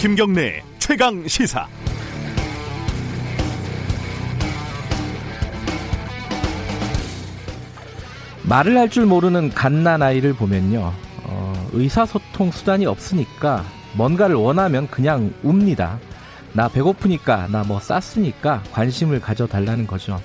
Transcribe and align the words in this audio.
김경래 0.00 0.62
최강 0.78 1.28
시사. 1.28 1.68
말을 8.42 8.76
할 8.76 8.88
줄 8.88 9.06
모르는 9.06 9.50
갓난 9.50 10.02
아이를 10.02 10.32
보면요. 10.32 10.92
어, 11.24 11.68
의사소통 11.72 12.50
수단이 12.50 12.86
없으니까 12.86 13.64
뭔가를 13.94 14.34
원하면 14.36 14.88
그냥 14.88 15.32
웁니다. 15.42 15.98
나 16.52 16.68
배고프니까, 16.68 17.46
나 17.48 17.62
뭐 17.62 17.78
쌌으니까 17.78 18.62
관심을 18.72 19.20
가져달라는 19.20 19.86
거죠. 19.86 20.20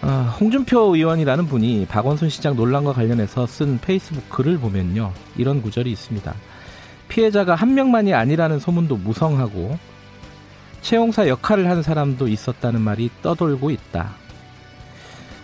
어, 0.00 0.34
홍준표 0.40 0.94
의원이라는 0.96 1.46
분이 1.46 1.86
박원순 1.86 2.30
시장 2.30 2.56
논란과 2.56 2.92
관련해서 2.94 3.46
쓴 3.46 3.78
페이스북 3.80 4.30
글을 4.30 4.58
보면요. 4.58 5.12
이런 5.36 5.60
구절이 5.60 5.90
있습니다. 5.90 6.34
피해자가 7.08 7.54
한 7.54 7.74
명만이 7.74 8.14
아니라는 8.14 8.58
소문도 8.58 8.96
무성하고 8.96 9.78
채용사 10.82 11.28
역할을 11.28 11.68
한 11.68 11.82
사람도 11.82 12.28
있었다는 12.28 12.80
말이 12.80 13.10
떠돌고 13.22 13.70
있다. 13.70 14.10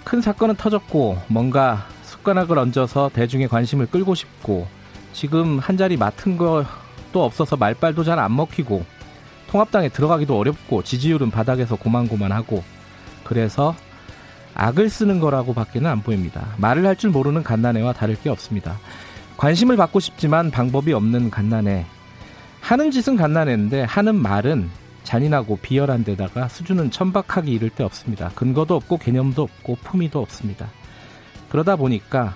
큰 0.04 0.20
사건은 0.20 0.56
터졌고 0.56 1.18
뭔가 1.28 1.86
숟가락을 2.02 2.58
얹어서 2.58 3.10
대중의 3.12 3.48
관심을 3.48 3.86
끌고 3.86 4.14
싶고 4.14 4.66
지금 5.12 5.58
한 5.58 5.76
자리 5.76 5.96
맡은 5.96 6.36
것도 6.36 7.24
없어서 7.24 7.56
말빨도 7.56 8.04
잘 8.04 8.18
안 8.18 8.36
먹히고 8.36 8.84
통합당에 9.50 9.88
들어가기도 9.88 10.38
어렵고 10.38 10.82
지지율은 10.82 11.30
바닥에서 11.30 11.76
고만고만하고 11.76 12.62
그래서 13.24 13.74
악을 14.54 14.88
쓰는 14.90 15.20
거라고 15.20 15.54
밖에는 15.54 15.90
안 15.90 16.02
보입니다. 16.02 16.46
말을 16.58 16.86
할 16.86 16.96
줄 16.96 17.10
모르는 17.10 17.42
갓난애와 17.42 17.92
다를 17.92 18.16
게 18.20 18.30
없습니다. 18.30 18.78
관심을 19.36 19.76
받고 19.76 20.00
싶지만 20.00 20.50
방법이 20.50 20.92
없는 20.92 21.30
갓난애. 21.30 21.86
하는 22.60 22.90
짓은 22.90 23.16
갓난애인데 23.16 23.82
하는 23.82 24.14
말은 24.14 24.70
잔인하고 25.02 25.58
비열한 25.60 26.02
데다가 26.02 26.48
수준은 26.48 26.90
천박하기 26.90 27.52
이를 27.52 27.68
데 27.70 27.84
없습니다. 27.84 28.30
근거도 28.34 28.74
없고 28.76 28.98
개념도 28.98 29.42
없고 29.42 29.76
품위도 29.84 30.20
없습니다. 30.20 30.68
그러다 31.50 31.76
보니까 31.76 32.34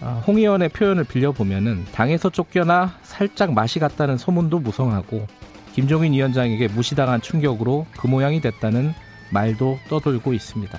어, 0.00 0.22
홍 0.26 0.38
의원의 0.38 0.70
표현을 0.70 1.04
빌려보면은 1.04 1.84
당에서 1.92 2.30
쫓겨나 2.30 2.96
살짝 3.02 3.52
맛이 3.52 3.78
갔다는 3.78 4.16
소문도 4.16 4.60
무성하고 4.60 5.26
김종인 5.74 6.14
위원장에게 6.14 6.68
무시당한 6.68 7.20
충격으로 7.20 7.86
그 7.98 8.06
모양이 8.06 8.40
됐다는 8.40 8.94
말도 9.30 9.78
떠돌고 9.88 10.32
있습니다. 10.32 10.78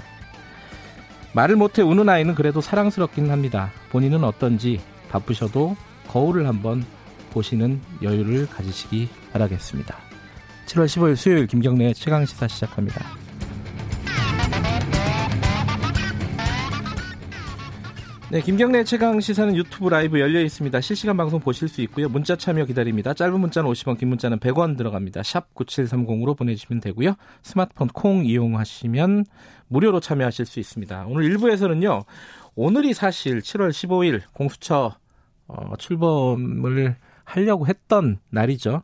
말을 1.33 1.55
못해 1.55 1.81
우는 1.81 2.09
아이는 2.09 2.35
그래도 2.35 2.61
사랑스럽긴 2.61 3.29
합니다. 3.29 3.71
본인은 3.91 4.23
어떤지 4.23 4.81
바쁘셔도 5.11 5.75
거울을 6.07 6.47
한번 6.47 6.83
보시는 7.31 7.79
여유를 8.01 8.47
가지시기 8.47 9.09
바라겠습니다. 9.31 9.95
7월 10.65 10.85
15일 10.85 11.15
수요일 11.15 11.47
김경래의 11.47 11.93
최강시사 11.93 12.47
시작합니다. 12.47 13.05
네, 18.31 18.39
김경래 18.39 18.85
최강 18.85 19.19
시사는 19.19 19.57
유튜브 19.57 19.89
라이브 19.89 20.17
열려 20.17 20.39
있습니다. 20.39 20.79
실시간 20.79 21.17
방송 21.17 21.41
보실 21.41 21.67
수 21.67 21.81
있고요. 21.81 22.07
문자 22.07 22.37
참여 22.37 22.63
기다립니다. 22.63 23.13
짧은 23.13 23.37
문자는 23.37 23.69
50원, 23.69 23.99
긴 23.99 24.07
문자는 24.07 24.39
100원 24.39 24.77
들어갑니다. 24.77 25.21
샵 25.23 25.53
9730으로 25.53 26.37
보내주시면 26.37 26.79
되고요. 26.79 27.15
스마트폰 27.43 27.89
콩 27.89 28.25
이용하시면 28.25 29.25
무료로 29.67 29.99
참여하실 29.99 30.45
수 30.45 30.61
있습니다. 30.61 31.07
오늘 31.09 31.29
1부에서는요. 31.29 32.05
오늘이 32.55 32.93
사실 32.93 33.39
7월 33.39 33.71
15일 33.71 34.21
공수처 34.31 34.95
어, 35.51 35.75
출범을 35.77 36.95
하려고 37.23 37.67
했던 37.67 38.19
날이죠. 38.29 38.83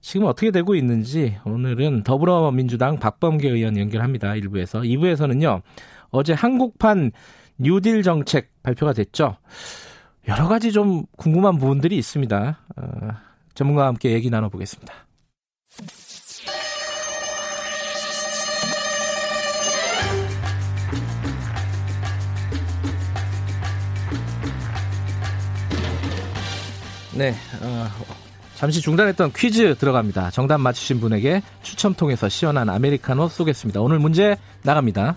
지금 0.00 0.26
어떻게 0.26 0.50
되고 0.50 0.74
있는지 0.74 1.38
오늘은 1.44 2.02
더불어민주당 2.02 2.98
박범계 2.98 3.48
의원 3.48 3.78
연결합니다. 3.78 4.32
1부에서. 4.32 4.84
2부에서는요. 4.84 5.62
어제 6.10 6.34
한국판 6.34 7.12
뉴딜 7.56 8.02
정책 8.02 8.50
발표가 8.62 8.92
됐죠. 8.92 9.36
여러 10.28 10.48
가지 10.48 10.72
좀 10.72 11.04
궁금한 11.16 11.56
부분들이 11.58 11.96
있습니다. 11.96 12.58
어, 12.76 13.08
전문가와 13.54 13.88
함께 13.88 14.12
얘기 14.12 14.30
나눠보겠습니다. 14.30 15.03
네, 27.16 27.32
어, 27.62 27.86
잠시 28.56 28.80
중단했던 28.80 29.32
퀴즈 29.36 29.76
들어갑니다. 29.76 30.32
정답 30.32 30.58
맞추신 30.58 30.98
분에게 30.98 31.42
추첨 31.62 31.94
통해서 31.94 32.28
시원한 32.28 32.68
아메리카노 32.68 33.28
쏘겠습니다. 33.28 33.80
오늘 33.80 34.00
문제 34.00 34.36
나갑니다. 34.64 35.16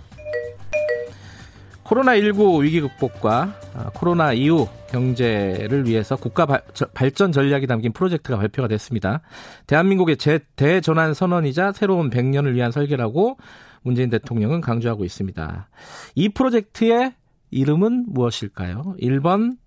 코로나19 1.83 2.61
위기 2.61 2.81
극복과 2.81 3.55
아, 3.73 3.89
코로나 3.95 4.33
이후 4.33 4.67
경제를 4.89 5.87
위해서 5.87 6.15
국가 6.17 6.45
발전 6.93 7.31
전략이 7.31 7.65
담긴 7.65 7.93
프로젝트가 7.93 8.37
발표가 8.37 8.67
됐습니다. 8.67 9.21
대한민국의 9.65 10.17
제, 10.17 10.39
대전환 10.55 11.15
선언이자 11.15 11.71
새로운 11.71 12.11
100년을 12.11 12.53
위한 12.53 12.71
설계라고 12.71 13.37
문재인 13.81 14.11
대통령은 14.11 14.61
강조하고 14.61 15.03
있습니다. 15.03 15.69
이 16.13 16.29
프로젝트의 16.29 17.13
이름은 17.49 18.05
무엇일까요? 18.09 18.95
1번 19.01 19.57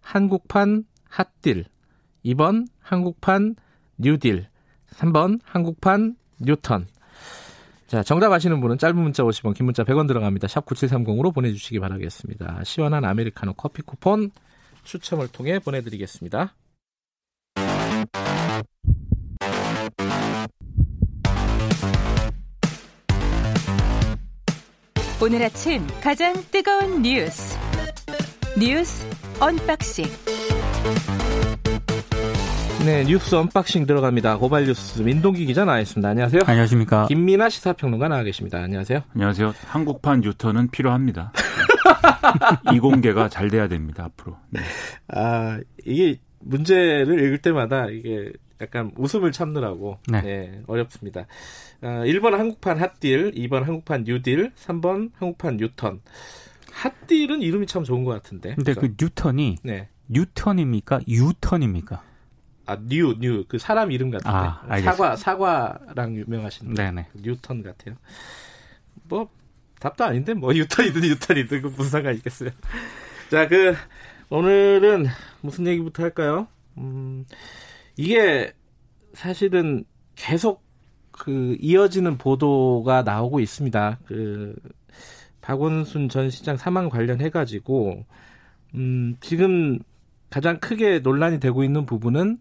한국판 0.00 0.84
핫딜, 1.08 1.64
2번 2.24 2.66
한국판 2.80 3.56
뉴딜, 3.98 4.46
3번 4.94 5.40
한국판 5.44 6.16
뉴턴. 6.40 6.86
자, 7.86 8.02
정답 8.02 8.32
아시는 8.32 8.60
분은 8.60 8.78
짧은 8.78 8.96
문자 8.96 9.22
50원, 9.22 9.54
긴 9.54 9.64
문자 9.64 9.82
100원 9.82 10.06
들어갑니다. 10.06 10.46
샵 10.46 10.66
9730으로 10.66 11.34
보내주시기 11.34 11.80
바라겠습니다. 11.80 12.62
시원한 12.64 13.04
아메리카노 13.04 13.54
커피 13.54 13.82
쿠폰 13.82 14.30
추첨을 14.84 15.28
통해 15.28 15.58
보내드리겠습니다. 15.58 16.54
오늘 25.20 25.42
아침 25.42 25.84
가장 26.00 26.32
뜨거운 26.50 27.02
뉴스. 27.02 27.58
뉴스 28.58 29.04
unboxing. 29.40 30.04
네, 32.84 33.04
뉴스 33.04 33.34
unboxing 33.34 33.86
들어갑니다. 33.86 34.38
고발 34.38 34.64
뉴스 34.64 35.02
민동기 35.02 35.44
기자 35.46 35.64
나와 35.64 35.80
있습니다. 35.80 36.08
안녕하세요. 36.08 36.42
안녕하십니까. 36.46 37.06
김민아 37.08 37.48
시사평론가 37.50 38.08
나와 38.08 38.22
계십니다. 38.22 38.58
안녕하세요. 38.62 39.02
안녕하세요. 39.14 39.52
한국판 39.66 40.20
뉴턴은 40.20 40.68
필요합니다. 40.70 41.32
이공계가 42.72 43.28
잘 43.28 43.48
돼야 43.50 43.68
됩니다. 43.68 44.04
앞으로. 44.04 44.36
네. 44.50 44.60
아 45.08 45.58
이게 45.84 46.18
문제를 46.40 47.20
읽을 47.24 47.38
때마다 47.38 47.86
이게 47.90 48.32
약간 48.60 48.92
웃음을 48.96 49.32
참느라고 49.32 49.98
네. 50.08 50.20
네 50.22 50.62
어렵습니다. 50.66 51.26
아, 51.82 51.86
1번 52.04 52.30
한국판 52.32 52.78
hot 52.78 52.98
deal, 52.98 53.32
2번 53.32 53.64
한국판 53.64 54.04
뉴딜, 54.04 54.52
3번 54.56 55.10
한국판 55.16 55.56
뉴턴. 55.58 56.00
hot 56.72 56.93
deal은 56.93 57.42
이름이 57.42 57.66
참 57.66 57.84
좋은 57.84 58.04
것 58.04 58.12
같은데. 58.12 58.54
근데 58.54 58.72
그래서. 58.74 58.80
그 58.80 58.94
뉴턴이 58.98 59.56
네. 59.62 59.88
뉴턴입니까? 60.08 61.00
유턴입니까? 61.06 62.02
아, 62.68 62.76
뉴, 62.86 63.14
뉴. 63.18 63.44
그 63.48 63.56
사람 63.56 63.90
이름 63.90 64.10
같은데. 64.10 64.30
아, 64.30 64.80
사과, 64.82 65.16
사과랑 65.16 66.16
유명하신 66.16 66.74
네네. 66.74 67.06
뉴턴 67.14 67.62
같아요. 67.62 67.96
뭐, 69.04 69.30
답도 69.80 70.04
아닌데, 70.04 70.34
뭐, 70.34 70.52
뉴턴이든 70.52 71.00
뉴턴이든 71.00 71.62
그 71.62 71.66
무슨 71.68 71.84
상관 71.90 72.14
있겠어요. 72.16 72.50
자, 73.30 73.48
그, 73.48 73.74
오늘은 74.28 75.06
무슨 75.40 75.66
얘기부터 75.66 76.02
할까요? 76.02 76.46
음, 76.76 77.24
이게 77.96 78.52
사실은 79.14 79.84
계속 80.14 80.62
그 81.10 81.56
이어지는 81.60 82.18
보도가 82.18 83.02
나오고 83.02 83.40
있습니다. 83.40 83.98
그, 84.04 84.54
박원순 85.40 86.10
전 86.10 86.28
시장 86.28 86.58
사망 86.58 86.90
관련해가지고, 86.90 88.04
음, 88.74 89.16
지금 89.20 89.78
가장 90.30 90.58
크게 90.58 91.00
논란이 91.00 91.40
되고 91.40 91.64
있는 91.64 91.86
부분은 91.86 92.38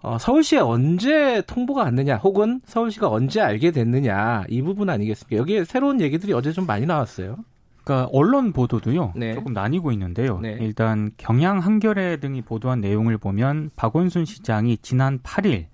어, 0.00 0.18
서울시에 0.18 0.58
언제 0.58 1.42
통보가 1.46 1.84
왔느냐, 1.84 2.16
혹은 2.16 2.60
서울시가 2.66 3.08
언제 3.08 3.40
알게 3.40 3.70
됐느냐 3.70 4.44
이 4.48 4.60
부분 4.60 4.90
아니겠습니까? 4.90 5.40
여기에 5.40 5.64
새로운 5.64 6.00
얘기들이 6.00 6.34
어제 6.34 6.52
좀 6.52 6.66
많이 6.66 6.84
나왔어요. 6.84 7.36
그러니까 7.84 8.08
언론 8.12 8.52
보도도요 8.52 9.12
네. 9.14 9.34
조금 9.34 9.52
나뉘고 9.52 9.92
있는데요. 9.92 10.40
네. 10.40 10.56
일단 10.60 11.10
경향 11.16 11.58
한겨레 11.58 12.18
등이 12.18 12.42
보도한 12.42 12.80
내용을 12.80 13.18
보면 13.18 13.70
박원순 13.76 14.24
시장이 14.24 14.78
지난 14.78 15.20
8일 15.20 15.66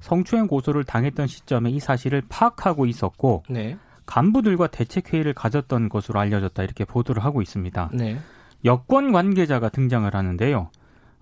성추행 0.00 0.46
고소를 0.46 0.84
당했던 0.84 1.26
시점에 1.26 1.70
이 1.70 1.78
사실을 1.78 2.22
파악하고 2.28 2.86
있었고 2.86 3.44
네. 3.48 3.76
간부들과 4.06 4.66
대책 4.68 5.12
회의를 5.12 5.34
가졌던 5.34 5.88
것으로 5.88 6.18
알려졌다 6.18 6.62
이렇게 6.62 6.84
보도를 6.84 7.24
하고 7.24 7.42
있습니다. 7.42 7.90
네. 7.92 8.18
여권 8.64 9.12
관계자가 9.12 9.68
등장을 9.68 10.12
하는데요. 10.12 10.70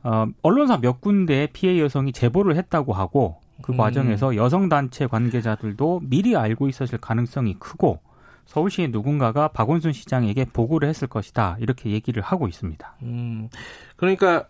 어, 0.02 0.26
언론사 0.42 0.78
몇 0.78 1.00
군데 1.00 1.48
피해 1.52 1.80
여성이 1.80 2.12
제보를 2.12 2.56
했다고 2.56 2.92
하고 2.92 3.40
그 3.62 3.72
음. 3.72 3.76
과정에서 3.76 4.36
여성 4.36 4.68
단체 4.68 5.06
관계자들도 5.06 6.02
미리 6.04 6.36
알고 6.36 6.68
있었을 6.68 6.98
가능성이 6.98 7.54
크고 7.58 8.00
서울시의 8.46 8.88
누군가가 8.88 9.48
박원순 9.48 9.92
시장에게 9.92 10.46
보고를 10.46 10.88
했을 10.88 11.06
것이다 11.06 11.56
이렇게 11.60 11.90
얘기를 11.90 12.22
하고 12.22 12.48
있습니다. 12.48 12.96
음, 13.02 13.48
그러니까 13.96 14.46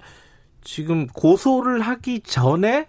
지금 0.62 1.06
고소를 1.08 1.80
하기 1.80 2.20
전에 2.20 2.88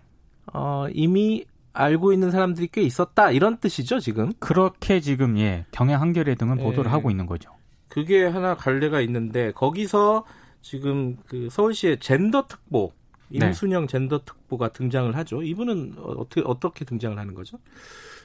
어, 0.54 0.88
이미 0.94 1.46
알고 1.74 2.14
있는 2.14 2.30
사람들이 2.32 2.68
꽤 2.72 2.82
있었다 2.82 3.32
이런 3.32 3.58
뜻이죠 3.58 4.00
지금? 4.00 4.34
그렇게 4.40 5.00
지금 5.00 5.38
예 5.38 5.66
경향 5.72 6.02
한겨레 6.02 6.36
등은 6.36 6.58
보도를 6.58 6.90
예. 6.90 6.94
하고 6.94 7.10
있는 7.10 7.26
거죠. 7.26 7.52
그게 7.88 8.26
하나 8.26 8.56
갈래가 8.56 9.02
있는데 9.02 9.52
거기서 9.54 10.26
지금 10.62 11.18
그 11.28 11.50
서울시의 11.50 12.00
젠더 12.00 12.48
특보 12.48 12.94
네. 13.30 13.48
임순영 13.48 13.84
네. 13.84 13.88
젠더 13.88 14.24
특보가 14.26 14.70
등장을 14.70 15.16
하죠. 15.16 15.44
이분은 15.44 15.96
어떻게 15.98 16.42
어떻게 16.44 16.86
등장을 16.86 17.18
하는 17.18 17.34
거죠? 17.34 17.58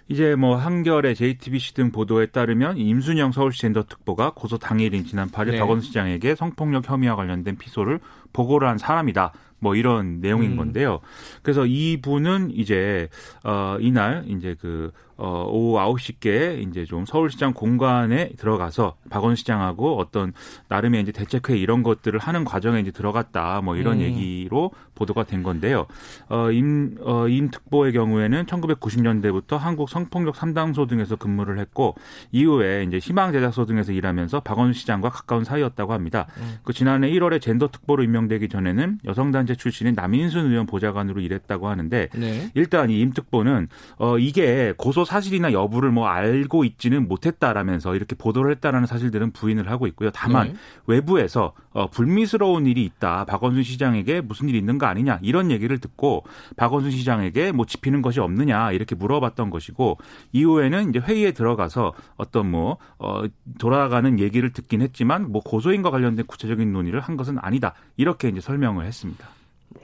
이제 0.09 0.35
뭐 0.35 0.57
한겨레, 0.57 1.15
JTBC 1.15 1.75
등 1.75 1.91
보도에 1.91 2.27
따르면 2.27 2.77
임순영 2.77 3.33
서울시 3.33 3.63
젠더 3.63 3.85
특보가 3.85 4.33
고소 4.35 4.59
당일인 4.59 5.05
지난 5.05 5.31
8일 5.31 5.53
네. 5.53 5.59
박원순 5.59 5.87
시장에게 5.87 6.35
성폭력 6.35 6.89
혐의와 6.89 7.17
관련된 7.17 7.57
피소를 7.57 8.01
보고를 8.35 8.69
한 8.69 8.77
사람이다. 8.77 9.33
뭐 9.59 9.75
이런 9.75 10.21
내용인 10.21 10.53
음. 10.53 10.57
건데요. 10.59 11.01
그래서 11.43 11.65
이분은 11.65 12.51
이제 12.51 13.09
어 13.45 13.79
이날 13.81 14.25
이제 14.29 14.55
그 14.61 14.93
어, 15.17 15.47
오후 15.49 15.79
9시께 15.79 16.69
이제 16.69 16.85
좀 16.85 17.07
서울시장 17.07 17.53
공간에 17.53 18.31
들어가서 18.37 18.97
박원 19.11 19.37
시장하고 19.37 19.99
어떤 19.99 20.33
나름의 20.69 21.03
이제 21.03 21.13
대책회 21.13 21.57
이런 21.57 21.83
것들을 21.83 22.19
하는 22.19 22.45
과정에 22.45 22.81
이제 22.81 22.91
들어갔다 22.91 23.61
뭐 23.61 23.77
이런 23.77 23.99
음. 23.99 24.01
얘기로 24.01 24.73
보도가 24.95 25.25
된 25.25 25.43
건데요. 25.43 25.87
어, 26.29 26.51
임, 26.51 26.97
어, 27.01 27.29
임 27.29 27.51
특보의 27.51 27.93
경우에는 27.93 28.47
1990년대부터 28.47 29.57
한국 29.57 29.89
성폭력 29.89 30.35
3당소 30.35 30.89
등에서 30.89 31.17
근무를 31.17 31.59
했고 31.59 31.95
이후에 32.33 32.85
이제 32.85 32.99
희망제작소 32.99 33.67
등에서 33.67 33.93
일하면서 33.93 34.41
박원 34.41 34.73
시장과 34.73 35.11
가까운 35.11 35.45
사이였다고 35.45 35.93
합니다. 35.93 36.27
음. 36.39 36.59
그 36.65 36.73
지난해 36.73 37.09
1월에 37.11 37.41
젠더 37.41 37.69
특보로 37.69 38.03
임명 38.03 38.24
되기 38.29 38.49
전에는 38.49 38.99
여성단체 39.05 39.55
출신인 39.55 39.95
남인순 39.95 40.51
의원 40.51 40.67
보좌관으로 40.67 41.21
일했다고 41.21 41.69
하는데 41.69 42.09
네. 42.13 42.51
일단 42.55 42.91
이 42.91 43.05
임 43.05 43.13
특보는 43.13 43.69
어, 43.99 44.19
이게 44.19 44.73
고소 44.77 45.05
사실이나 45.05 45.53
여부를 45.53 45.91
뭐 45.91 46.09
알고 46.09 46.65
있지는 46.65 47.07
못했다라면서 47.07 47.95
이렇게 47.95 48.17
보도를 48.17 48.51
했다라는 48.53 48.87
사실들은 48.87 49.31
부인을 49.33 49.71
하고 49.71 49.87
있고요. 49.89 50.11
다만 50.11 50.49
네. 50.49 50.55
외부에서 50.87 51.53
어, 51.73 51.89
불미스러운 51.91 52.67
일이 52.67 52.85
있다. 52.85 53.25
박원순 53.27 53.63
시장에게 53.63 54.21
무슨 54.21 54.49
일이 54.49 54.59
있는 54.59 54.79
거 54.79 54.87
아니냐 54.87 55.19
이런 55.23 55.51
얘기를 55.51 55.79
듣고 55.79 56.25
박원순 56.57 56.91
시장에게 56.93 57.53
뭐 57.53 57.67
지피는 57.67 58.01
것이 58.01 58.21
없느냐 58.21 58.73
이렇게 58.73 58.95
물어봤던 58.95 59.51
것이고 59.51 59.99
이후에는 60.33 60.91
이제 60.91 60.99
회의에 60.99 61.33
들어가서 61.33 61.93
어떤 62.17 62.51
뭐 62.51 62.79
어, 62.99 63.25
돌아가는 63.59 64.19
얘기를 64.19 64.53
듣긴 64.53 64.81
했지만 64.81 65.31
뭐 65.31 65.43
고소인과 65.43 65.91
관련된 65.91 66.27
구체적인 66.27 66.73
논의를 66.73 67.01
한 67.01 67.17
것은 67.17 67.39
아니다 67.41 67.75
이렇게 67.97 68.14
이제 68.29 68.41
설명을 68.41 68.87
했습니다. 68.87 69.29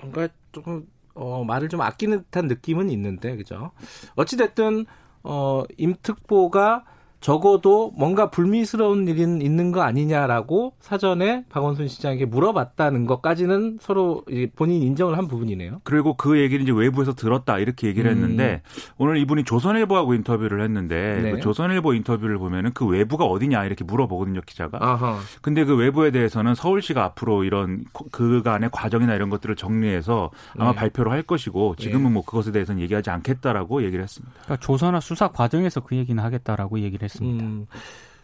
뭔가 0.00 0.28
조금 0.52 0.86
어, 1.14 1.44
말을 1.44 1.68
좀 1.68 1.80
아끼는 1.80 2.24
듯한 2.24 2.46
느낌은 2.46 2.90
있는데 2.90 3.36
그죠? 3.36 3.72
어찌 4.16 4.36
됐든 4.36 4.86
어, 5.22 5.64
임특보가 5.76 6.84
적어도 7.20 7.92
뭔가 7.96 8.30
불미스러운 8.30 9.06
일이 9.06 9.22
있는 9.22 9.72
거 9.72 9.82
아니냐라고 9.82 10.72
사전에 10.80 11.44
박원순 11.50 11.88
시장에게 11.88 12.24
물어봤다는 12.24 13.06
것까지는 13.06 13.78
서로 13.80 14.24
본인 14.56 14.82
인정을 14.82 15.18
한 15.18 15.28
부분이네요. 15.28 15.82
그리고 15.84 16.14
그 16.14 16.40
얘기를 16.40 16.62
이제 16.62 16.72
외부에서 16.72 17.14
들었다 17.14 17.58
이렇게 17.58 17.88
얘기를 17.88 18.10
음. 18.10 18.16
했는데 18.16 18.62
오늘 18.96 19.18
이분이 19.18 19.44
조선일보하고 19.44 20.14
인터뷰를 20.14 20.62
했는데 20.62 21.20
네. 21.22 21.30
그 21.32 21.40
조선일보 21.40 21.92
인터뷰를 21.94 22.38
보면은 22.38 22.72
그 22.72 22.86
외부가 22.86 23.26
어디냐 23.26 23.64
이렇게 23.66 23.84
물어보거든요 23.84 24.40
기자가. 24.46 24.78
아하. 24.80 25.18
근데 25.42 25.64
그 25.64 25.76
외부에 25.76 26.10
대해서는 26.10 26.54
서울시가 26.54 27.04
앞으로 27.04 27.44
이런 27.44 27.84
그간의 28.12 28.70
과정이나 28.72 29.14
이런 29.14 29.28
것들을 29.28 29.56
정리해서 29.56 30.30
아마 30.56 30.70
네. 30.70 30.76
발표를 30.76 31.12
할 31.12 31.22
것이고 31.22 31.76
지금은 31.76 32.04
네. 32.04 32.10
뭐 32.10 32.24
그것에 32.24 32.50
대해서는 32.50 32.80
얘기하지 32.80 33.10
않겠다라고 33.10 33.82
얘기를 33.82 34.02
했습니다. 34.02 34.34
그러니까 34.44 34.64
조선화 34.64 35.00
수사 35.00 35.28
과정에서 35.28 35.80
그 35.80 35.96
얘기는 35.96 36.22
하겠다라고 36.22 36.80
얘기를 36.80 37.04
했습니다. 37.04 37.09
했습니다. 37.10 37.44
음. 37.44 37.66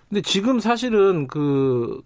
근데 0.08 0.22
지금 0.22 0.60
사실은 0.60 1.26
그 1.26 2.00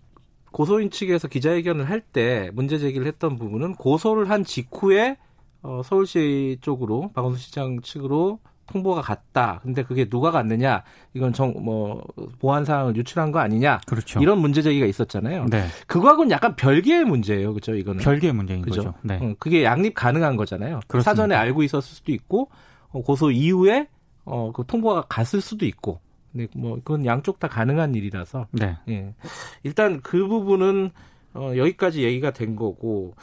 고소인 0.53 0.91
측에서 0.91 1.29
기자회견을 1.29 1.89
할 1.89 2.01
때 2.13 2.51
문제 2.55 2.79
제기를 2.79 3.07
했던 3.07 3.37
부분은 3.39 3.75
고소를 3.77 4.31
한 4.31 4.43
직후에 4.45 5.17
어, 5.63 5.83
서울시 5.85 6.59
쪽으로 6.61 7.11
박원순 7.15 7.39
시장 7.39 7.81
측으로 7.83 8.41
통보가 8.67 9.03
갔다. 9.03 9.59
근데 9.63 9.83
그게 9.83 10.09
누가 10.09 10.31
갔느냐? 10.31 10.83
이건 11.15 11.33
정 11.33 11.53
뭐 11.61 12.03
보안 12.39 12.65
사항을 12.65 12.97
유출한 12.97 13.33
거 13.33 13.41
아니냐? 13.41 13.81
그렇죠. 13.87 14.21
이런 14.21 14.39
문제 14.39 14.63
제기가 14.63 14.87
있었잖아요. 14.87 15.47
네. 15.51 15.67
그거하고는 15.89 16.31
약간 16.31 16.55
별개의 16.57 17.05
문제예요. 17.05 17.53
그죠? 17.53 17.75
이거는 17.75 18.03
별개의 18.03 18.33
문제인 18.33 18.63
그죠? 18.63 18.83
거죠. 18.85 18.95
네. 19.03 19.19
응, 19.23 19.35
그게 19.41 19.65
양립 19.65 19.95
가능한 19.95 20.37
거잖아요. 20.37 20.81
그렇습니다. 20.87 21.03
사전에 21.11 21.35
알고 21.35 21.63
있었을 21.65 21.83
수도 21.97 22.13
있고 22.13 22.49
어, 22.91 23.03
고소 23.03 23.31
이후에 23.33 23.89
어, 24.25 24.53
그 24.53 24.65
통보가 24.67 25.07
갔을 25.09 25.41
수도 25.41 25.67
있고 25.67 26.01
네, 26.33 26.47
뭐 26.55 26.77
그건 26.77 27.05
양쪽 27.07 27.39
다 27.39 27.49
가능한 27.49 27.95
일이라서. 27.95 28.47
네. 28.53 28.77
예. 28.89 29.15
일단 29.63 30.01
그 30.03 30.27
부분은 30.27 30.91
어, 31.35 31.53
여기까지 31.57 32.03
얘기가 32.03 32.33
된 32.33 32.57
거고 32.57 33.15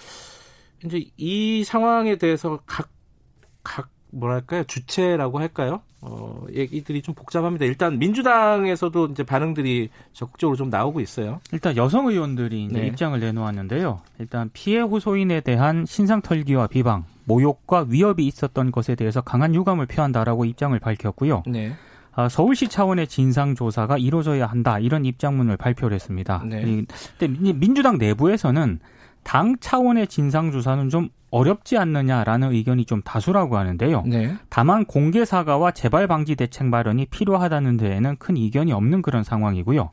이제 0.83 1.05
이 1.17 1.63
상황에 1.63 2.17
대해서 2.17 2.59
각 2.65 2.89
각 3.67 3.89
뭐랄까요 4.11 4.63
주체라고 4.63 5.39
할까요? 5.39 5.81
어, 5.99 6.45
얘기들이 6.53 7.01
좀 7.01 7.13
복잡합니다. 7.13 7.65
일단 7.65 7.99
민주당에서도 7.99 9.07
이제 9.07 9.23
반응들이 9.23 9.89
적극적으로 10.13 10.55
좀 10.55 10.69
나오고 10.69 11.01
있어요. 11.01 11.41
일단 11.51 11.75
여성 11.75 12.07
의원들이 12.07 12.65
이제 12.65 12.79
네. 12.79 12.87
입장을 12.87 13.19
내놓았는데요. 13.19 13.99
일단 14.19 14.49
피해 14.53 14.79
호소인에 14.79 15.41
대한 15.41 15.85
신상 15.85 16.21
털기와 16.21 16.67
비방, 16.67 17.03
모욕과 17.25 17.87
위협이 17.89 18.25
있었던 18.25 18.71
것에 18.71 18.95
대해서 18.95 19.19
강한 19.19 19.53
유감을 19.53 19.87
표한다라고 19.87 20.45
입장을 20.45 20.79
밝혔고요. 20.79 21.43
네. 21.47 21.73
아, 22.17 22.27
서울시 22.27 22.67
차원의 22.67 23.07
진상 23.07 23.53
조사가 23.53 23.99
이루어져야 23.99 24.47
한다 24.47 24.79
이런 24.79 25.05
입장문을 25.05 25.55
발표를 25.55 25.93
했습니다. 25.93 26.43
네. 26.47 26.83
근데 27.19 27.53
민주당 27.53 27.99
내부에서는 27.99 28.79
당 29.23 29.55
차원의 29.59 30.07
진상 30.07 30.51
조사는 30.51 30.89
좀 30.89 31.09
어렵지 31.29 31.77
않느냐라는 31.77 32.53
의견이 32.53 32.85
좀 32.85 33.03
다수라고 33.03 33.57
하는데요. 33.57 34.01
네. 34.07 34.35
다만 34.49 34.85
공개 34.85 35.25
사과와 35.25 35.71
재발 35.71 36.07
방지 36.07 36.35
대책 36.35 36.65
마련이 36.65 37.05
필요하다는 37.05 37.77
데에는 37.77 38.15
큰 38.17 38.35
이견이 38.35 38.71
없는 38.71 39.03
그런 39.03 39.23
상황이고요. 39.23 39.91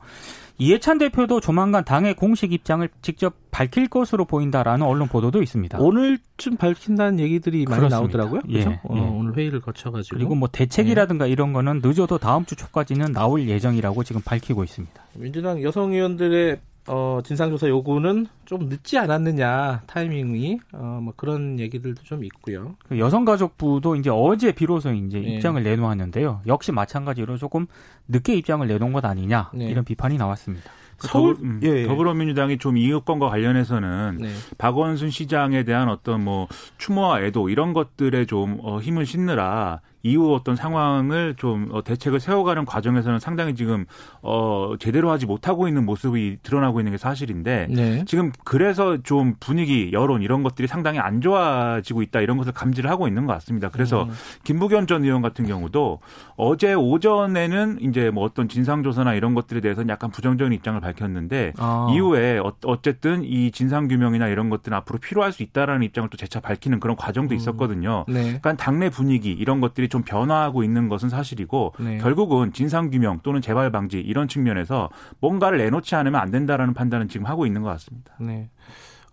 이해찬 0.59 0.99
대표도 0.99 1.41
조만간 1.41 1.85
당의 1.85 2.15
공식 2.15 2.53
입장을 2.53 2.89
직접 3.03 3.35
밝힐 3.51 3.89
것으로 3.89 4.25
보인다라는 4.25 4.87
언론 4.87 5.09
보도도 5.09 5.43
있습니다. 5.43 5.79
오늘쯤 5.79 6.57
밝힌다는 6.57 7.19
얘기들이 7.19 7.65
많이 7.65 7.81
그렇습니다. 7.81 8.19
나오더라고요. 8.19 8.41
예, 8.51 8.61
예. 8.61 8.81
어, 8.85 9.17
오늘 9.19 9.37
회의를 9.37 9.61
거쳐가지고 9.61 10.17
그리고 10.17 10.35
뭐 10.35 10.49
대책이라든가 10.51 11.29
예. 11.29 11.33
이런 11.33 11.53
거는 11.53 11.81
늦어도 11.83 12.19
다음 12.19 12.45
주 12.45 12.55
초까지는 12.55 13.13
나올 13.13 13.49
예정이라고 13.49 14.05
지금 14.05 14.21
밝히고 14.23 14.63
있습니다. 14.63 14.95
민주당 15.15 15.63
여성 15.63 15.93
의원들의 15.93 16.59
어, 16.87 17.21
진상조사 17.25 17.69
요구는 17.69 18.27
좀 18.45 18.69
늦지 18.69 18.99
않았느냐 18.99 19.83
타이밍이 19.87 20.61
어, 20.73 21.01
뭐 21.03 21.15
그런 21.17 21.59
얘기들도 21.59 22.03
좀 22.03 22.25
있고요. 22.25 22.75
그 22.87 22.99
여성가족부도 22.99 23.97
이제 23.97 24.11
어제 24.11 24.53
비로소 24.53 24.93
이제 24.93 25.19
네. 25.21 25.35
입장을 25.35 25.63
내놓았는데요. 25.63 26.43
역시 26.47 26.73
마찬가지로 26.73 27.39
조금 27.39 27.67
늦게 28.09 28.35
입장을 28.35 28.67
내놓은 28.67 28.93
것 28.93 29.05
아니냐 29.05 29.51
네. 29.55 29.67
이런 29.67 29.85
비판이 29.85 30.19
나왔습니다. 30.19 30.71
그 30.99 31.09
서울 31.09 31.35
더불, 31.35 31.49
음, 31.49 31.61
예, 31.65 31.69
예. 31.69 31.87
더불어민주당이 31.87 32.59
좀 32.59 32.77
이익권과 32.77 33.29
관련해서는 33.29 34.19
네. 34.21 34.29
박원순 34.59 35.11
시장에 35.11 35.65
대한 35.65 35.89
어떤 35.89 36.23
뭐 36.23 36.49
추모와 36.79 37.23
애도 37.23 37.49
이런 37.49 37.73
것들에 37.73 38.27
좀 38.27 38.59
어, 38.63 38.79
힘을 38.79 39.07
싣느라 39.07 39.81
이후 40.05 40.35
어떤 40.35 40.55
상황을 40.55 41.35
좀 41.39 41.69
어, 41.73 41.83
대책을 41.83 42.21
세워가는 42.21 42.67
과정에서는 42.67 43.19
상당히 43.19 43.55
지금 43.55 43.87
어 44.23 44.75
제대로 44.79 45.11
하지 45.11 45.25
못하고 45.25 45.67
있는 45.67 45.87
모습이 45.87 46.39
드러나고 46.43 46.79
있는 46.79 46.93
게 46.93 46.99
사실인데 46.99 47.69
네. 47.71 48.05
지금 48.05 48.31
그래서 48.45 48.99
좀 49.03 49.35
분위기 49.41 49.91
여론 49.93 50.21
이런 50.21 50.43
것들이 50.43 50.69
상당히 50.69 50.99
안 50.99 51.23
좋아지고 51.23 52.03
있다 52.03 52.21
이런 52.21 52.37
것을 52.37 52.53
감지를 52.53 52.91
하고 52.91 53.09
있는 53.09 53.25
것 53.25 53.33
같습니다. 53.33 53.71
그래서 53.71 54.05
음. 54.05 54.11
김부겸 54.45 54.87
전 54.87 55.05
의원 55.05 55.23
같은 55.23 55.47
경우도 55.47 56.01
어제 56.37 56.75
오전에는 56.75 57.79
이제 57.81 58.11
뭐 58.11 58.25
어떤 58.25 58.47
진상조사나 58.47 59.15
이런 59.15 59.35
것들에 59.35 59.63
대해서는 59.63 59.89
약간 59.89 60.11
부정적인 60.11 60.53
입장을 60.53 60.79
밝혔는데 60.83 61.55
아. 61.57 61.89
이후에 61.95 62.39
어, 62.39 62.53
어쨌든 62.67 63.25
이 63.25 63.51
진상규명이나 63.51 64.29
이런 64.29 64.51
것들은 64.51 64.77
앞으로 64.77 64.99
필요할 64.99 65.33
수 65.33 65.43
있다라는 65.43 65.83
입장을 65.85 66.11
또 66.11 66.19
재차 66.19 66.41
밝히는 66.41 66.79
그런 66.79 66.95
과정도 66.95 67.35
음. 67.35 67.37
있었거든요. 67.37 68.05
네. 68.07 68.23
그러니까 68.23 68.57
당내 68.57 68.91
분위기 68.91 69.31
이런 69.33 69.63
것들이 69.63 69.89
좀 69.95 70.03
변화하고 70.03 70.65
있는 70.65 70.89
것은 70.89 71.09
사실이고 71.09 71.75
네. 71.79 71.99
결국은 71.99 72.53
진상 72.53 72.91
규명 72.91 73.21
또는 73.23 73.41
재발 73.41 73.71
방지 73.71 74.01
이런 74.01 74.27
측면에서 74.27 74.91
뭔가를 75.21 75.59
내놓지 75.59 75.95
않으면 75.95 76.21
안 76.21 76.33
된다라는 76.33 76.75
판단은 76.75 77.07
지금 77.07 77.27
하고 77.27 77.47
있는 77.47 77.63
것 77.63 77.69
같습니다. 77.69 78.13
네. 78.19 78.51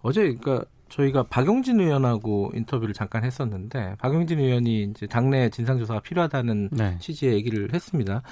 어제 0.02 0.34
그러니까 0.34 0.66
저희가 0.90 1.24
박용진 1.30 1.80
의원하고 1.80 2.52
인터뷰를 2.56 2.96
잠깐 2.96 3.24
했었는데 3.24 3.96
박용진 4.00 4.40
의원이 4.40 4.84
이제 4.86 5.06
당내 5.06 5.52
진상조사가 5.52 6.00
필요하다는 6.00 6.70
네. 6.72 6.98
취지의 7.00 7.36
얘기를 7.36 7.72
했습니다. 7.72 8.24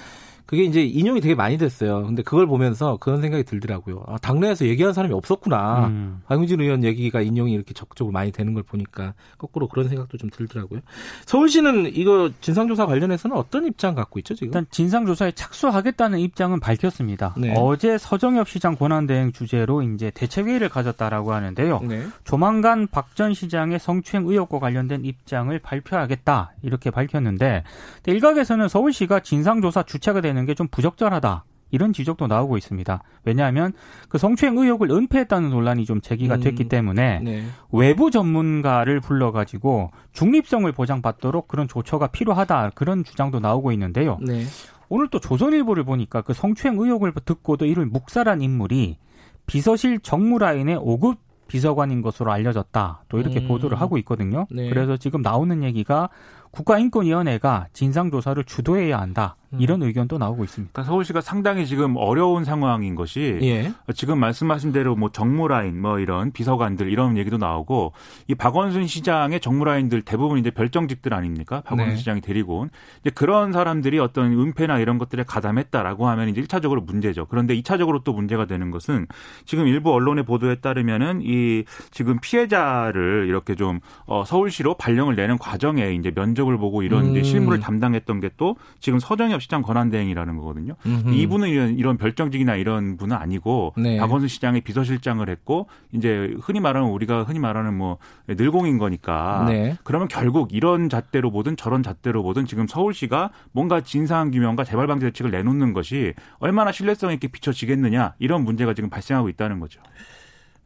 그게 0.49 0.63
이제 0.63 0.81
인용이 0.83 1.21
되게 1.21 1.35
많이 1.35 1.59
됐어요. 1.59 2.07
근데 2.07 2.23
그걸 2.23 2.47
보면서 2.47 2.97
그런 2.99 3.21
생각이 3.21 3.43
들더라고요. 3.43 4.03
아, 4.07 4.17
당내에서 4.17 4.65
얘기한 4.65 4.93
사람이 4.93 5.13
없었구나. 5.13 5.89
음. 5.89 6.23
박용진 6.25 6.59
의원 6.59 6.83
얘기가 6.83 7.21
인용이 7.21 7.53
이렇게 7.53 7.75
적극적으로 7.75 8.11
많이 8.11 8.31
되는 8.31 8.55
걸 8.55 8.63
보니까 8.63 9.13
거꾸로 9.37 9.67
그런 9.67 9.87
생각도 9.87 10.17
좀 10.17 10.31
들더라고요. 10.31 10.79
서울시는 11.27 11.95
이거 11.95 12.31
진상조사 12.41 12.87
관련해서는 12.87 13.37
어떤 13.37 13.67
입장 13.67 13.93
갖고 13.93 14.17
있죠, 14.21 14.33
지금? 14.33 14.47
일단 14.47 14.65
진상조사에 14.71 15.33
착수하겠다는 15.33 16.17
입장은 16.17 16.59
밝혔습니다. 16.59 17.35
네. 17.37 17.53
어제 17.55 17.99
서정엽 17.99 18.49
시장 18.49 18.75
권한대행 18.75 19.31
주제로 19.33 19.83
이제 19.83 20.09
대책회의를 20.15 20.69
가졌다라고 20.69 21.31
하는데요. 21.31 21.81
네. 21.87 22.07
조만간 22.23 22.87
박 22.87 23.09
전 23.13 23.33
시장의 23.33 23.79
성추행 23.79 24.25
의혹과 24.27 24.59
관련된 24.59 25.03
입장을 25.03 25.59
발표하겠다 25.59 26.53
이렇게 26.63 26.89
밝혔는데 26.89 27.63
일각에서는 28.07 28.67
서울시가 28.69 29.19
진상조사 29.19 29.83
주체가 29.83 30.21
되는 30.21 30.38
되는 30.39 30.45
게 30.45 30.53
좀 30.53 30.67
부적절하다. 30.67 31.45
이런 31.71 31.93
지적도 31.93 32.25
나오고 32.25 32.57
있습니다. 32.57 33.03
왜냐하면 33.25 33.73
그 34.09 34.17
성추행 34.17 34.57
의혹을 34.57 34.89
은폐했다는 34.89 35.51
논란이 35.51 35.85
좀 35.85 36.01
제기가 36.01 36.35
음, 36.35 36.39
됐기 36.41 36.67
때문에 36.67 37.19
네. 37.19 37.43
외부 37.71 38.09
전문가를 38.09 38.99
불러가지고 39.01 39.91
중립성을 40.13 40.69
보장받도록 40.71 41.47
그런 41.47 41.67
조처가 41.67 42.07
필요하다 42.07 42.71
그런 42.73 43.03
주장도 43.03 43.39
나오고 43.39 43.71
있는데요. 43.73 44.17
네. 44.21 44.45
오늘 44.89 45.09
또 45.09 45.19
조선일보를 45.19 45.83
보니까 45.83 46.21
그 46.23 46.33
성추행 46.33 46.79
의혹을 46.79 47.13
듣고도 47.23 47.67
이를 47.67 47.85
묵살한 47.85 48.41
인물이 48.41 48.97
비서실 49.45 49.99
정무라인의 49.99 50.77
5급 50.79 51.17
비서관인 51.47 52.01
것으로 52.01 52.31
알려졌다. 52.31 53.03
또 53.09 53.19
이렇게 53.19 53.41
음. 53.41 53.47
보도를 53.47 53.79
하고 53.79 53.97
있거든요. 53.99 54.47
네. 54.51 54.69
그래서 54.69 54.97
지금 54.97 55.21
나오는 55.21 55.63
얘기가 55.63 56.09
국가인권위원회가 56.51 57.67
진상조사를 57.73 58.43
주도해야 58.43 58.99
한다. 58.99 59.35
음. 59.53 59.61
이런 59.61 59.83
의견도 59.83 60.17
나오고 60.17 60.43
있습니다. 60.43 60.71
그러니까 60.71 60.89
서울시가 60.89 61.21
상당히 61.21 61.67
지금 61.67 61.95
어려운 61.97 62.43
상황인 62.45 62.95
것이 62.95 63.37
예. 63.41 63.71
지금 63.93 64.19
말씀하신 64.19 64.71
대로 64.71 64.95
뭐 64.95 65.09
정무라인 65.09 65.79
뭐 65.79 65.99
이런 65.99 66.31
비서관들 66.31 66.89
이런 66.89 67.17
얘기도 67.17 67.37
나오고 67.37 67.93
이 68.27 68.35
박원순 68.35 68.87
시장의 68.87 69.39
정무라인들 69.39 70.01
대부분 70.01 70.39
이제 70.39 70.49
별정직들 70.49 71.13
아닙니까? 71.13 71.61
박원순 71.61 71.93
네. 71.93 71.97
시장이 71.97 72.21
데리고 72.21 72.59
온 72.59 72.69
이제 73.01 73.09
그런 73.09 73.51
사람들이 73.51 73.99
어떤 73.99 74.31
은폐나 74.31 74.79
이런 74.79 74.97
것들에 74.97 75.23
가담했다라고 75.23 76.07
하면 76.07 76.29
이제 76.29 76.41
1차적으로 76.41 76.83
문제죠. 76.83 77.27
그런데 77.27 77.55
2차적으로 77.59 78.03
또 78.03 78.13
문제가 78.13 78.45
되는 78.45 78.71
것은 78.71 79.05
지금 79.45 79.67
일부 79.67 79.93
언론의 79.93 80.25
보도에 80.25 80.55
따르면은 80.55 81.21
이 81.23 81.65
지금 81.91 82.19
피해자를 82.19 83.25
이렇게 83.27 83.55
좀 83.55 83.79
어, 84.05 84.23
서울시로 84.25 84.75
발령을 84.75 85.15
내는 85.15 85.37
과정에 85.37 85.91
이제 85.93 86.11
면접을 86.15 86.57
보고 86.57 86.81
이런 86.81 87.15
음. 87.15 87.23
실무를 87.23 87.59
담당했던 87.59 88.19
게 88.21 88.29
또 88.39 88.55
지금 88.79 88.99
서정엽 88.99 89.38
시장 89.39 89.61
권한 89.61 89.89
대행이라는 89.89 90.37
거거든요. 90.37 90.75
음흠. 90.85 91.13
이분은 91.13 91.49
이런, 91.49 91.77
이런 91.77 91.97
별정직이나 91.97 92.55
이런 92.55 92.97
분은 92.97 93.15
아니고 93.15 93.73
네. 93.77 93.97
박원순 93.97 94.27
시장의 94.27 94.61
비서실장을 94.61 95.27
했고 95.27 95.67
이제 95.91 96.33
흔히 96.41 96.59
말하는 96.59 96.89
우리가 96.89 97.23
흔히 97.23 97.39
말하는 97.39 97.73
뭐 97.77 97.97
늘공인 98.27 98.77
거니까 98.77 99.45
네. 99.47 99.77
그러면 99.83 100.07
결국 100.07 100.53
이런 100.53 100.89
잣대로 100.89 101.31
보든 101.31 101.57
저런 101.57 101.83
잣대로 101.83 102.23
보든 102.23 102.45
지금 102.45 102.67
서울시가 102.67 103.31
뭔가 103.51 103.81
진상 103.81 104.31
규명과 104.31 104.63
재발 104.63 104.87
방지 104.87 105.05
대책을 105.05 105.31
내놓는 105.31 105.73
것이 105.73 106.13
얼마나 106.39 106.71
신뢰성 106.71 107.11
있게 107.13 107.27
비춰지겠느냐 107.27 108.15
이런 108.19 108.43
문제가 108.43 108.73
지금 108.73 108.89
발생하고 108.89 109.29
있다는 109.29 109.59
거죠. 109.59 109.81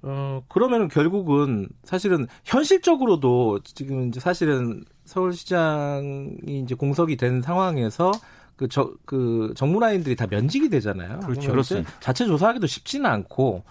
어, 0.04 0.44
그러면은 0.50 0.90
결국은 0.90 1.70
사실은 1.84 2.28
현실적으로도 2.44 3.62
지금 3.64 4.10
이제 4.10 4.20
사실은 4.20 4.84
서울시장이 5.06 6.36
이제 6.46 6.76
공석이 6.76 7.16
된 7.16 7.42
상황에서 7.42 8.12
그, 8.56 8.68
저, 8.68 8.92
그, 9.06 9.54
정무라인들이 9.56 10.16
다 10.16 10.28
면직이 10.28 10.70
되잖아요. 10.70 11.20
그렇죠. 11.22 11.52
그렇습니다. 11.52 11.92
자체 12.00 12.26
조사하기도 12.26 12.68
쉽지는 12.68 13.06
않고, 13.10 13.64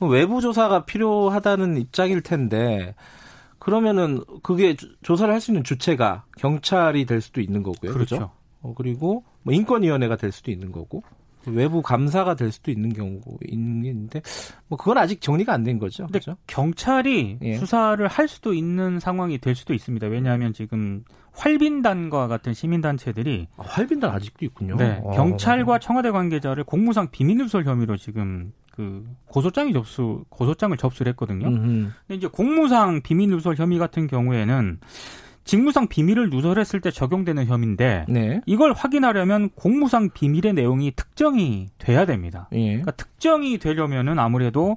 외부 0.00 0.40
조사가 0.40 0.84
필요하다는 0.86 1.76
입장일 1.78 2.22
텐데, 2.22 2.94
그러면은 3.58 4.22
그게 4.42 4.74
조사를 5.02 5.32
할 5.32 5.40
수 5.40 5.50
있는 5.50 5.62
주체가 5.64 6.24
경찰이 6.38 7.04
될 7.04 7.20
수도 7.20 7.40
있는 7.42 7.62
거고요. 7.62 7.92
그렇죠. 7.92 8.16
그렇죠? 8.16 8.32
어, 8.62 8.74
그리고 8.74 9.24
뭐 9.42 9.52
인권위원회가 9.54 10.16
될 10.16 10.32
수도 10.32 10.50
있는 10.50 10.72
거고. 10.72 11.02
외부 11.46 11.80
감사가 11.80 12.34
될 12.36 12.52
수도 12.52 12.70
있는 12.70 12.92
경우가 12.92 13.38
있는데 13.48 14.20
뭐 14.68 14.76
그건 14.76 14.98
아직 14.98 15.22
정리가 15.22 15.54
안 15.54 15.64
된 15.64 15.78
거죠. 15.78 16.06
그렇죠? 16.08 16.36
경찰이 16.46 17.38
예. 17.40 17.56
수사를 17.56 18.06
할 18.06 18.28
수도 18.28 18.52
있는 18.52 19.00
상황이 19.00 19.38
될 19.38 19.54
수도 19.54 19.72
있습니다. 19.72 20.06
왜냐하면 20.08 20.52
지금 20.52 21.02
활빈단과 21.32 22.28
같은 22.28 22.54
시민단체들이 22.54 23.48
아, 23.56 23.62
활빈단 23.66 24.10
아직도 24.10 24.44
있군요. 24.44 24.76
네, 24.76 25.02
아. 25.06 25.10
경찰과 25.10 25.78
청와대 25.78 26.10
관계자를 26.10 26.64
공무상 26.64 27.10
비밀누설 27.10 27.64
혐의로 27.64 27.96
지금 27.96 28.52
그 28.72 29.06
고소장이 29.26 29.72
접수 29.72 30.24
고소장을 30.28 30.76
접수를 30.76 31.10
했거든요. 31.10 31.48
음흠. 31.48 31.90
근데 32.06 32.14
이제 32.14 32.26
공무상 32.26 33.02
비밀누설 33.02 33.56
혐의 33.56 33.78
같은 33.78 34.06
경우에는 34.06 34.80
직무상 35.44 35.88
비밀을 35.88 36.30
누설했을 36.30 36.80
때 36.80 36.90
적용되는 36.90 37.46
혐의인데 37.46 38.06
네. 38.08 38.40
이걸 38.46 38.72
확인하려면 38.72 39.50
공무상 39.50 40.10
비밀의 40.10 40.52
내용이 40.52 40.92
특정이 40.94 41.68
돼야 41.78 42.06
됩니다. 42.06 42.48
예. 42.52 42.68
그러니까 42.68 42.92
특정이 42.92 43.58
되려면은 43.58 44.18
아무래도 44.18 44.76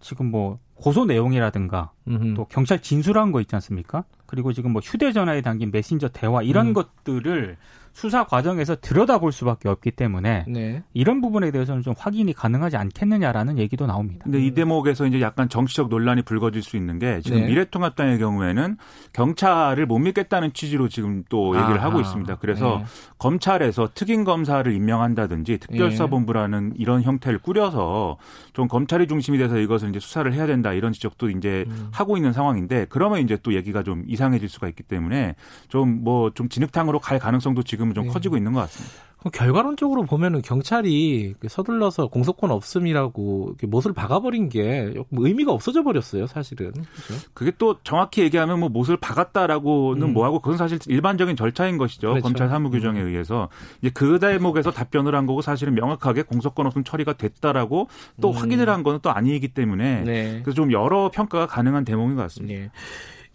지금 0.00 0.30
뭐 0.30 0.58
고소 0.74 1.04
내용이라든가 1.04 1.92
음흠. 2.08 2.34
또 2.34 2.44
경찰 2.46 2.80
진술한 2.80 3.32
거 3.32 3.40
있지 3.40 3.54
않습니까? 3.54 4.04
그리고 4.28 4.52
지금 4.52 4.72
뭐 4.72 4.80
휴대전화에 4.84 5.40
담긴 5.40 5.70
메신저 5.72 6.08
대화 6.08 6.42
이런 6.42 6.68
음. 6.68 6.72
것들을 6.74 7.56
수사 7.92 8.24
과정에서 8.24 8.76
들여다볼 8.76 9.32
수밖에 9.32 9.68
없기 9.68 9.90
때문에 9.92 10.44
네. 10.48 10.82
이런 10.94 11.20
부분에 11.20 11.50
대해서는 11.50 11.82
좀 11.82 11.94
확인이 11.96 12.32
가능하지 12.32 12.76
않겠느냐라는 12.76 13.58
얘기도 13.58 13.86
나옵니다. 13.86 14.24
근데 14.24 14.40
이 14.40 14.52
대목에서 14.52 15.06
이제 15.06 15.20
약간 15.20 15.48
정치적 15.48 15.88
논란이 15.88 16.22
불거질 16.22 16.62
수 16.62 16.76
있는 16.76 16.98
게 16.98 17.20
지금 17.20 17.40
네. 17.40 17.46
미래통합당의 17.46 18.18
경우에는 18.18 18.76
경찰을 19.12 19.86
못 19.86 19.98
믿겠다는 19.98 20.52
취지로 20.52 20.88
지금 20.88 21.24
또 21.28 21.56
얘기를 21.56 21.78
아하. 21.78 21.88
하고 21.88 22.00
있습니다. 22.00 22.36
그래서 22.36 22.78
네. 22.78 22.84
검찰에서 23.18 23.88
특임 23.94 24.24
검사를 24.24 24.70
임명한다든지 24.72 25.58
특별사본부라는 25.58 26.74
이런 26.76 27.02
형태를 27.02 27.38
꾸려서 27.38 28.18
좀 28.52 28.68
검찰이 28.68 29.06
중심이 29.06 29.38
돼서 29.38 29.58
이것을 29.58 29.90
이제 29.90 30.00
수사를 30.00 30.32
해야 30.32 30.46
된다 30.46 30.72
이런 30.72 30.92
지적도 30.92 31.30
이제 31.30 31.64
음. 31.68 31.88
하고 31.92 32.16
있는 32.16 32.32
상황인데 32.32 32.86
그러면 32.88 33.20
이제 33.20 33.36
또 33.42 33.54
얘기가 33.54 33.82
좀 33.82 34.04
이상해질 34.06 34.48
수가 34.48 34.68
있기 34.68 34.82
때문에 34.82 35.34
좀 35.68 35.88
뭐좀 35.88 36.04
뭐 36.04 36.30
좀 36.38 36.48
진흙탕으로 36.48 36.98
갈 37.00 37.18
가능성도 37.18 37.62
지금 37.62 37.87
지금은 37.88 37.94
좀 37.94 38.04
네. 38.04 38.10
커지고 38.10 38.36
있는 38.36 38.52
것 38.52 38.60
같습니다. 38.60 38.94
결과론적으로 39.32 40.04
보면은 40.04 40.42
경찰이 40.42 41.34
서둘러서 41.48 42.06
공소권 42.06 42.52
없음이라고 42.52 43.56
못을 43.62 43.92
박아버린 43.92 44.48
게 44.48 44.94
의미가 45.10 45.50
없어져 45.52 45.82
버렸어요, 45.82 46.28
사실은. 46.28 46.70
그렇죠? 46.70 47.26
그게 47.34 47.52
또 47.58 47.78
정확히 47.82 48.22
얘기하면 48.22 48.60
뭐 48.60 48.68
못을 48.68 48.96
박았다라고는 48.96 50.02
음. 50.06 50.12
뭐하고 50.12 50.38
그건 50.38 50.56
사실 50.56 50.78
일반적인 50.86 51.34
절차인 51.34 51.78
것이죠. 51.78 52.10
그렇죠. 52.10 52.22
검찰 52.22 52.48
사무규정에 52.48 53.00
음. 53.00 53.08
의해서 53.08 53.48
이제 53.82 53.90
그 53.92 54.20
대목에서 54.20 54.70
답변을 54.70 55.16
한 55.16 55.26
거고 55.26 55.42
사실은 55.42 55.74
명확하게 55.74 56.22
공소권 56.22 56.66
없음 56.66 56.84
처리가 56.84 57.14
됐다라고 57.14 57.88
또 58.20 58.30
음. 58.30 58.36
확인을 58.36 58.68
한 58.68 58.84
거는 58.84 59.00
또 59.02 59.10
아니기 59.10 59.48
때문에 59.48 60.02
네. 60.02 60.40
그래서 60.44 60.54
좀 60.54 60.70
여러 60.70 61.10
평가가 61.10 61.46
가능한 61.46 61.84
대목인 61.84 62.14
것 62.14 62.22
같습니다. 62.22 62.54
네. 62.54 62.70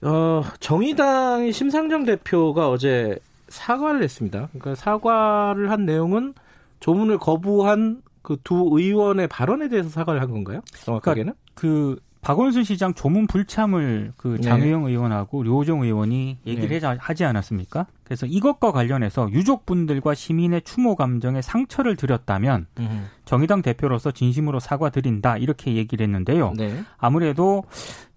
어, 0.07 0.43
정의당의 0.59 1.51
심상정 1.51 2.05
대표가 2.05 2.69
어제 2.69 3.17
사과를 3.53 4.03
했습니다. 4.03 4.49
그러니까 4.51 4.75
사과를 4.75 5.71
한 5.71 5.85
내용은 5.85 6.33
조문을 6.79 7.17
거부한 7.17 8.01
그 8.23 8.37
두 8.43 8.69
의원의 8.71 9.27
발언에 9.27 9.67
대해서 9.67 9.89
사과를 9.89 10.21
한 10.21 10.31
건가요? 10.31 10.61
정확하게는? 10.85 11.33
그러니까 11.33 11.51
그 11.53 11.99
박원순 12.21 12.63
시장 12.63 12.93
조문 12.93 13.27
불참을 13.27 14.13
그 14.15 14.37
네. 14.37 14.41
장의영 14.41 14.85
네. 14.85 14.91
의원하고 14.91 15.43
류호정 15.43 15.81
의원이 15.81 16.37
얘기를 16.47 16.79
네. 16.79 16.97
하지 16.97 17.25
않았습니까? 17.25 17.85
그래서 18.05 18.25
이것과 18.25 18.71
관련해서 18.71 19.29
유족분들과 19.29 20.13
시민의 20.13 20.61
추모 20.61 20.95
감정에 20.95 21.41
상처를 21.41 21.97
드렸다면 21.97 22.67
음. 22.79 23.07
정의당 23.25 23.61
대표로서 23.61 24.11
진심으로 24.11 24.61
사과드린다 24.61 25.37
이렇게 25.37 25.75
얘기를 25.75 26.05
했는데요. 26.05 26.53
네. 26.55 26.81
아무래도 26.97 27.65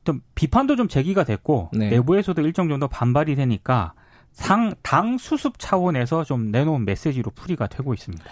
좀 0.05 0.21
비판도 0.37 0.77
좀 0.77 0.87
제기가 0.87 1.25
됐고 1.25 1.71
네. 1.73 1.91
내부에서도 1.91 2.41
일정 2.43 2.69
정도 2.69 2.87
반발이 2.87 3.35
되니까 3.35 3.93
상, 4.37 4.75
당 4.83 5.17
수습 5.17 5.59
차원에서 5.59 6.23
좀 6.23 6.51
내놓은 6.51 6.85
메시지로 6.85 7.31
풀이가 7.31 7.69
되고 7.69 7.95
있습니다. 7.95 8.23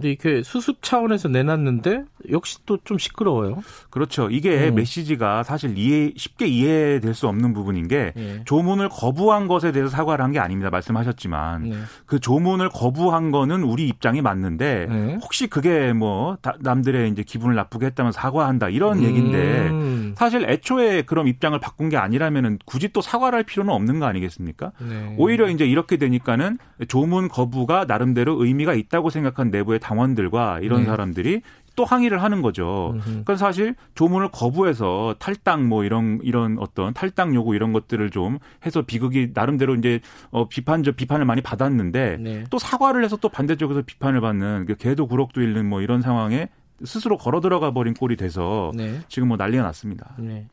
근데 0.00 0.10
이렇게 0.10 0.42
수습 0.42 0.82
차원에서 0.82 1.28
내놨는데 1.28 2.04
역시 2.30 2.58
또 2.66 2.80
좀 2.84 2.96
시끄러워요. 2.98 3.58
그렇죠. 3.90 4.28
이게 4.30 4.68
음. 4.68 4.74
메시지가 4.76 5.42
사실 5.42 5.76
이해 5.76 6.12
쉽게 6.16 6.46
이해될 6.46 7.12
수 7.14 7.28
없는 7.28 7.52
부분인 7.52 7.88
게 7.88 8.12
네. 8.16 8.40
조문을 8.46 8.88
거부한 8.88 9.46
것에 9.48 9.70
대해서 9.72 9.90
사과를 9.90 10.24
한 10.24 10.30
게 10.32 10.38
아닙니다. 10.38 10.70
말씀하셨지만 10.70 11.62
네. 11.70 11.76
그 12.06 12.20
조문을 12.20 12.68
거부한 12.70 13.30
거는 13.32 13.62
우리 13.64 13.86
입장이 13.88 14.22
맞는데 14.22 14.86
네. 14.88 15.18
혹시 15.22 15.46
그게 15.48 15.92
뭐 15.92 16.36
남들의 16.60 17.10
이제 17.10 17.22
기분을 17.22 17.54
나쁘게 17.56 17.86
했다면 17.86 18.12
사과한다 18.12 18.68
이런 18.70 18.98
음. 18.98 19.04
얘기인데 19.04 20.14
사실 20.16 20.48
애초에 20.48 21.02
그런 21.02 21.26
입장을 21.26 21.58
바꾼 21.58 21.88
게 21.88 21.96
아니라면은 21.96 22.58
굳이 22.64 22.88
또 22.92 23.00
사과를 23.00 23.36
할 23.36 23.44
필요는 23.44 23.72
없는 23.74 23.98
거 24.00 24.06
아니겠습니까? 24.06 24.72
네. 24.80 25.14
오히려 25.18 25.48
이제 25.50 25.66
이렇게 25.66 25.96
되니까는 25.96 26.58
조문 26.88 27.28
거부가 27.28 27.84
나름대로 27.86 28.42
의미가 28.44 28.74
있다고 28.74 29.10
생각한 29.10 29.50
내부의 29.50 29.80
당원들과 29.90 30.60
이런 30.60 30.80
네. 30.82 30.86
사람들이 30.86 31.42
또 31.76 31.84
항의를 31.84 32.22
하는 32.22 32.42
거죠. 32.42 32.94
그러니까 33.04 33.36
사실 33.36 33.74
조문을 33.94 34.28
거부해서 34.32 35.14
탈당 35.18 35.68
뭐 35.68 35.84
이런 35.84 36.20
이런 36.22 36.58
어떤 36.58 36.92
탈당 36.94 37.34
요구 37.34 37.54
이런 37.54 37.72
것들을 37.72 38.10
좀 38.10 38.38
해서 38.66 38.82
비극이 38.82 39.30
나름대로 39.34 39.74
이제 39.74 40.00
어 40.30 40.48
비판적 40.48 40.96
비판을 40.96 41.24
많이 41.24 41.40
받았는데 41.40 42.18
네. 42.20 42.44
또 42.50 42.58
사과를 42.58 43.02
해서 43.04 43.16
또 43.16 43.28
반대쪽에서 43.28 43.82
비판을 43.82 44.20
받는 44.20 44.66
그 44.66 44.76
개도 44.76 45.06
구럭도 45.06 45.40
잃는 45.40 45.68
뭐 45.68 45.80
이런 45.80 46.02
상황에 46.02 46.48
스스로 46.84 47.16
걸어 47.16 47.40
들어가 47.40 47.72
버린 47.72 47.94
꼴이 47.94 48.16
돼서 48.16 48.72
네. 48.74 49.00
지금 49.08 49.28
뭐 49.28 49.36
난리가 49.36 49.62
났습니다. 49.62 50.14
네. 50.18 50.46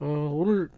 어, 0.00 0.30
오늘 0.34 0.68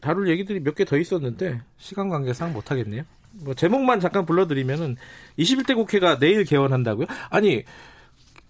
다룰 0.00 0.28
얘기들이 0.28 0.60
몇 0.60 0.74
개 0.74 0.84
더 0.84 0.96
있었는데 0.98 1.60
시간 1.78 2.08
관계상 2.08 2.52
못 2.52 2.70
하겠네요. 2.70 3.02
뭐 3.42 3.54
제목만 3.54 4.00
잠깐 4.00 4.26
불러드리면은 4.26 4.96
21대 5.38 5.74
국회가 5.74 6.18
내일 6.18 6.44
개원한다고요? 6.44 7.06
아니 7.30 7.64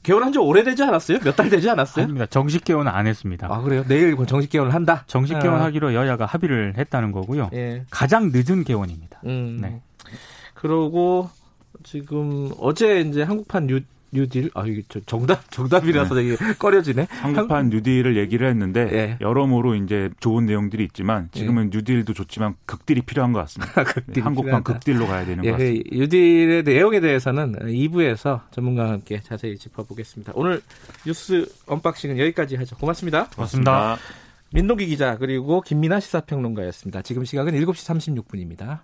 개원한 0.02 0.32
지 0.32 0.38
오래되지 0.38 0.82
않았어요? 0.82 1.18
몇 1.24 1.34
달 1.34 1.48
되지 1.48 1.70
않았어요? 1.70 2.04
아닙니다. 2.04 2.26
정식 2.26 2.64
개원은 2.64 2.92
안 2.92 3.06
했습니다. 3.06 3.48
아 3.50 3.60
그래요? 3.62 3.84
내일 3.88 4.14
정식 4.26 4.50
개원을 4.50 4.74
한다? 4.74 5.04
정식 5.06 5.38
개원하기로 5.38 5.88
아. 5.88 5.94
여야가 5.94 6.26
합의를 6.26 6.74
했다는 6.76 7.12
거고요. 7.12 7.50
예. 7.54 7.84
가장 7.90 8.30
늦은 8.32 8.64
개원입니다. 8.64 9.20
음. 9.24 9.58
네. 9.62 9.80
그러고 10.54 11.30
지금 11.82 12.50
어제 12.58 13.00
이제 13.00 13.22
한국판 13.22 13.68
뉴, 14.14 14.24
뉴딜 14.24 14.50
아 14.54 14.64
이게 14.66 14.82
정답 15.06 15.48
정답이라서 15.52 16.14
네. 16.14 16.22
되게 16.36 16.54
꺼려지네. 16.54 17.06
한국판 17.10 17.68
뉴딜을 17.68 18.16
얘기를 18.16 18.48
했는데 18.48 18.84
네. 18.86 19.18
여러모로 19.20 19.74
이제 19.74 20.10
좋은 20.20 20.46
내용들이 20.46 20.84
있지만 20.84 21.28
지금은 21.32 21.70
네. 21.70 21.76
뉴딜도 21.78 22.14
좋지만 22.14 22.54
극딜이 22.66 23.02
필요한 23.02 23.32
것 23.32 23.40
같습니다. 23.40 23.84
네, 24.06 24.20
한국판 24.20 24.44
필요하다. 24.44 24.62
극딜로 24.62 25.06
가야 25.06 25.24
되는 25.26 25.44
예, 25.44 25.50
것 25.50 25.58
같습니다. 25.58 25.96
뉴딜의 25.96 26.62
내용에 26.62 27.00
대해서는 27.00 27.52
2부에서 27.52 28.40
전문가와 28.50 28.92
함께 28.92 29.20
자세히 29.20 29.56
짚어보겠습니다. 29.58 30.32
오늘 30.36 30.62
뉴스 31.06 31.46
언박싱은 31.66 32.18
여기까지 32.18 32.56
하죠. 32.56 32.76
고맙습니다. 32.76 33.28
고맙습니다. 33.30 33.98
민동기 34.52 34.86
기자 34.86 35.18
그리고 35.18 35.60
김민아 35.60 36.00
시사평론가였습니다. 36.00 37.02
지금 37.02 37.24
시각은 37.24 37.54
7시 37.54 38.24
36분입니다. 38.24 38.80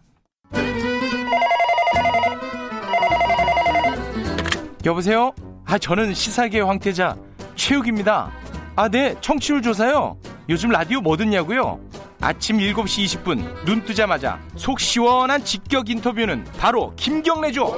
여보세요? 4.86 5.32
아, 5.66 5.78
저는 5.78 6.14
시사계 6.14 6.60
황태자 6.60 7.16
최욱입니다. 7.54 8.32
아, 8.76 8.88
네, 8.88 9.14
청취율 9.20 9.60
조사요. 9.62 10.18
요즘 10.48 10.70
라디오 10.70 11.00
뭐 11.00 11.16
듣냐고요? 11.16 11.80
아침 12.20 12.58
7시 12.58 13.04
20분 13.04 13.64
눈 13.64 13.82
뜨자마자 13.84 14.40
속 14.56 14.80
시원한 14.80 15.44
직격 15.44 15.90
인터뷰는 15.90 16.44
바로 16.58 16.92
김경래죠. 16.96 17.76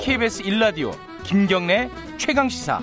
KBS 0.00 0.42
1라디오 0.44 0.92
김경래 1.24 1.90
최강 2.18 2.48
시사. 2.48 2.80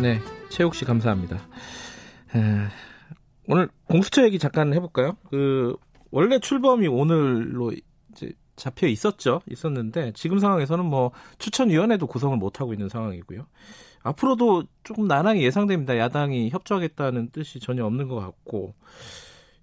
네, 0.00 0.20
최욱 0.50 0.74
씨 0.74 0.84
감사합니다. 0.84 1.36
에, 2.34 2.40
오늘 3.48 3.68
공수처 3.88 4.24
얘기 4.24 4.38
잠깐 4.38 4.74
해볼까요? 4.74 5.16
그 5.30 5.76
원래 6.10 6.38
출범이 6.38 6.86
오늘로 6.88 7.72
잡혀 8.56 8.86
있었죠. 8.88 9.40
있었는데 9.50 10.12
지금 10.14 10.38
상황에서는 10.38 10.84
뭐 10.84 11.12
추천위원회도 11.38 12.06
구성을 12.06 12.36
못 12.36 12.60
하고 12.60 12.72
있는 12.72 12.88
상황이고요. 12.88 13.46
앞으로도 14.02 14.64
조금 14.84 15.06
난항이 15.06 15.42
예상됩니다. 15.42 15.98
야당이 15.98 16.50
협조하겠다는 16.50 17.30
뜻이 17.30 17.60
전혀 17.60 17.84
없는 17.84 18.08
것 18.08 18.16
같고 18.16 18.74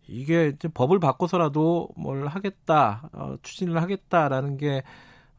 이게 0.08 0.54
법을 0.74 1.00
바꿔서라도 1.00 1.90
뭘 1.96 2.28
하겠다, 2.28 3.10
어, 3.14 3.36
추진을 3.42 3.82
하겠다라는 3.82 4.58
게 4.58 4.84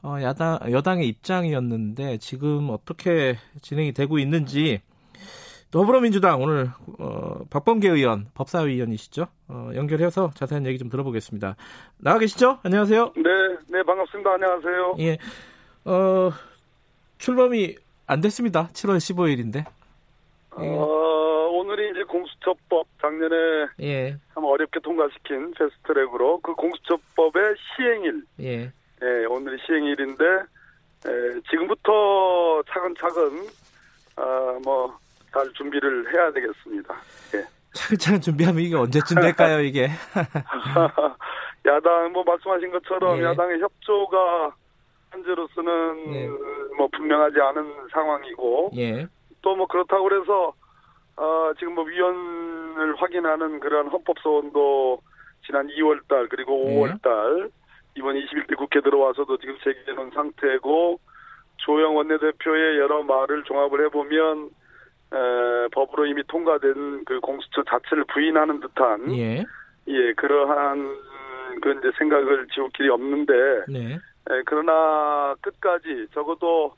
어, 0.02 0.18
야당 0.22 0.58
여당의 0.70 1.08
입장이었는데 1.08 2.18
지금 2.18 2.70
어떻게 2.70 3.36
진행이 3.62 3.92
되고 3.92 4.18
있는지 4.18 4.80
더불어민주당 5.74 6.40
오늘 6.40 6.68
어, 7.00 7.40
박범계 7.50 7.88
의원 7.88 8.26
법사위원이시죠? 8.34 9.26
어, 9.48 9.70
연결해서 9.74 10.30
자세한 10.36 10.66
얘기 10.66 10.78
좀 10.78 10.88
들어보겠습니다. 10.88 11.56
나와 11.98 12.18
계시죠? 12.20 12.60
안녕하세요. 12.62 13.12
네, 13.16 13.22
네 13.70 13.82
반갑습니다. 13.82 14.34
안녕하세요. 14.34 14.94
예, 15.00 15.18
어, 15.84 16.30
출범이 17.18 17.74
안 18.06 18.20
됐습니다. 18.20 18.68
7월 18.68 18.98
15일인데. 18.98 19.64
예. 20.62 20.68
어, 20.78 21.48
오늘이 21.50 21.90
이제 21.90 22.04
공수처법 22.04 22.86
작년에 23.02 23.34
예. 23.80 24.16
참 24.32 24.44
어렵게 24.44 24.78
통과시킨 24.78 25.54
패스트트랙으로 25.58 26.38
그 26.40 26.54
공수처법의 26.54 27.56
시행일. 27.74 28.22
예. 28.38 28.72
예, 29.02 29.24
오늘이 29.28 29.58
시행일인데 29.66 30.24
에, 30.24 31.40
지금부터 31.50 32.62
차근차근 32.68 33.48
어, 34.16 34.60
뭐 34.62 34.96
잘 35.34 35.52
준비를 35.52 36.14
해야 36.14 36.30
되겠습니다. 36.30 36.94
예. 37.34 37.44
차근차근 37.72 38.20
준비하면 38.20 38.60
이게 38.62 38.76
언제쯤 38.76 39.20
될까요, 39.20 39.60
이게? 39.60 39.88
야당, 41.66 42.12
뭐, 42.12 42.22
말씀하신 42.22 42.70
것처럼 42.70 43.18
예. 43.18 43.24
야당의 43.24 43.60
협조가 43.60 44.54
현재로서는 45.10 46.14
예. 46.14 46.28
뭐, 46.76 46.88
분명하지 46.92 47.40
않은 47.40 47.88
상황이고, 47.90 48.70
예. 48.76 49.08
또 49.42 49.56
뭐, 49.56 49.66
그렇다고 49.66 50.04
그래서, 50.04 50.52
어, 51.16 51.52
지금 51.58 51.74
뭐, 51.74 51.84
위원을 51.84 52.94
확인하는 52.96 53.58
그러한 53.58 53.88
헌법소원도 53.88 55.00
지난 55.44 55.66
2월 55.66 56.06
달, 56.06 56.28
그리고 56.28 56.64
5월달, 56.64 57.46
예. 57.46 57.48
이번 57.96 58.14
21대 58.14 58.56
국회 58.56 58.80
들어와서도 58.80 59.36
지금 59.38 59.58
제기되는 59.64 60.12
상태고, 60.14 61.00
조영 61.56 61.96
원내대표의 61.96 62.78
여러 62.78 63.02
말을 63.02 63.42
종합을 63.44 63.86
해보면, 63.86 64.50
에, 65.14 65.68
법으로 65.72 66.06
이미 66.06 66.22
통과된 66.26 67.04
그 67.04 67.20
공수처 67.20 67.62
자체를 67.62 68.04
부인하는 68.12 68.60
듯한 68.60 69.16
예, 69.16 69.44
예 69.86 70.12
그러한 70.14 70.96
그 71.62 71.72
이제 71.78 71.90
생각을 71.98 72.48
지울 72.52 72.68
길이 72.70 72.88
없는데 72.88 73.32
네. 73.68 73.94
에, 73.94 74.42
그러나 74.44 75.34
끝까지 75.40 76.08
적어도 76.12 76.74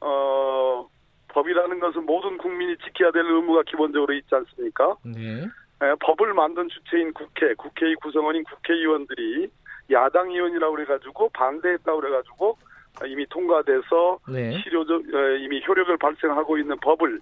어 0.00 0.88
법이라는 1.28 1.80
것은 1.80 2.06
모든 2.06 2.38
국민이 2.38 2.76
지켜야 2.78 3.10
될 3.10 3.24
의무가 3.24 3.62
기본적으로 3.62 4.12
있지 4.14 4.34
않습니까? 4.34 4.96
네. 5.04 5.42
에, 5.82 5.94
법을 6.00 6.34
만든 6.34 6.68
주체인 6.68 7.12
국회, 7.12 7.54
국회의 7.54 7.94
구성원인 7.96 8.44
국회의원들이 8.44 9.50
야당 9.90 10.30
의원이라고 10.30 10.74
그래가지고 10.74 11.30
반대했다고 11.30 12.00
그래가지고 12.00 12.56
이미 13.06 13.26
통과돼서 13.26 14.18
네. 14.28 14.60
실효적 14.62 15.02
이미 15.40 15.62
효력을 15.66 15.96
발생하고 15.96 16.58
있는 16.58 16.76
법을 16.80 17.20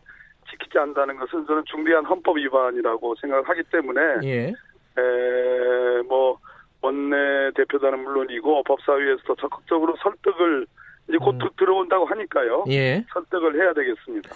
지키지 0.51 0.79
않는다는 0.79 1.17
것은 1.19 1.47
저는 1.47 1.63
중대한 1.67 2.05
헌법 2.05 2.37
위반이라고 2.37 3.15
생각을 3.21 3.49
하기 3.49 3.63
때문에 3.71 4.01
예. 4.25 4.47
에, 4.49 6.03
뭐 6.09 6.39
원내 6.81 7.53
대표단은 7.55 8.03
물론이고 8.03 8.63
법사위에서 8.65 9.35
적극적으로 9.41 9.97
설득을 10.03 10.67
이제 11.09 11.19
곧 11.19 11.35
음. 11.35 11.49
들어온다고 11.57 12.05
하니까요. 12.07 12.65
예. 12.69 13.05
설득을 13.13 13.61
해야 13.61 13.73
되겠습니다. 13.73 14.31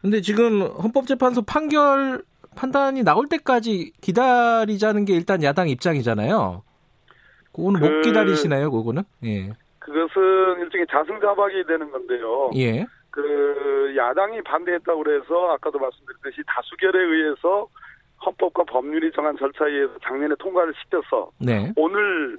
근데 0.00 0.20
지금 0.20 0.62
헌법재판소 0.62 1.42
판결 1.42 2.22
판단이 2.56 3.02
나올 3.02 3.26
때까지 3.26 3.92
기다리자는 4.00 5.04
게 5.04 5.14
일단 5.14 5.42
야당 5.42 5.68
입장이잖아요. 5.68 6.62
그거는 7.52 7.80
그, 7.80 7.86
못 7.86 8.02
기다리시나요, 8.02 8.70
그거는? 8.70 9.02
예. 9.24 9.50
그것은 9.78 10.60
일종의 10.60 10.86
자승자박이 10.90 11.64
되는 11.66 11.90
건데요. 11.90 12.50
예. 12.56 12.86
그 13.14 13.94
야당이 13.96 14.42
반대했다고 14.42 15.04
그래서 15.04 15.52
아까도 15.52 15.78
말씀드렸듯이 15.78 16.42
다수결에 16.48 16.98
의해서 17.00 17.68
헌법과 18.26 18.64
법률이 18.64 19.12
정한 19.12 19.36
절차에 19.36 19.70
의해서 19.70 19.94
작년에 20.02 20.34
통과를 20.36 20.74
시켜서 20.82 21.30
네. 21.38 21.72
오늘 21.76 22.36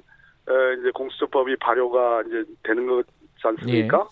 이제 0.79 0.91
공수처법이 0.93 1.55
발효가 1.61 2.23
이제 2.27 2.43
되는 2.63 2.88
거지 2.88 3.07
않습니까? 3.41 3.97
네. 3.99 4.03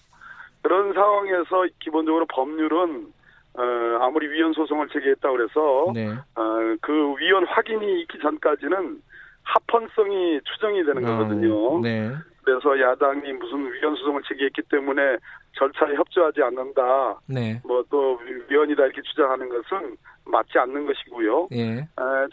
그런 0.62 0.94
상황에서 0.94 1.68
기본적으로 1.80 2.26
법률은 2.28 3.08
어, 3.56 3.62
아무리 4.00 4.30
위헌 4.30 4.54
소송을 4.54 4.88
제기했다고 4.88 5.36
그래서 5.36 5.92
네. 5.94 6.14
어, 6.36 6.76
그 6.82 7.16
위헌 7.20 7.46
확인이 7.46 8.04
있기 8.04 8.20
전까지는 8.20 9.02
합헌성이 9.44 10.40
추정이 10.46 10.86
되는 10.86 11.06
아, 11.06 11.18
거거든요. 11.18 11.82
네. 11.82 12.14
그래서 12.42 12.80
야당이 12.80 13.34
무슨 13.34 13.70
위헌 13.74 13.96
소송을 13.98 14.22
제기했기 14.30 14.62
때문에 14.70 15.18
절차에 15.54 15.96
협조하지 15.96 16.42
않는다. 16.42 17.20
네. 17.28 17.62
뭐또 17.66 18.20
위헌이다 18.50 18.86
이렇게 18.86 19.02
주장하는 19.02 19.50
것은 19.50 19.98
맞지 20.26 20.58
않는 20.58 20.86
것이고요. 20.86 21.50
예. 21.54 21.78
에, 21.80 21.86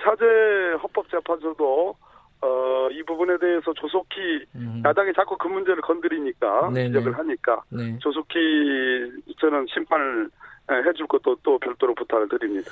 차제 0.02 0.24
헌법재판소도 0.82 1.96
어, 2.42 2.88
이 2.90 3.02
부분에 3.02 3.36
대해서 3.38 3.72
조속히 3.74 4.46
음. 4.54 4.82
야당이 4.84 5.12
자꾸 5.14 5.36
그 5.36 5.48
문제를 5.48 5.82
건드리니까 5.82 6.70
네네. 6.70 6.88
지적을 6.88 7.18
하니까 7.18 7.62
네. 7.68 7.98
조속히 7.98 8.38
저는 9.38 9.66
심판을 9.72 10.30
해줄 10.86 11.06
것도 11.06 11.36
또 11.42 11.58
별도로 11.58 11.94
부탁을 11.94 12.28
드립니다. 12.28 12.70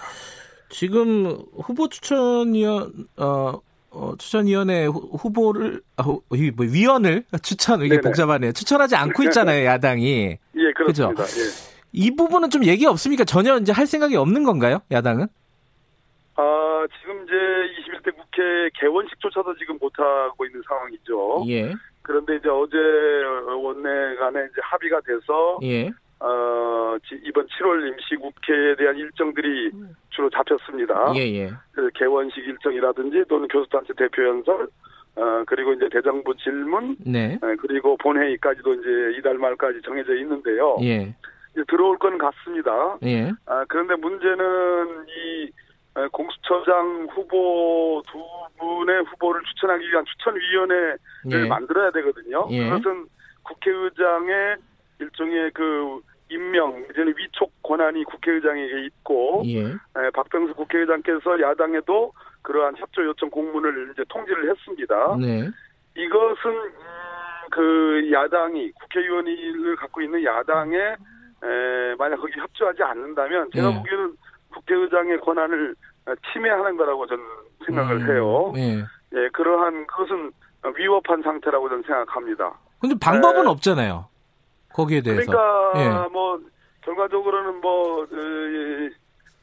지금 0.71 1.27
후보 1.53 1.89
추천위원 1.89 2.93
어, 3.19 3.61
어 3.91 4.15
추천위원회 4.19 4.87
후보를 4.87 5.81
아, 5.97 6.03
뭐 6.05 6.21
위원을 6.59 7.25
추천 7.43 7.81
이게 7.81 7.91
네네. 7.97 8.01
복잡하네요. 8.03 8.53
추천하지 8.53 8.97
않고 8.97 9.23
있잖아요 9.25 9.65
야당이. 9.65 10.39
예 10.57 10.73
그렇습니다. 10.75 11.23
예. 11.25 11.79
이 11.93 12.15
부분은 12.15 12.51
좀 12.51 12.65
얘기 12.65 12.85
없습니까? 12.87 13.25
전혀 13.25 13.57
이제 13.57 13.73
할 13.73 13.87
생각이 13.87 14.15
없는 14.17 14.45
건가요 14.45 14.81
야당은? 14.91 15.27
아 16.37 16.87
지금 17.01 17.25
이제 17.25 17.33
21대 17.33 18.15
국회 18.15 18.71
개원식조차도 18.79 19.57
지금 19.57 19.79
못 19.81 19.93
하고 19.99 20.45
있는 20.45 20.63
상황이죠. 20.69 21.45
예. 21.49 21.73
그런데 22.03 22.37
이제 22.37 22.49
어제 22.49 22.77
원내 22.77 24.17
간에 24.17 24.41
이제 24.45 24.61
합의가 24.63 25.01
돼서 25.01 25.59
예. 25.63 25.91
어, 26.21 26.97
이번 27.25 27.47
7월 27.47 27.93
임시국회에 27.93 28.77
대한 28.77 28.97
일정들이 28.97 29.71
주로 30.11 30.29
잡혔습니다. 30.31 31.13
예, 31.15 31.21
예. 31.21 31.51
그 31.73 31.91
개원식 31.95 32.39
일정이라든지 32.39 33.25
또는 33.29 33.47
교수단체 33.49 33.93
대표 33.97 34.27
연설, 34.27 34.69
어, 35.15 35.45
그리고 35.47 35.73
이제 35.73 35.89
대정부 35.91 36.35
질문, 36.37 36.97
네. 37.05 37.39
어, 37.43 37.55
그리고 37.61 37.97
본회의까지도 37.99 38.75
이제 38.75 39.19
이달 39.19 39.39
말까지 39.39 39.83
정해져 39.83 40.15
있는데요. 40.17 40.77
예. 40.83 41.15
이제 41.53 41.65
들어올 41.69 41.99
건 41.99 42.19
같습니다. 42.19 42.99
예. 43.05 43.33
아, 43.47 43.65
그런데 43.69 43.95
문제는 43.97 45.07
이 45.09 45.51
어, 45.95 46.09
공수처장 46.13 47.09
후보 47.13 48.03
두 48.11 48.23
분의 48.59 49.05
후보를 49.05 49.43
추천하기 49.45 49.89
위한 49.89 50.05
추천위원회를 50.05 50.99
예. 51.33 51.49
만들어야 51.49 51.91
되거든요. 51.91 52.47
예. 52.51 52.69
그것은 52.69 53.07
국회의장의 53.43 54.57
일종의 55.01 55.51
그 55.53 56.01
임명 56.31 56.85
이제는 56.91 57.15
위촉 57.17 57.51
권한이 57.63 58.05
국회의장에게 58.05 58.87
있고 58.87 59.43
예. 59.47 59.65
에, 59.65 60.11
박병수 60.15 60.55
국회의장께서 60.55 61.41
야당에도 61.41 62.13
그러한 62.43 62.77
협조 62.77 63.05
요청 63.05 63.31
공문을 63.31 63.91
이제 63.93 64.05
통지를 64.09 64.51
했습니다. 64.51 65.17
네. 65.21 65.49
이것은 65.97 66.51
음, 66.51 66.71
그 67.51 68.11
야당이 68.13 68.73
국회의원을 68.73 69.77
갖고 69.77 70.01
있는 70.03 70.23
야당에 70.25 70.77
에, 70.77 71.95
만약 71.99 72.17
거기 72.17 72.39
협조하지 72.39 72.83
않는다면 72.83 73.51
제가 73.55 73.69
네. 73.69 73.77
보기에는 73.79 74.17
국회의장의 74.51 75.21
권한을 75.21 75.75
침해하는 76.33 76.77
거라고 76.77 77.07
저는 77.07 77.25
생각을 77.67 77.97
음, 77.97 78.11
해요. 78.11 78.53
네. 78.55 78.85
예, 79.15 79.29
그러한 79.33 79.87
그것은 79.87 80.31
위법한 80.77 81.23
상태라고 81.23 81.69
저는 81.69 81.83
생각합니다. 81.83 82.53
근데 82.81 82.95
방법은 83.01 83.45
에, 83.45 83.49
없잖아요. 83.49 84.09
거기에 84.79 85.01
대해서. 85.01 85.33
그러니까 85.33 85.73
예. 86.07 86.09
뭐 86.13 86.41
결과적으로는 86.83 87.61
뭐 87.61 88.07
그, 88.07 88.91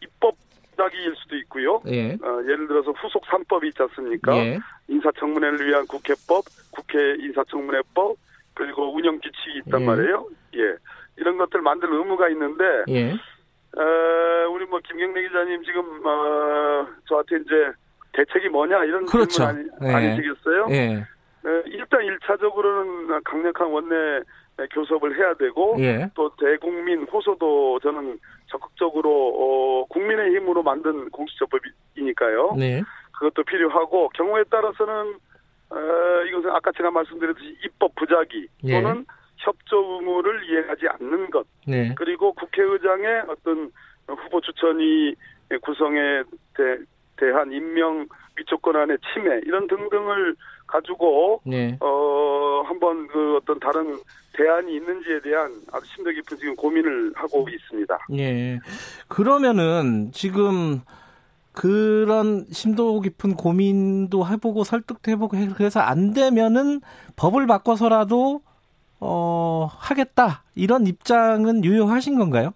입법 0.02 0.36
자기일 0.78 1.13
수도 1.17 1.36
있고요. 1.38 1.82
예. 1.88 2.13
어, 2.13 2.41
예를 2.43 2.67
들어서 2.67 2.91
후속 2.91 3.24
3법이 3.26 3.65
있지 3.67 3.82
않습니까? 3.84 4.36
예. 4.38 4.60
인사청문회를 4.88 5.67
위한 5.67 5.86
국회법, 5.88 6.45
국회 6.71 7.15
인사청문회법, 7.19 8.15
그리고 8.54 8.95
운영 8.95 9.19
규칙이 9.19 9.62
있단 9.65 9.82
예. 9.82 9.86
말이에요. 9.86 10.28
예. 10.56 10.76
이런 11.17 11.38
것들 11.38 11.62
만들 11.62 11.91
의무가 11.91 12.30
있는데, 12.30 12.63
예. 12.89 13.12
어, 13.12 14.50
우리 14.52 14.65
뭐 14.65 14.80
김경래 14.88 15.21
기자님 15.21 15.63
지금 15.63 16.06
어, 16.06 16.88
저한테 17.10 17.38
이제 17.38 17.71
대책이 18.13 18.48
뭐냐 18.48 18.86
이런 18.86 19.06
그렇죠. 19.06 19.48
질문 19.48 19.69
아니, 19.82 20.08
예. 20.08 20.15
시겠어요 20.15 20.67
예. 20.69 21.06
어, 21.43 21.63
일단 21.65 22.00
1차적으로는 22.00 23.21
강력한 23.26 23.67
원내 23.67 24.21
교섭을 24.72 25.18
해야 25.18 25.34
되고 25.34 25.76
예. 25.80 26.10
또 26.15 26.32
대국민 26.38 27.04
호소도 27.04 27.80
저는 27.82 28.20
적극적으로 28.48 29.10
어, 29.12 29.86
국민의 29.86 30.36
힘으로 30.36 30.63
만든 30.63 31.10
공수처법이니까요. 31.10 32.56
네. 32.58 32.82
그것도 33.13 33.44
필요하고 33.44 34.10
경우에 34.10 34.44
따라서는 34.50 35.15
어, 35.70 35.78
이것은 36.30 36.52
아까 36.52 36.72
제가 36.72 36.91
말씀드렸듯이 36.91 37.58
입법 37.65 37.94
부작위 37.96 38.48
예. 38.63 38.82
또는 38.82 39.06
협조 39.38 40.00
의무를 40.00 40.50
이행하지 40.50 40.88
않는 40.88 41.30
것 41.30 41.46
네. 41.68 41.94
그리고 41.96 42.34
국회의장의 42.34 43.24
어떤 43.28 43.72
후보 44.08 44.39
추천이 44.41 45.15
구성에 45.62 46.24
대, 46.56 46.78
대한 47.18 47.52
임명 47.52 48.08
위촉권한의 48.38 48.98
침해 49.13 49.39
이런 49.46 49.68
등등을 49.68 50.36
가지고 50.76 51.42
네. 51.46 51.78
어 51.80 52.64
한번 52.66 53.08
그 53.08 53.38
어떤 53.38 53.60
다른 53.60 53.98
대안이 54.34 54.76
있는지에 54.76 55.22
대한 55.22 55.52
아주 55.72 55.86
심도 55.96 56.12
깊은 56.12 56.38
지금 56.38 56.56
고민을 56.56 57.14
하고 57.16 57.48
있습니다. 57.50 57.98
예. 58.14 58.60
그러면은 59.08 60.12
지금 60.14 60.82
그런 61.54 62.46
심도 62.52 63.00
깊은 63.00 63.36
고민도 63.36 64.28
해보고 64.28 64.64
설득도 64.66 65.12
해보고 65.12 65.38
그래서 65.56 65.80
안 65.80 66.14
되면은 66.14 66.82
법을 67.16 67.48
바꿔서라도 67.48 68.42
어 69.00 69.70
하겠다 69.72 70.44
이런 70.56 70.86
입장은 70.88 71.64
유효하신 71.64 72.18
건가요? 72.18 72.54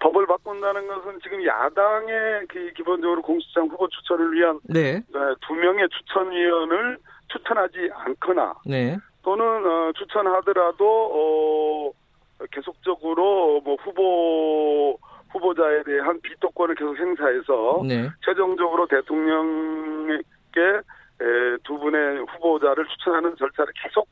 법을 0.00 0.26
바꾼다는 0.26 0.88
것은 0.88 1.20
지금 1.22 1.44
야당의 1.44 2.46
그 2.48 2.72
기본적으로 2.74 3.22
공수처장 3.22 3.68
후보 3.68 3.88
추천을 3.88 4.32
위한 4.32 4.58
네. 4.64 4.94
네. 4.94 5.18
두 5.46 5.54
명의 5.54 5.88
추천위원을 5.88 6.98
추천하지 7.28 7.90
않거나 7.92 8.54
네. 8.66 8.96
또는 9.22 9.44
어, 9.44 9.92
추천하더라도 9.92 10.84
어, 11.14 12.44
계속적으로 12.50 13.60
뭐 13.60 13.76
후보 13.76 14.98
후보자에 15.32 15.82
대한 15.84 16.20
비토권을 16.22 16.74
계속 16.74 16.96
행사해서 16.98 17.82
네. 17.86 18.08
최종적으로 18.24 18.86
대통령께 18.86 20.24
에, 20.60 21.56
두 21.62 21.78
분의 21.78 22.24
후보자를 22.24 22.86
추천하는 22.86 23.36
절차를 23.36 23.72
계속 23.82 24.08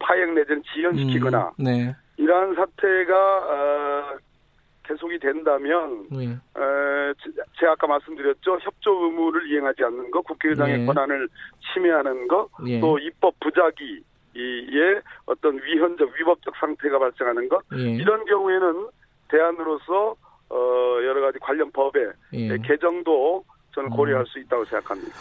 파행 0.00 0.34
내지는 0.34 0.62
지연시키거나 0.74 1.52
음, 1.60 1.64
네. 1.64 1.96
이러한 2.18 2.54
사태가 2.56 3.14
어, 3.14 4.18
계속이 4.88 5.18
된다면 5.18 6.06
네. 6.10 6.24
에, 6.24 7.14
제가 7.60 7.72
아까 7.72 7.86
말씀드렸죠 7.86 8.58
협조 8.60 9.04
의무를 9.04 9.50
이행하지 9.50 9.84
않는 9.84 10.10
것, 10.10 10.22
국회의장의 10.22 10.78
네. 10.78 10.86
권한을 10.86 11.28
침해하는 11.72 12.26
것, 12.26 12.48
네. 12.64 12.80
또 12.80 12.98
입법 12.98 13.34
부작위의 13.40 15.02
어떤 15.26 15.62
위헌적 15.62 16.10
위법적 16.18 16.54
상태가 16.56 16.98
발생하는 16.98 17.48
것 17.48 17.62
예. 17.74 17.90
이런 17.92 18.24
경우에는 18.24 18.88
대안으로서 19.28 20.16
어, 20.50 20.56
여러 21.04 21.20
가지 21.20 21.38
관련 21.38 21.70
법의 21.72 22.12
예. 22.32 22.56
개정도 22.64 23.44
저는 23.74 23.90
고려할 23.90 24.22
어. 24.22 24.24
수 24.24 24.38
있다고 24.38 24.64
생각합니다. 24.64 25.12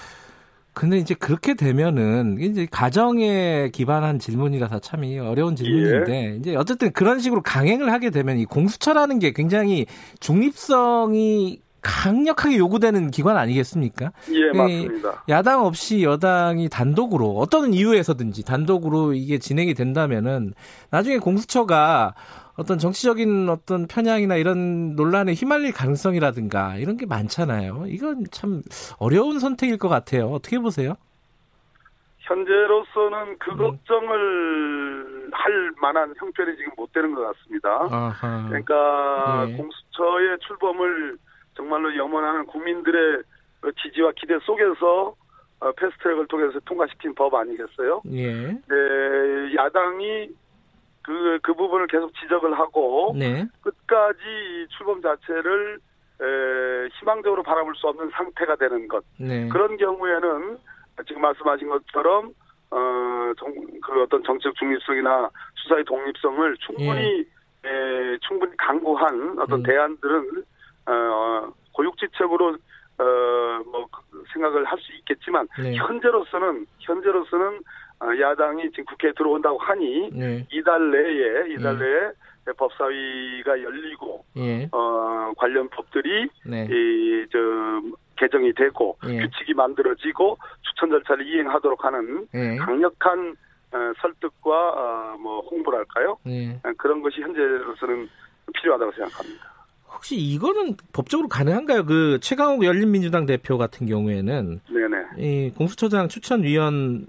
근데 0.78 1.00
이제 1.00 1.16
그렇게 1.16 1.56
되면은 1.56 2.38
이제 2.40 2.68
가정에 2.70 3.72
기반한 3.74 4.20
질문이라서 4.20 4.78
참 4.78 5.02
어려운 5.24 5.56
질문인데 5.56 6.14
예. 6.14 6.36
이제 6.36 6.56
어쨌든 6.56 6.92
그런 6.92 7.20
식으로 7.20 7.42
강행을 7.42 7.92
하게 7.92 8.12
되면 8.12 8.38
이 8.38 8.46
공수처라는 8.46 9.18
게 9.18 9.34
굉장히 9.34 9.88
중립성이 10.20 11.62
강력하게 11.82 12.58
요구되는 12.58 13.10
기관 13.10 13.38
아니겠습니까? 13.38 14.12
예, 14.32 14.56
맞습니다. 14.56 15.24
야당 15.30 15.66
없이 15.66 16.04
여당이 16.04 16.70
단독으로 16.70 17.38
어떤 17.40 17.74
이유에서든지 17.74 18.44
단독으로 18.44 19.14
이게 19.14 19.40
진행이 19.40 19.74
된다면은 19.74 20.54
나중에 20.92 21.18
공수처가 21.18 22.14
어떤 22.58 22.80
정치적인 22.80 23.50
어떤 23.50 23.88
편향이나 23.88 24.36
이런 24.36 24.96
논란에 24.96 25.34
휘말릴 25.34 25.74
가능성이라든가 25.74 26.78
이런 26.78 26.98
게 26.98 27.06
많잖아요. 27.06 27.86
이건 27.88 28.26
참 28.32 28.64
어려운 29.00 29.40
선택일 29.40 29.78
것 29.78 29.90
같아요. 29.90 30.26
어떻게 30.28 30.58
보세요? 30.58 30.96
현재로서는 32.22 33.38
그 33.40 33.52
음. 33.52 33.58
걱정을 33.58 35.30
할 35.32 35.72
만한 35.80 36.14
형편이 36.18 36.58
지금 36.58 36.72
못 36.76 36.92
되는 36.92 37.14
것 37.14 37.22
같습니다. 37.22 37.88
아하. 37.90 38.48
그러니까 38.50 39.46
예. 39.50 39.56
공수처의 39.56 40.38
출범을 40.46 41.18
정말로 41.56 41.96
염원하는 41.96 42.46
국민들의 42.48 43.24
지지와 43.84 44.12
기대 44.16 44.38
속에서 44.40 45.16
어, 45.60 45.72
패스트트랙을 45.72 46.28
통해서 46.28 46.60
통과시킨 46.66 47.16
법 47.16 47.34
아니겠어요? 47.34 48.02
예. 48.12 48.52
네, 48.52 49.56
야당이 49.56 50.30
그, 51.08 51.40
그 51.42 51.54
부분을 51.54 51.88
계속 51.88 52.14
지적을 52.16 52.60
하고 52.60 53.16
네. 53.18 53.48
끝까지 53.62 54.20
출범 54.76 55.02
자체를 55.02 55.80
에, 56.20 56.90
희망적으로 57.00 57.44
바라볼 57.44 57.74
수 57.78 57.88
없는 57.88 58.10
상태가 58.10 58.58
되는 58.58 58.90
것. 58.90 59.06
네. 59.18 59.48
그런 59.48 59.78
경우에는 59.78 60.58
지금 61.08 61.22
말씀하신 61.22 61.70
것처럼 61.70 62.34
어, 62.72 63.32
정, 63.40 63.54
그 63.82 64.02
어떤 64.04 64.22
정책 64.24 64.54
중립성이나 64.56 65.30
수사의 65.56 65.86
독립성을 65.86 66.58
충분히 66.58 67.26
예. 67.66 67.70
에, 67.70 68.18
충분히 68.28 68.52
강구한 68.58 69.40
어떤 69.40 69.62
음. 69.62 69.64
대안들은 69.64 70.44
어, 70.88 71.54
고육지책으로 71.72 72.58
어, 73.00 73.04
뭐 73.72 73.88
생각을 74.34 74.66
할 74.66 74.78
수 74.80 74.92
있겠지만 75.00 75.48
네. 75.58 75.74
현재로서는 75.76 76.66
현재로서는 76.80 77.48
어, 77.48 77.62
야당이 78.02 78.70
지금 78.72 78.86
국회에 78.86 79.12
들어온다고 79.18 79.58
하니 79.58 80.10
네. 80.14 80.48
이달 80.52 80.92
내에 80.92 81.54
이달 81.54 81.78
네. 81.80 81.86
내에 81.86 82.12
법사위가 82.56 83.62
열리고 83.62 84.24
예. 84.38 84.70
어 84.72 85.34
관련 85.38 85.68
법들이 85.70 86.30
네. 86.46 86.66
이저 86.66 87.38
개정이 88.18 88.54
되고 88.54 88.98
예. 89.08 89.20
규칙이 89.20 89.54
만들어지고 89.54 90.38
추천 90.62 90.90
절차를 90.90 91.28
이행하도록 91.28 91.84
하는 91.84 92.28
예. 92.34 92.56
강력한 92.58 93.36
어, 93.72 93.78
설득과 94.02 94.50
어, 94.52 95.18
뭐 95.20 95.42
홍보랄까요? 95.42 96.18
예. 96.28 96.52
어, 96.64 96.74
그런 96.78 97.02
것이 97.02 97.20
현재로서는 97.20 98.08
필요하다고 98.54 98.92
생각합니다. 98.94 99.58
혹시 99.94 100.16
이거는 100.16 100.76
법적으로 100.94 101.28
가능한가요? 101.28 101.86
그 101.86 102.20
최강욱 102.22 102.64
열린민주당 102.64 103.26
대표 103.26 103.58
같은 103.58 103.88
경우에는 103.88 104.62
네네. 104.70 104.98
이 105.18 105.52
공수처장 105.52 106.08
추천위원 106.08 107.08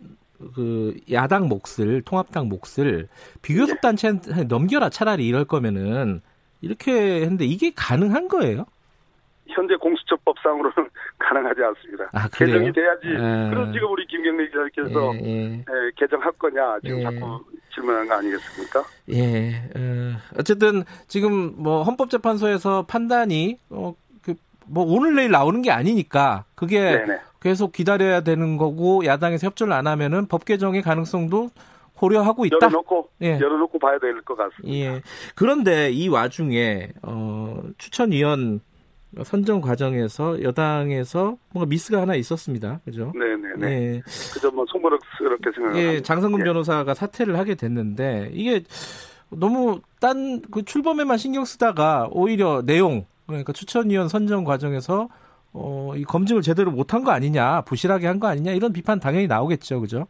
그 0.54 0.94
야당 1.10 1.48
몫을 1.48 2.02
통합당 2.02 2.48
몫을 2.48 3.08
비교섭 3.42 3.76
네. 3.76 3.80
단체한테 3.80 4.44
넘겨라 4.44 4.88
차라리 4.88 5.26
이럴 5.26 5.44
거면은 5.44 6.20
이렇게 6.60 6.92
했는데 7.22 7.44
이게 7.44 7.72
가능한 7.74 8.28
거예요? 8.28 8.66
현재 9.48 9.74
공수처법상으로는 9.76 10.72
가능하지 11.18 11.60
않습니다. 11.62 12.10
아, 12.12 12.28
개정이 12.28 12.72
돼야지. 12.72 13.08
아. 13.18 13.50
그럼 13.50 13.72
지금 13.72 13.90
우리 13.90 14.06
김경래 14.06 14.46
기자께서 14.46 15.14
예, 15.14 15.26
예. 15.26 15.52
예, 15.58 15.90
개정할 15.96 16.30
거냐 16.32 16.78
지금 16.84 16.98
예. 16.98 17.02
자꾸 17.02 17.44
질문한 17.74 18.08
거 18.08 18.14
아니겠습니까? 18.14 18.84
예. 19.10 20.18
어, 20.36 20.42
쨌든 20.42 20.84
지금 21.06 21.54
뭐 21.56 21.82
헌법재판소에서 21.82 22.86
판단이 22.86 23.58
어, 23.70 23.94
그, 23.94 24.07
뭐 24.68 24.84
오늘 24.84 25.14
내일 25.14 25.30
나오는 25.30 25.62
게 25.62 25.70
아니니까 25.70 26.44
그게 26.54 26.80
네네. 26.80 27.18
계속 27.40 27.72
기다려야 27.72 28.20
되는 28.22 28.56
거고 28.56 29.04
야당에서 29.04 29.46
협조를 29.46 29.72
안 29.72 29.86
하면은 29.86 30.26
법 30.26 30.44
개정의 30.44 30.82
가능성도 30.82 31.50
고려하고 31.94 32.46
있다. 32.46 32.56
열어놓고 32.62 33.08
예. 33.22 33.38
열어놓고 33.40 33.78
봐야 33.78 33.98
될 33.98 34.22
것 34.22 34.36
같습니다. 34.36 34.68
예. 34.72 35.02
그런데 35.34 35.90
이 35.90 36.08
와중에 36.08 36.90
어, 37.02 37.60
추천위원 37.78 38.60
선정 39.24 39.60
과정에서 39.60 40.42
여당에서 40.42 41.36
뭔가 41.52 41.68
미스가 41.68 42.00
하나 42.02 42.14
있었습니다. 42.14 42.80
그죠? 42.84 43.12
네네네. 43.16 43.94
예. 43.96 44.02
그저 44.34 44.50
뭐 44.50 44.64
송구스럽게 44.68 45.50
생각합니다. 45.54 45.92
예, 45.94 46.02
장성근 46.02 46.40
예. 46.40 46.44
변호사가 46.44 46.94
사퇴를 46.94 47.38
하게 47.38 47.54
됐는데 47.54 48.30
이게 48.32 48.62
너무 49.30 49.80
딴 50.00 50.42
그 50.50 50.62
출범에만 50.64 51.18
신경 51.18 51.44
쓰다가 51.44 52.08
오히려 52.10 52.62
내용 52.64 53.06
그러니까 53.28 53.52
추천위원 53.52 54.08
선정 54.08 54.42
과정에서 54.42 55.08
어, 55.52 55.92
이 55.96 56.04
검증을 56.04 56.42
제대로 56.42 56.70
못한 56.70 57.04
거 57.04 57.10
아니냐, 57.12 57.62
부실하게 57.62 58.06
한 58.06 58.18
거 58.18 58.26
아니냐 58.26 58.52
이런 58.52 58.72
비판 58.72 58.98
당연히 58.98 59.26
나오겠죠, 59.26 59.80
그죠? 59.80 60.06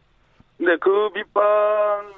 네, 0.57 0.75
그 0.81 1.09
비판 1.13 1.43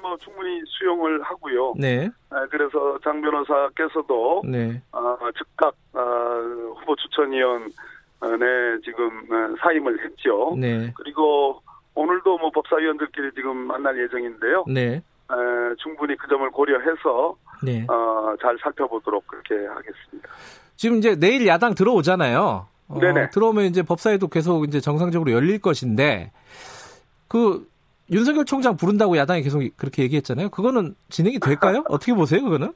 뭐 0.00 0.16
충분히 0.18 0.60
수용을 0.66 1.22
하고요. 1.22 1.74
네. 1.76 2.08
아, 2.30 2.46
그래서 2.50 2.98
장 3.04 3.20
변호사께서도 3.20 4.42
네. 4.46 4.82
아, 4.92 5.16
즉각 5.38 5.74
아, 5.92 6.00
후보 6.80 6.96
추천위원회 6.96 8.80
지금 8.84 9.08
어, 9.32 9.54
사임을 9.60 10.04
했죠. 10.04 10.54
네. 10.58 10.92
그리고 10.96 11.60
오늘도 11.94 12.38
뭐 12.38 12.50
법사위원들끼리 12.50 13.32
지금 13.34 13.56
만날 13.58 13.96
예정인데요. 14.02 14.64
네. 14.66 14.94
에, 14.96 15.74
충분히 15.78 16.16
그 16.16 16.26
점을 16.28 16.48
고려해서 16.50 17.36
네. 17.62 17.86
어, 17.88 18.34
잘 18.40 18.58
살펴보도록 18.60 19.24
그렇게 19.28 19.54
하겠습니다. 19.66 20.28
지금 20.76 20.98
이제 20.98 21.14
내일 21.16 21.46
야당 21.46 21.74
들어오잖아요. 21.74 22.66
어, 22.88 22.98
네네. 23.00 23.30
들어오면 23.30 23.64
이제 23.64 23.82
법사위도 23.82 24.28
계속 24.28 24.64
이제 24.64 24.80
정상적으로 24.80 25.32
열릴 25.32 25.60
것인데 25.60 26.32
그 27.28 27.66
윤석열 28.10 28.44
총장 28.44 28.76
부른다고 28.76 29.16
야당이 29.16 29.42
계속 29.42 29.62
그렇게 29.76 30.02
얘기했잖아요. 30.02 30.50
그거는 30.50 30.94
진행이 31.08 31.38
될까요? 31.38 31.82
어떻게 31.88 32.12
보세요, 32.12 32.42
그거는? 32.42 32.72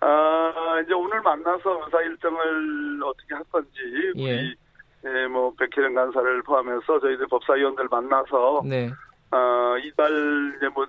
아, 0.00 0.80
이제 0.82 0.94
오늘 0.94 1.20
만나서 1.20 1.84
의사 1.84 2.00
일정을 2.00 3.02
어떻게 3.04 3.34
할 3.34 3.44
건지, 3.50 3.70
예. 4.16 4.32
우리, 4.32 4.56
예, 5.04 5.26
뭐, 5.26 5.52
백혜련 5.58 5.94
간사를 5.94 6.42
포함해서 6.42 7.00
저희들 7.00 7.26
법사위원들 7.26 7.88
만나서, 7.90 8.62
네. 8.64 8.90
어, 9.32 9.76
이달, 9.84 10.54
이제 10.56 10.68
뭐, 10.68 10.86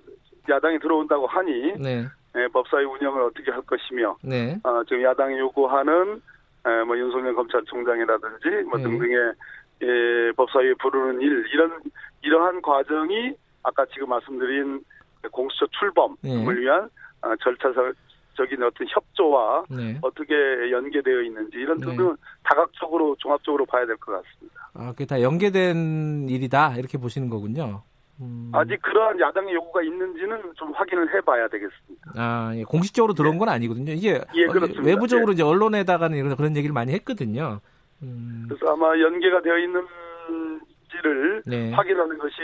야당이 0.48 0.80
들어온다고 0.80 1.28
하니, 1.28 1.74
네. 1.80 2.06
예, 2.36 2.48
법사위 2.48 2.86
운영을 2.86 3.24
어떻게 3.24 3.52
할 3.52 3.62
것이며, 3.62 4.18
네. 4.24 4.60
어, 4.64 4.84
지금 4.84 5.04
야당이 5.04 5.40
요구하는, 5.40 6.22
예, 6.68 6.84
뭐, 6.84 6.98
윤석열 6.98 7.34
검찰총장이라든지, 7.36 8.50
뭐, 8.70 8.78
네. 8.78 8.84
등등의 8.84 9.34
예, 9.82 10.32
법사위에 10.36 10.74
부르는 10.82 11.22
일 11.22 11.46
이런 11.54 11.80
이러한 12.22 12.62
과정이 12.62 13.34
아까 13.64 13.86
지금 13.94 14.10
말씀드린 14.10 14.84
공수처 15.32 15.66
출범을 15.80 16.16
네. 16.22 16.62
위한 16.62 16.90
어, 17.22 17.34
절차적인 17.42 18.62
어떤 18.64 18.88
협조와 18.90 19.64
네. 19.70 19.98
어떻게 20.02 20.34
연계되어 20.72 21.22
있는지 21.22 21.58
이런 21.58 21.80
부분은 21.80 22.12
네. 22.12 22.16
다각적으로 22.44 23.16
종합적으로 23.20 23.66
봐야 23.66 23.86
될 23.86 23.96
것 23.98 24.22
같습니다. 24.22 24.70
아, 24.74 24.92
그게 24.92 25.06
다 25.06 25.22
연계된 25.22 26.28
일이다 26.30 26.76
이렇게 26.76 26.98
보시는 26.98 27.30
거군요. 27.30 27.84
음. 28.22 28.52
아직 28.54 28.82
그러한 28.82 29.20
야당의 29.20 29.54
요구가 29.56 29.82
있는지는 29.82 30.54
좀 30.56 30.72
확인을 30.74 31.14
해봐야 31.16 31.48
되겠습니다. 31.48 32.12
아, 32.16 32.52
예. 32.56 32.64
공식적으로 32.64 33.14
들어온 33.14 33.38
건 33.38 33.50
아니거든요. 33.50 33.94
이게 33.94 34.22
예, 34.36 34.48
외부적으로 34.82 35.32
예. 35.32 35.34
이제 35.34 35.44
언론에다가는 35.44 36.36
그런 36.36 36.58
얘기를 36.58 36.74
많이 36.74 36.92
했거든요. 36.94 37.62
음. 38.04 38.46
그래서 38.50 38.74
아마 38.74 38.88
연계가 39.00 39.42
되어 39.42 39.58
있는지를 39.58 41.44
네. 41.46 41.72
확인하는 41.72 42.18
것이 42.18 42.36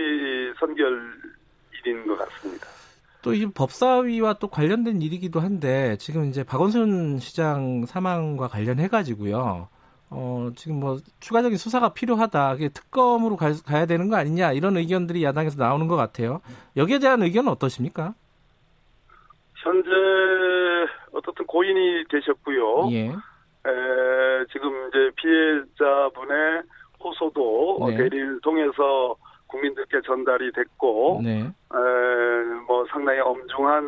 선결일인 0.59 2.07
것 2.07 2.17
같습니다. 2.17 2.67
또 3.21 3.33
이 3.33 3.45
법사위와 3.47 4.35
또 4.35 4.47
관련된 4.47 5.01
일이기도 5.01 5.39
한데 5.39 5.97
지금 5.97 6.25
이제 6.25 6.43
박원순 6.43 7.17
시장 7.17 7.85
사망과 7.87 8.47
관련해 8.47 8.87
가지고요. 8.87 9.67
어, 10.17 10.49
지금 10.55 10.79
뭐 10.79 10.97
추가적인 11.19 11.57
수사가 11.57 11.89
필요하다. 11.89 12.53
그게 12.53 12.69
특검으로 12.69 13.35
가, 13.35 13.49
야 13.49 13.85
되는 13.85 14.09
거 14.09 14.15
아니냐 14.15 14.53
이런 14.53 14.77
의견들이 14.77 15.23
야당에서 15.25 15.61
나오는 15.61 15.87
것 15.87 15.97
같아요. 15.97 16.39
여기에 16.77 16.99
대한 16.99 17.21
의견은 17.21 17.51
어떠십니까? 17.51 18.13
현재 19.55 19.89
어떻든 21.11 21.45
고인이 21.45 22.05
되셨고요. 22.09 22.91
예. 22.91 23.07
에, 23.07 24.45
지금 24.53 24.87
이제 24.87 25.11
피해자분의 25.15 26.63
호소도 27.03 27.87
네. 27.89 27.97
대리를 27.97 28.39
통해서 28.41 29.15
국민들께 29.47 30.01
전달이 30.05 30.51
됐고, 30.53 31.21
네. 31.23 31.41
에, 31.41 32.43
뭐 32.67 32.85
상당히 32.89 33.19
엄중한 33.19 33.85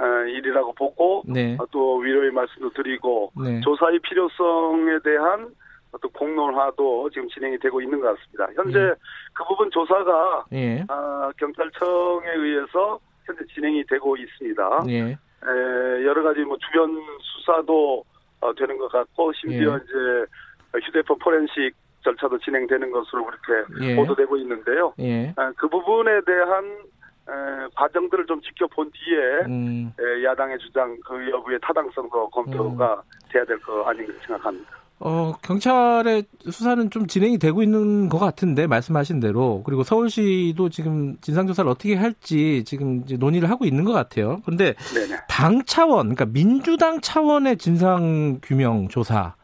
에, 0.00 0.30
일이라고 0.30 0.72
보고, 0.74 1.24
네. 1.26 1.56
어, 1.60 1.66
또 1.70 1.98
위로의 1.98 2.30
말씀도 2.30 2.70
드리고, 2.72 3.32
네. 3.42 3.60
조사의 3.60 3.98
필요성에 4.00 5.00
대한 5.04 5.48
어떤 5.92 6.10
공론화도 6.12 7.10
지금 7.10 7.28
진행이 7.28 7.58
되고 7.58 7.80
있는 7.80 8.00
것 8.00 8.14
같습니다. 8.16 8.48
현재 8.54 8.78
예. 8.78 8.94
그 9.32 9.44
부분 9.44 9.70
조사가 9.70 10.44
예. 10.52 10.80
어, 10.88 11.30
경찰청에 11.38 12.30
의해서 12.36 12.98
현재 13.24 13.44
진행이 13.54 13.84
되고 13.86 14.16
있습니다. 14.16 14.84
예. 14.88 15.00
에, 15.12 16.04
여러 16.04 16.22
가지 16.22 16.40
뭐 16.40 16.56
주변 16.58 16.90
수사도 17.22 18.04
어, 18.40 18.52
되는 18.54 18.76
것 18.78 18.90
같고 18.92 19.32
심지어 19.32 19.72
예. 19.74 19.76
이제 19.76 20.86
휴대폰 20.86 21.18
포렌식 21.18 21.72
절차도 22.04 22.38
진행되는 22.38 22.90
것으로 22.90 23.24
그렇게 23.26 23.86
예. 23.86 23.96
보도되고 23.96 24.36
있는데요. 24.38 24.92
예. 25.00 25.32
아, 25.36 25.52
그 25.56 25.68
부분에 25.68 26.20
대한 26.26 26.64
에, 27.28 27.68
과정들을 27.74 28.26
좀 28.26 28.40
지켜본 28.42 28.90
뒤에 28.92 29.18
음. 29.46 29.92
에, 29.98 30.24
야당의 30.24 30.58
주장 30.58 30.96
그 31.04 31.30
여부의 31.30 31.58
타당성도 31.62 32.28
검토가 32.30 32.94
음. 32.94 33.00
돼야 33.30 33.44
될 33.44 33.58
거 33.60 33.82
아닌가 33.88 34.12
생각합니다. 34.26 34.78
어, 35.00 35.32
경찰의 35.42 36.24
수사는 36.44 36.90
좀 36.90 37.06
진행이 37.06 37.38
되고 37.38 37.62
있는 37.62 38.08
것 38.08 38.18
같은데, 38.18 38.66
말씀하신 38.66 39.20
대로. 39.20 39.62
그리고 39.64 39.82
서울시도 39.82 40.70
지금 40.70 41.16
진상조사를 41.20 41.70
어떻게 41.70 41.94
할지 41.94 42.64
지금 42.64 43.04
논의를 43.18 43.48
하고 43.50 43.64
있는 43.64 43.84
것 43.84 43.92
같아요. 43.92 44.40
그런데. 44.44 44.74
당 45.28 45.64
차원, 45.64 46.14
그러니까 46.14 46.24
민주당 46.26 47.00
차원의 47.00 47.58
진상규명 47.58 48.88
조사, 48.88 49.34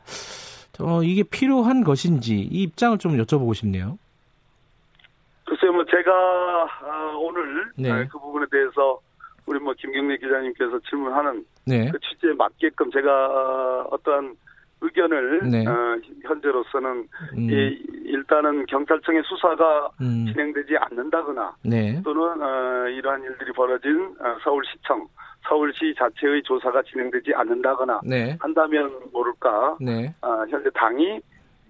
어, 0.81 1.03
이게 1.05 1.23
필요한 1.23 1.85
것인지 1.85 2.37
이 2.37 2.63
입장을 2.65 2.99
좀 2.99 3.17
여쭤보고 3.17 3.55
싶네요. 3.55 3.97
글쎄요, 5.45 5.73
뭐 5.73 5.85
제가 5.85 6.11
아, 6.11 7.17
오늘 7.17 7.71
네. 7.77 7.93
아, 7.93 8.05
그 8.11 8.19
부분에 8.19 8.47
대해서 8.51 8.99
우리 9.47 9.61
뭐 9.61 9.73
김경래 9.79 10.17
기자님께서 10.17 10.81
질문하는 10.89 11.45
네. 11.65 11.91
그 11.91 11.99
취지에 12.01 12.33
맞게끔 12.33 12.91
제가 12.91 13.87
어떠한 13.91 14.35
의견을 14.85 15.51
네. 15.51 15.67
어, 15.67 15.99
현재로서는 16.23 17.09
음. 17.37 17.51
이, 17.51 17.83
일단은 18.05 18.67
경찰청의 18.67 19.23
수사가 19.25 19.91
음. 20.01 20.27
진행되지 20.31 20.77
않는다거나 20.77 21.57
네. 21.65 22.01
또는 22.03 22.23
어, 22.43 22.89
이러한 22.89 23.23
일들이 23.23 23.53
벌어진 23.53 24.15
어, 24.21 24.37
서울시청 24.45 25.07
서울시 25.49 25.95
자체의 25.99 26.43
조사가 26.43 26.83
진행되지 26.83 27.35
않는다거나 27.35 28.01
네. 28.05 28.37
한다면 28.41 28.93
모를까 29.13 29.77
네. 29.81 30.15
어, 30.23 30.45
현재 30.49 30.71
당이 30.75 31.21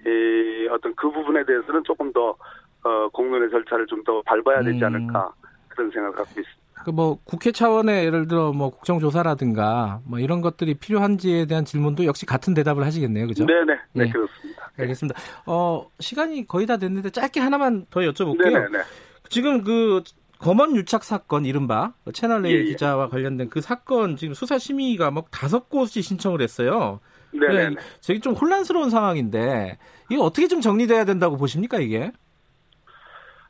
이, 0.06 0.68
어떤 0.70 0.94
그 0.94 1.10
부분에 1.10 1.44
대해서는 1.44 1.82
조금 1.84 2.12
더 2.12 2.36
어, 2.84 3.08
공론의 3.12 3.50
절차를 3.50 3.86
좀 3.86 4.04
더 4.04 4.20
밟아야 4.22 4.62
되지 4.62 4.78
음. 4.80 4.84
않을까 4.84 5.32
그런 5.68 5.90
생각을 5.90 6.14
갖고 6.14 6.40
있습니다. 6.40 6.63
그뭐 6.84 7.18
국회 7.24 7.52
차원의 7.52 8.04
예를 8.04 8.28
들어 8.28 8.52
뭐 8.52 8.70
국정조사라든가 8.70 10.00
뭐 10.04 10.18
이런 10.18 10.40
것들이 10.40 10.74
필요한지에 10.74 11.46
대한 11.46 11.64
질문도 11.64 12.04
역시 12.04 12.26
같은 12.26 12.54
대답을 12.54 12.84
하시겠네요, 12.84 13.26
그죠? 13.26 13.46
네네, 13.46 13.64
네, 13.92 14.04
네 14.04 14.10
그렇습니다. 14.10 14.70
알겠습니다. 14.76 15.20
어 15.46 15.86
시간이 16.00 16.46
거의 16.46 16.66
다 16.66 16.76
됐는데 16.76 17.10
짧게 17.10 17.40
하나만 17.40 17.86
더 17.90 18.00
여쭤볼게요. 18.00 18.70
네네. 18.70 18.84
지금 19.28 19.62
그 19.62 20.02
검언 20.38 20.76
유착 20.76 21.04
사건 21.04 21.46
이른바 21.46 21.94
채널 22.12 22.44
A 22.44 22.52
예, 22.52 22.58
예. 22.58 22.64
기자와 22.64 23.08
관련된 23.08 23.48
그 23.48 23.60
사건 23.60 24.16
지금 24.16 24.34
수사 24.34 24.58
심의가 24.58 25.10
뭐 25.10 25.24
다섯 25.30 25.68
곳이 25.68 26.02
신청을 26.02 26.42
했어요. 26.42 27.00
네. 27.32 27.70
저기 28.00 28.20
좀 28.20 28.34
혼란스러운 28.34 28.90
상황인데 28.90 29.78
이거 30.10 30.22
어떻게 30.22 30.46
좀 30.48 30.60
정리돼야 30.60 31.04
된다고 31.04 31.36
보십니까 31.36 31.78
이게? 31.78 32.12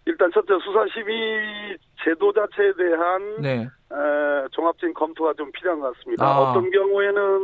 일단 0.07 0.31
첫째 0.33 0.55
수사심의 0.63 1.79
제도 2.03 2.33
자체에 2.33 2.73
대한 2.75 3.41
네. 3.41 3.63
에, 3.63 4.49
종합적인 4.53 4.95
검토가 4.95 5.33
좀 5.35 5.51
필요한 5.53 5.81
것 5.81 5.95
같습니다. 5.95 6.27
아. 6.27 6.39
어떤 6.41 6.71
경우에는 6.71 7.41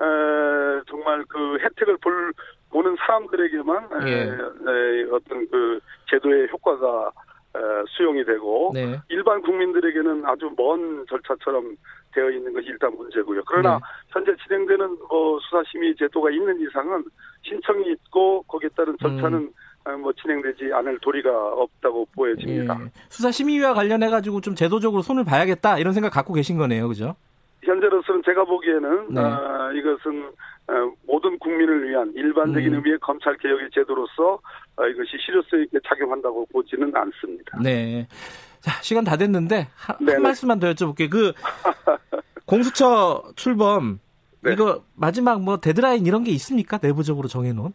에, 0.00 0.82
정말 0.88 1.24
그 1.28 1.58
혜택을 1.58 1.98
볼 1.98 2.32
보는 2.70 2.96
사람들에게만 3.00 3.88
예. 4.06 4.12
에, 4.12 4.22
에, 4.22 5.02
어떤 5.10 5.46
그 5.50 5.80
제도의 6.08 6.48
효과가 6.50 7.10
에, 7.56 7.58
수용이 7.88 8.24
되고 8.24 8.70
네. 8.72 8.98
일반 9.08 9.42
국민들에게는 9.42 10.24
아주 10.24 10.50
먼 10.56 11.04
절차처럼 11.08 11.76
되어 12.14 12.30
있는 12.30 12.52
것이 12.52 12.68
일단 12.68 12.96
문제고요. 12.96 13.42
그러나 13.46 13.74
네. 13.74 13.80
현재 14.08 14.34
진행되는 14.42 14.98
뭐 15.08 15.38
수사심의 15.40 15.96
제도가 15.96 16.30
있는 16.30 16.60
이상은 16.60 17.04
신청이 17.42 17.92
있고 17.92 18.42
거기에 18.44 18.70
따른 18.76 18.96
절차는 18.98 19.38
음. 19.38 19.52
아, 19.84 19.96
뭐 19.96 20.12
진행되지 20.12 20.72
않을 20.72 20.98
도리가 21.00 21.30
없다고 21.30 22.06
보여집니다. 22.14 22.78
예. 22.80 22.90
수사 23.08 23.30
심의와 23.30 23.74
관련해 23.74 24.10
가지고 24.10 24.40
좀 24.40 24.54
제도적으로 24.54 25.02
손을 25.02 25.24
봐야겠다 25.24 25.78
이런 25.78 25.92
생각 25.92 26.10
갖고 26.10 26.34
계신 26.34 26.58
거네요, 26.58 26.88
그죠? 26.88 27.16
현재로서는 27.62 28.22
제가 28.24 28.44
보기에는 28.44 29.14
네. 29.14 29.20
아, 29.20 29.70
이것은 29.72 30.30
아, 30.66 30.90
모든 31.06 31.38
국민을 31.38 31.88
위한 31.88 32.12
일반적인 32.14 32.72
음. 32.72 32.74
의미의 32.76 32.98
검찰 33.00 33.36
개혁의 33.36 33.70
제도로서 33.74 34.38
아, 34.76 34.86
이것이 34.86 35.10
실효성 35.24 35.62
있게 35.62 35.78
작용한다고 35.86 36.46
보지는 36.52 36.94
않습니다. 36.94 37.58
네. 37.62 38.06
자 38.60 38.72
시간 38.82 39.04
다 39.04 39.16
됐는데 39.16 39.68
하, 39.74 39.94
한 39.94 40.22
말씀만 40.22 40.58
더 40.58 40.70
여쭤볼게요. 40.72 41.10
그 41.10 41.32
공수처 42.44 43.22
출범 43.36 44.00
네. 44.42 44.52
이거 44.52 44.82
마지막 44.94 45.42
뭐 45.42 45.58
데드라인 45.58 46.06
이런 46.06 46.24
게 46.24 46.30
있습니까? 46.32 46.78
내부적으로 46.80 47.28
정해놓은? 47.28 47.72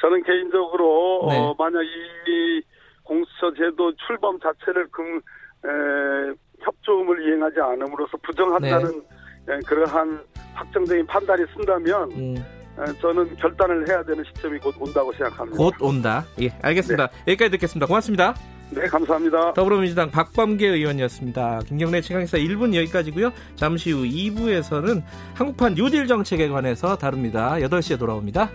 저는 0.00 0.22
개인적으로 0.22 1.26
네. 1.28 1.38
어, 1.38 1.54
만약 1.58 1.82
이 1.82 2.62
공수처 3.02 3.52
제도 3.56 3.92
출범 4.06 4.38
자체를 4.40 4.88
금 4.90 5.18
에, 5.18 6.34
협조음을 6.60 7.28
이행하지 7.28 7.60
않음으로써 7.60 8.16
부정한다는 8.22 9.02
네. 9.46 9.54
에, 9.54 9.58
그러한 9.66 10.20
확정적인 10.54 11.06
판단이 11.06 11.42
쓴다면 11.54 12.10
음. 12.12 12.36
에, 12.78 13.00
저는 13.00 13.36
결단을 13.36 13.88
해야 13.88 14.02
되는 14.02 14.24
시점이 14.24 14.58
곧 14.58 14.74
온다고 14.78 15.12
생각합니다. 15.12 15.58
곧 15.58 15.74
온다. 15.80 16.24
예, 16.40 16.48
알겠습니다. 16.62 17.08
네. 17.08 17.32
여기까지 17.32 17.50
듣겠습니다. 17.52 17.86
고맙습니다. 17.86 18.34
네, 18.70 18.82
감사합니다. 18.86 19.52
더불어민주당 19.54 20.10
박범계 20.12 20.66
의원이었습니다. 20.68 21.62
김경래 21.66 22.00
최강사 22.00 22.38
1분 22.38 22.74
여기까지고요. 22.76 23.32
잠시 23.56 23.90
후 23.90 24.04
2부에서는 24.04 25.02
한국판 25.34 25.74
뉴딜 25.74 26.06
정책에 26.06 26.48
관해서 26.48 26.96
다룹니다. 26.96 27.54
8시에 27.56 27.98
돌아옵니다. 27.98 28.48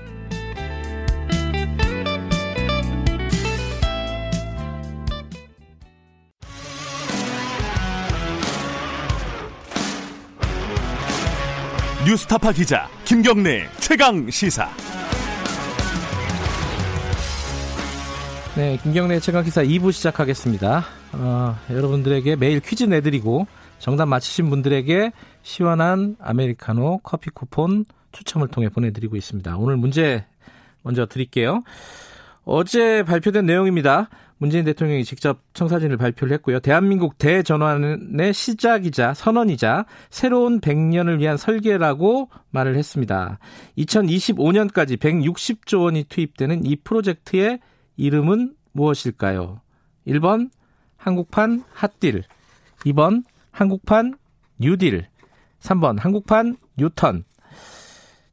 뉴스타파 12.05 12.51
기자 12.51 12.87
김경래 13.03 13.67
최강 13.79 14.29
시사. 14.29 14.69
네, 18.55 18.77
김경래 18.83 19.19
최강 19.19 19.43
기사 19.43 19.63
2부 19.63 19.91
시작하겠습니다. 19.91 20.85
어, 21.13 21.57
여러분들에게 21.71 22.35
매일 22.35 22.59
퀴즈 22.59 22.83
내드리고 22.83 23.47
정답 23.79 24.05
맞히신 24.05 24.51
분들에게 24.51 25.13
시원한 25.41 26.15
아메리카노 26.21 26.99
커피 26.99 27.31
쿠폰 27.31 27.85
추첨을 28.11 28.49
통해 28.49 28.69
보내드리고 28.69 29.15
있습니다. 29.15 29.57
오늘 29.57 29.75
문제 29.75 30.25
먼저 30.83 31.07
드릴게요. 31.07 31.61
어제 32.43 33.01
발표된 33.01 33.47
내용입니다. 33.47 34.09
문재인 34.37 34.65
대통령이 34.65 35.05
직접 35.05 35.39
청사진을 35.53 35.97
발표를 35.97 36.33
했고요. 36.35 36.59
대한민국 36.59 37.17
대전환의 37.17 38.33
시작이자 38.33 39.13
선언이자 39.13 39.85
새로운 40.09 40.59
100년을 40.59 41.19
위한 41.19 41.37
설계라고 41.37 42.29
말을 42.51 42.75
했습니다. 42.75 43.39
2025년까지 43.77 44.97
160조 44.97 45.83
원이 45.83 46.05
투입되는 46.05 46.65
이 46.65 46.75
프로젝트의 46.77 47.59
이름은 47.95 48.55
무엇일까요? 48.73 49.61
1번 50.07 50.49
한국판 50.97 51.63
핫딜, 51.71 52.23
2번 52.85 53.23
한국판 53.51 54.15
뉴딜, 54.59 55.07
3번 55.61 55.99
한국판 55.99 56.57
뉴턴. 56.77 57.23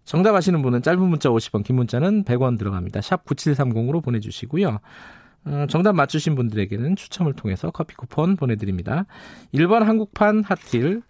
정답 0.05 0.35
아시는 0.35 0.63
분은 0.63 0.83
짧은 0.83 1.01
문자 1.01 1.29
50원, 1.29 1.65
긴 1.65 1.77
문자는 1.77 2.25
100원 2.25 2.59
들어갑니다. 2.59 3.01
샵 3.01 3.25
9730으로 3.25 4.03
보내주시고요. 4.03 4.81
어, 5.45 5.67
정답 5.69 5.95
맞추신 5.95 6.35
분들에게는 6.35 6.97
추첨을 6.97 7.33
통해서 7.33 7.71
커피 7.71 7.95
쿠폰 7.97 8.37
보내드립니다. 8.37 9.07
1번 9.53 9.85
한국판 9.85 10.45
핫딜, 10.45 11.03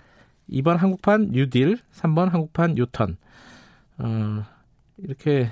2번 0.50 0.76
한국판 0.76 1.30
뉴딜, 1.32 1.78
3번 1.92 2.30
한국판 2.30 2.74
뉴턴. 2.74 3.16
어, 3.98 4.44
이렇게 4.98 5.50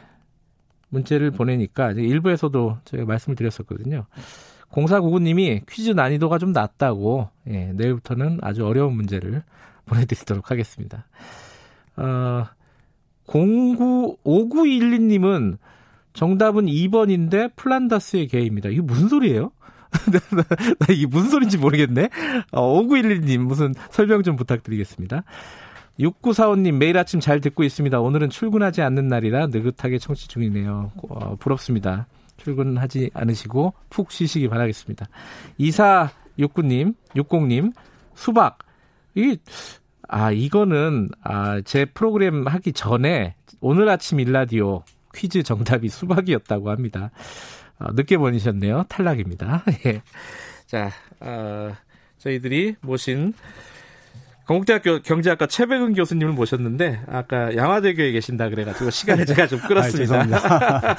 문제를 0.89 1.31
보내니까 1.31 1.93
일부에서도 1.93 2.79
제가 2.85 3.05
말씀을 3.05 3.37
드렸었거든요. 3.37 4.07
공사구구님이 4.71 5.63
퀴즈 5.69 5.91
난이도가 5.91 6.39
좀 6.39 6.53
낮다고 6.53 7.29
예, 7.49 7.73
내일부터는 7.73 8.39
아주 8.43 8.67
어려운 8.67 8.95
문제를 8.95 9.43
보내드리도록 9.87 10.51
하겠습니다. 10.51 11.07
어, 11.97 12.47
09 13.27 14.17
5912님은 14.25 15.59
정답은 16.13 16.67
2번인데 16.67 17.55
플란다스의 17.57 18.29
개입니다. 18.29 18.69
이게 18.69 18.81
무슨 18.81 19.09
소리예요? 19.09 19.53
나 20.79 20.87
이게 20.93 21.07
무슨 21.07 21.31
소리인지 21.31 21.59
모르겠네. 21.59 22.09
어, 22.53 22.83
5911님 22.83 23.39
무슨 23.39 23.75
설명 23.91 24.23
좀 24.23 24.37
부탁드리겠습니다. 24.37 25.25
6945님 25.99 26.77
매일 26.77 26.97
아침 26.97 27.21
잘 27.21 27.41
듣고 27.41 27.63
있습니다. 27.63 28.01
오늘은 28.01 28.31
출근하지 28.31 28.83
않는 28.83 29.09
날이라 29.09 29.49
느긋하게 29.49 29.99
청취 29.99 30.29
중이네요. 30.29 30.93
어, 31.09 31.37
부럽습니다. 31.37 32.07
출근하지 32.39 33.11
않으시고 33.13 33.75
푹 33.91 34.11
쉬시기 34.11 34.49
바라겠습니다. 34.49 35.09
2469님, 35.59 36.95
60님, 37.17 37.73
수박. 38.15 38.59
이, 39.15 39.37
아, 40.09 40.31
이거는, 40.31 41.09
아, 41.23 41.61
제 41.63 41.85
프로그램 41.85 42.47
하기 42.47 42.73
전에 42.73 43.35
오늘 43.61 43.89
아침 43.89 44.21
일라디오 44.21 44.83
퀴즈 45.15 45.43
정답이 45.43 45.89
수박이었다고 45.89 46.71
합니다. 46.71 47.11
어, 47.79 47.93
늦게 47.93 48.19
보내셨네요. 48.19 48.85
탈락입니다. 48.89 49.65
예. 49.87 50.03
자, 50.67 50.91
어, 51.21 51.75
저희들이 52.19 52.77
모신 52.83 53.33
건국대학교 54.51 54.99
경제학과 55.03 55.47
최백은 55.47 55.95
교수님을 55.95 56.33
모셨는데 56.33 57.03
아까 57.07 57.55
양화대교에 57.55 58.11
계신다 58.11 58.49
그래가지고 58.49 58.91
시간을 58.91 59.25
제가 59.25 59.47
좀 59.47 59.61
끌었습니다. 59.61 60.27
아, 60.27 60.97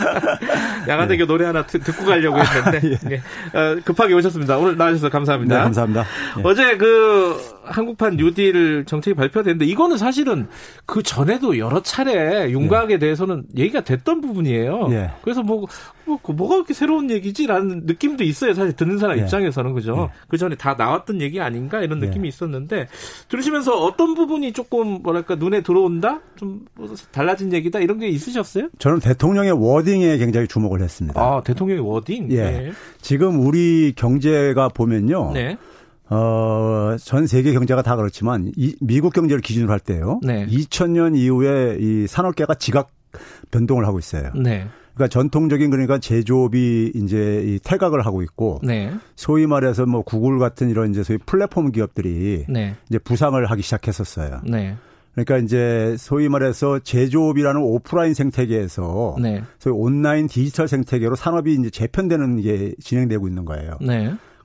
양화대교 0.87 1.23
네. 1.25 1.27
노래 1.27 1.45
하나 1.45 1.65
듣 1.65 1.81
고 1.97 2.05
가려고 2.05 2.37
했는데 2.39 2.95
아, 3.03 3.11
예. 3.11 3.17
어, 3.59 3.81
급하게 3.83 4.13
오셨습니다. 4.13 4.57
오늘 4.57 4.77
나와주셔서 4.77 5.09
감사합니다. 5.09 5.57
네, 5.57 5.63
감사합니다. 5.63 6.05
예. 6.37 6.41
어제 6.45 6.77
그 6.77 7.37
한국판 7.65 8.15
뉴딜 8.15 8.85
정책이 8.85 9.15
발표됐는데 9.15 9.65
이거는 9.65 9.97
사실은 9.97 10.47
그 10.85 11.03
전에도 11.03 11.57
여러 11.57 11.81
차례 11.81 12.49
윤곽에 12.51 12.93
예. 12.93 12.99
대해서는 12.99 13.43
얘기가 13.57 13.81
됐던 13.81 14.21
부분이에요. 14.21 14.87
예. 14.91 15.11
그래서 15.23 15.43
뭐, 15.43 15.65
뭐 16.05 16.17
뭐가 16.25 16.55
그렇게 16.55 16.73
새로운 16.73 17.09
얘기지라는 17.11 17.81
느낌도 17.85 18.23
있어요. 18.23 18.53
사실 18.53 18.71
듣는 18.77 18.97
사람 18.97 19.17
예. 19.17 19.23
입장에서는 19.23 19.73
그죠. 19.73 20.09
예. 20.09 20.19
그 20.29 20.37
전에 20.37 20.55
다 20.55 20.75
나왔던 20.77 21.19
얘기 21.19 21.41
아닌가 21.41 21.81
이런 21.81 21.99
느낌이 21.99 22.29
있었는데 22.29 22.87
들으시면서 23.41 23.83
어떤 23.83 24.13
부분이 24.13 24.53
조금 24.53 25.01
뭐랄까 25.01 25.35
눈에 25.35 25.61
들어온다? 25.61 26.21
좀 26.35 26.65
달라진 27.11 27.51
얘기다 27.53 27.79
이런 27.79 27.99
게 27.99 28.07
있으셨어요? 28.07 28.69
저는 28.79 28.99
대통령의 28.99 29.51
워딩에 29.51 30.17
굉장히 30.17 30.47
주목을 30.47 30.81
했습니다. 30.81 31.19
아 31.21 31.41
대통령의 31.43 31.83
워딩? 31.83 32.31
예. 32.31 32.43
네. 32.43 32.71
지금 33.01 33.45
우리 33.45 33.93
경제가 33.95 34.69
보면요. 34.69 35.31
네. 35.33 35.57
어, 36.09 36.95
전 37.03 37.27
세계 37.27 37.53
경제가 37.53 37.81
다 37.81 37.95
그렇지만 37.95 38.51
이, 38.57 38.75
미국 38.81 39.13
경제를 39.13 39.41
기준으로 39.41 39.71
할 39.71 39.79
때요. 39.79 40.19
네. 40.23 40.45
2000년 40.47 41.17
이후에 41.17 41.77
이 41.79 42.07
산업계가 42.07 42.55
지각 42.55 42.89
변동을 43.51 43.85
하고 43.85 43.99
있어요. 43.99 44.31
네. 44.35 44.67
그러니까 44.93 45.07
전통적인 45.07 45.69
그러니까 45.69 45.97
제조업이 45.97 46.91
이제 46.95 47.43
이 47.45 47.59
퇴각을 47.59 48.05
하고 48.05 48.21
있고 48.21 48.59
네. 48.63 48.91
소위 49.15 49.47
말해서 49.47 49.85
뭐 49.85 50.01
구글 50.01 50.39
같은 50.39 50.69
이런 50.69 50.91
이제 50.91 51.03
소위 51.03 51.17
플랫폼 51.17 51.71
기업들이 51.71 52.45
네. 52.49 52.75
이제 52.89 52.99
부상을 52.99 53.43
하기 53.45 53.61
시작했었어요. 53.61 54.41
네. 54.45 54.75
그러니까 55.13 55.37
이제 55.37 55.95
소위 55.97 56.29
말해서 56.29 56.79
제조업이라는 56.79 57.61
오프라인 57.61 58.13
생태계에서 58.13 59.17
네. 59.21 59.43
소위 59.59 59.75
온라인 59.75 60.27
디지털 60.27 60.67
생태계로 60.67 61.15
산업이 61.15 61.53
이제 61.53 61.69
재편되는 61.69 62.41
게 62.41 62.73
진행되고 62.79 63.27
있는 63.27 63.45
거예요. 63.45 63.77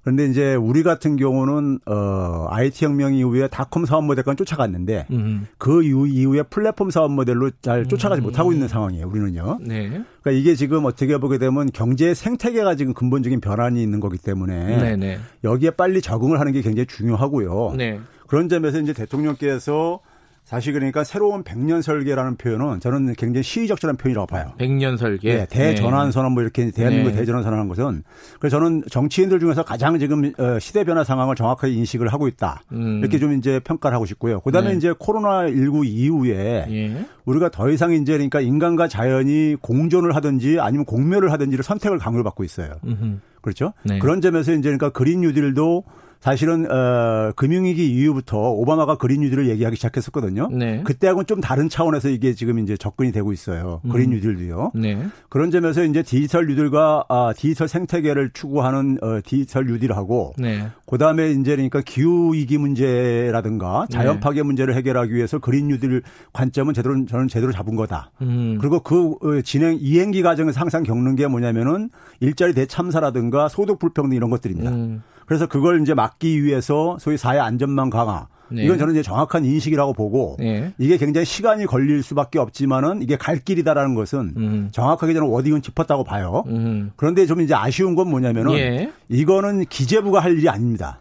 네. 0.07 0.13
그런데 0.17 0.27
이제 0.27 0.55
우리 0.55 0.85
같은 0.85 1.17
경우는 1.17 1.81
어 1.85 2.47
IT 2.51 2.85
혁명 2.85 3.15
이후에 3.15 3.49
닷컴 3.49 3.85
사업 3.87 4.05
모델까지 4.05 4.37
쫓아갔는데 4.37 5.07
음. 5.11 5.49
그 5.59 5.83
이후, 5.83 6.07
이후에 6.07 6.45
플랫폼 6.45 6.91
사업 6.91 7.11
모델로 7.11 7.51
잘 7.61 7.87
쫓아가지 7.87 8.23
음. 8.23 8.25
못하고 8.25 8.53
있는 8.53 8.69
상황이에요. 8.69 9.09
우리는요. 9.09 9.59
네. 9.63 9.89
그러니까 9.89 10.31
이게 10.31 10.55
지금 10.55 10.85
어떻게 10.85 11.19
보게 11.19 11.39
되면 11.39 11.71
경제 11.73 12.15
생태계가 12.15 12.77
지금 12.77 12.95
근본적인 12.95 13.41
변환이 13.41 13.83
있는 13.83 13.99
거기 13.99 14.17
때문에 14.17 14.77
네, 14.77 14.97
네. 14.97 15.19
여기에 15.43 15.71
빨리 15.71 16.01
적응을 16.01 16.39
하는 16.39 16.53
게 16.53 16.63
굉장히 16.63 16.87
중요하고요. 16.87 17.75
네. 17.77 17.99
그런 18.29 18.49
점에서 18.49 18.79
이제 18.79 18.93
대통령께서 18.93 20.01
사실 20.47 20.73
그러니까 20.73 21.03
새로운 21.03 21.43
백년 21.43 21.83
설계라는 21.83 22.37
표현은 22.37 22.79
저는 22.79 23.15
굉장히 23.15 23.43
시의적절한 23.43 23.97
표현이라고 23.97 24.29
봐요. 24.29 24.53
백년 24.59 24.97
설계. 24.97 25.39
네, 25.39 25.47
대전환 25.47 26.13
선언 26.13 26.35
뭐 26.35 26.43
이렇게 26.45 26.71
대한민국 26.71 27.11
네. 27.11 27.17
대전환 27.17 27.43
선언한 27.43 27.67
것은 27.67 28.05
그래서 28.39 28.57
저는 28.57 28.85
정치인들 28.89 29.41
중에서 29.41 29.65
가장 29.65 29.99
지금 29.99 30.33
어, 30.39 30.61
시대 30.61 30.85
변화 30.85 31.03
상황을 31.03 31.35
정확하게 31.35 31.73
인식을 31.73 32.07
하고 32.07 32.29
있다. 32.29 32.63
음. 32.71 33.01
이렇게 33.01 33.19
좀 33.19 33.33
이제 33.33 33.59
평가를 33.59 33.97
하고 33.97 34.07
싶고요. 34.07 34.39
그다음에 34.39 34.71
네. 34.71 34.77
이제 34.77 34.95
코로나 34.97 35.49
19 35.49 35.85
이후에 35.85 36.67
예. 36.71 37.05
우리가 37.25 37.49
더 37.49 37.69
이상 37.69 37.93
이제 37.93 38.13
그러니까 38.13 38.41
인간과 38.41 38.87
자연이 38.87 39.57
공존을 39.61 40.15
하든지 40.15 40.61
아니면 40.61 40.85
공멸을 40.85 41.33
하든지를 41.33 41.65
선택을 41.65 41.99
강요를 41.99 42.23
받고 42.23 42.45
있어요. 42.45 42.77
음흠. 42.87 43.19
그렇죠? 43.41 43.73
네. 43.83 43.99
그런 43.99 44.21
점에서 44.21 44.53
이제 44.53 44.63
그러니까 44.63 44.91
그린 44.91 45.23
뉴딜도 45.23 45.83
사실은 46.27 46.69
어, 46.69 47.31
금융위기 47.37 47.89
이후부터 47.89 48.51
오바마가 48.51 48.97
그린 48.97 49.21
뉴딜을 49.21 49.49
얘기하기 49.49 49.77
시작했었거든요. 49.77 50.49
네. 50.51 50.83
그때하고는 50.83 51.25
좀 51.27 51.41
다른 51.41 51.69
차원에서 51.69 52.09
이게 52.09 52.35
지금 52.35 52.59
이제 52.59 52.77
접근이 52.77 53.13
되고 53.13 53.33
있어요. 53.33 53.81
음. 53.85 53.91
그린 53.91 54.11
뉴딜도요. 54.11 54.73
네. 54.75 55.07
그런 55.29 55.53
점에서 55.53 55.85
이제 55.85 56.03
디지털 56.03 56.49
뉴딜과 56.49 57.05
아, 57.09 57.33
디지털 57.37 57.69
생태계를 57.69 58.31
추구하는 58.35 58.99
어, 59.03 59.21
디지털 59.25 59.67
뉴딜하고 59.67 60.33
네. 60.37 60.67
그다음에 60.87 61.31
이제 61.31 61.53
그러니까 61.53 61.81
기후 61.83 62.35
위기 62.35 62.59
문제라든가 62.59 63.87
자연 63.89 64.15
네. 64.15 64.21
파괴 64.21 64.43
문제를 64.43 64.75
해결하기 64.75 65.15
위해서 65.15 65.39
그린 65.39 65.69
뉴딜 65.69 66.03
관점은 66.33 66.75
제대로 66.75 67.07
저는 67.07 67.29
제대로 67.29 67.53
잡은 67.53 67.77
거다. 67.77 68.11
음. 68.23 68.59
그리고 68.61 68.81
그 68.81 69.13
어, 69.23 69.41
진행 69.43 69.79
이행기 69.81 70.23
과정에서 70.23 70.61
항상 70.61 70.83
겪는 70.83 71.15
게 71.15 71.29
뭐냐면은 71.29 71.89
일자리 72.19 72.53
대참사라든가 72.53 73.47
소득 73.49 73.79
불평등 73.79 74.17
이런 74.17 74.29
것들입니다. 74.29 74.73
음. 74.73 75.03
그래서 75.27 75.47
그걸 75.47 75.83
이제 75.83 75.95
막기 75.95 76.43
위해서 76.43 76.97
소위 77.01 77.17
사회 77.17 77.39
안전망 77.39 77.91
강화 77.91 78.29
네. 78.49 78.65
이건 78.65 78.79
저는 78.79 78.95
이제 78.95 79.03
정확한 79.03 79.45
인식이라고 79.45 79.93
보고 79.93 80.37
네. 80.39 80.73
이게 80.79 80.97
굉장히 80.97 81.25
시간이 81.25 81.67
걸릴 81.67 82.03
수밖에 82.03 82.39
없지만은 82.39 83.03
이게 83.03 83.17
갈 83.17 83.39
길이다라는 83.39 83.95
것은 83.95 84.35
음. 84.37 84.69
정확하게 84.73 85.15
저는 85.15 85.29
wording은 85.29 85.63
짚었다고 85.63 86.05
봐요. 86.05 86.45
음. 86.47 86.93
그런데 86.97 87.27
좀 87.27 87.41
이제 87.41 87.55
아쉬운 87.55 87.95
건 87.95 88.09
뭐냐면은 88.09 88.53
예. 88.53 88.93
이거는 89.09 89.65
기재부가 89.67 90.21
할 90.21 90.39
일이 90.39 90.49
아닙니다. 90.49 91.01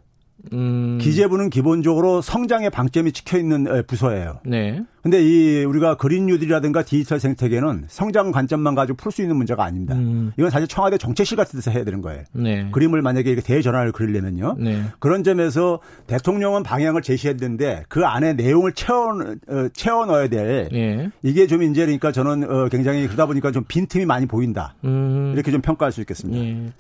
음. 0.54 0.98
기재부는 1.02 1.50
기본적으로 1.50 2.22
성장의 2.22 2.70
방점이 2.70 3.12
찍혀 3.12 3.38
있는 3.38 3.84
부서예요. 3.88 4.40
네. 4.46 4.84
근데 5.02 5.22
이 5.24 5.64
우리가 5.64 5.98
그린 5.98 6.26
뉴딜이라든가 6.26 6.82
디지털 6.82 7.20
생태계는 7.20 7.86
성장 7.90 8.32
관점만 8.32 8.74
가지고 8.74 8.98
풀 8.98 9.12
수 9.12 9.22
있는 9.22 9.38
문제가 9.38 9.64
아닙니다. 9.64 9.94
음. 9.94 10.32
이건 10.36 10.50
사실 10.50 10.68
청와대 10.68 10.98
정책실 10.98 11.38
같은 11.38 11.58
데서 11.58 11.70
해야 11.70 11.84
되는 11.84 12.02
거예요. 12.02 12.24
네. 12.34 12.68
그림을 12.72 13.04
만약에 13.04 13.30
이렇게 13.30 13.46
대전환을 13.46 13.92
그리려면요. 13.92 14.56
네. 14.60 14.82
그런 15.00 15.24
점에서 15.24 15.80
대통령은 16.08 16.64
방향을 16.64 17.04
제시했는데 17.04 17.84
그 17.88 18.04
안에 18.04 18.34
내용을 18.34 18.74
채워 18.74 19.10
어, 19.48 19.68
채워 19.74 20.08
넣어야 20.08 20.28
될 20.28 20.70
네. 20.72 21.12
이게 21.22 21.46
좀 21.46 21.62
이제 21.62 21.82
그러니까 21.82 22.12
저는 22.12 22.50
어, 22.50 22.70
굉장히 22.70 23.06
그러다 23.06 23.28
보니까 23.28 23.52
좀 23.52 23.64
빈틈이 23.68 24.06
많이 24.06 24.26
보인다. 24.26 24.74
음. 24.86 25.34
이렇게 25.36 25.52
좀 25.52 25.62
평가할 25.62 25.92
수 25.92 26.02
있겠습니다. 26.02 26.74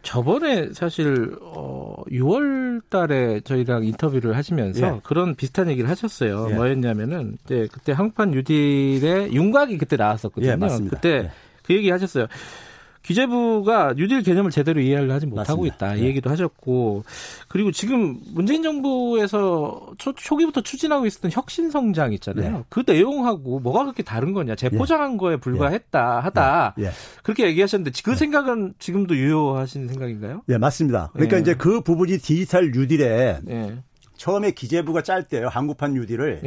예. 0.00 0.02
저번에 0.02 0.72
사실 0.72 1.36
어 1.42 2.02
6월 2.10 2.82
달에 2.88 3.40
저희랑 3.40 3.84
인터뷰를 3.84 4.36
하시면서 4.36 4.96
예. 4.96 5.00
그런 5.02 5.34
비슷한 5.34 5.68
얘기를 5.70 5.88
하셨어요. 5.88 6.48
예. 6.50 6.54
뭐였냐면은 6.54 7.38
이제 7.44 7.68
그때 7.72 7.92
한국판 7.92 8.30
뉴딜의 8.30 9.32
윤곽이 9.32 9.78
그때 9.78 9.96
나왔었거든요. 9.96 10.52
예, 10.52 10.56
맞습니다. 10.56 10.96
그때 10.96 11.08
예. 11.10 11.30
그 11.62 11.74
얘기 11.74 11.90
하셨어요. 11.90 12.26
기재부가 13.02 13.94
뉴딜 13.96 14.22
개념을 14.22 14.50
제대로 14.50 14.80
이해를 14.80 15.10
하지 15.10 15.26
못하고 15.26 15.62
맞습니다. 15.62 15.74
있다 15.74 15.94
이 15.96 16.00
네. 16.02 16.06
얘기도 16.08 16.30
하셨고 16.30 17.04
그리고 17.48 17.72
지금 17.72 18.18
문재인 18.32 18.62
정부에서 18.62 19.92
초, 19.98 20.12
초기부터 20.12 20.60
추진하고 20.60 21.06
있었던 21.06 21.30
혁신 21.32 21.70
성장 21.70 22.12
있잖아요. 22.12 22.58
네. 22.58 22.64
그 22.68 22.82
내용하고 22.86 23.60
뭐가 23.60 23.84
그렇게 23.84 24.02
다른 24.02 24.32
거냐 24.32 24.54
재포장한 24.54 25.14
예. 25.14 25.16
거에 25.16 25.36
불과했다 25.36 26.20
하다 26.20 26.74
예. 26.78 26.84
예. 26.84 26.90
그렇게 27.22 27.46
얘기하셨는데 27.46 27.90
그 28.04 28.10
네. 28.10 28.16
생각은 28.16 28.74
지금도 28.78 29.16
유효하신 29.16 29.88
생각인가요? 29.88 30.42
예 30.48 30.58
맞습니다. 30.58 31.10
그러니까 31.12 31.36
예. 31.36 31.40
이제 31.40 31.54
그 31.54 31.80
부분이 31.80 32.18
디지털 32.18 32.70
뉴딜에 32.70 33.40
예. 33.48 33.82
처음에 34.16 34.50
기재부가 34.50 35.02
짤 35.02 35.26
때요 35.26 35.48
한국판 35.48 35.94
뉴딜을 35.94 36.40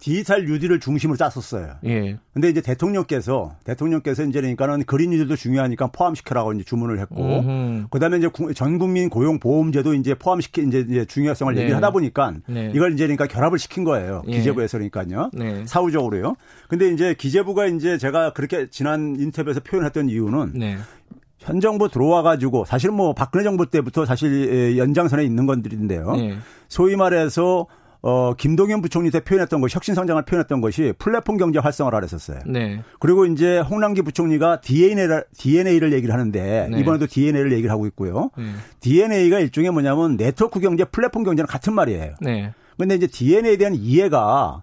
디지털 0.00 0.46
뉴딜을 0.46 0.80
중심으로 0.80 1.16
짰었어요. 1.16 1.74
예. 1.84 2.18
근데 2.32 2.48
이제 2.48 2.62
대통령께서 2.62 3.54
대통령께서 3.64 4.24
이제 4.24 4.40
그러니까는 4.40 4.84
그린 4.84 5.10
뉴딜도 5.10 5.36
중요하니까 5.36 5.88
포함시켜라고 5.88 6.54
이제 6.54 6.64
주문을 6.64 6.98
했고 7.00 7.22
음흠. 7.22 7.88
그다음에 7.90 8.16
이제 8.16 8.28
전 8.54 8.78
국민 8.78 9.10
고용 9.10 9.38
보험제도 9.38 9.94
이제 9.94 10.14
포함시키 10.14 10.62
이제, 10.62 10.86
이제 10.88 11.04
중요성을 11.04 11.54
네. 11.54 11.60
얘기를 11.60 11.76
하다 11.76 11.90
보니까 11.90 12.32
네. 12.46 12.72
이걸 12.74 12.94
이제 12.94 13.04
그러니까 13.04 13.26
결합을 13.26 13.58
시킨 13.58 13.84
거예요. 13.84 14.22
예. 14.26 14.38
기재부에서 14.38 14.78
그러니까요. 14.78 15.30
네. 15.34 15.64
사후적으로요. 15.66 16.34
근데 16.68 16.88
이제 16.88 17.14
기재부가 17.14 17.66
이제 17.66 17.98
제가 17.98 18.32
그렇게 18.32 18.68
지난 18.70 19.16
인터뷰에서 19.18 19.60
표현했던 19.60 20.08
이유는 20.08 20.52
네. 20.54 20.78
현 21.38 21.60
정부 21.60 21.88
들어와 21.88 22.22
가지고 22.22 22.64
사실 22.64 22.90
뭐 22.90 23.14
박근혜 23.14 23.44
정부 23.44 23.68
때부터 23.68 24.06
사실 24.06 24.78
연장선에 24.78 25.24
있는 25.24 25.46
건들인데요. 25.46 26.12
네. 26.12 26.36
소위 26.68 26.96
말해서 26.96 27.66
어, 28.02 28.32
김동연 28.34 28.80
부총리 28.80 29.10
때 29.10 29.20
표현했던 29.20 29.60
것이 29.60 29.74
혁신 29.74 29.94
성장을 29.94 30.22
표현했던 30.24 30.60
것이 30.60 30.94
플랫폼 30.98 31.36
경제 31.36 31.58
활성화를 31.58 32.02
했었어요. 32.02 32.40
네. 32.46 32.82
그리고 32.98 33.26
이제 33.26 33.58
홍남기 33.58 34.02
부총리가 34.02 34.62
DNA를, 34.62 35.24
DNA를 35.36 35.92
얘기를 35.92 36.14
하는데 36.14 36.68
네. 36.70 36.80
이번에도 36.80 37.06
DNA를 37.06 37.52
얘기를 37.52 37.70
하고 37.70 37.86
있고요. 37.86 38.30
네. 38.38 38.44
DNA가 38.80 39.40
일종의 39.40 39.70
뭐냐면 39.70 40.16
네트워크 40.16 40.60
경제, 40.60 40.84
플랫폼 40.84 41.24
경제는 41.24 41.46
같은 41.46 41.74
말이에요. 41.74 42.14
네. 42.20 42.54
근데 42.78 42.94
이제 42.94 43.06
DNA에 43.06 43.58
대한 43.58 43.74
이해가 43.74 44.62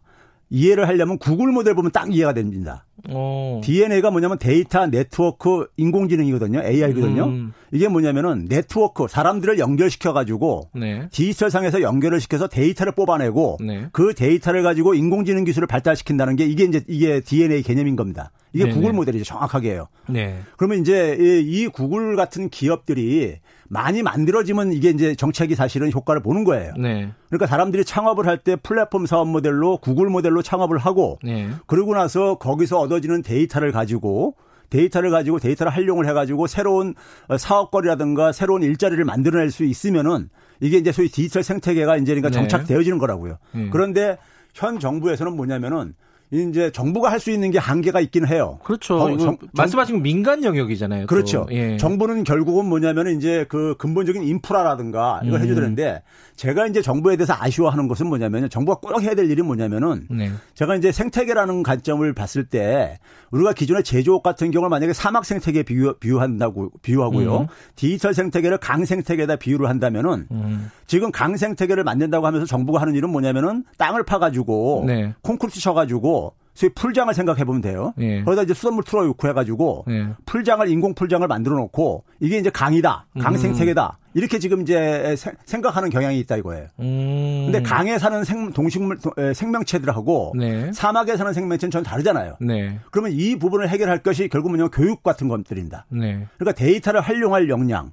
이해를 0.49 0.87
하려면 0.87 1.19
구글 1.19 1.51
모델 1.51 1.75
보면 1.75 1.91
딱 1.91 2.11
이해가 2.11 2.33
됩니다. 2.33 2.85
오. 3.09 3.61
DNA가 3.63 4.11
뭐냐면 4.11 4.37
데이터 4.37 4.85
네트워크 4.87 5.67
인공지능이거든요. 5.77 6.61
AI거든요. 6.63 7.25
음. 7.25 7.53
이게 7.71 7.87
뭐냐면은 7.87 8.45
네트워크 8.47 9.07
사람들을 9.07 9.59
연결시켜 9.59 10.13
가지고 10.13 10.69
네. 10.73 11.07
디지털 11.11 11.51
상에서 11.51 11.81
연결을 11.81 12.19
시켜서 12.21 12.47
데이터를 12.47 12.93
뽑아내고 12.93 13.57
네. 13.61 13.87
그 13.91 14.13
데이터를 14.13 14.63
가지고 14.63 14.93
인공지능 14.93 15.43
기술을 15.43 15.67
발달시킨다는 15.67 16.35
게 16.35 16.45
이게 16.45 16.63
이제 16.63 16.83
이게 16.87 17.21
DNA 17.21 17.63
개념인 17.63 17.95
겁니다. 17.95 18.31
이게 18.53 18.65
네네. 18.65 18.75
구글 18.75 18.93
모델이죠. 18.93 19.23
정확하게요. 19.25 19.87
네. 20.09 20.39
그러면 20.55 20.79
이제 20.79 21.17
이 21.19 21.67
구글 21.67 22.15
같은 22.15 22.49
기업들이 22.49 23.39
많이 23.69 24.01
만들어지면 24.01 24.71
이게 24.71 24.89
이제 24.89 25.15
정책이 25.15 25.55
사실은 25.55 25.91
효과를 25.91 26.21
보는 26.21 26.43
거예요. 26.43 26.73
네. 26.77 27.11
그러니까 27.29 27.47
사람들이 27.47 27.83
창업을 27.85 28.25
할 28.25 28.37
때 28.37 28.55
플랫폼 28.55 29.05
사업 29.05 29.27
모델로 29.27 29.77
구글 29.77 30.09
모델로 30.09 30.41
창업을 30.41 30.77
하고 30.77 31.17
네. 31.23 31.49
그러고 31.65 31.93
나서 31.95 32.35
거기서 32.35 32.79
얻어지는 32.79 33.23
데이터를 33.23 33.71
가지고 33.71 34.35
데이터를 34.69 35.09
가지고 35.11 35.39
데이터를 35.39 35.71
활용을 35.73 36.07
해가지고 36.07 36.45
새로운 36.47 36.93
사업거리라든가 37.35 38.31
새로운 38.31 38.63
일자리를 38.63 39.03
만들어낼 39.05 39.51
수 39.51 39.63
있으면은 39.63 40.29
이게 40.59 40.77
이제 40.77 40.91
소위 40.91 41.09
디지털 41.09 41.43
생태계가 41.43 41.97
이제 41.97 42.13
그러니까 42.13 42.29
네. 42.29 42.33
정착되어지는 42.35 42.97
거라고요. 42.97 43.37
네. 43.53 43.69
그런데 43.71 44.17
현 44.53 44.79
정부에서는 44.79 45.35
뭐냐면은 45.35 45.93
이제 46.31 46.71
정부가 46.71 47.11
할 47.11 47.17
수 47.17 47.31
있는 47.31 47.51
게 47.51 47.57
한계가 47.57 47.99
있긴 48.01 48.27
해요. 48.27 48.59
그렇죠. 48.63 48.95
어, 48.97 49.17
정, 49.17 49.37
말씀하신 49.53 50.03
민간 50.03 50.43
영역이잖아요. 50.43 51.07
그렇죠. 51.07 51.47
예. 51.51 51.77
정부는 51.77 52.23
결국은 52.23 52.65
뭐냐면은 52.65 53.17
이제 53.17 53.45
그 53.49 53.75
근본적인 53.77 54.23
인프라라든가 54.23 55.21
이걸 55.23 55.39
음. 55.39 55.43
해줘야 55.43 55.55
되는데 55.55 56.03
제가 56.35 56.67
이제 56.67 56.81
정부에 56.81 57.15
대해서 57.15 57.33
아쉬워하는 57.37 57.87
것은 57.87 58.07
뭐냐면요. 58.07 58.49
정부가 58.49 58.79
꼭 58.79 59.01
해야 59.01 59.15
될 59.15 59.29
일이 59.31 59.41
뭐냐면은 59.41 60.05
네. 60.09 60.31
제가 60.53 60.75
이제 60.75 60.91
생태계라는 60.91 61.63
관점을 61.63 62.13
봤을 62.13 62.43
때 62.45 62.99
우리가 63.31 63.53
기존의 63.53 63.83
제조업 63.83 64.23
같은 64.23 64.51
경우를 64.51 64.69
만약에 64.69 64.93
사막 64.93 65.25
생태계에 65.25 65.63
비유, 65.63 65.93
비유한다고 65.99 66.71
비유하고요. 66.81 67.37
음. 67.37 67.47
디지털 67.75 68.13
생태계를 68.13 68.57
강 68.57 68.85
생태계에다 68.85 69.37
비유를 69.37 69.67
한다면은 69.67 70.27
음. 70.31 70.71
지금 70.85 71.11
강 71.11 71.35
생태계를 71.37 71.83
만든다고 71.83 72.25
하면서 72.25 72.45
정부가 72.45 72.81
하는 72.81 72.95
일은 72.95 73.09
뭐냐면은 73.09 73.63
땅을 73.77 74.03
파가지고 74.03 74.85
네. 74.87 75.13
콘크리트 75.21 75.59
쳐가지고 75.59 76.33
소위 76.53 76.71
풀장을 76.73 77.13
생각해 77.13 77.43
보면 77.43 77.61
돼요. 77.61 77.93
예. 77.99 78.23
거기다 78.23 78.41
이제 78.41 78.55
수돗물 78.55 78.83
틀어 78.83 79.03
놓고 79.03 79.27
해가지고 79.27 79.85
예. 79.89 80.07
풀장을 80.25 80.67
인공 80.67 80.95
풀장을 80.95 81.27
만들어 81.27 81.55
놓고 81.55 82.03
이게 82.19 82.39
이제 82.39 82.49
강이다, 82.49 83.05
강 83.19 83.35
음. 83.35 83.37
생태계다 83.37 83.99
이렇게 84.17 84.39
지금 84.39 84.63
이제 84.63 85.15
생각하는 85.45 85.91
경향이 85.91 86.17
있다 86.21 86.37
이거예요. 86.37 86.65
음. 86.79 87.51
근데 87.51 87.61
강에 87.61 87.99
사는 87.99 88.23
생, 88.23 88.51
동식물 88.51 88.97
생명체들하고 89.35 90.33
네. 90.35 90.71
사막에 90.73 91.15
사는 91.17 91.31
생명체는 91.33 91.69
전 91.69 91.83
다르잖아요. 91.83 92.37
네. 92.41 92.79
그러면 92.89 93.11
이 93.11 93.37
부분을 93.37 93.69
해결할 93.69 93.99
것이 93.99 94.27
결국은 94.27 94.67
교육 94.71 95.03
같은 95.03 95.27
것들입니다. 95.27 95.85
네. 95.89 96.25
그러니까 96.39 96.57
데이터를 96.57 96.99
활용할 96.99 97.47
역량. 97.47 97.91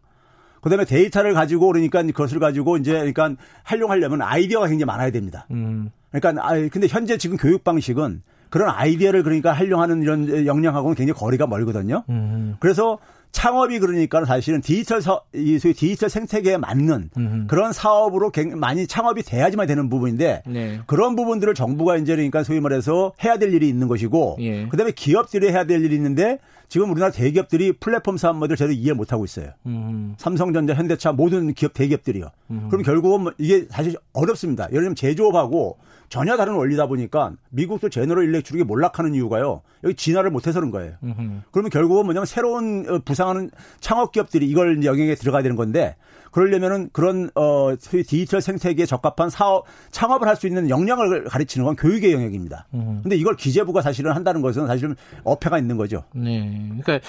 그다음에 0.62 0.86
데이터를 0.86 1.34
가지고 1.34 1.66
그러니까 1.66 2.02
그것을 2.02 2.38
가지고 2.38 2.78
이제 2.78 2.92
그러니까 2.92 3.34
활용하려면 3.62 4.22
아이디어가 4.22 4.68
굉장히 4.68 4.86
많아야 4.86 5.10
됩니다. 5.10 5.46
음. 5.50 5.90
그러니까 6.10 6.42
아 6.42 6.54
근데 6.72 6.86
현재 6.88 7.18
지금 7.18 7.36
교육 7.36 7.64
방식은 7.64 8.22
그런 8.48 8.70
아이디어를 8.70 9.24
그러니까 9.24 9.52
활용하는 9.52 10.00
이런 10.00 10.46
역량하고는 10.46 10.94
굉장히 10.94 11.18
거리가 11.20 11.46
멀거든요. 11.46 12.04
음. 12.08 12.56
그래서 12.60 12.98
창업이 13.34 13.80
그러니까 13.80 14.24
사실은 14.24 14.60
디지털 14.60 15.02
서, 15.02 15.22
이 15.34 15.58
소위 15.58 15.74
디지털 15.74 16.08
생태계에 16.08 16.56
맞는 16.56 17.10
음흠. 17.16 17.46
그런 17.48 17.72
사업으로 17.72 18.30
많이 18.54 18.86
창업이 18.86 19.24
돼야지만 19.24 19.66
되는 19.66 19.90
부분인데 19.90 20.44
네. 20.46 20.80
그런 20.86 21.16
부분들을 21.16 21.52
정부가 21.52 21.96
이제 21.96 22.14
그러니까 22.14 22.44
소위 22.44 22.60
말해서 22.60 23.12
해야 23.24 23.36
될 23.36 23.52
일이 23.52 23.68
있는 23.68 23.88
것이고 23.88 24.36
예. 24.40 24.66
그다음에 24.68 24.92
기업들이 24.92 25.50
해야 25.50 25.64
될 25.64 25.84
일이 25.84 25.96
있는데 25.96 26.38
지금 26.68 26.90
우리나라 26.92 27.10
대기업들이 27.12 27.72
플랫폼 27.72 28.16
사업 28.16 28.36
모델 28.36 28.56
제대로 28.56 28.72
이해 28.72 28.92
못 28.92 29.12
하고 29.12 29.24
있어요. 29.24 29.50
음. 29.66 30.14
삼성전자, 30.16 30.72
현대차 30.72 31.12
모든 31.12 31.52
기업 31.54 31.74
대기업들이요. 31.74 32.30
음. 32.52 32.68
그럼 32.70 32.82
결국은 32.84 33.20
뭐 33.22 33.32
이게 33.38 33.66
사실 33.68 33.96
어렵습니다. 34.12 34.68
예를 34.70 34.82
들면 34.82 34.94
제조업하고 34.94 35.76
전혀 36.14 36.36
다른 36.36 36.54
원리다 36.54 36.86
보니까 36.86 37.32
미국도 37.50 37.88
제너럴 37.88 38.26
일렉트릭이 38.26 38.62
몰락하는 38.62 39.16
이유가요. 39.16 39.62
여기 39.82 39.96
진화를 39.96 40.30
못해서 40.30 40.60
그런 40.60 40.70
거예요. 40.70 40.92
음흠. 41.02 41.40
그러면 41.50 41.70
결국은 41.70 42.04
뭐냐면 42.04 42.24
새로운 42.24 42.86
어, 42.88 43.00
부상하는 43.04 43.50
창업 43.80 44.12
기업들이 44.12 44.48
이걸 44.48 44.84
영역에 44.84 45.16
들어가야 45.16 45.42
되는 45.42 45.56
건데 45.56 45.96
그러려면은 46.30 46.88
그런 46.92 47.30
어 47.34 47.74
디지털 47.80 48.40
생태계에 48.40 48.86
적합한 48.86 49.28
사업 49.28 49.64
창업을 49.90 50.28
할 50.28 50.36
수 50.36 50.46
있는 50.46 50.70
역량을 50.70 51.24
가르치는 51.24 51.64
건 51.64 51.74
교육의 51.74 52.12
영역입니다. 52.12 52.68
음. 52.74 53.00
근데 53.02 53.16
이걸 53.16 53.34
기재부가 53.34 53.82
사실은 53.82 54.12
한다는 54.12 54.40
것은 54.40 54.68
사실은 54.68 54.94
어폐가 55.24 55.58
있는 55.58 55.76
거죠. 55.76 56.04
네. 56.14 56.48
그러니까 56.80 57.00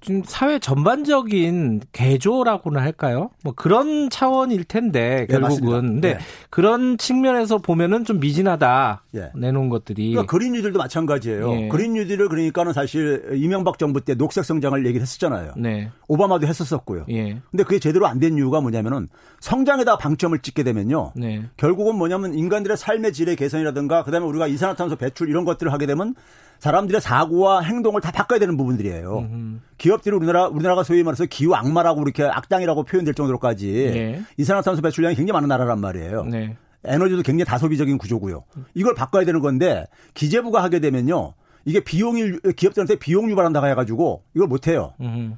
좀 0.00 0.22
사회 0.24 0.58
전반적인 0.58 1.80
개조라고나 1.92 2.80
할까요? 2.80 3.30
뭐 3.42 3.52
그런 3.56 4.10
차원일 4.10 4.64
텐데 4.64 5.26
네, 5.28 5.38
결국은. 5.38 5.86
네, 5.86 5.90
근데 5.90 6.14
네. 6.14 6.18
그런 6.50 6.98
측면에서 6.98 7.58
보면은 7.58 8.04
좀 8.04 8.20
미진하다. 8.20 9.02
예. 9.16 9.30
내놓은 9.34 9.68
것들이. 9.70 10.10
그러니까 10.12 10.30
그린 10.30 10.52
뉴딜도 10.52 10.78
마찬가지예요. 10.78 11.52
예. 11.52 11.68
그린 11.68 11.94
뉴딜을 11.94 12.28
그러니까는 12.28 12.72
사실 12.72 13.24
이명박 13.34 13.78
정부 13.78 14.00
때 14.00 14.14
녹색 14.14 14.44
성장을 14.44 14.78
얘기를 14.86 15.02
했었잖아요. 15.02 15.54
네. 15.56 15.90
오바마도 16.06 16.46
했었었고요. 16.46 17.06
예. 17.10 17.40
근데 17.50 17.64
그게 17.64 17.78
제대로 17.78 18.06
안 18.06 18.18
된 18.18 18.36
이유가 18.36 18.60
뭐냐면은 18.60 19.08
성장에다 19.40 19.96
방점을 19.98 20.36
찍게 20.40 20.64
되면요. 20.64 21.12
네. 21.14 21.44
결국은 21.56 21.96
뭐냐면 21.96 22.34
인간들의 22.34 22.76
삶의 22.76 23.12
질의 23.12 23.36
개선이라든가 23.36 24.02
그다음에 24.02 24.26
우리가 24.26 24.48
이산화탄소 24.48 24.96
배출 24.96 25.28
이런 25.28 25.44
것들을 25.44 25.72
하게 25.72 25.86
되면 25.86 26.14
사람들의 26.58 27.00
사고와 27.00 27.60
행동을 27.60 28.00
다 28.00 28.10
바꿔야 28.10 28.38
되는 28.38 28.56
부분들이에요. 28.56 29.18
음흠. 29.18 29.58
기업들이 29.78 30.14
우리나라 30.16 30.46
우리나라가 30.48 30.82
소위 30.82 31.02
말해서 31.02 31.26
기후 31.26 31.54
악마라고 31.54 32.02
이렇게 32.02 32.24
악당이라고 32.24 32.84
표현될 32.84 33.14
정도로까지 33.14 33.90
네. 33.94 34.22
이산화탄소 34.36 34.82
배출량이 34.82 35.14
굉장히 35.14 35.34
많은 35.34 35.48
나라란 35.48 35.80
말이에요. 35.80 36.24
네. 36.24 36.56
에너지도 36.84 37.22
굉장히 37.22 37.44
다소비적인 37.44 37.98
구조고요. 37.98 38.44
이걸 38.74 38.94
바꿔야 38.94 39.24
되는 39.24 39.40
건데 39.40 39.84
기재부가 40.14 40.62
하게 40.62 40.80
되면요. 40.80 41.34
이게 41.64 41.80
비용이 41.80 42.38
기업들한테 42.56 42.96
비용 42.96 43.30
유발한다고 43.30 43.66
해가지고 43.66 44.22
이걸 44.34 44.48
못해요. 44.48 44.94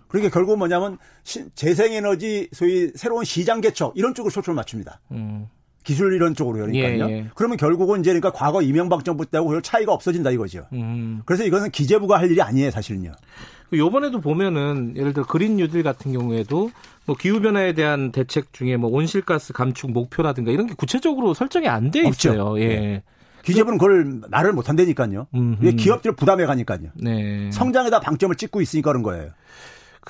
그러니까 0.09 0.33
결국 0.33 0.59
뭐냐면 0.59 0.99
재생에너지 1.55 2.51
소위 2.53 2.93
새로운 2.95 3.25
시장 3.25 3.61
개척 3.61 3.95
이런 3.97 4.15
쪽으로 4.15 4.31
초점을 4.31 4.55
맞춥니다. 4.55 5.01
음. 5.13 5.49
기술 5.83 6.13
이런 6.13 6.35
쪽으로 6.35 6.59
그러니까요. 6.59 7.09
예, 7.11 7.13
예. 7.13 7.27
그러면 7.35 7.57
결국은 7.57 8.01
이제 8.01 8.11
그러니까 8.11 8.33
과거 8.33 8.63
이명박 8.63 9.05
정부 9.05 9.25
때하고 9.27 9.51
별 9.51 9.63
차이가 9.63 9.93
없어진다 9.93 10.31
이거죠. 10.31 10.67
음. 10.73 11.23
그래서 11.25 11.45
이것은 11.45 11.71
기재부가 11.71 12.19
할 12.19 12.31
일이 12.31 12.43
아니에요, 12.43 12.71
사실은요. 12.71 13.13
요번에도 13.73 14.21
보면은 14.21 14.95
예를 14.97 15.13
들어 15.13 15.25
그린 15.27 15.57
뉴딜 15.57 15.83
같은 15.83 16.13
경우에도 16.13 16.71
뭐 17.07 17.17
기후 17.17 17.41
변화에 17.41 17.73
대한 17.73 18.13
대책 18.13 18.53
중에 18.53 18.77
뭐 18.77 18.91
온실가스 18.91 19.53
감축 19.53 19.93
목표라든가 19.93 20.51
이런 20.51 20.67
게 20.67 20.75
구체적으로 20.75 21.35
설정이 21.35 21.69
안 21.69 21.91
돼 21.91 22.01
있어요. 22.01 22.43
없죠. 22.43 22.61
예. 22.61 22.67
네. 22.67 23.03
기재부는 23.45 23.79
그걸 23.79 24.21
말을 24.29 24.53
못 24.53 24.69
한다니까요. 24.69 25.29
왜 25.61 25.73
기업들 25.73 26.13
부담해 26.15 26.45
가니까요. 26.45 26.89
네. 26.95 27.51
성장에다 27.53 28.01
방점을 28.01 28.37
찍고 28.37 28.61
있으니까 28.61 28.91
그런 28.91 29.03
거예요. 29.03 29.31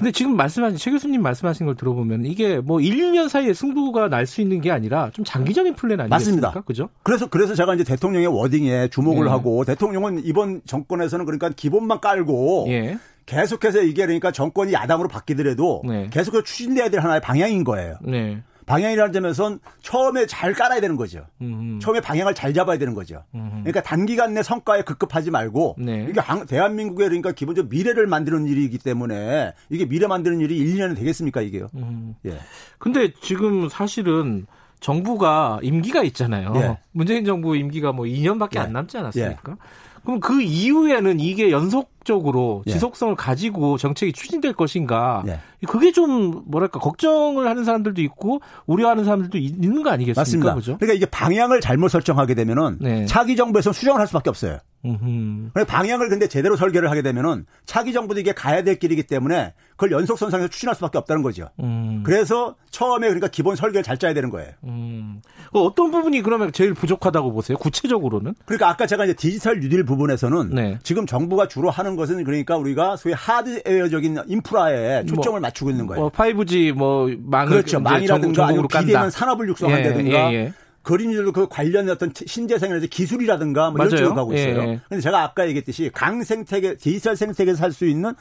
근데 0.01 0.13
지금 0.13 0.35
말씀하신 0.35 0.79
최 0.79 0.91
교수님 0.91 1.21
말씀하신 1.23 1.67
걸 1.67 1.77
들어보면 1.77 2.25
이게 2.25 2.59
뭐 2.59 2.81
1, 2.81 2.97
2년 2.97 3.29
사이에 3.29 3.53
승부가 3.53 4.09
날 4.09 4.27
수 4.27 4.41
있는 4.41 4.61
게 4.61 4.71
아니라 4.71 5.11
좀 5.13 5.25
장기적인 5.25 5.75
플랜 5.75 6.01
아니겠습니까? 6.01 6.47
맞습니다. 6.49 6.65
그죠? 6.67 6.89
그래서 7.03 7.27
그래서 7.29 7.55
제가 7.55 7.75
이제 7.75 7.85
대통령의 7.85 8.29
워딩에 8.29 8.89
주목을 8.89 9.25
네. 9.25 9.31
하고 9.31 9.65
대통령은 9.65 10.23
이번 10.25 10.61
정권에서는 10.67 11.25
그러니까 11.25 11.51
기본만 11.51 12.01
깔고 12.01 12.67
예. 12.69 12.97
계속해서 13.27 13.83
이게 13.83 14.07
그러니까 14.07 14.31
정권이 14.33 14.73
야당으로 14.73 15.09
바뀌더라도 15.09 15.83
네. 15.87 16.09
계속해서 16.11 16.45
추진돼야 16.45 16.91
될 16.91 17.01
하나의 17.01 17.21
방향인 17.21 17.65
거예요. 17.65 17.97
네. 18.03 18.43
방향이라는 18.71 19.13
점에선 19.13 19.59
처음에 19.83 20.27
잘 20.27 20.53
깔아야 20.53 20.81
되는 20.81 20.95
거죠. 20.95 21.27
음흠. 21.43 21.81
처음에 21.81 22.01
방향을 22.01 22.35
잘 22.37 22.55
잡아야 22.55 22.79
되는 22.79 22.95
거죠. 22.95 23.25
음흠. 23.35 23.51
그러니까 23.65 23.83
단기간 23.83 24.33
내 24.33 24.45
성과에 24.45 24.83
급급하지 24.83 25.33
말고 25.33 25.75
네. 25.79 26.07
이게 26.09 26.21
대한민국의 26.47 27.09
그러니까 27.09 27.33
기본적으로 27.33 27.69
미래를 27.69 28.07
만드는 28.07 28.47
일이기 28.47 28.79
때문에 28.79 29.55
이게 29.71 29.87
미래 29.87 30.07
만드는 30.07 30.41
일이 30.41 30.57
1, 30.57 30.77
2년은 30.77 30.97
되겠습니까 30.97 31.41
이게요. 31.41 31.69
음. 31.75 32.15
예. 32.27 32.39
근데 32.79 33.13
지금 33.21 33.69
사실은 33.69 34.47
정부가 34.79 35.59
임기가 35.63 36.05
있잖아요. 36.05 36.53
예. 36.57 36.79
문재인 36.93 37.25
정부 37.25 37.57
임기가 37.57 37.91
뭐 37.91 38.07
2년밖에 38.07 38.57
예. 38.57 38.61
안 38.61 38.73
남지 38.73 38.97
않았습니까? 38.99 39.53
예. 39.53 39.57
그럼 40.05 40.21
그 40.21 40.41
이후에는 40.41 41.21
이게 41.21 41.51
연속적으로 41.51 42.63
예. 42.67 42.73
지속성을 42.73 43.15
가지고 43.17 43.79
정책이 43.79 44.13
추진될 44.13 44.55
것인가? 44.55 45.23
예. 45.27 45.39
그게 45.67 45.93
좀 45.93 46.43
뭐랄까 46.47 46.79
걱정을 46.79 47.49
하는 47.49 47.65
사람들도 47.65 48.01
있고 48.03 48.41
우려하는 48.67 49.05
사람들도 49.05 49.39
있는 49.39 49.83
거 49.83 49.91
아니겠습니까? 49.91 50.21
맞습니다. 50.21 50.55
그죠? 50.55 50.77
그러니까 50.79 50.95
이게 50.95 51.07
방향을 51.07 51.61
잘못 51.61 51.89
설정하게 51.89 52.35
되면은 52.35 52.79
네. 52.81 53.05
차기 53.07 53.37
정부에서 53.37 53.73
수정을 53.73 54.01
할 54.01 54.07
수밖에 54.07 54.31
없어요. 54.31 54.59
음흠. 54.85 55.65
방향을 55.67 56.09
근데 56.09 56.27
제대로 56.27 56.57
설계를 56.57 56.91
하게 56.91 57.03
되면은 57.03 57.47
차기 57.67 57.93
정부도 57.93 58.21
이게 58.21 58.33
가야 58.33 58.63
될 58.63 58.79
길이기 58.79 59.03
때문에 59.05 59.53
그걸 59.73 59.93
연속선상에서 59.93 60.49
추진할 60.49 60.75
수밖에 60.75 60.99
없다는 60.99 61.23
거죠. 61.23 61.49
음. 61.61 62.03
그래서 62.05 62.57
처음에 62.71 63.07
그러니까 63.07 63.29
기본 63.29 63.57
설계를 63.57 63.83
잘 63.83 63.99
짜야 63.99 64.15
되는 64.15 64.31
거예요. 64.31 64.53
음. 64.65 65.21
어떤 65.53 65.91
부분이 65.91 66.23
그러면 66.23 66.53
제일 66.53 66.75
부족하다고 66.75 67.33
보세요? 67.33 67.59
구체적으로는? 67.59 68.35
그러니까 68.45 68.69
아까 68.69 68.87
제가 68.87 69.05
이제 69.05 69.15
디지털 69.15 69.61
뉴딜 69.61 69.85
부분에서는 69.85 70.51
네. 70.51 70.79
지금 70.83 71.07
정부가 71.07 71.49
주로 71.49 71.71
하는 71.71 71.97
것은 71.97 72.25
그러니까 72.25 72.57
우리가 72.57 72.97
소위 72.97 73.15
하드웨어적인 73.15 74.19
인프라에 74.27 75.03
뭐 75.03 75.07
초점을 75.07 75.41
뭐, 75.41 75.49
맞추고 75.49 75.71
있는 75.71 75.87
거예요. 75.87 76.01
뭐 76.01 76.11
5G 76.11 76.73
뭐 76.73 77.11
망을 77.19 77.49
그렇죠. 77.49 77.81
망이라든가 77.81 78.47
아니면 78.47 78.69
비대면 78.69 79.11
산업을 79.11 79.49
육성한다든가 79.49 80.33
예, 80.33 80.35
예, 80.35 80.37
예. 80.37 80.53
그린이들도 80.83 81.33
그 81.33 81.49
관련된 81.49 81.91
어떤 81.91 82.13
신재생에너지 82.15 82.89
기술이라든가 82.89 83.71
뭐 83.71 83.85
이런 83.85 83.91
쪽으로 83.91 84.15
가고 84.15 84.33
있어요. 84.33 84.55
그런데 84.55 84.81
예. 84.93 85.01
생태 85.01 85.17
아까 85.17 85.47
얘기했듯이 85.47 85.91
강 85.93 86.23
생태계, 86.23 86.77
디지털 86.77 87.17
생태계에서 87.17 87.59
살수 87.59 87.87
있는 87.87 88.15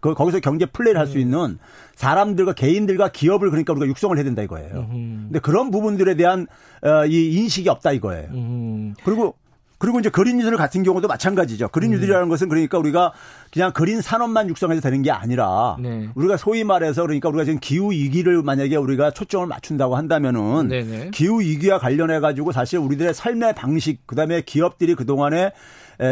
그 0.00 0.14
거기서 0.14 0.40
경제 0.40 0.66
플레이를 0.66 1.00
할수 1.00 1.16
음. 1.16 1.20
있는 1.20 1.58
사람들과 1.94 2.52
개인들과 2.52 3.12
기업을 3.12 3.48
그러니까 3.50 3.72
우리가 3.72 3.86
육성을 3.86 4.16
해야 4.16 4.24
된다 4.24 4.42
이거예요. 4.42 4.88
음. 4.90 5.24
근데 5.28 5.38
그런 5.38 5.70
부분들에 5.70 6.14
대한 6.14 6.46
어, 6.82 7.06
이 7.06 7.32
인식이 7.34 7.68
없다 7.68 7.92
이거예요. 7.92 8.28
음. 8.32 8.94
그리고 9.04 9.34
그리고 9.82 9.98
이제 9.98 10.10
그린 10.10 10.36
뉴딜 10.36 10.56
같은 10.56 10.84
경우도 10.84 11.08
마찬가지죠. 11.08 11.66
그린 11.70 11.90
음. 11.90 11.94
뉴딜이라는 11.96 12.28
것은 12.28 12.48
그러니까 12.48 12.78
우리가 12.78 13.12
그냥 13.52 13.72
그린 13.72 14.00
산업만 14.00 14.48
육성해서 14.48 14.80
되는 14.80 15.02
게 15.02 15.10
아니라 15.10 15.76
네. 15.80 16.08
우리가 16.14 16.36
소위 16.36 16.62
말해서 16.62 17.02
그러니까 17.02 17.28
우리가 17.28 17.44
지금 17.44 17.58
기후 17.58 17.90
위기를 17.90 18.44
만약에 18.44 18.76
우리가 18.76 19.10
초점을 19.10 19.44
맞춘다고 19.48 19.96
한다면은 19.96 20.68
네네. 20.68 21.10
기후 21.12 21.40
위기와 21.40 21.80
관련해 21.80 22.20
가지고 22.20 22.52
사실 22.52 22.78
우리들의 22.78 23.12
삶의 23.12 23.56
방식 23.56 24.06
그다음에 24.06 24.42
기업들이 24.42 24.94
그동안에 24.94 25.50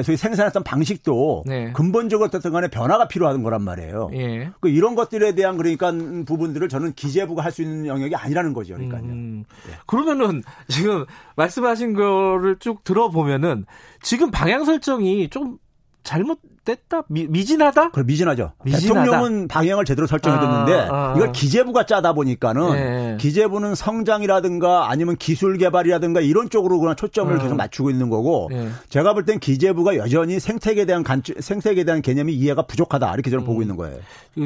소위 0.05 0.17
생산했던 0.17 0.65
방식도 0.65 1.45
네. 1.47 1.73
근본적으로 1.73 2.31
어떤 2.33 2.53
간에 2.53 2.69
변화가 2.69 3.09
필요한 3.09 3.43
거란 3.43 3.63
말이에요. 3.63 4.11
예. 4.15 4.51
그 4.61 4.69
이런 4.69 4.95
것들에 4.95 5.35
대한 5.35 5.57
그러니까 5.57 5.93
부분들을 6.25 6.69
저는 6.69 6.95
기재부가 6.95 7.45
할 7.45 7.51
수 7.51 7.63
있는 7.63 7.87
영역이 7.87 8.15
아니라는 8.15 8.53
거죠. 8.53 8.75
그러니까요. 8.75 9.03
음. 9.03 9.45
예. 9.69 9.73
그러면은 9.87 10.43
지금 10.69 11.05
말씀하신 11.37 11.95
거를 11.95 12.57
쭉 12.61 12.85
들어보면은 12.85 13.67
지금 14.03 14.31
방향 14.31 14.65
설정이 14.65 15.29
좀 15.31 15.59
잘못 16.05 16.39
됐다? 16.65 17.03
미, 17.09 17.45
진하다 17.45 17.91
그래, 17.91 18.05
미진하죠. 18.07 18.53
미진하다. 18.65 19.03
대통령은 19.05 19.49
방향을 19.49 19.85
제대로 19.87 20.07
설정해뒀는데 20.07 20.75
아, 20.75 20.95
아, 20.95 21.13
아. 21.13 21.15
이걸 21.17 21.33
기재부가 21.33 21.87
짜다 21.87 22.13
보니까는 22.13 22.73
네. 22.73 23.17
기재부는 23.19 23.75
성장이라든가 23.75 24.91
아니면 24.91 25.17
기술 25.17 25.57
개발이라든가 25.59 26.21
이런 26.21 26.51
쪽으로 26.51 26.79
그냥 26.79 26.97
초점을 26.97 27.35
아. 27.35 27.39
계속 27.43 27.57
맞추고 27.57 27.91
있는 27.91 28.11
거고 28.11 28.49
네. 28.51 28.69
제가 28.91 29.15
볼 29.15 29.25
땐 29.25 29.39
기재부가 29.39 29.97
여전히 29.97 30.39
생태계에 30.41 30.85
대한 30.85 31.03
간 31.03 31.23
생태계에 31.39 31.85
대한 31.85 32.03
개념이 32.03 32.33
이해가 32.35 32.63
부족하다 32.63 33.13
이렇게 33.15 33.31
저는 33.31 33.45
음. 33.45 33.47
보고 33.47 33.63
있는 33.63 33.77
거예요. 33.77 33.99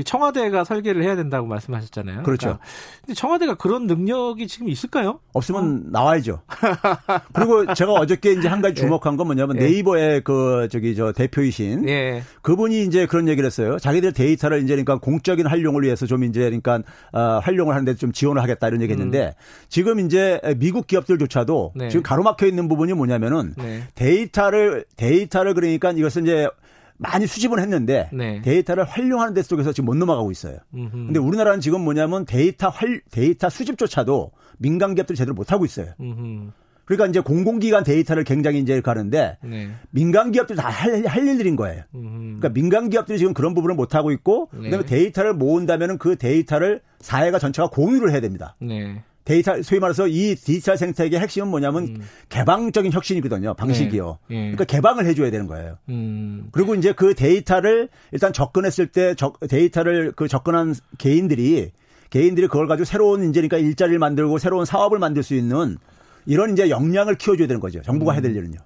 청와대가 0.04 0.64
설계를 0.64 1.02
해야 1.02 1.16
된다고 1.16 1.46
말씀하셨잖아요. 1.46 2.22
그렇죠. 2.22 2.46
그러니까. 2.46 2.64
근데 3.00 3.14
청와대가 3.14 3.54
그런 3.54 3.86
능력이 3.86 4.46
지금 4.48 4.68
있을까요? 4.68 5.20
없으면 5.32 5.84
어. 5.86 5.90
나와야죠. 5.90 6.40
그리고 7.32 7.72
제가 7.74 7.92
어저께 7.92 8.32
이제 8.32 8.48
한 8.48 8.62
가지 8.62 8.74
네. 8.74 8.80
주목한 8.82 9.16
건 9.16 9.26
뭐냐면 9.26 9.56
네. 9.56 9.64
네이버의 9.64 10.22
그 10.24 10.68
저기 10.70 10.94
저 10.96 11.12
대표이신 11.12 11.84
네. 12.04 12.22
그분이 12.42 12.84
이제 12.84 13.06
그런 13.06 13.28
얘기를 13.28 13.46
했어요. 13.46 13.78
자기들 13.78 14.12
데이터를 14.12 14.62
이제 14.62 14.74
그러니까 14.74 14.98
공적인 14.98 15.46
활용을 15.46 15.82
위해서 15.82 16.06
좀 16.06 16.24
이제 16.24 16.40
그러니까 16.40 16.80
어, 17.12 17.40
활용을 17.42 17.74
하는데 17.74 17.94
좀 17.94 18.12
지원을 18.12 18.42
하겠다 18.42 18.68
이런 18.68 18.82
얘기했는데 18.82 19.26
음. 19.26 19.32
지금 19.68 20.00
이제 20.00 20.40
미국 20.58 20.86
기업들조차도 20.86 21.72
네. 21.76 21.88
지금 21.88 22.02
가로막혀 22.02 22.46
있는 22.46 22.68
부분이 22.68 22.92
뭐냐면은 22.92 23.54
네. 23.56 23.82
데이터를 23.94 24.84
데이터를 24.96 25.54
그러니까 25.54 25.92
이것은 25.92 26.24
이제 26.24 26.48
많이 26.96 27.26
수집을 27.26 27.60
했는데 27.60 28.08
네. 28.12 28.40
데이터를 28.42 28.84
활용하는 28.84 29.34
데 29.34 29.42
속에서 29.42 29.72
지금 29.72 29.86
못 29.86 29.96
넘어가고 29.96 30.30
있어요. 30.30 30.58
음흠. 30.74 30.90
근데 30.90 31.18
우리나라는 31.18 31.60
지금 31.60 31.80
뭐냐면 31.80 32.24
데이터 32.24 32.68
활 32.68 33.00
데이터 33.10 33.48
수집조차도 33.48 34.30
민간 34.58 34.94
기업들이 34.94 35.16
제대로 35.16 35.34
못 35.34 35.52
하고 35.52 35.64
있어요. 35.64 35.88
음흠. 36.00 36.50
그러니까 36.84 37.06
이제 37.06 37.20
공공기관 37.20 37.84
데이터를 37.84 38.24
굉장히 38.24 38.60
이제 38.60 38.80
가는데 38.80 39.38
네. 39.42 39.70
민간 39.90 40.32
기업들 40.32 40.56
다 40.56 41.06
할 41.06 41.26
일들인 41.26 41.56
거예요. 41.56 41.82
음. 41.94 42.38
그러니까 42.38 42.48
민간 42.50 42.90
기업들이 42.90 43.18
지금 43.18 43.34
그런 43.34 43.54
부분을 43.54 43.74
못 43.74 43.94
하고 43.94 44.12
있고 44.12 44.48
네. 44.52 44.64
그다음에 44.64 44.84
데이터를 44.84 45.34
모은다면은 45.34 45.98
그 45.98 46.16
데이터를 46.16 46.80
사회가 47.00 47.38
전체가 47.38 47.68
공유를 47.68 48.12
해야 48.12 48.20
됩니다. 48.20 48.56
네. 48.60 49.02
데이터 49.24 49.62
소위 49.62 49.80
말해서 49.80 50.06
이 50.06 50.34
디지털 50.34 50.76
생태계의 50.76 51.20
핵심은 51.22 51.48
뭐냐면 51.48 51.84
음. 51.84 52.02
개방적인 52.28 52.92
혁신이거든요. 52.92 53.54
방식이요. 53.54 54.18
네. 54.28 54.34
네. 54.34 54.42
그러니까 54.52 54.64
개방을 54.64 55.06
해줘야 55.06 55.30
되는 55.30 55.46
거예요. 55.46 55.78
음. 55.88 56.48
그리고 56.52 56.74
이제 56.74 56.92
그 56.92 57.14
데이터를 57.14 57.88
일단 58.12 58.32
접근했을 58.32 58.88
때 58.88 59.14
데이터를 59.48 60.12
그 60.14 60.28
접근한 60.28 60.74
개인들이 60.98 61.72
개인들이 62.10 62.46
그걸 62.48 62.68
가지고 62.68 62.84
새로운 62.84 63.28
이제 63.30 63.40
그러니까 63.40 63.58
일자리를 63.58 63.98
만들고 63.98 64.38
새로운 64.38 64.66
사업을 64.66 64.98
만들 64.98 65.22
수 65.22 65.34
있는 65.34 65.78
이런 66.26 66.52
이제 66.52 66.70
역량을 66.70 67.16
키워줘야 67.16 67.46
되는 67.46 67.60
거죠. 67.60 67.82
정부가 67.82 68.12
음. 68.12 68.14
해야 68.14 68.22
될 68.22 68.36
일은요. 68.36 68.58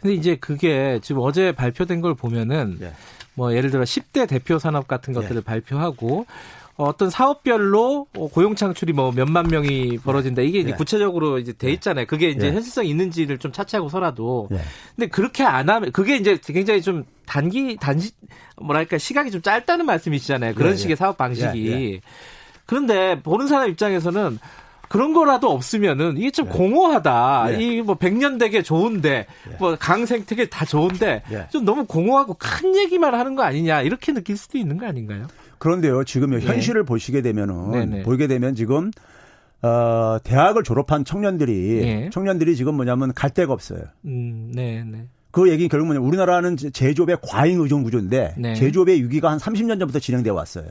근데 0.00 0.14
이제 0.14 0.36
그게 0.36 0.98
지금 1.02 1.22
어제 1.22 1.52
발표된 1.52 2.00
걸 2.00 2.14
보면은 2.14 2.78
예. 2.80 2.92
뭐 3.34 3.54
예를 3.54 3.70
들어 3.70 3.82
10대 3.82 4.28
대표 4.28 4.58
산업 4.58 4.88
같은 4.88 5.12
것들을 5.12 5.36
예. 5.36 5.40
발표하고 5.40 6.26
어떤 6.76 7.10
사업별로 7.10 8.06
고용 8.32 8.54
창출이 8.54 8.92
뭐 8.94 9.12
몇만 9.12 9.48
명이 9.48 9.98
벌어진다. 9.98 10.42
이게 10.42 10.60
이제 10.60 10.70
예. 10.70 10.74
구체적으로 10.74 11.38
이제 11.38 11.52
돼 11.52 11.70
있잖아요. 11.72 12.06
그게 12.06 12.30
이제 12.30 12.46
예. 12.46 12.52
현실성 12.52 12.86
있는지를 12.86 13.38
좀 13.38 13.52
차치하고서라도. 13.52 14.48
예. 14.52 14.60
근데 14.96 15.08
그렇게 15.08 15.44
안 15.44 15.68
하면 15.68 15.92
그게 15.92 16.16
이제 16.16 16.38
굉장히 16.42 16.80
좀 16.80 17.04
단기 17.26 17.76
단지 17.76 18.12
뭐랄까 18.56 18.98
시각이 18.98 19.30
좀 19.30 19.42
짧다는 19.42 19.84
말씀이시잖아요. 19.84 20.54
그런. 20.54 20.76
식의 20.76 20.96
사업 20.96 21.18
방식이. 21.18 22.00
그런데 22.64 23.20
보는 23.20 23.46
사람 23.46 23.68
입장에서는 23.68 24.38
그런 24.90 25.12
거라도 25.12 25.52
없으면은 25.52 26.16
이게 26.16 26.32
좀 26.32 26.46
네. 26.46 26.50
공허하다. 26.50 27.46
네. 27.50 27.76
이뭐 27.76 27.94
백년 27.94 28.38
되게 28.38 28.60
좋은데 28.60 29.26
네. 29.48 29.56
뭐 29.56 29.76
강생태계 29.76 30.48
다 30.48 30.64
좋은데 30.64 31.22
네. 31.30 31.46
좀 31.52 31.64
너무 31.64 31.86
공허하고 31.86 32.34
큰 32.36 32.76
얘기만 32.76 33.14
하는 33.14 33.36
거 33.36 33.44
아니냐 33.44 33.82
이렇게 33.82 34.12
느낄 34.12 34.36
수도 34.36 34.58
있는 34.58 34.78
거 34.78 34.86
아닌가요? 34.86 35.28
그런데요, 35.58 36.02
지금 36.02 36.30
네. 36.30 36.40
현실을 36.40 36.82
보시게 36.82 37.22
되면은. 37.22 38.02
보게 38.02 38.26
되면 38.26 38.56
지금 38.56 38.90
어, 39.62 40.18
대학을 40.24 40.64
졸업한 40.64 41.04
청년들이 41.04 41.52
네. 41.82 42.10
청년들이 42.12 42.56
지금 42.56 42.74
뭐냐면 42.74 43.14
갈 43.14 43.30
데가 43.30 43.52
없어요. 43.52 43.82
음, 44.06 44.50
네, 44.52 44.82
네. 44.84 45.06
그 45.30 45.50
얘기는 45.50 45.68
결국 45.68 45.86
뭐냐면 45.86 46.08
우리나라는 46.08 46.56
제조업의 46.56 47.18
과잉 47.22 47.60
의존 47.60 47.84
구조인데 47.84 48.34
네. 48.38 48.54
제조업의 48.54 49.04
위기가 49.04 49.30
한 49.30 49.38
30년 49.38 49.78
전부터 49.78 50.00
진행되어 50.00 50.34
왔어요. 50.34 50.64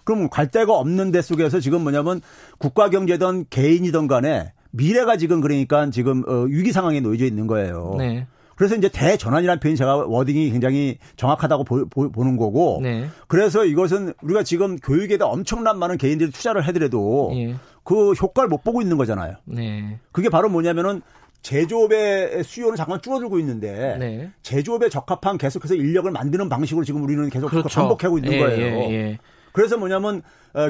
예. 0.00 0.04
그럼 0.04 0.28
갈 0.28 0.50
데가 0.50 0.72
없는 0.74 1.10
데 1.12 1.22
속에서 1.22 1.60
지금 1.60 1.82
뭐냐면 1.82 2.20
국가 2.58 2.90
경제든 2.90 3.46
개인이든 3.50 4.08
간에 4.08 4.52
미래가 4.70 5.16
지금 5.16 5.40
그러니까 5.40 5.90
지금 5.90 6.22
어, 6.28 6.42
위기 6.42 6.72
상황에 6.72 7.00
놓여져 7.00 7.24
있는 7.24 7.46
거예요. 7.46 7.96
네. 7.98 8.26
그래서 8.56 8.76
이제 8.76 8.90
대전환이라는 8.92 9.58
표현이 9.58 9.76
제가 9.76 10.04
워딩이 10.06 10.50
굉장히 10.50 10.98
정확하다고 11.16 11.64
보, 11.64 11.86
보는 11.86 12.36
거고 12.36 12.80
네. 12.82 13.08
그래서 13.26 13.64
이것은 13.64 14.12
우리가 14.22 14.42
지금 14.42 14.76
교육에다 14.76 15.26
엄청난 15.26 15.78
많은 15.78 15.96
개인들이 15.96 16.30
투자를 16.30 16.66
해더라도 16.66 17.30
네. 17.32 17.54
그 17.84 18.12
효과를 18.12 18.48
못 18.50 18.62
보고 18.62 18.82
있는 18.82 18.98
거잖아요. 18.98 19.36
네. 19.46 19.98
그게 20.12 20.28
바로 20.28 20.50
뭐냐면은 20.50 21.00
제조업의 21.40 22.44
수요는 22.44 22.76
잠깐 22.76 23.00
줄어들고 23.00 23.38
있는데 23.38 23.96
네. 23.98 24.30
제조업에 24.42 24.90
적합한 24.90 25.38
계속해서 25.38 25.74
인력을 25.74 26.10
만드는 26.10 26.50
방식으로 26.50 26.84
지금 26.84 27.02
우리는 27.02 27.30
계속 27.30 27.48
그렇죠. 27.48 27.80
반복하고 27.80 28.18
있는 28.18 28.32
예, 28.32 28.38
거예요. 28.40 28.60
예, 28.60 28.90
예. 28.92 29.18
그래서 29.52 29.76
뭐냐면 29.76 30.18
어, 30.18 30.22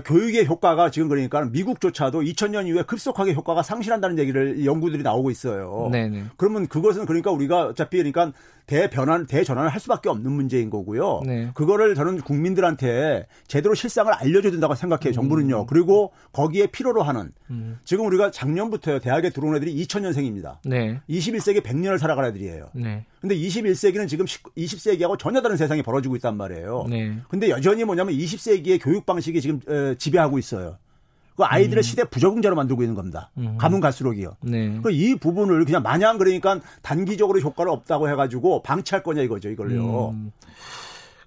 교육의 0.05 0.47
효과가 0.47 0.91
지금 0.91 1.09
그러니까 1.09 1.45
미국조차도 1.45 2.21
2000년 2.21 2.67
이후에 2.67 2.83
급속하게 2.83 3.35
효과가 3.35 3.63
상실한다는 3.63 4.19
얘기를 4.19 4.65
연구들이 4.65 5.03
나오고 5.03 5.31
있어요. 5.31 5.89
네네. 5.91 6.25
그러면 6.37 6.67
그것은 6.67 7.07
그러니까 7.07 7.31
우리가 7.31 7.67
어차피 7.67 7.97
그러니까 7.99 8.33
대변환, 8.71 9.27
대전환을 9.27 9.69
할 9.69 9.81
수밖에 9.81 10.09
없는 10.09 10.31
문제인 10.31 10.71
거고요. 10.71 11.23
네. 11.27 11.51
그거를 11.55 11.97
저는 11.97 12.21
국민들한테 12.21 13.27
제대로 13.49 13.75
실상을 13.75 14.13
알려줘야 14.13 14.53
된다고 14.53 14.77
생각해요. 14.77 15.13
정부는요. 15.13 15.63
음. 15.63 15.67
그리고 15.67 16.13
거기에 16.33 16.69
필요로 16.69 17.03
하는 17.03 17.33
음. 17.51 17.81
지금 17.85 18.07
우리가 18.07 18.31
작년부터요. 18.31 19.01
대학에 19.01 19.31
들어온 19.31 19.57
애들이 19.57 19.75
2000년생입니다. 19.75 20.59
네. 20.65 21.01
21세기 21.11 21.63
100년을 21.63 21.99
살아갈 21.99 22.27
애들이에요. 22.27 22.69
네. 22.75 23.05
근데 23.21 23.35
21세기는 23.37 24.07
지금 24.07 24.25
20세기하고 24.25 25.19
전혀 25.19 25.43
다른 25.43 25.57
세상이 25.57 25.83
벌어지고 25.83 26.15
있단 26.17 26.37
말이에요. 26.37 26.87
네. 26.89 27.19
근데 27.29 27.51
여전히 27.51 27.83
뭐냐면 27.85 28.15
20세기의 28.15 28.79
교육 28.81 29.05
방식이 29.05 29.41
지금 29.41 29.61
지배하고 29.99 30.39
있어요. 30.39 30.77
그 31.37 31.45
아이들의 31.45 31.81
음. 31.81 31.83
시대 31.83 32.05
부적응자로 32.05 32.55
만들고 32.55 32.83
있는 32.83 32.95
겁니다. 32.95 33.31
음. 33.39 33.57
가면 33.57 33.81
갈수록이요. 33.81 34.37
네. 34.43 34.79
그이 34.83 35.15
부분을 35.17 35.65
그냥 35.65 35.83
마냥 35.83 36.19
그러니까 36.19 36.61
단기적으로 36.83 37.41
효과를 37.41 37.73
없다고 37.73 38.11
해가지고 38.11 38.63
방치할 38.63 39.03
거냐 39.03 39.23
이거죠, 39.23 39.49
이걸요. 39.49 40.11
음. 40.11 40.33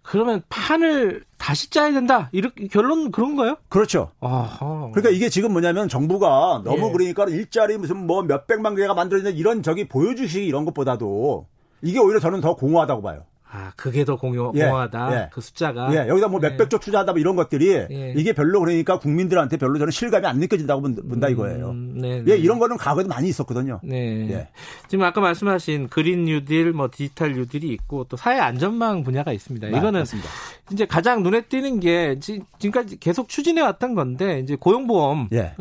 그러면 0.04 0.44
판을 0.50 1.24
다시 1.38 1.70
짜야 1.70 1.92
된다. 1.94 2.30
이렇게 2.32 2.68
결론 2.68 3.10
그런가요? 3.10 3.56
그렇죠. 3.70 4.12
아하. 4.20 4.92
그러니까 4.92 5.10
이게 5.10 5.30
지금 5.30 5.54
뭐냐면 5.54 5.88
정부가 5.88 6.62
너무 6.64 6.90
예. 6.90 6.92
그러니까 6.92 7.26
일자리 7.26 7.78
무슨 7.78 8.06
뭐 8.06 8.22
몇백만 8.22 8.76
개가 8.76 8.94
만들어지는 8.94 9.34
이런 9.36 9.64
저기 9.64 9.88
보여주시 9.88 10.44
이런 10.44 10.66
것보다도 10.66 11.48
이게 11.82 12.00
오히려 12.00 12.20
저는 12.20 12.42
더 12.42 12.56
공허하다고 12.56 13.02
봐요. 13.02 13.24
아, 13.56 13.72
그게 13.76 14.04
더 14.04 14.16
공유, 14.16 14.52
예, 14.56 14.64
공허하다. 14.66 15.14
예. 15.14 15.30
그 15.32 15.40
숫자가. 15.40 15.94
예, 15.94 16.10
여기다 16.10 16.28
뭐 16.28 16.40
예. 16.44 16.50
몇백 16.50 16.72
조 16.72 16.80
투자하다 16.80 17.12
뭐 17.12 17.20
이런 17.20 17.36
것들이 17.36 17.70
예. 17.70 18.14
이게 18.18 18.34
별로 18.34 18.60
그러니까 18.60 18.98
국민들한테 18.98 19.58
별로 19.58 19.78
저는 19.78 19.92
실감이 19.92 20.26
안 20.26 20.40
느껴진다고 20.40 20.82
본다 20.82 21.30
이거예요. 21.30 21.70
음, 21.70 22.00
네, 22.00 22.24
네. 22.24 22.32
예, 22.32 22.38
이런 22.38 22.58
거는 22.58 22.78
과거에도 22.78 23.10
많이 23.10 23.30
있었거든요. 23.30 23.80
네. 23.84 24.28
예. 24.32 24.48
지금 24.88 25.06
아까 25.06 25.22
말씀하신 25.22 25.90
그린 25.90 26.26
뉴딜, 26.26 26.72
뭐 26.72 26.90
디지털 26.92 27.34
뉴딜이 27.34 27.72
있고 27.74 28.06
또 28.06 28.18
사회 28.18 28.40
안전망 28.40 29.04
분야가 29.04 29.32
있습니다. 29.32 29.70
네, 29.70 29.78
이거는 29.78 30.00
맞습니다. 30.00 30.30
이제 30.72 30.88
가장 30.88 31.22
눈에 31.22 31.42
띄는 31.42 31.80
게 31.80 32.18
지금까지 32.20 33.00
계속 33.00 33.30
추진해 33.30 33.62
왔던 33.62 33.94
건데 33.94 34.40
이제 34.40 34.56
고용보험을 34.56 35.28
예. 35.34 35.54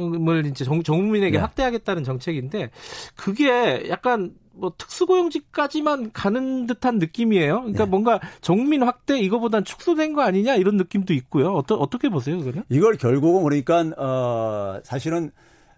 이제 0.49 0.65
전 0.65 0.83
국민에게 0.83 1.37
예. 1.37 1.41
확대하겠다는 1.41 2.05
정책인데 2.05 2.71
그게 3.17 3.87
약간 3.91 4.33
뭐 4.55 4.73
특수고용직까지만 4.77 6.13
가는 6.13 6.67
듯한 6.67 6.99
느낌이에요. 6.99 7.61
그러니까 7.61 7.85
네. 7.85 7.91
뭔가 7.91 8.21
정민 8.41 8.83
확대 8.83 9.19
이거보단 9.19 9.65
축소된 9.65 10.13
거 10.13 10.23
아니냐 10.23 10.57
이런 10.57 10.77
느낌도 10.77 11.15
있고요. 11.15 11.55
어떠, 11.55 11.75
어떻게 11.77 12.09
보세요, 12.09 12.39
그거는? 12.39 12.65
이걸 12.69 12.97
결국은 12.97 13.43
그러니까 13.43 13.81
어 13.97 14.81
사실은 14.85 15.31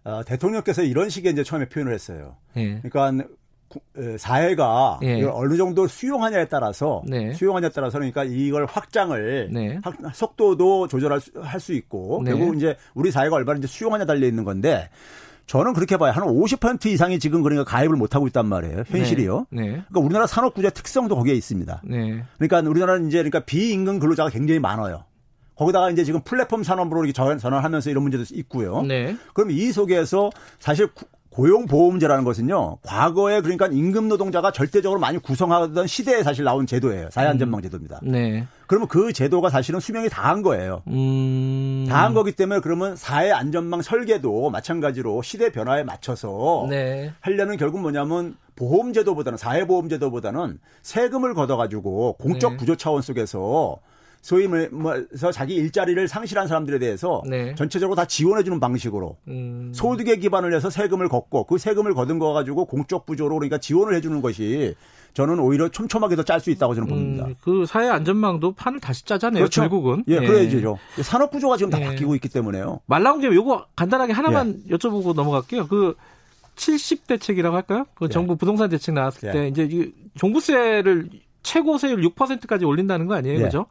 어, 0.04 0.22
대통령께서 0.24 0.82
이런 0.82 1.08
식의 1.08 1.32
이제 1.32 1.42
처음에 1.42 1.68
표현을 1.68 1.92
했어요. 1.94 2.36
네. 2.54 2.80
그러니까 2.82 3.26
사회가 4.18 4.98
네. 5.02 5.18
이걸 5.18 5.32
어느 5.34 5.56
정도 5.56 5.88
수용하냐에 5.88 6.46
따라서 6.46 7.02
네. 7.06 7.32
수용하냐에 7.32 7.70
따라서 7.74 7.98
그러니까 7.98 8.22
이걸 8.22 8.66
확장을 8.66 9.48
네. 9.52 9.80
확, 9.82 9.96
속도도 10.14 10.86
조절할 10.88 11.20
수, 11.20 11.32
할 11.40 11.58
수 11.60 11.72
있고 11.72 12.22
네. 12.24 12.30
결국 12.30 12.56
이제 12.56 12.76
우리 12.94 13.10
사회가 13.10 13.34
얼마나 13.34 13.58
이제 13.58 13.66
수용하냐 13.66 14.04
달려 14.04 14.26
있는 14.26 14.44
건데 14.44 14.90
저는 15.46 15.74
그렇게 15.74 15.96
봐요. 15.96 16.12
한 16.12 16.24
50% 16.24 16.86
이상이 16.86 17.18
지금 17.18 17.42
그러니까 17.42 17.64
가입을 17.64 17.96
못 17.96 18.14
하고 18.14 18.26
있단 18.26 18.46
말이에요. 18.46 18.84
현실이요. 18.86 19.46
네. 19.50 19.62
네. 19.62 19.68
그러니까 19.70 20.00
우리나라 20.00 20.26
산업 20.26 20.54
구조의 20.54 20.72
특성도 20.72 21.16
거기에 21.16 21.34
있습니다. 21.34 21.82
네. 21.84 22.24
그러니까 22.38 22.68
우리나라는 22.68 23.08
이제 23.08 23.18
그러니까 23.18 23.40
비임금 23.40 23.98
근로자가 23.98 24.30
굉장히 24.30 24.58
많아요. 24.58 25.04
거기다가 25.56 25.90
이제 25.90 26.04
지금 26.04 26.20
플랫폼 26.22 26.62
산업으로 26.62 27.04
이렇게 27.04 27.12
전환하면서 27.38 27.90
이런 27.90 28.02
문제도 28.02 28.24
있고요. 28.32 28.82
네. 28.82 29.16
그럼 29.34 29.50
이 29.50 29.70
속에서 29.70 30.30
사실 30.58 30.88
고용보험제라는 31.34 32.22
것은요, 32.24 32.78
과거에 32.82 33.40
그러니까 33.40 33.66
임금 33.66 34.08
노동자가 34.08 34.52
절대적으로 34.52 35.00
많이 35.00 35.18
구성하던 35.18 35.86
시대에 35.88 36.22
사실 36.22 36.44
나온 36.44 36.64
제도예요. 36.66 37.10
사회안전망 37.10 37.60
제도입니다. 37.62 38.00
음. 38.04 38.12
네. 38.12 38.46
그러면 38.68 38.86
그 38.88 39.12
제도가 39.12 39.50
사실은 39.50 39.80
수명이 39.80 40.08
다한 40.08 40.42
거예요. 40.42 40.82
음. 40.86 41.86
다한 41.88 42.14
거기 42.14 42.32
때문에 42.32 42.60
그러면 42.60 42.94
사회안전망 42.94 43.82
설계도 43.82 44.50
마찬가지로 44.50 45.22
시대 45.22 45.50
변화에 45.50 45.82
맞춰서 45.82 46.66
네. 46.70 47.12
하려면 47.20 47.56
결국 47.56 47.80
뭐냐면 47.80 48.36
보험제도보다는 48.54 49.36
사회보험제도보다는 49.36 50.60
세금을 50.82 51.34
걷어가지고 51.34 52.14
공적 52.20 52.52
네. 52.52 52.56
구조 52.58 52.76
차원 52.76 53.02
속에서 53.02 53.80
소위 54.24 54.48
뭐서 54.48 55.30
자기 55.32 55.54
일자리를 55.54 56.08
상실한 56.08 56.48
사람들에 56.48 56.78
대해서 56.78 57.22
네. 57.28 57.54
전체적으로 57.56 57.94
다 57.94 58.06
지원해주는 58.06 58.58
방식으로 58.58 59.18
음. 59.28 59.70
소득에 59.74 60.16
기반을 60.16 60.54
해서 60.54 60.70
세금을 60.70 61.10
걷고 61.10 61.44
그 61.44 61.58
세금을 61.58 61.92
거둔 61.92 62.18
거 62.18 62.32
가지고 62.32 62.64
공적 62.64 63.04
부조로 63.04 63.34
그러니까 63.34 63.58
지원을 63.58 63.94
해주는 63.96 64.22
것이 64.22 64.74
저는 65.12 65.40
오히려 65.40 65.68
촘촘하게 65.68 66.16
더 66.16 66.22
짤 66.22 66.40
수 66.40 66.50
있다고 66.50 66.74
저는 66.74 66.88
봅니다. 66.88 67.26
음, 67.26 67.34
그 67.42 67.66
사회 67.66 67.86
안전망도 67.90 68.52
판을 68.52 68.80
다시 68.80 69.04
짜잖아요. 69.04 69.42
그렇죠. 69.42 69.60
결국은. 69.60 70.04
예, 70.08 70.14
예. 70.14 70.26
그래야죠. 70.26 70.78
산업 71.02 71.30
구조가 71.30 71.58
지금 71.58 71.68
다 71.68 71.78
예. 71.82 71.84
바뀌고 71.84 72.14
있기 72.14 72.30
때문에요. 72.30 72.80
말 72.86 73.02
나온 73.02 73.20
김에 73.20 73.34
요거 73.34 73.66
간단하게 73.76 74.14
하나만 74.14 74.62
예. 74.70 74.74
여쭤보고 74.74 75.14
넘어갈게요. 75.14 75.66
그 75.68 75.94
70 76.56 77.06
대책이라고 77.06 77.54
할까요? 77.54 77.84
그 77.94 78.06
예. 78.06 78.08
정부 78.08 78.36
부동산 78.36 78.70
대책 78.70 78.94
나왔을 78.94 79.28
예. 79.28 79.32
때 79.32 79.48
이제 79.48 79.92
종부세를 80.16 81.10
최고 81.44 81.78
세율 81.78 82.00
6%까지 82.02 82.64
올린다는 82.64 83.06
거 83.06 83.14
아니에요, 83.14 83.38
예. 83.38 83.42
그죠? 83.44 83.66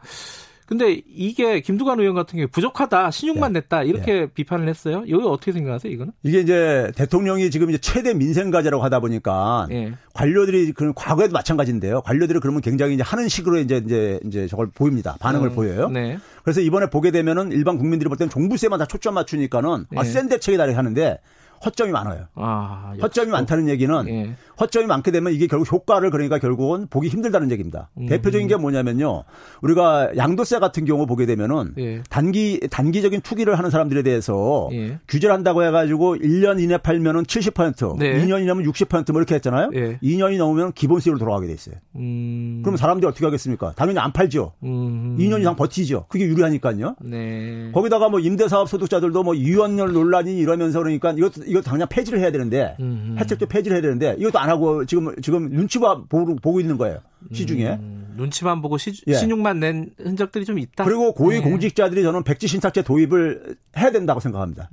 근데 0.66 1.02
이게 1.14 1.60
김두관 1.60 2.00
의원 2.00 2.16
같은 2.16 2.38
경우에 2.38 2.48
부족하다, 2.48 3.12
신용만 3.12 3.52
네. 3.52 3.60
냈다 3.60 3.84
이렇게 3.84 4.14
네. 4.14 4.28
비판을 4.28 4.70
했어요. 4.70 5.04
이거 5.06 5.30
어떻게 5.30 5.52
생각하세요, 5.52 5.92
이거는? 5.92 6.14
이게 6.24 6.40
이제 6.40 6.90
대통령이 6.96 7.52
지금 7.52 7.70
이제 7.70 7.78
최대 7.80 8.14
민생 8.14 8.50
과제라고 8.50 8.82
하다 8.82 9.02
보니까 9.02 9.68
네. 9.70 9.92
관료들이 10.14 10.72
그 10.72 10.94
과거에도 10.96 11.34
마찬가지인데요. 11.34 12.02
관료들이 12.02 12.40
그러면 12.40 12.62
굉장히 12.62 12.94
이제 12.94 13.04
하는 13.04 13.28
식으로 13.28 13.60
이제 13.60 13.82
이제 13.86 14.20
이제 14.26 14.48
저걸 14.48 14.68
보입니다. 14.74 15.18
반응을 15.20 15.50
음, 15.50 15.56
보여요. 15.56 15.90
네. 15.90 16.18
그래서 16.44 16.62
이번에 16.62 16.90
보게 16.90 17.12
되면은 17.12 17.52
일반 17.52 17.78
국민들이 17.78 18.08
볼 18.08 18.18
때는 18.18 18.30
종부세만 18.30 18.80
다 18.80 18.86
초점 18.86 19.16
맞추니까는 19.16 19.86
아, 19.96 20.04
네. 20.04 20.10
센 20.10 20.30
대책이다 20.30 20.64
이렇게 20.64 20.76
하는데 20.78 21.20
허점이 21.66 21.92
많아요. 21.92 22.26
아, 22.36 22.94
허점이 23.02 23.32
많다는 23.32 23.70
얘기는 23.70 24.08
예. 24.10 24.36
허점이 24.60 24.86
많게 24.86 25.12
되면 25.12 25.34
이게 25.34 25.48
결국 25.48 25.72
효과를 25.72 26.10
그러니까 26.10 26.40
결국은 26.40 26.88
보기 26.88 27.08
힘들다는 27.08 27.52
얘기입니다. 27.52 27.90
음. 27.98 28.08
대표적인 28.08 28.48
게 28.48 28.56
뭐냐면요. 28.56 29.24
우리가 29.62 30.12
양도세 30.18 30.60
같은 30.60 30.86
경우 30.86 31.06
보게 31.06 31.26
되면은 31.26 31.74
예. 31.80 32.04
단기 32.10 32.60
단기적인 32.70 33.22
투기를 33.22 33.58
하는 33.58 33.70
사람들에 33.70 34.04
대해서 34.04 34.70
예. 34.74 35.00
규제를 35.08 35.34
한다고 35.34 35.64
해 35.64 35.72
가지고 35.72 36.16
1년 36.16 36.62
이내 36.62 36.78
팔면은 36.78 37.24
70%, 37.24 37.98
네. 37.98 38.24
2년이 38.24 38.46
넘으면 38.46 38.72
60%뭐 38.72 39.20
이렇게 39.20 39.36
했잖아요. 39.36 39.72
예. 39.74 39.98
2년이 40.00 40.38
넘으면 40.38 40.74
기본 40.74 41.00
세율로 41.00 41.20
돌아가게 41.20 41.48
돼 41.48 41.54
있어요. 41.54 41.76
음. 41.96 42.62
그럼 42.64 42.78
사람들이 42.78 43.08
어떻게 43.08 43.26
하겠습니까? 43.26 43.74
당연히 43.76 44.00
안 44.00 44.12
팔죠. 44.12 44.54
음. 44.64 45.18
2년 45.20 45.42
이상 45.42 45.56
버티죠. 45.56 46.06
그게 46.10 46.26
유리하니까요. 46.26 46.96
네. 47.02 47.72
거기다가 47.74 48.10
뭐 48.10 48.20
임대사업 48.20 48.70
소득자들도 48.70 49.24
뭐 49.24 49.36
유연율 49.36 49.94
논란이 49.94 50.38
이러면서 50.38 50.80
그러니까 50.80 51.12
이것도 51.12 51.44
이거 51.54 51.62
당장 51.62 51.88
폐지를 51.88 52.20
해야 52.20 52.32
되는데 52.32 52.76
음. 52.80 53.16
혜택도 53.20 53.46
폐지를 53.46 53.76
해야 53.76 53.82
되는데 53.84 54.16
이것도 54.18 54.40
안 54.40 54.50
하고 54.50 54.86
지금 54.86 55.14
지금 55.22 55.50
눈치만 55.52 56.08
보고, 56.08 56.36
보고 56.36 56.60
있는 56.60 56.80
거예요. 56.80 56.98
시중에. 57.32 57.68
음, 57.70 58.04
눈치만 58.16 58.62
보고 58.62 58.78
시, 58.78 58.94
예. 59.08 59.14
신용만 59.14 59.60
낸 59.60 59.90
흔적들이 59.98 60.46
좀 60.46 60.60
있다. 60.60 60.84
그리고 60.84 61.14
고위 61.14 61.40
네. 61.40 61.42
공직자들이 61.42 62.04
저는 62.04 62.24
백지 62.24 62.48
신탁제 62.48 62.84
도입을 62.84 63.56
해야 63.78 63.92
된다고 63.92 64.20
생각합니다. 64.20 64.70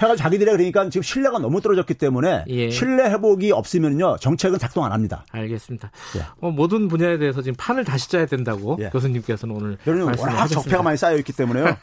해가 0.00 0.16
자기들의 0.16 0.56
그러니까 0.56 0.88
지금 0.88 1.02
신뢰가 1.02 1.38
너무 1.38 1.60
떨어졌기 1.60 1.94
때문에 1.94 2.44
예. 2.48 2.70
신뢰 2.70 3.10
회복이 3.10 3.52
없으면요 3.52 4.16
정책은 4.20 4.58
작동 4.58 4.84
안 4.84 4.92
합니다. 4.92 5.24
알겠습니다. 5.30 5.90
예. 6.16 6.22
어, 6.40 6.50
모든 6.50 6.88
분야에 6.88 7.18
대해서 7.18 7.42
지금 7.42 7.54
판을 7.58 7.84
다시 7.84 8.10
짜야 8.10 8.26
된다고 8.26 8.76
예. 8.80 8.90
교수님께서는 8.90 9.54
오늘 9.54 9.78
워낙 9.86 10.46
적폐가 10.46 10.82
많이 10.82 10.96
쌓여 10.96 11.16
있기 11.18 11.32
때문에요. 11.32 11.76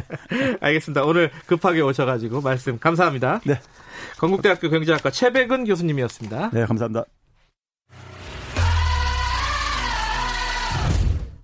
알겠습니다. 0.60 1.04
오늘 1.04 1.30
급하게 1.46 1.80
오셔가지고 1.80 2.40
말씀 2.40 2.78
감사합니다. 2.78 3.40
네. 3.44 3.58
건국대학교 4.18 4.68
경제학과 4.70 5.10
최백은 5.10 5.64
교수님이었습니다. 5.64 6.50
네, 6.52 6.66
감사합니다. 6.66 7.04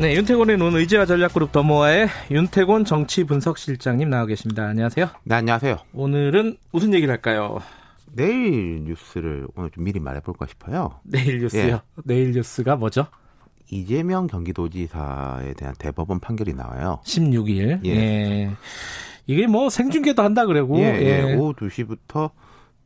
네, 0.00 0.14
윤태곤의 0.14 0.56
눈 0.56 0.74
의지와 0.76 1.04
전략그룹 1.04 1.52
더모아의 1.52 2.08
윤태곤 2.30 2.86
정치 2.86 3.24
분석실장님 3.24 4.08
나와 4.08 4.24
계십니다. 4.24 4.64
안녕하세요. 4.64 5.10
네, 5.24 5.34
안녕하세요. 5.34 5.76
오늘은 5.92 6.56
무슨 6.72 6.94
얘기를 6.94 7.12
할까요? 7.12 7.60
내일 8.10 8.84
뉴스를 8.84 9.46
오늘 9.54 9.68
좀 9.68 9.84
미리 9.84 10.00
말해볼까 10.00 10.46
싶어요. 10.46 11.00
내일 11.02 11.40
뉴스요? 11.40 11.66
예. 11.66 11.80
내일 12.02 12.32
뉴스가 12.32 12.76
뭐죠? 12.76 13.08
이재명 13.70 14.26
경기도지사에 14.26 15.52
대한 15.52 15.74
대법원 15.78 16.18
판결이 16.18 16.54
나와요. 16.54 17.00
16일. 17.04 17.84
예. 17.84 17.90
예. 17.90 18.50
이게 19.26 19.46
뭐 19.46 19.68
생중계도 19.68 20.22
한다 20.22 20.46
그러고. 20.46 20.78
예, 20.78 20.98
예. 20.98 21.28
예. 21.28 21.34
오후 21.34 21.52
2시부터 21.52 22.30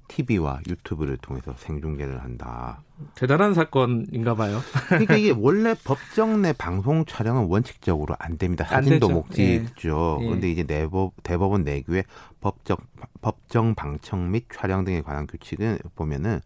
TV와 0.09 0.61
유튜브를 0.69 1.17
통해서 1.17 1.55
생중계를 1.57 2.23
한다. 2.23 2.83
대단한 3.15 3.55
사건인가 3.55 4.35
봐요. 4.35 4.61
그러니까 4.89 5.17
이게 5.17 5.35
원래 5.37 5.75
법정 5.85 6.43
내 6.43 6.53
방송 6.53 7.05
촬영은 7.05 7.47
원칙적으로 7.47 8.15
안 8.19 8.39
됩니다. 8.39 8.65
사진도 8.65 9.09
목지죠. 9.09 10.19
예. 10.21 10.27
그런데 10.27 10.49
예. 10.49 10.53
이제 10.53 10.63
내법, 10.63 11.13
대법원 11.23 11.65
내규의 11.65 12.05
법적 12.41 12.83
법정 13.21 13.75
방청 13.75 14.31
및 14.31 14.47
촬영 14.55 14.85
등에 14.85 15.03
관한 15.03 15.27
규칙을 15.27 15.79
보면은 15.95 16.41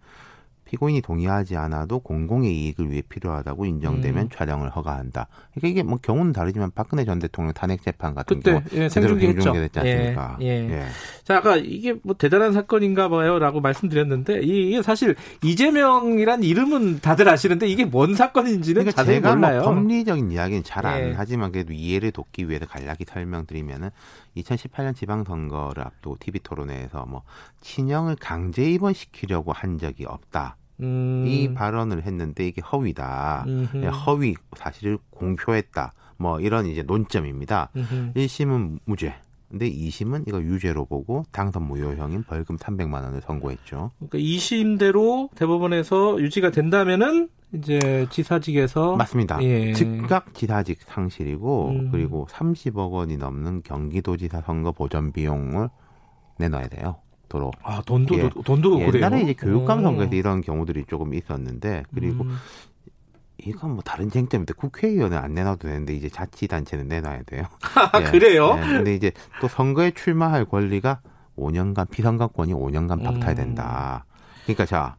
피고인이 0.68 1.00
동의하지 1.00 1.56
않아도 1.56 1.98
공공의 2.00 2.54
이익을 2.54 2.90
위해 2.90 3.02
필요하다고 3.08 3.64
인정되면 3.64 4.24
음. 4.24 4.28
촬영을 4.30 4.68
허가한다. 4.68 5.28
그러니까 5.54 5.68
이게 5.68 5.82
뭐 5.82 5.98
경우는 6.00 6.32
다르지만 6.34 6.70
박근혜 6.74 7.04
전 7.06 7.18
대통령 7.18 7.54
탄핵 7.54 7.82
재판 7.82 8.14
같은 8.14 8.40
그때, 8.40 8.50
경우 8.52 8.62
예, 8.74 8.88
생중계했죠. 8.90 9.52
됐지 9.54 9.78
않습니까? 9.78 10.36
예, 10.42 10.46
예. 10.46 10.70
예. 10.70 10.84
자, 11.24 11.38
아까 11.38 11.56
이게 11.56 11.94
뭐 12.02 12.14
대단한 12.14 12.52
사건인가 12.52 13.08
봐요라고 13.08 13.60
말씀드렸는데 13.60 14.40
이게 14.42 14.82
사실 14.82 15.16
이재명이란 15.42 16.42
이름은 16.42 17.00
다들 17.00 17.28
아시는데 17.28 17.66
이게 17.66 17.86
뭔 17.86 18.14
사건인지는 18.14 18.82
그러니까 18.82 19.02
자세히 19.02 19.16
제가 19.16 19.36
뭐 19.36 19.48
몰라요. 19.48 19.62
뭐 19.62 19.74
법리적인 19.74 20.30
이야기는 20.30 20.64
잘안 20.64 21.00
예. 21.00 21.14
하지만 21.16 21.50
그래도 21.50 21.72
이해를 21.72 22.10
돕기 22.10 22.48
위해서 22.48 22.66
간략히 22.66 23.04
설명드리면은 23.06 23.88
2018년 24.36 24.94
지방선거를 24.94 25.84
앞두고 25.84 26.16
TV 26.20 26.40
토론회에서 26.40 27.06
뭐 27.06 27.22
친형을 27.60 28.16
강제 28.16 28.70
입원시키려고 28.70 29.52
한 29.52 29.78
적이 29.78 30.06
없다. 30.06 30.56
음. 30.80 31.24
이 31.26 31.52
발언을 31.54 32.04
했는데 32.04 32.46
이게 32.46 32.60
허위다. 32.60 33.44
음흠. 33.46 33.76
네, 33.78 33.88
허위 33.88 34.34
사실을 34.56 34.98
공표했다. 35.10 35.92
뭐 36.18 36.40
이런 36.40 36.66
이제 36.66 36.82
논점입니다. 36.82 37.70
음흠. 37.76 38.12
1심은 38.14 38.80
무죄. 38.84 39.14
근데 39.50 39.70
2심은 39.70 40.28
이거 40.28 40.42
유죄로 40.42 40.84
보고 40.84 41.24
당선 41.32 41.66
무효형인 41.66 42.24
벌금 42.24 42.56
300만 42.56 43.02
원을 43.02 43.22
선고했죠. 43.22 43.92
그러니까 43.96 44.18
2심대로 44.18 45.34
대법원에서 45.34 46.20
유지가 46.20 46.50
된다면은 46.50 47.28
이제 47.54 48.06
지사직에서 48.10 48.96
맞습니다. 48.96 49.42
예. 49.42 49.72
즉각 49.72 50.34
지사직 50.34 50.80
상실이고 50.82 51.68
음. 51.70 51.88
그리고 51.90 52.26
30억 52.30 52.90
원이 52.92 53.16
넘는 53.16 53.62
경기도지사 53.62 54.42
선거 54.42 54.72
보전 54.72 55.12
비용을 55.12 55.70
내놔야 56.38 56.68
돼요. 56.68 56.96
도로. 57.30 57.50
아 57.62 57.82
돈도 57.82 58.18
예. 58.18 58.30
돈도 58.44 58.80
옛날에 58.80 58.90
그래요? 58.90 59.22
이제 59.22 59.34
교육감 59.34 59.82
선거에서 59.82 60.14
이런 60.14 60.40
경우들이 60.40 60.84
조금 60.88 61.14
있었는데 61.14 61.84
그리고 61.94 62.24
음. 62.24 62.36
이건 63.38 63.72
뭐 63.72 63.82
다른 63.82 64.10
쟁점인데 64.10 64.54
국회의원은 64.54 65.16
안 65.16 65.34
내놔도 65.34 65.68
되는데 65.68 65.94
이제 65.94 66.08
자치단체는 66.08 66.88
내놔야 66.88 67.22
돼요. 67.24 67.44
예. 68.00 68.04
그래요? 68.10 68.56
예. 68.58 68.60
근데 68.62 68.94
이제 68.94 69.12
또 69.40 69.48
선거에 69.48 69.92
출마할 69.92 70.44
권리가 70.44 71.00
5년간 71.36 71.90
피선거권이 71.90 72.52
5년간 72.52 73.04
박탈 73.04 73.34
된다. 73.36 74.04
음. 74.08 74.42
그러니까 74.44 74.66
자 74.66 74.96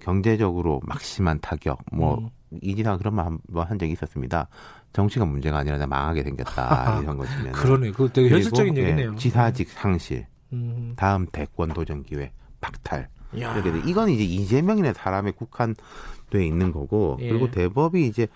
경제적으로 0.00 0.80
막심한 0.84 1.38
타격 1.40 1.78
뭐 1.92 2.18
음. 2.18 2.30
이지상 2.62 2.98
그런 2.98 3.14
말 3.14 3.64
한 3.64 3.78
적이 3.78 3.92
있었습니다. 3.92 4.48
정치가 4.92 5.24
문제가 5.24 5.58
아니라 5.58 5.84
망하게 5.86 6.22
생겼다 6.22 7.00
이런 7.02 7.16
것이면 7.16 7.52
그러네. 7.52 7.90
그 7.92 8.10
되게 8.12 8.28
현실적인 8.30 8.76
얘기네요. 8.76 9.12
예, 9.12 9.16
지사직 9.16 9.68
상실, 9.70 10.26
음. 10.52 10.94
다음 10.96 11.26
대권 11.32 11.72
도전 11.72 12.02
기회 12.04 12.32
박탈. 12.60 13.08
이렇게 13.34 13.72
돼. 13.72 13.82
이건 13.86 14.08
이제 14.10 14.22
이재명이라는 14.22 14.94
사람에 14.94 15.32
국한돼 15.32 16.44
있는 16.44 16.72
거고 16.72 17.18
예. 17.20 17.28
그리고 17.28 17.50
대법이 17.50 18.06
이제 18.06 18.28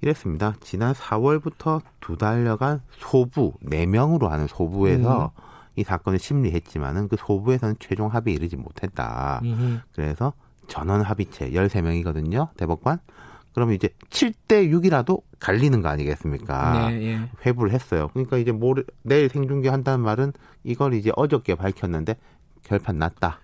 이랬습니다. 0.00 0.54
지난 0.60 0.94
4월부터 0.94 1.80
두 2.00 2.16
달여간 2.16 2.80
소부 2.98 3.54
4명으로 3.64 4.28
하는 4.28 4.46
소부에서 4.46 5.32
음. 5.34 5.42
이 5.76 5.84
사건을 5.84 6.18
심리했지만은 6.18 7.08
그 7.08 7.16
소부에서는 7.18 7.76
최종 7.78 8.08
합의에 8.08 8.34
이르지 8.34 8.56
못했다. 8.56 9.40
음흠. 9.42 9.78
그래서 9.94 10.32
전원 10.66 11.02
합의체 11.02 11.50
13명이거든요. 11.50 12.48
대법관. 12.56 12.98
그러면 13.54 13.74
이제 13.74 13.90
7대 14.10 14.70
6이라도 14.70 15.22
갈리는 15.38 15.82
거 15.82 15.88
아니겠습니까? 15.88 16.88
네, 16.88 17.02
예. 17.02 17.28
회부를 17.44 17.72
했어요. 17.72 18.08
그러니까 18.12 18.38
이제 18.38 18.52
모레, 18.52 18.82
내일 19.02 19.28
생중계 19.28 19.68
한다는 19.68 20.00
말은 20.04 20.32
이걸 20.64 20.94
이제 20.94 21.12
어저께 21.16 21.54
밝혔는데 21.54 22.16
결판 22.62 22.98
났다. 22.98 23.40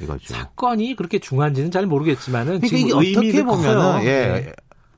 이거죠. 0.00 0.34
사건이 0.34 0.96
그렇게 0.96 1.18
중요한지는 1.18 1.70
잘 1.70 1.86
모르겠지만은 1.86 2.60
그러니까 2.60 2.66
지금 2.68 3.02
이게 3.02 3.16
어떻게 3.16 3.42
보면은 3.42 4.04
예, 4.04 4.06
네. 4.06 4.52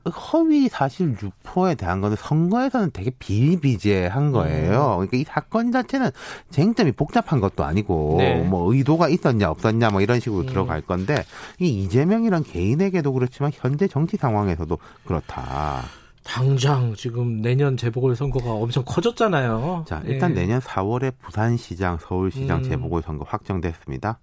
허위 0.09 0.69
사실 0.69 1.15
유포에 1.21 1.75
대한 1.75 2.01
거는 2.01 2.15
선거에서는 2.17 2.91
되게 2.93 3.11
비일비재한 3.19 4.31
거예요. 4.31 4.99
음. 5.01 5.07
그러니까 5.07 5.17
이 5.17 5.23
사건 5.23 5.71
자체는 5.71 6.09
쟁점이 6.49 6.93
복잡한 6.93 7.39
것도 7.39 7.63
아니고 7.63 8.15
네. 8.17 8.41
뭐 8.41 8.73
의도가 8.73 9.09
있었냐 9.09 9.49
없었냐 9.49 9.89
뭐 9.89 10.01
이런 10.01 10.19
식으로 10.19 10.41
음. 10.41 10.45
들어갈 10.47 10.81
건데 10.81 11.23
이 11.59 11.67
이재명이란 11.67 12.43
개인에게도 12.43 13.13
그렇지만 13.13 13.51
현재 13.53 13.87
정치 13.87 14.17
상황에서도 14.17 14.77
그렇다. 15.05 15.83
당장 16.23 16.93
지금 16.95 17.41
내년 17.41 17.75
재보궐 17.75 18.15
선거가 18.15 18.51
엄청 18.51 18.83
커졌잖아요. 18.85 19.85
자, 19.87 20.01
일단 20.05 20.33
네. 20.33 20.41
내년 20.41 20.59
4월에 20.59 21.13
부산시장, 21.19 21.97
서울시장 21.99 22.59
음. 22.59 22.63
재보궐 22.63 23.01
선거 23.01 23.25
확정됐습니다. 23.27 24.19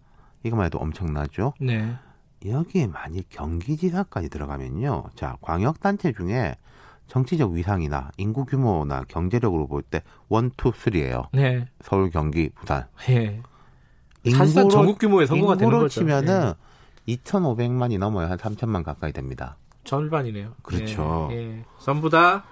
이거만 0.47 0.67
해도 0.67 0.79
엄청나죠. 0.79 1.55
네. 1.61 1.95
여기에 2.45 2.87
만일 2.89 3.25
경기지사까지 3.29 4.29
들어가면요. 4.29 5.05
자, 5.15 5.37
광역단체 5.41 6.13
중에 6.13 6.55
정치적 7.09 7.53
위상이나 7.53 8.11
인구 8.17 8.45
규모나 8.45 9.05
경제력으로 9.09 9.67
볼 9.69 9.83
때 9.83 10.03
one, 10.29 10.51
two, 10.57 10.73
three예요. 10.75 11.25
네. 11.33 11.69
서울, 11.81 12.11
경기, 12.11 12.51
부산. 12.51 12.87
네. 13.07 13.43
사실상 14.31 14.69
전국 14.69 14.99
규모의 14.99 15.27
선거가 15.27 15.57
되는 15.57 15.73
거죠. 15.79 15.89
치면은 16.01 16.53
네. 17.07 17.17
2,500만이 17.17 17.99
넘어요. 17.99 18.27
한 18.29 18.37
3천만 18.39 18.83
가까이 18.83 19.13
됩니다. 19.13 19.57
절반이네요. 19.85 20.53
그렇죠. 20.63 21.29
예, 21.31 21.37
예. 21.37 21.65
전부 21.79 22.11
다 22.11 22.43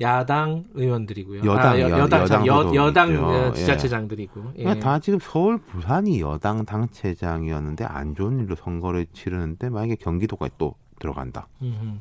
야당 0.00 0.64
의원들이고요. 0.74 1.44
여당, 1.44 1.72
아, 1.72 1.80
여, 1.80 2.08
당 2.08 2.20
여당, 2.20 2.46
여, 2.46 2.74
여당 2.74 3.24
어, 3.24 3.52
지자체장들이고. 3.52 4.52
예. 4.56 4.64
그러니까 4.64 4.84
다 4.84 4.98
지금 4.98 5.18
서울, 5.20 5.58
부산이 5.58 6.20
여당 6.20 6.64
당체장이었는데 6.64 7.84
안 7.84 8.14
좋은 8.14 8.40
일로 8.40 8.56
선거를 8.56 9.06
치르는데 9.12 9.70
만약에 9.70 9.96
경기도가 9.96 10.48
또 10.58 10.74
들어간다. 10.98 11.46
음흠. 11.62 11.98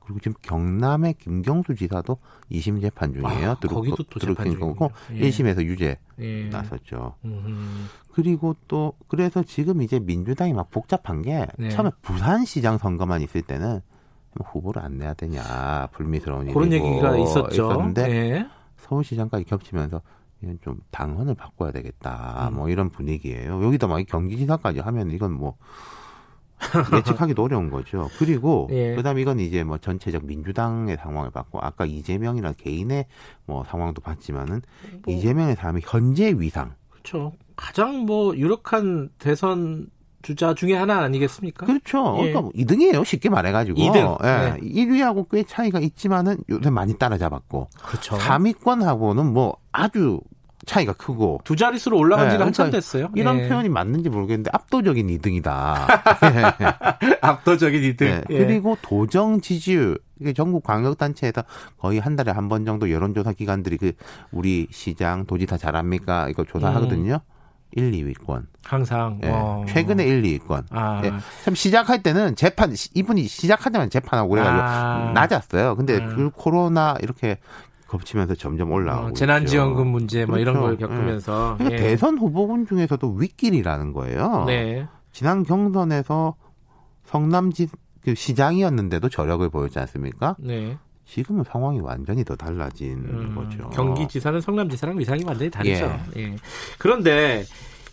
그리고 0.00 0.18
지금 0.20 0.34
경남의 0.42 1.14
김경수 1.14 1.76
지사도 1.76 2.18
2심 2.50 2.82
재판 2.82 3.14
중이에요. 3.14 3.50
아, 3.52 3.54
드루, 3.54 3.74
거기도 3.76 4.02
또 4.02 4.18
재판 4.18 4.50
중이고 4.50 4.90
예. 5.14 5.20
1심에서 5.30 5.62
유죄 5.64 5.98
예. 6.18 6.48
나섰죠. 6.50 7.14
음흠. 7.24 7.54
그리고 8.12 8.54
또 8.68 8.94
그래서 9.08 9.42
지금 9.42 9.80
이제 9.80 9.98
민주당이 9.98 10.52
막 10.52 10.70
복잡한 10.70 11.22
게 11.22 11.46
네. 11.56 11.70
처음에 11.70 11.90
부산시장 12.02 12.78
선거만 12.78 13.22
있을 13.22 13.42
때는 13.42 13.70
뭐 13.70 13.80
후보를 14.44 14.82
안 14.82 14.98
내야 14.98 15.14
되냐 15.14 15.88
불미스러운 15.92 16.52
그런 16.52 16.72
얘기가 16.72 17.16
있었죠. 17.16 17.50
있었는데 17.50 18.08
네. 18.08 18.48
서울시장까지 18.78 19.44
겹치면서 19.44 20.00
이건 20.42 20.58
좀 20.62 20.80
당헌을 20.90 21.34
바꿔야 21.34 21.70
되겠다 21.70 22.48
음. 22.50 22.56
뭐 22.56 22.68
이런 22.68 22.90
분위기예요. 22.90 23.64
여기다 23.64 23.86
막 23.86 24.04
경기지사까지 24.06 24.80
하면 24.80 25.10
이건 25.10 25.32
뭐 25.32 25.56
예측하기도 26.94 27.42
어려운 27.42 27.70
거죠. 27.70 28.08
그리고 28.18 28.68
예. 28.70 28.94
그다음 28.94 29.18
에 29.18 29.22
이건 29.22 29.40
이제 29.40 29.64
뭐 29.64 29.78
전체적 29.78 30.24
민주당의 30.26 30.96
상황을 30.96 31.30
봤고 31.30 31.60
아까 31.60 31.84
이재명이나 31.84 32.52
개인의 32.52 33.06
뭐 33.46 33.64
상황도 33.64 34.00
봤지만은 34.00 34.62
뭐. 35.04 35.14
이재명의 35.14 35.56
삶의 35.56 35.82
현재 35.84 36.32
위상 36.36 36.74
그렇죠. 36.90 37.32
가장 37.56 38.06
뭐 38.06 38.36
유력한 38.36 39.10
대선 39.18 39.88
주자 40.22 40.54
중에 40.54 40.74
하나 40.74 41.00
아니겠습니까? 41.00 41.66
그렇죠. 41.66 42.16
예. 42.20 42.32
그러니까 42.32 42.50
2등이에요. 42.56 42.94
뭐 42.96 43.04
쉽게 43.04 43.28
말해가지고. 43.28 43.78
2등. 43.80 44.18
예. 44.24 44.50
네. 44.60 44.84
1위하고 44.84 45.28
꽤 45.30 45.42
차이가 45.42 45.80
있지만은 45.80 46.38
요새 46.48 46.70
많이 46.70 46.96
따라잡았고. 46.96 47.68
그렇죠. 47.84 48.16
3위권하고는 48.16 49.24
뭐 49.32 49.56
아주 49.72 50.20
차이가 50.64 50.92
크고 50.92 51.40
두 51.42 51.56
자릿수로 51.56 51.98
올라간 51.98 52.26
지가 52.30 52.38
네, 52.38 52.44
한참 52.44 52.66
그러니까 52.70 52.76
됐어요. 52.76 53.08
이런 53.16 53.40
예. 53.40 53.48
표현이 53.48 53.68
맞는지 53.68 54.08
모르겠는데 54.10 54.50
압도적인 54.52 55.08
2등이다. 55.08 55.74
압도적인 57.20 57.82
2등. 57.82 57.98
네. 58.04 58.22
예. 58.30 58.38
그리고 58.38 58.76
도정 58.82 59.40
지지율 59.40 59.98
이게 60.20 60.32
전국 60.32 60.62
광역 60.62 60.98
단체에서 60.98 61.42
거의 61.78 61.98
한 61.98 62.14
달에 62.14 62.30
한 62.30 62.48
번 62.48 62.64
정도 62.64 62.90
여론조사 62.90 63.32
기관들이 63.32 63.76
그 63.76 63.92
우리 64.30 64.66
시장 64.70 65.26
도지사 65.26 65.56
잘합니까 65.56 66.28
이거 66.28 66.44
조사하거든요. 66.44 67.14
음. 67.14 67.31
1, 67.72 67.90
2위권. 67.92 68.46
항상. 68.64 69.20
예. 69.24 69.72
최근에 69.72 70.04
1, 70.04 70.22
2위권. 70.22 70.64
아. 70.70 71.02
예. 71.04 71.12
참 71.44 71.54
시작할 71.54 72.02
때는 72.02 72.36
재판 72.36 72.74
이분이 72.94 73.24
시작하자마자 73.24 73.88
재판하고 73.88 74.30
그래가지고 74.30 74.62
아. 74.62 75.12
낮았어요. 75.14 75.76
근데 75.76 76.00
아. 76.00 76.08
그 76.08 76.30
코로나 76.30 76.96
이렇게 77.02 77.38
겹치면서 77.90 78.34
점점 78.34 78.72
올라오고 78.72 79.08
어, 79.08 79.12
재난지원금 79.12 79.86
문제 79.86 80.24
뭐 80.24 80.36
그렇죠. 80.36 80.50
이런 80.50 80.62
걸 80.62 80.76
겪으면서 80.78 81.58
예. 81.70 81.76
대선 81.76 82.18
후보군 82.18 82.66
중에서도 82.66 83.06
윗길이라는 83.12 83.92
거예요. 83.92 84.44
네. 84.46 84.86
지난 85.12 85.42
경선에서 85.42 86.34
성남지 87.04 87.68
그 88.02 88.14
시장이었는데도 88.14 89.08
저력을 89.08 89.48
보였지 89.50 89.78
않습니까? 89.78 90.36
네. 90.38 90.78
지금은 91.06 91.44
상황이 91.44 91.80
완전히 91.80 92.24
더 92.24 92.36
달라진 92.36 93.04
음, 93.04 93.34
거죠. 93.34 93.68
경기지사는 93.70 94.40
성남지사랑 94.40 94.98
위상이 94.98 95.22
완전히 95.24 95.50
다르죠. 95.50 96.00
예. 96.16 96.22
예. 96.22 96.36
그런데 96.78 97.44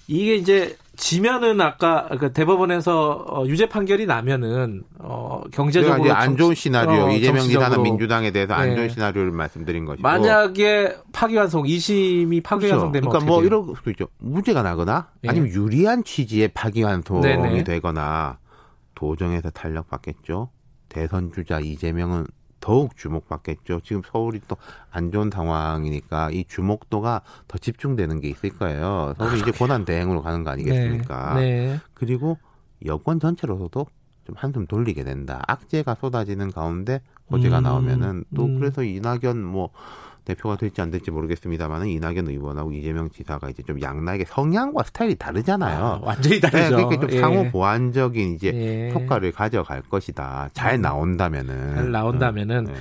이게 0.08 0.36
이제 0.36 0.76
지면은 0.96 1.62
아까 1.62 2.10
그 2.20 2.34
대법원에서 2.34 3.26
어, 3.28 3.46
유죄 3.46 3.70
판결이 3.70 4.06
나면은 4.06 4.84
어 4.98 5.42
경제적으로 5.54 6.12
안 6.14 6.36
좋은 6.36 6.56
시나리오 6.56 7.06
어, 7.06 7.12
이재명 7.12 7.44
지사는 7.44 7.82
민주당에 7.82 8.32
대해서 8.32 8.54
안 8.54 8.76
좋은 8.76 8.88
네. 8.88 8.90
시나리오를 8.90 9.32
말씀드린 9.32 9.86
것이고 9.86 10.02
만약에 10.02 10.98
파기환송 11.14 11.64
2심이 11.64 12.44
파기환송되면 12.44 13.10
그렇죠. 13.10 13.26
그러니까 13.26 13.26
뭐 13.26 13.44
이런 13.44 13.74
수 13.82 13.90
있죠 13.92 14.08
무죄가 14.18 14.62
나거나 14.62 15.08
네. 15.22 15.30
아니면 15.30 15.50
유리한 15.50 16.04
취지의 16.04 16.50
파기환송이 16.50 17.22
네네. 17.22 17.64
되거나 17.64 18.40
도정에서 18.96 19.52
탄력받겠죠 19.52 20.50
대선 20.90 21.32
주자 21.32 21.60
이재명은 21.60 22.26
더욱 22.60 22.96
주목받겠죠. 22.98 23.82
지금 23.84 24.02
서울이 24.06 24.42
또 24.48 24.58
안 24.92 25.12
좋은 25.12 25.30
상황이니까 25.32 26.32
이 26.32 26.46
주목도가 26.46 27.22
더 27.48 27.58
집중되는 27.58 28.20
게 28.22 28.30
있을 28.30 28.50
거예요. 28.50 29.14
서울이 29.18 29.40
이제 29.40 29.52
고난 29.52 29.86
대행으로 29.86 30.22
가는 30.22 30.44
거 30.44 30.52
아니겠습니까? 30.52 31.36
네. 31.36 31.42
네. 31.42 31.80
그리고 31.94 32.38
여권 32.86 33.20
전체로서도 33.20 33.86
좀 34.26 34.36
한숨 34.38 34.66
돌리게 34.68 35.04
된다. 35.04 35.44
악재가 35.48 35.96
쏟아지는 35.96 36.52
가운데 36.52 37.02
호재가 37.32 37.60
음, 37.60 37.64
나오면은 37.64 38.24
또 38.36 38.46
음. 38.46 38.60
그래서 38.60 38.84
이낙연 38.84 39.44
뭐 39.44 39.70
대표가 40.30 40.56
될지 40.56 40.82
안 40.82 40.92
될지 40.92 41.12
모르겠습니다만은 41.12 41.88
이낙연 41.88 42.28
의원하고 42.28 42.72
이재명 42.72 43.10
지사가 43.10 43.50
이제 43.50 43.64
좀 43.64 43.82
양나에게 43.82 44.26
성향과 44.26 44.84
스타일이 44.84 45.16
다르잖아요. 45.16 45.84
아, 45.84 46.00
완전히 46.02 46.40
다르죠. 46.40 46.78
네, 46.78 46.84
그러니까 46.84 47.08
좀 47.08 47.12
예. 47.12 47.20
상호 47.20 47.50
보완적인 47.52 48.36
이제 48.36 48.52
예. 48.54 48.92
효과를 48.94 49.32
가져갈 49.32 49.82
것이다. 49.82 50.50
잘 50.54 50.76
음. 50.76 50.82
나온다면은. 50.82 51.76
잘 51.76 51.92
나온다면은. 51.92 52.64
네. 52.66 52.74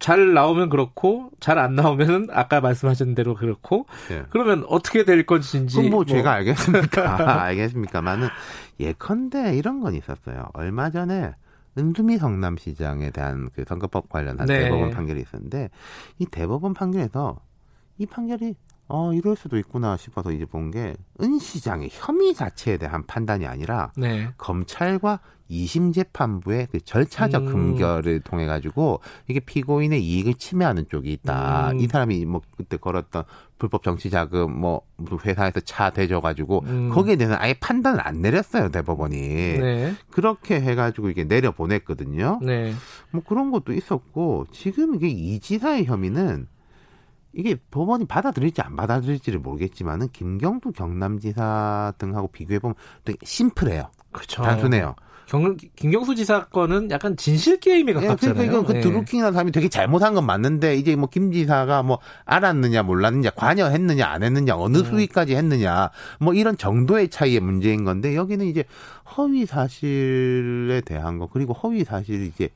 잘 0.00 0.34
나오면 0.34 0.70
그렇고 0.70 1.30
잘 1.38 1.58
안 1.58 1.76
나오면은 1.76 2.28
아까 2.32 2.60
말씀하신 2.60 3.14
대로 3.14 3.34
그렇고 3.36 3.86
네. 4.08 4.24
그러면 4.30 4.64
어떻게 4.68 5.04
될 5.04 5.24
것인지 5.24 5.80
뭐, 5.82 5.90
뭐 5.90 6.04
제가 6.04 6.32
알겠습니까 6.32 7.44
알겠습니까만은 7.46 8.26
예컨대 8.80 9.56
이런 9.56 9.80
건 9.80 9.94
있었어요 9.94 10.48
얼마 10.54 10.90
전에 10.90 11.32
은두미 11.78 12.18
성남시장에 12.18 13.10
대한 13.10 13.48
그 13.54 13.64
선거법 13.66 14.08
관련한 14.08 14.46
네. 14.46 14.64
대법원 14.64 14.90
판결이 14.90 15.20
있었는데 15.20 15.70
이 16.18 16.26
대법원 16.26 16.74
판결에서 16.74 17.40
이 17.98 18.06
판결이 18.06 18.54
어 18.94 19.12
이럴 19.14 19.36
수도 19.36 19.56
있구나 19.58 19.96
싶어서 19.96 20.32
이제 20.32 20.44
본 20.44 20.70
게 20.70 20.94
은 21.20 21.38
시장의 21.38 21.88
혐의 21.92 22.34
자체에 22.34 22.76
대한 22.78 23.06
판단이 23.06 23.46
아니라 23.46 23.92
네. 23.96 24.28
검찰과 24.38 25.20
2심 25.50 25.94
재판부의 25.94 26.68
그 26.72 26.80
절차적 26.80 27.42
음. 27.42 27.52
금결을 27.76 28.20
통해 28.20 28.46
가지고 28.46 29.00
이게 29.28 29.38
피고인의 29.38 30.02
이익을 30.02 30.34
침해하는 30.34 30.86
쪽이 30.88 31.12
있다. 31.12 31.72
음. 31.72 31.80
이 31.80 31.86
사람이 31.86 32.24
뭐 32.24 32.40
그때 32.56 32.76
걸었던 32.78 33.24
불법 33.58 33.82
정치 33.82 34.08
자금 34.10 34.58
뭐 34.58 34.80
회사에서 35.24 35.60
차 35.60 35.90
대줘 35.90 36.20
가지고 36.20 36.62
음. 36.66 36.88
거기에 36.90 37.16
대해서 37.16 37.36
아예 37.38 37.54
판단을 37.54 38.00
안 38.06 38.22
내렸어요 38.22 38.70
대법원이. 38.70 39.18
네. 39.18 39.94
그렇게 40.10 40.60
해가지고 40.60 41.10
이게 41.10 41.24
내려 41.24 41.50
보냈거든요. 41.52 42.40
네. 42.42 42.72
뭐 43.10 43.22
그런 43.24 43.50
것도 43.52 43.74
있었고 43.74 44.46
지금 44.52 44.94
이게 44.94 45.08
이 45.08 45.38
지사의 45.38 45.84
혐의는 45.84 46.46
이게 47.34 47.56
법원이 47.70 48.06
받아들일지 48.06 48.60
안 48.62 48.76
받아들일지를 48.76 49.40
모르겠지만은 49.40 50.08
김경두 50.12 50.72
경남지사 50.72 51.94
등하고 51.98 52.28
비교해 52.28 52.58
보면 52.58 52.74
되게 53.04 53.18
심플해요. 53.24 53.90
그렇죠. 54.12 54.42
단순해요. 54.42 54.94
경, 55.26 55.56
김경수 55.76 56.14
지사 56.14 56.44
건은 56.46 56.90
약간 56.90 57.16
진실 57.16 57.58
게임에 57.58 57.94
가깝잖아요. 57.94 58.34
예, 58.34 58.34
그러니까 58.34 58.52
이건 58.52 58.66
그 58.66 58.72
네. 58.72 58.80
드루킹이라는 58.80 59.32
사람이 59.32 59.52
되게 59.52 59.68
잘못한 59.70 60.12
건 60.12 60.26
맞는데 60.26 60.76
이제 60.76 60.94
뭐 60.94 61.08
김 61.08 61.32
지사가 61.32 61.82
뭐 61.82 62.00
알았느냐 62.26 62.82
몰랐느냐 62.82 63.30
관여했느냐 63.30 64.06
안 64.06 64.22
했느냐 64.22 64.56
어느 64.56 64.78
음. 64.78 64.84
수위까지 64.84 65.34
했느냐 65.34 65.90
뭐 66.20 66.34
이런 66.34 66.58
정도의 66.58 67.08
차이의 67.08 67.40
문제인 67.40 67.84
건데 67.84 68.14
여기는 68.14 68.44
이제 68.44 68.64
허위 69.16 69.46
사실에 69.46 70.82
대한 70.82 71.18
거 71.18 71.28
그리고 71.28 71.54
허위 71.54 71.84
사실 71.84 72.24
이제 72.26 72.50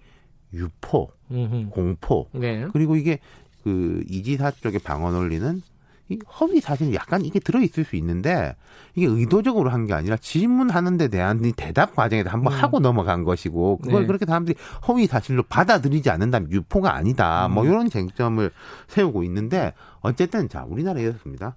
유포, 0.53 1.11
음흠. 1.31 1.70
공포 1.70 2.29
네. 2.33 2.66
그리고 2.72 2.97
이게 2.97 3.18
그 3.67 4.05
이지사 4.09 4.53
쪽의 4.53 4.79
방언 4.79 5.17
올리는 5.17 5.61
이 6.09 6.17
허위 6.39 6.61
사실이 6.61 6.95
약간 6.95 7.25
이게 7.25 7.41
들어있을 7.41 7.83
수 7.85 7.97
있는데 7.97 8.55
이게 8.95 9.09
의도적으로 9.09 9.71
한 9.71 9.87
게 9.87 9.93
아니라 9.93 10.17
질문하는 10.17 10.97
데 10.99 11.09
대한 11.09 11.43
대답 11.57 11.97
과정에서 11.97 12.31
한번 12.31 12.53
음. 12.53 12.59
하고 12.62 12.79
넘어간 12.79 13.25
것이고 13.25 13.79
그걸 13.79 14.03
네. 14.03 14.07
그렇게 14.07 14.25
사람들이 14.25 14.57
허위 14.87 15.09
사실로 15.09 15.43
받아들이지 15.43 16.09
않는다면 16.09 16.53
유포가 16.53 16.95
아니다. 16.95 17.49
뭐 17.49 17.64
음. 17.64 17.67
뭐 17.67 17.75
이런 17.75 17.91
쟁점을 17.91 18.49
세우고 18.87 19.25
있는데 19.25 19.73
어쨌든 20.01 20.49
자 20.49 20.64
우리나라에 20.69 21.03
이렇습니다. 21.03 21.57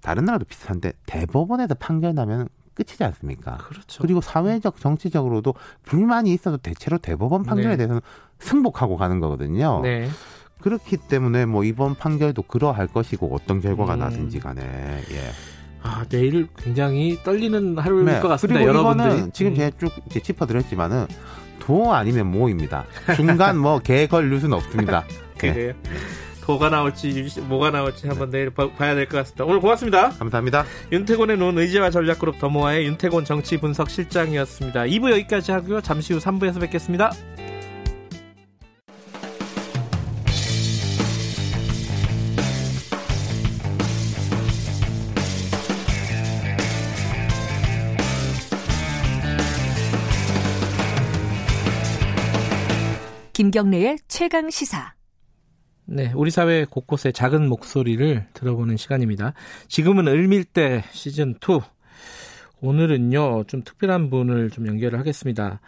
다른 0.00 0.24
나라도 0.24 0.46
비슷한데 0.46 0.94
대법원에서 1.04 1.74
판결 1.74 2.14
나면 2.14 2.48
끝이지 2.74 3.04
않습니까? 3.04 3.58
그렇죠. 3.58 4.00
그리고 4.00 4.22
사회적 4.22 4.80
정치적으로도 4.80 5.52
불만이 5.84 6.32
있어도 6.32 6.56
대체로 6.56 6.96
대법원 6.96 7.42
판결에 7.42 7.72
네. 7.72 7.76
대해서는 7.76 8.00
승복하고 8.38 8.96
가는 8.96 9.20
거거든요. 9.20 9.80
네. 9.82 10.08
그렇기 10.62 10.96
때문에 10.96 11.44
뭐 11.46 11.64
이번 11.64 11.94
판결도 11.94 12.42
그러할 12.42 12.86
것이고 12.86 13.34
어떤 13.34 13.60
결과가 13.60 13.94
음. 13.94 13.98
나든지 13.98 14.40
간에 14.40 14.62
예. 14.62 15.30
아, 15.82 16.04
내일 16.08 16.48
굉장히 16.56 17.18
떨리는 17.24 17.76
하루일 17.76 18.04
네. 18.06 18.20
것 18.20 18.28
같습니다. 18.28 18.60
그리고 18.60 18.78
여러분들이 18.78 19.30
지금 19.32 19.52
음. 19.52 19.56
제가 19.56 19.76
쭉 19.78 19.90
짚어드렸지만은 20.22 21.06
도 21.58 21.92
아니면 21.92 22.28
모입니다. 22.30 22.84
중간 23.16 23.58
뭐 23.58 23.78
개걸 23.80 24.30
뉴스는 24.30 24.56
없습니다. 24.56 25.04
그래요. 25.38 25.74
네. 25.82 25.90
도가 26.42 26.70
나올지 26.70 27.28
뭐가 27.42 27.70
나올지 27.70 28.08
한번 28.08 28.30
내일 28.30 28.50
봐, 28.50 28.64
야 28.64 28.94
될 28.94 29.06
것 29.08 29.18
같습니다. 29.18 29.44
오늘 29.44 29.60
고맙습니다. 29.60 30.10
감사합니다. 30.10 30.64
윤태곤의 30.90 31.36
눈 31.38 31.56
의제와 31.56 31.90
전략그룹 31.90 32.40
더모아의 32.40 32.84
윤태곤 32.86 33.24
정치 33.24 33.58
분석 33.58 33.88
실장이었습니다. 33.90 34.82
2부 34.82 35.12
여기까지 35.12 35.52
하고요. 35.52 35.80
잠시 35.82 36.12
후 36.14 36.18
3부에서 36.18 36.60
뵙겠습니다. 36.60 37.12
김경래의 53.32 53.96
최강 54.08 54.50
시사. 54.50 54.92
네, 55.86 56.12
우리 56.14 56.30
사회 56.30 56.66
곳곳의 56.66 57.14
작은 57.14 57.48
목소리를 57.48 58.26
들어보는 58.34 58.76
시간입니다. 58.76 59.32
지금은 59.68 60.06
을밀대 60.06 60.84
시즌 60.90 61.36
2. 61.40 61.60
오늘은요, 62.60 63.44
좀 63.44 63.62
특별한 63.62 64.10
분을 64.10 64.50
좀 64.50 64.66
연결을 64.66 64.98
하겠습니다. 64.98 65.60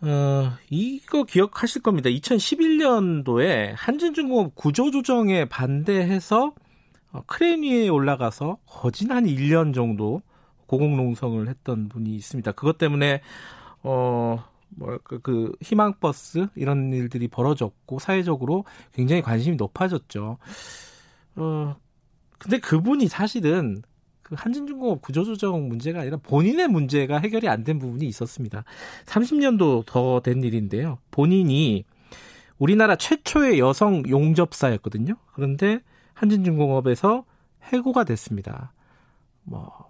어, 0.00 0.52
이거 0.70 1.24
기억하실 1.24 1.82
겁니다. 1.82 2.08
2011년도에 2.08 3.74
한진중공업 3.76 4.54
구조조정에 4.54 5.44
반대해서 5.44 6.54
어, 7.12 7.22
크레인 7.26 7.64
위에 7.64 7.88
올라가서 7.88 8.58
거진 8.66 9.12
한 9.12 9.24
1년 9.24 9.74
정도 9.74 10.22
고공농성을 10.66 11.48
했던 11.48 11.90
분이 11.90 12.14
있습니다. 12.14 12.52
그것 12.52 12.78
때문에 12.78 13.20
어, 13.82 14.42
뭐랄까 14.70 15.18
그 15.18 15.52
희망 15.62 15.94
버스 16.00 16.48
이런 16.54 16.92
일들이 16.92 17.28
벌어졌고 17.28 17.98
사회적으로 17.98 18.64
굉장히 18.92 19.22
관심이 19.22 19.56
높아졌죠. 19.56 20.38
어 21.36 21.76
근데 22.38 22.58
그분이 22.58 23.08
사실은 23.08 23.82
그 24.22 24.34
한진중공업 24.38 25.00
구조조정 25.02 25.68
문제가 25.68 26.00
아니라 26.00 26.18
본인의 26.18 26.68
문제가 26.68 27.18
해결이 27.18 27.48
안 27.48 27.64
된 27.64 27.78
부분이 27.78 28.06
있었습니다. 28.06 28.64
30년도 29.06 29.86
더 29.86 30.20
된 30.20 30.42
일인데요. 30.42 30.98
본인이 31.10 31.84
우리나라 32.58 32.96
최초의 32.96 33.58
여성 33.58 34.02
용접사였거든요. 34.08 35.14
그런데 35.32 35.80
한진중공업에서 36.14 37.24
해고가 37.64 38.04
됐습니다. 38.04 38.72
뭐 39.44 39.87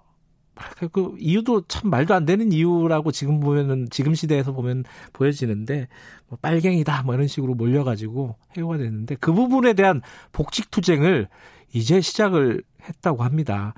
그 0.92 1.14
이유도 1.18 1.62
참 1.68 1.90
말도 1.90 2.14
안 2.14 2.24
되는 2.24 2.52
이유라고 2.52 3.12
지금 3.12 3.40
보면은 3.40 3.88
지금 3.90 4.14
시대에서 4.14 4.52
보면 4.52 4.84
보여지는데 5.12 5.88
뭐 6.28 6.38
빨갱이다 6.40 7.02
뭐 7.04 7.14
이런 7.14 7.26
식으로 7.26 7.54
몰려가지고 7.54 8.36
해고가 8.56 8.78
됐는데 8.78 9.16
그 9.20 9.32
부분에 9.32 9.72
대한 9.74 10.02
복직 10.32 10.70
투쟁을 10.70 11.28
이제 11.72 12.00
시작을 12.00 12.62
했다고 12.82 13.22
합니다. 13.22 13.74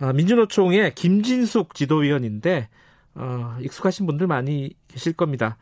어, 0.00 0.12
민주노총의 0.12 0.94
김진숙 0.94 1.74
지도위원인데 1.74 2.68
어, 3.14 3.56
익숙하신 3.60 4.06
분들 4.06 4.26
많이 4.26 4.70
계실 4.88 5.12
겁니다. 5.12 5.56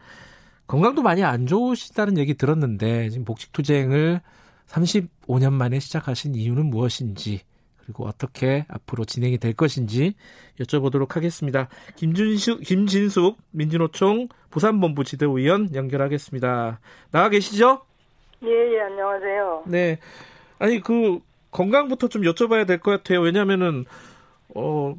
건강도 0.67 1.03
많이 1.03 1.23
안 1.23 1.47
좋으시다는 1.47 2.19
얘기 2.19 2.35
들었는데 2.35 3.11
지금 3.11 3.25
복직 3.25 3.53
투쟁을 3.53 4.21
35년 4.67 5.53
만에 5.53 5.79
시작하신 5.79 6.35
이유는 6.35 6.67
무엇인지 6.67 7.43
그리고 7.85 8.07
어떻게 8.07 8.65
앞으로 8.69 9.05
진행이 9.05 9.39
될 9.39 9.53
것인지 9.55 10.15
여쭤보도록 10.61 11.13
하겠습니다. 11.13 11.69
김준숙, 11.97 12.63
김진숙 12.63 13.37
민주노총 13.51 14.29
부산본부 14.51 15.05
지도위원 15.05 15.75
연결하겠습니다. 15.75 16.81
나와 17.11 17.29
계시죠? 17.29 17.83
예, 18.43 18.49
예, 18.49 18.81
안녕하세요. 18.81 19.65
네. 19.67 19.99
아니, 20.59 20.81
그, 20.81 21.19
건강부터 21.51 22.09
좀 22.09 22.23
여쭤봐야 22.23 22.67
될 22.67 22.79
것 22.79 22.91
같아요. 22.91 23.21
왜냐면은, 23.21 23.85
어, 24.55 24.95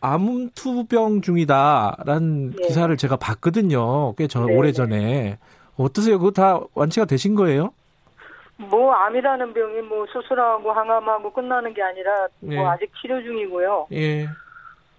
암투병 0.00 1.22
중이다라는 1.22 2.54
예. 2.60 2.66
기사를 2.66 2.96
제가 2.96 3.16
봤거든요. 3.16 4.14
꽤 4.16 4.26
전, 4.26 4.46
네, 4.46 4.54
오래 4.56 4.72
전에. 4.72 5.38
어떠세요? 5.76 6.18
그거 6.18 6.30
다 6.30 6.60
완치가 6.74 7.04
되신 7.06 7.34
거예요? 7.34 7.72
뭐 8.58 8.92
암이라는 8.92 9.52
병이 9.54 9.82
뭐 9.82 10.04
수술하고 10.06 10.72
항암하고 10.72 11.32
끝나는 11.32 11.72
게 11.74 11.82
아니라 11.82 12.26
뭐 12.40 12.54
예. 12.54 12.58
아직 12.66 12.90
치료 13.00 13.22
중이고요. 13.22 13.86
예. 13.92 14.26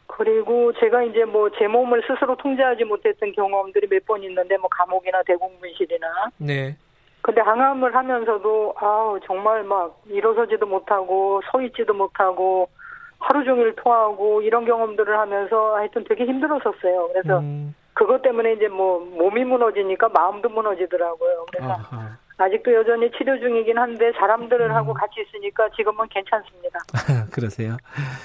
그리고 0.08 0.74
제가 0.74 1.04
이제 1.04 1.24
뭐 1.26 1.50
제 1.52 1.68
몸을 1.68 2.02
스스로 2.08 2.36
통제하지 2.38 2.84
못했던 2.86 3.32
경험들이 3.34 3.88
몇 3.88 4.06
번 4.06 4.24
있는데 4.24 4.58
뭐 4.58 4.70
감옥이나 4.70 5.22
대공분실이나. 5.24 6.08
네. 6.38 6.76
근데 7.22 7.42
항암을 7.42 7.94
하면서도 7.94 8.76
아우 8.78 9.20
정말 9.26 9.64
막 9.64 10.02
일어서지도 10.08 10.66
못하고 10.66 11.42
서 11.52 11.62
있지도 11.62 11.94
못하고 11.94 12.70
하루 13.20 13.44
종일 13.44 13.76
토하고 13.76 14.42
이런 14.42 14.64
경험들을 14.66 15.20
하면서 15.20 15.76
하여튼 15.76 16.06
되게 16.08 16.26
힘들었었어요. 16.26 17.10
그래서 17.12 17.40
음. 17.40 17.76
그것 17.94 18.22
때문에 18.22 18.54
이제 18.54 18.70
뭐 18.70 19.00
몸이 19.02 19.44
무너지니까 19.44 20.08
마음도 20.10 20.48
무너지더라고요. 20.48 21.46
그래서 21.52 21.72
아하. 21.74 22.18
아직도 22.40 22.74
여전히 22.74 23.12
치료 23.18 23.38
중이긴 23.38 23.78
한데 23.78 24.12
사람들을 24.18 24.70
음. 24.70 24.76
하고 24.76 24.94
같이 24.94 25.16
있으니까 25.28 25.70
지금은 25.76 26.08
괜찮습니다. 26.10 26.80
그러세요? 27.32 27.78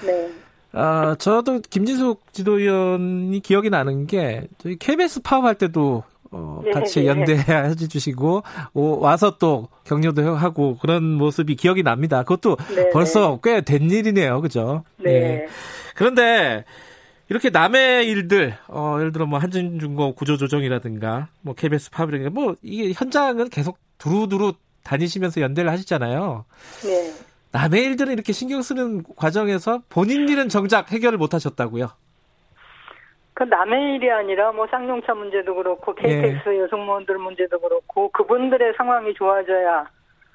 네. 0.05 0.29
아, 0.71 1.15
저도 1.19 1.59
김진숙 1.69 2.33
지도위원이 2.33 3.39
기억이 3.41 3.69
나는 3.69 4.07
게 4.07 4.47
저희 4.57 4.77
KBS 4.77 5.21
파업할 5.21 5.55
때도 5.55 6.03
어, 6.31 6.61
네, 6.63 6.71
같이 6.71 7.01
네, 7.01 7.07
연대해 7.07 7.75
주시고 7.75 8.43
오, 8.73 8.99
와서 8.99 9.37
또 9.37 9.69
격려도 9.85 10.35
하고 10.35 10.77
그런 10.77 11.03
모습이 11.03 11.55
기억이 11.55 11.83
납니다. 11.83 12.23
그것도 12.23 12.57
네, 12.75 12.89
벌써 12.89 13.39
네. 13.41 13.61
꽤된 13.61 13.89
일이네요, 13.89 14.41
그죠? 14.41 14.83
네. 14.97 15.19
네. 15.19 15.47
그런데 15.95 16.65
이렇게 17.29 17.49
남의 17.49 18.07
일들, 18.07 18.55
어, 18.67 18.97
예를 18.99 19.11
들어 19.11 19.25
뭐 19.25 19.39
한진중공 19.39 20.13
구조조정이라든가, 20.15 21.29
뭐 21.41 21.55
KBS 21.55 21.89
파업이라든가, 21.91 22.29
뭐 22.29 22.55
이게 22.61 22.91
현장은 22.93 23.49
계속 23.49 23.79
두루두루 23.97 24.53
다니시면서 24.83 25.41
연대를 25.41 25.71
하시잖아요. 25.71 26.45
네. 26.83 27.11
남의 27.51 27.83
일들은 27.83 28.13
이렇게 28.13 28.33
신경 28.33 28.61
쓰는 28.61 29.03
과정에서 29.15 29.81
본인 29.89 30.27
일은 30.27 30.49
정작 30.49 30.91
해결을 30.91 31.17
못 31.17 31.33
하셨다고요? 31.33 31.89
그 33.33 33.43
남의 33.43 33.95
일이 33.95 34.11
아니라 34.11 34.51
뭐 34.51 34.65
쌍용차 34.71 35.13
문제도 35.13 35.53
그렇고 35.55 35.93
KTX 35.93 36.49
예. 36.49 36.59
여성무원들 36.61 37.17
문제도 37.17 37.59
그렇고 37.59 38.09
그분들의 38.11 38.73
상황이 38.77 39.13
좋아져야 39.13 39.89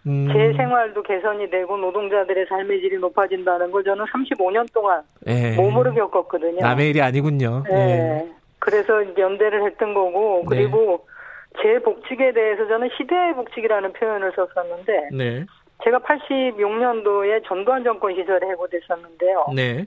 음. 0.07 0.29
제 0.33 0.53
생활도 0.57 1.03
개선이 1.03 1.51
되고 1.51 1.77
노동자들의 1.77 2.47
삶의 2.47 2.81
질이 2.81 2.99
높아진다는 2.99 3.71
걸 3.71 3.85
저는 3.85 4.05
35년 4.05 4.71
동안 4.73 5.03
예. 5.27 5.57
몸으로 5.57 5.95
겪었거든요. 5.95 6.61
남의 6.61 6.91
일이 6.91 7.01
아니군요. 7.01 7.65
예. 7.71 7.77
예. 7.77 8.33
그래서 8.59 9.03
연대를 9.17 9.65
했던 9.67 9.95
거고 9.95 10.45
그리고 10.45 11.05
네. 11.07 11.20
제 11.61 11.79
복직에 11.81 12.33
대해서 12.33 12.67
저는 12.69 12.89
시대의 12.97 13.35
복직이라는 13.35 13.93
표현을 13.93 14.33
썼었는데 14.35 15.09
네. 15.13 15.47
제가 15.83 15.99
86년도에 15.99 17.43
전두환 17.47 17.83
정권 17.85 18.15
시절에 18.15 18.49
해고됐었는데요. 18.49 19.47
네. 19.55 19.87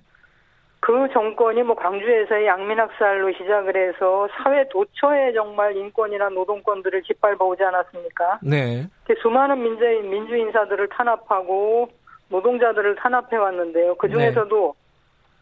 그 0.80 1.08
정권이 1.14 1.64
뭐 1.64 1.76
광주에서의 1.76 2.46
양민학살로 2.46 3.32
시작을 3.34 3.78
해서 3.78 4.28
사회 4.36 4.68
도처에 4.68 5.32
정말 5.32 5.78
인권이나 5.78 6.28
노동권들을 6.30 7.04
짓밟아 7.04 7.38
오지 7.40 7.64
않았습니까? 7.64 8.40
네. 8.44 8.86
수많은 9.22 9.64
민주, 9.64 9.86
민주 10.10 10.36
인사들을 10.36 10.90
탄압하고 10.90 11.88
노동자들을 12.28 12.96
탄압해 12.96 13.38
왔는데요. 13.38 13.96
그 13.96 14.10
중에서도 14.10 14.76
네. 14.76 14.83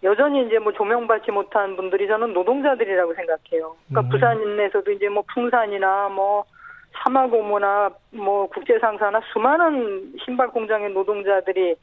여전히 0.04 0.46
이제 0.46 0.58
뭐 0.60 0.72
조명받지 0.74 1.32
못한 1.32 1.76
분들이 1.76 2.08
저는 2.08 2.34
노동자들이라고 2.34 3.14
생각해요. 3.14 3.76
그러니까 3.88 4.02
음. 4.02 4.10
부산에서도 4.10 4.92
이제 4.92 5.10
뭐 5.10 5.24
풍산이나 5.34 6.10
뭐 6.10 6.44
사마고무나 7.04 7.92
뭐 8.12 8.48
국제상사나 8.48 9.22
수많은 9.32 10.14
신발 10.26 10.50
공장의 10.50 10.92
노동자들이 10.92 11.76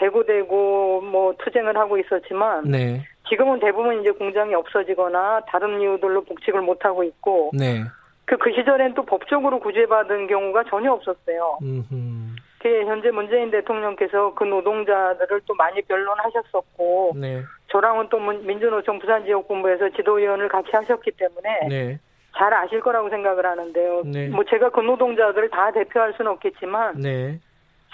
해고되고 0.00 1.00
뭐 1.02 1.34
투쟁을 1.38 1.76
하고 1.76 1.98
있었지만 1.98 2.64
네. 2.64 3.04
지금은 3.28 3.60
대부분 3.60 4.00
이제 4.00 4.10
공장이 4.10 4.54
없어지거나 4.54 5.42
다른 5.48 5.80
이유들로 5.80 6.24
복직을 6.24 6.60
못 6.62 6.84
하고 6.84 7.04
있고 7.04 7.50
네. 7.54 7.84
그, 8.24 8.36
그 8.38 8.52
시절엔 8.52 8.94
또 8.94 9.04
법적으로 9.04 9.60
구제받은 9.60 10.26
경우가 10.26 10.64
전혀 10.64 10.92
없었어요. 10.92 11.58
그 12.64 12.86
현재 12.86 13.10
문재인 13.10 13.50
대통령께서 13.50 14.32
그 14.32 14.44
노동자들을 14.44 15.42
또 15.44 15.52
많이 15.52 15.82
변론하셨었고 15.82 17.12
네. 17.14 17.42
저랑은 17.70 18.08
또 18.08 18.18
민주노총 18.18 18.98
부산지역본부에서 19.00 19.90
지도위원을 19.90 20.48
같이 20.48 20.70
하셨기 20.72 21.10
때문에 21.10 21.68
네. 21.68 22.00
잘 22.34 22.54
아실 22.54 22.80
거라고 22.80 23.10
생각을 23.10 23.44
하는데요. 23.44 24.04
네. 24.06 24.28
뭐 24.28 24.42
제가 24.48 24.70
그 24.70 24.80
노동자들을 24.80 25.50
다 25.50 25.72
대표할 25.72 26.14
수는 26.16 26.30
없겠지만 26.30 27.02
네. 27.02 27.38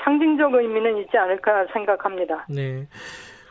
상징적 0.05 0.55
의미는 0.55 0.99
있지 0.99 1.19
않을까 1.19 1.67
생각합니다. 1.73 2.47
네. 2.49 2.87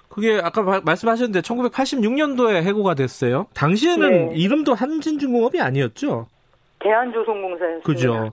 그게 0.07 0.39
아까 0.41 0.81
말씀하셨는데 0.85 1.41
1986년도에 1.41 2.63
해고가 2.63 2.93
됐어요. 2.93 3.47
당시에는 3.55 4.09
네. 4.29 4.35
이름도 4.35 4.73
한진중공업이 4.73 5.59
아니었죠? 5.59 6.27
대한조선공사였어요. 6.79 7.81
그죠. 7.81 8.31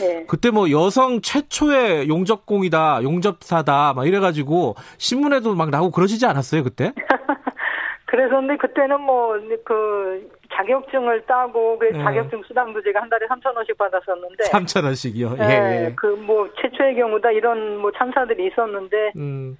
네. 0.00 0.24
그때 0.26 0.50
뭐 0.50 0.70
여성 0.70 1.20
최초의 1.20 2.08
용접공이다, 2.08 3.02
용접사다, 3.02 3.94
막 3.94 4.06
이래가지고 4.06 4.76
신문에도 4.98 5.54
막 5.54 5.70
나오고 5.70 5.90
그러시지 5.90 6.26
않았어요, 6.26 6.62
그때? 6.64 6.92
그래서 8.06 8.36
근데 8.36 8.56
그때는 8.56 9.00
뭐 9.00 9.36
그 9.64 10.30
자격증을 10.54 11.26
따고 11.26 11.78
그 11.78 11.84
네. 11.84 12.02
자격증 12.02 12.42
수당도 12.42 12.82
제가 12.82 13.02
한 13.02 13.08
달에 13.10 13.26
3천 13.26 13.54
원씩 13.54 13.76
받았었는데 13.76 14.44
3천 14.44 14.84
원씩이요. 14.84 15.36
예. 15.38 15.46
네, 15.46 15.94
그뭐 15.94 16.48
최초의 16.60 16.96
경우다 16.96 17.30
이런 17.32 17.76
뭐 17.78 17.92
참사들이 17.92 18.46
있었는데 18.46 19.12
음. 19.16 19.58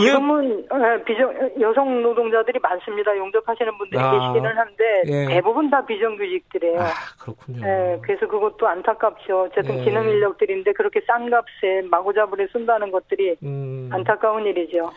지금은 0.00 0.64
예, 0.72 1.04
비정 1.04 1.32
여성 1.60 2.02
노동자들이 2.02 2.58
많습니다. 2.60 3.16
용접하시는 3.16 3.78
분들이 3.78 4.00
아, 4.00 4.10
계시기는 4.12 4.56
한데 4.56 5.02
예. 5.06 5.26
대부분 5.34 5.70
다 5.70 5.84
비정규직들이에요. 5.84 6.80
아, 6.80 6.90
그렇군요. 7.20 7.66
예, 7.66 7.98
그래서 8.02 8.26
그것도 8.26 8.66
안타깝죠. 8.66 9.42
어쨌든 9.50 9.78
예. 9.80 9.84
기능 9.84 10.08
인력들인데 10.08 10.72
그렇게 10.72 11.00
싼 11.06 11.28
값에 11.30 11.82
마구잡이를 11.90 12.48
쓴다는 12.52 12.90
것들이 12.90 13.36
음. 13.42 13.88
안타까운 13.92 14.46
일이죠. 14.46 14.90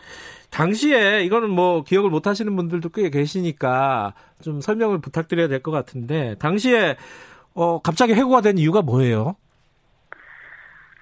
당시에 0.50 1.22
이거는 1.22 1.50
뭐 1.50 1.82
기억을 1.82 2.08
못 2.10 2.26
하시는 2.26 2.54
분들도 2.54 2.88
꽤 2.90 3.10
계시니까 3.10 4.14
좀 4.42 4.60
설명을 4.60 5.00
부탁드려야 5.00 5.48
될 5.48 5.60
것 5.60 5.70
같은데 5.70 6.36
당시에 6.38 6.96
어 7.54 7.80
갑자기 7.80 8.14
해고가 8.14 8.40
된 8.42 8.58
이유가 8.58 8.82
뭐예요? 8.82 9.36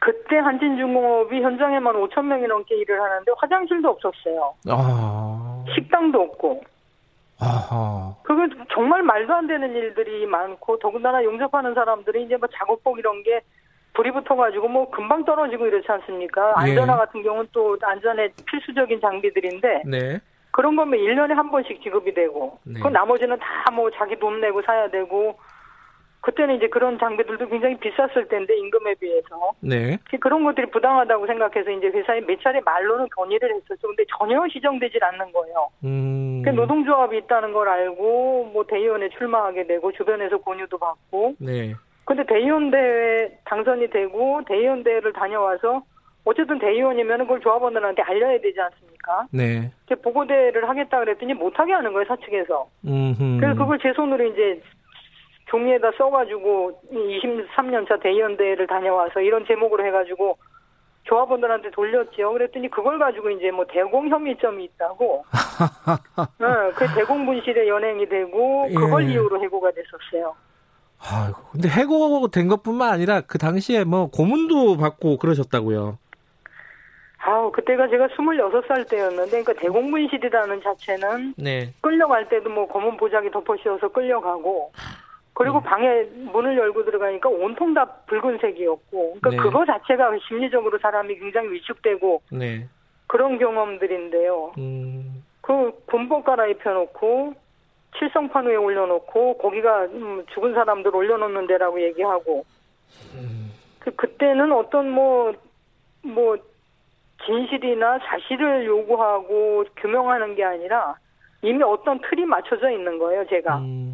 그때 0.04 0.36
한진중공업이 0.36 1.40
현장에만 1.40 1.94
5천 1.94 2.26
명이 2.26 2.46
넘게 2.46 2.76
일을 2.76 3.00
하는데 3.00 3.32
화장실도 3.38 3.88
없었어요. 3.88 4.54
아... 4.68 5.64
식당도 5.74 6.20
없고. 6.20 6.62
아하. 7.40 8.14
그건 8.22 8.50
정말 8.70 9.02
말도 9.02 9.32
안 9.32 9.46
되는 9.46 9.74
일들이 9.74 10.26
많고 10.26 10.78
더군다나 10.78 11.24
용접하는 11.24 11.72
사람들이 11.72 12.24
이제 12.24 12.36
뭐 12.36 12.46
작업복 12.52 12.98
이런 12.98 13.22
게 13.22 13.40
불이 13.94 14.10
붙어가지고 14.10 14.68
뭐 14.68 14.90
금방 14.90 15.24
떨어지고 15.24 15.66
이렇지 15.66 15.90
않습니까? 15.90 16.50
예. 16.50 16.72
안전화 16.72 16.92
예. 16.92 16.98
같은 16.98 17.22
경우는 17.22 17.48
또 17.52 17.78
안전에 17.80 18.28
필수적인 18.44 19.00
장비들인데 19.00 19.84
네. 19.86 20.20
그런 20.50 20.76
거면 20.76 21.00
1년에 21.00 21.32
한 21.32 21.50
번씩 21.50 21.82
지급이 21.82 22.12
되고 22.12 22.58
네. 22.64 22.78
그 22.78 22.88
나머지는 22.88 23.38
다 23.38 23.72
뭐 23.72 23.90
자기 23.90 24.16
돈 24.18 24.40
내고 24.42 24.60
사야 24.62 24.88
되고 24.90 25.38
그때는 26.24 26.56
이제 26.56 26.68
그런 26.68 26.98
장비들도 26.98 27.48
굉장히 27.48 27.76
비쌌을 27.76 28.28
텐데 28.28 28.56
임금에 28.56 28.94
비해서 28.94 29.52
네. 29.60 29.98
그런 30.20 30.42
것들이 30.42 30.70
부당하다고 30.70 31.26
생각해서 31.26 31.70
이제 31.70 31.88
회사에 31.88 32.22
몇 32.22 32.40
차례 32.40 32.62
말로는 32.62 33.08
건의를 33.10 33.54
했었죠. 33.54 33.88
근데 33.88 34.04
전혀 34.18 34.42
시정되질 34.48 35.04
않는 35.04 35.32
거예요. 35.32 35.68
음. 35.84 36.40
그 36.42 36.48
노동조합이 36.48 37.18
있다는 37.18 37.52
걸 37.52 37.68
알고 37.68 38.52
뭐 38.54 38.64
대의원에 38.66 39.10
출마하게 39.10 39.66
되고 39.66 39.92
주변에서 39.92 40.38
권유도 40.38 40.78
받고. 40.78 41.34
네. 41.40 41.74
근데 42.06 42.24
대의원 42.24 42.70
대회 42.70 43.38
당선이 43.44 43.90
되고 43.90 44.40
대의원 44.48 44.82
대회를 44.82 45.12
다녀와서 45.12 45.82
어쨌든 46.24 46.58
대의원이면 46.58 47.18
그걸 47.18 47.40
조합원들한테 47.40 48.00
알려야 48.00 48.40
되지 48.40 48.58
않습니까? 48.58 49.26
네. 49.30 49.70
보고대를 50.02 50.68
하겠다 50.68 51.00
그랬더니 51.00 51.34
못하게 51.34 51.74
하는 51.74 51.92
거예요, 51.92 52.06
사측에서. 52.06 52.66
음흠. 52.86 53.40
그래서 53.40 53.54
그걸 53.58 53.78
제 53.78 53.92
손으로 53.92 54.24
이제 54.24 54.62
종이에다 55.54 55.92
써가지고 55.96 56.80
23년차 56.90 58.02
대의원대회를 58.02 58.66
다녀와서 58.66 59.20
이런 59.20 59.46
제목으로 59.46 59.86
해가지고 59.86 60.36
조합원들한테 61.04 61.70
돌렸죠. 61.70 62.32
그랬더니 62.32 62.68
그걸 62.70 62.98
가지고 62.98 63.30
이제 63.30 63.50
뭐 63.52 63.64
대공 63.68 64.08
혐의점이 64.08 64.64
있다고. 64.64 65.24
네, 66.40 66.46
그 66.74 66.86
대공 66.94 67.24
분실에 67.26 67.68
연행이 67.68 68.08
되고 68.08 68.66
그걸 68.68 69.06
예. 69.06 69.12
이유로 69.12 69.42
해고가 69.44 69.70
됐었어요. 69.70 70.34
아, 70.98 71.32
근데 71.52 71.68
해고된 71.68 72.48
것뿐만 72.48 72.92
아니라 72.92 73.20
그 73.20 73.38
당시에 73.38 73.84
뭐 73.84 74.10
고문도 74.10 74.78
받고 74.78 75.18
그러셨다고요. 75.18 75.98
아우, 77.26 77.50
그때가 77.52 77.88
제가 77.88 78.08
26살 78.08 78.88
때였는데, 78.90 79.42
그러니까 79.42 79.54
대공분실이라는 79.54 80.60
자체는 80.62 81.34
네. 81.38 81.72
끌려갈 81.80 82.28
때도 82.28 82.50
뭐 82.50 82.68
검은 82.68 82.98
보자기 82.98 83.30
덮어 83.30 83.56
씌워서 83.56 83.88
끌려가고, 83.88 84.72
그리고 85.34 85.60
네. 85.60 85.66
방에 85.68 86.02
문을 86.32 86.56
열고 86.56 86.84
들어가니까 86.84 87.28
온통 87.28 87.74
다 87.74 87.84
붉은색이었고, 88.06 89.18
그러니까 89.20 89.30
네. 89.30 89.36
그거 89.36 89.66
자체가 89.66 90.12
심리적으로 90.28 90.78
사람이 90.78 91.18
굉장히 91.18 91.50
위축되고 91.50 92.22
네. 92.30 92.68
그런 93.08 93.38
경험들인데요. 93.38 94.52
음. 94.58 95.24
그 95.40 95.72
군복 95.86 96.24
갈아입혀놓고 96.24 97.34
칠성판 97.98 98.46
위에 98.46 98.56
올려놓고 98.56 99.38
거기가 99.38 99.84
음, 99.84 100.24
죽은 100.32 100.54
사람들 100.54 100.94
올려놓는 100.94 101.46
데라고 101.46 101.80
얘기하고 101.82 102.44
음. 103.14 103.52
그 103.78 103.94
그때는 103.94 104.52
어떤 104.52 104.90
뭐뭐 104.90 105.34
뭐 106.02 106.36
진실이나 107.26 107.98
사실을 107.98 108.66
요구하고 108.66 109.64
규명하는 109.76 110.34
게 110.34 110.44
아니라 110.44 110.96
이미 111.42 111.62
어떤 111.62 112.00
틀이 112.00 112.24
맞춰져 112.24 112.70
있는 112.70 112.98
거예요, 112.98 113.26
제가. 113.28 113.58
음. 113.58 113.93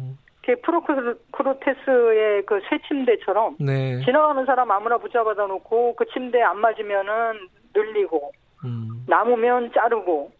프로크로테스의 0.61 2.45
그 2.45 2.59
새 2.69 2.79
침대처럼 2.87 3.57
네. 3.59 3.99
지나가는 4.03 4.45
사람 4.45 4.71
아무나 4.71 4.97
붙잡아다 4.97 5.45
놓고 5.47 5.95
그 5.95 6.05
침대 6.07 6.41
안 6.41 6.57
맞으면은 6.59 7.47
늘리고 7.75 8.31
음. 8.65 9.05
남으면 9.07 9.71
자르고 9.73 10.31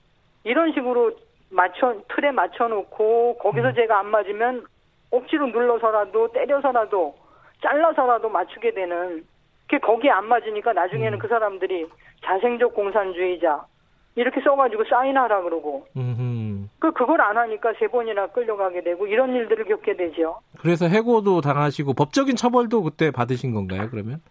이런 0.44 0.72
식으로 0.74 1.12
맞춰 1.50 1.96
틀에 2.10 2.32
맞춰 2.32 2.68
놓고 2.68 3.38
거기서 3.40 3.70
음. 3.70 3.74
제가 3.76 4.00
안 4.00 4.08
맞으면 4.08 4.66
억지로 5.12 5.48
눌러서라도 5.48 6.32
때려서라도 6.32 7.16
잘라서라도 7.62 8.30
맞추게 8.30 8.72
되는 8.72 9.26
그 9.70 9.80
거기에 9.80 10.10
안 10.10 10.26
맞으니까 10.26 10.74
나중에는 10.74 11.18
음. 11.18 11.20
그 11.20 11.28
사람들이 11.28 11.88
자생적 12.24 12.74
공산주의자 12.74 13.66
이렇게 14.16 14.42
써가지고 14.42 14.84
사인하라 14.86 15.42
그러고 15.44 15.86
그 16.80 16.92
그걸 16.92 17.22
안 17.22 17.38
하니까 17.38 17.74
세 17.80 17.88
번이나 17.88 18.28
끌려가게 18.28 18.82
되고 18.82 19.08
이런 19.08 19.34
일들을 19.34 19.66
겪게 19.66 19.96
되죠. 19.96 20.40
그래서 20.60 20.88
해고도 20.88 21.42
당하시고 21.42 21.94
법적인 21.94 22.36
처벌도 22.36 22.84
그때 22.84 23.12
받으신 23.12 23.54
건가요? 23.54 23.88
그러면? 23.90 24.22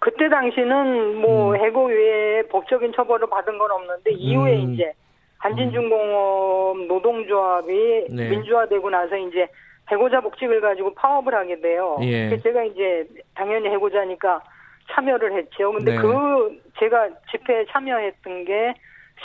그때 0.00 0.28
당시는 0.28 1.16
뭐 1.16 1.50
음. 1.50 1.56
해고 1.56 1.86
외에 1.86 2.42
법적인 2.48 2.92
처벌을 2.94 3.28
받은 3.28 3.58
건 3.58 3.70
없는데 3.70 4.12
이후에 4.12 4.64
음. 4.64 4.74
이제 4.74 4.92
한진중공업 5.38 6.86
노동조합이 6.86 8.06
네. 8.10 8.28
민주화되고 8.30 8.90
나서 8.90 9.16
이제 9.16 9.48
해고자 9.90 10.20
복직을 10.20 10.60
가지고 10.60 10.94
파업을 10.94 11.34
하게 11.34 11.60
돼요. 11.60 11.98
예. 12.02 12.36
제가 12.38 12.64
이제 12.64 13.06
당연히 13.34 13.68
해고자니까 13.68 14.42
참여를 14.90 15.36
했죠. 15.36 15.72
근데 15.72 15.92
네. 15.92 15.98
그 15.98 16.60
제가 16.78 17.08
집회에 17.30 17.64
참여했던 17.70 18.44
게 18.44 18.74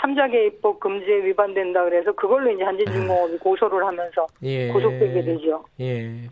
삼자계 0.02 0.48
입법 0.48 0.80
금지에 0.80 1.26
위반된다 1.26 1.84
그래서 1.84 2.12
그걸로 2.14 2.52
이제 2.52 2.64
한진중공업이 2.64 3.38
고소를 3.38 3.86
하면서 3.86 4.28
예. 4.42 4.70
고속되게 4.70 5.24
되죠. 5.24 5.64
예. 5.80 6.30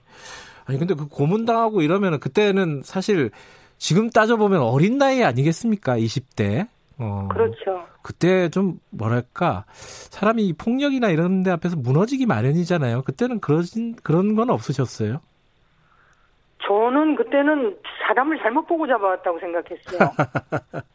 아니 0.66 0.80
근데 0.80 0.96
그 0.96 1.08
고문당하고 1.08 1.82
이러면 1.82 2.20
그때는 2.20 2.82
사실 2.84 3.30
지금 3.78 4.10
따져보면 4.10 4.62
어린 4.62 4.98
나이 4.98 5.24
아니겠습니까? 5.24 5.98
20대. 5.98 6.68
어, 7.00 7.28
그렇죠. 7.32 7.84
그때 8.04 8.50
좀 8.50 8.80
뭐랄까 8.92 9.66
사람이 9.68 10.54
폭력이나 10.54 11.10
이런 11.10 11.44
데 11.44 11.52
앞에서 11.52 11.76
무너지기 11.78 12.26
마련이잖아요. 12.26 13.04
그때는 13.04 13.40
그런 13.40 13.64
그런 14.04 14.36
건 14.36 14.50
없으셨어요? 14.50 15.20
저는 16.68 17.16
그때는 17.16 17.78
사람을 18.08 18.40
잘못 18.40 18.68
보고 18.68 18.88
잡아왔다고 18.88 19.40
생각했어요. 19.40 20.00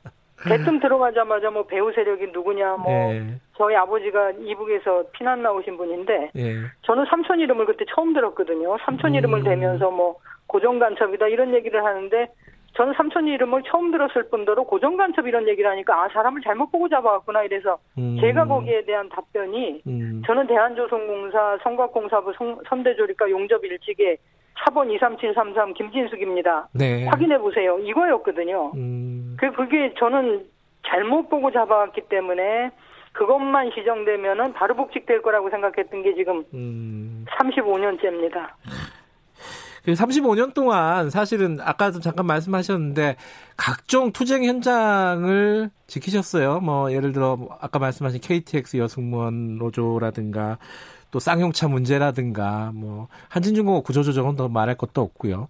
대뜸 0.49 0.81
들어가자마자 0.81 1.51
뭐 1.51 1.67
배우 1.67 1.93
세력이 1.93 2.29
누구냐, 2.33 2.77
뭐 2.77 2.93
네. 3.13 3.41
저희 3.57 3.75
아버지가 3.75 4.33
이북에서 4.33 5.05
피난 5.13 5.43
나오신 5.43 5.77
분인데 5.77 6.31
네. 6.35 6.55
저는 6.83 7.07
삼촌 7.09 7.41
이름을 7.41 7.67
그때 7.67 7.85
처음 7.95 8.13
들었거든요. 8.13 8.77
삼촌 8.85 9.15
이름을 9.15 9.41
음. 9.41 9.45
대면서 9.45 9.91
뭐 9.91 10.17
고정 10.47 10.79
간첩이다 10.79 11.29
이런 11.29 11.55
얘기를 11.55 11.85
하는데 11.85 12.29
저는 12.75 12.93
삼촌 12.95 13.27
이름을 13.27 13.63
처음 13.67 13.91
들었을 13.91 14.29
뿐더러 14.29 14.65
고정 14.65 14.97
간첩 14.97 15.27
이런 15.27 15.49
얘기를 15.49 15.69
하니까 15.71 16.05
아 16.05 16.09
사람을 16.11 16.43
잘못 16.43 16.71
보고 16.71 16.89
잡아왔구나 16.89 17.43
이래서 17.45 17.79
음. 17.99 18.19
제가 18.21 18.45
거기에 18.45 18.85
대한 18.85 19.09
답변이 19.09 19.83
음. 19.87 20.23
저는 20.27 20.47
대한조선공사 20.47 21.59
성곽공사부 21.63 22.35
선대조리과 22.69 23.31
용접 23.31 23.65
일찍에 23.65 24.19
차번 24.59 24.91
23733 24.91 25.75
김진숙입니다. 25.75 26.69
네. 26.73 27.07
확인해 27.07 27.39
보세요. 27.39 27.79
이거였거든요. 27.79 28.73
음. 28.75 29.37
그 29.39 29.53
그게 29.53 29.93
저는 29.99 30.47
잘못 30.87 31.29
보고 31.29 31.51
잡아왔기 31.51 32.03
때문에 32.09 32.71
그것만 33.13 33.71
시정되면은 33.75 34.53
바로 34.53 34.75
복직될 34.75 35.23
거라고 35.23 35.51
생각했던 35.51 36.03
게 36.03 36.15
지금 36.15 36.45
음. 36.55 37.25
35년째입니다. 37.39 38.49
35년 39.87 40.53
동안 40.53 41.11
사실은 41.11 41.59
아까도 41.61 42.01
잠깐 42.01 42.27
말씀하셨는데 42.27 43.17
각종 43.57 44.11
투쟁 44.13 44.45
현장을 44.45 45.71
지키셨어요. 45.87 46.61
뭐 46.61 46.93
예를 46.93 47.13
들어 47.13 47.39
아까 47.61 47.79
말씀하신 47.79 48.21
KTX 48.21 48.79
여승무원 48.79 49.59
노조라든가 49.59 50.59
또 51.17 51.21
쌍용차 51.21 51.69
문제라든가 51.69 52.73
뭐 52.75 53.09
한진중공업 53.31 53.85
구조조정은 53.85 54.37
더 54.37 54.49
말할 54.51 54.77
것도 54.77 55.01
없고요. 55.01 55.49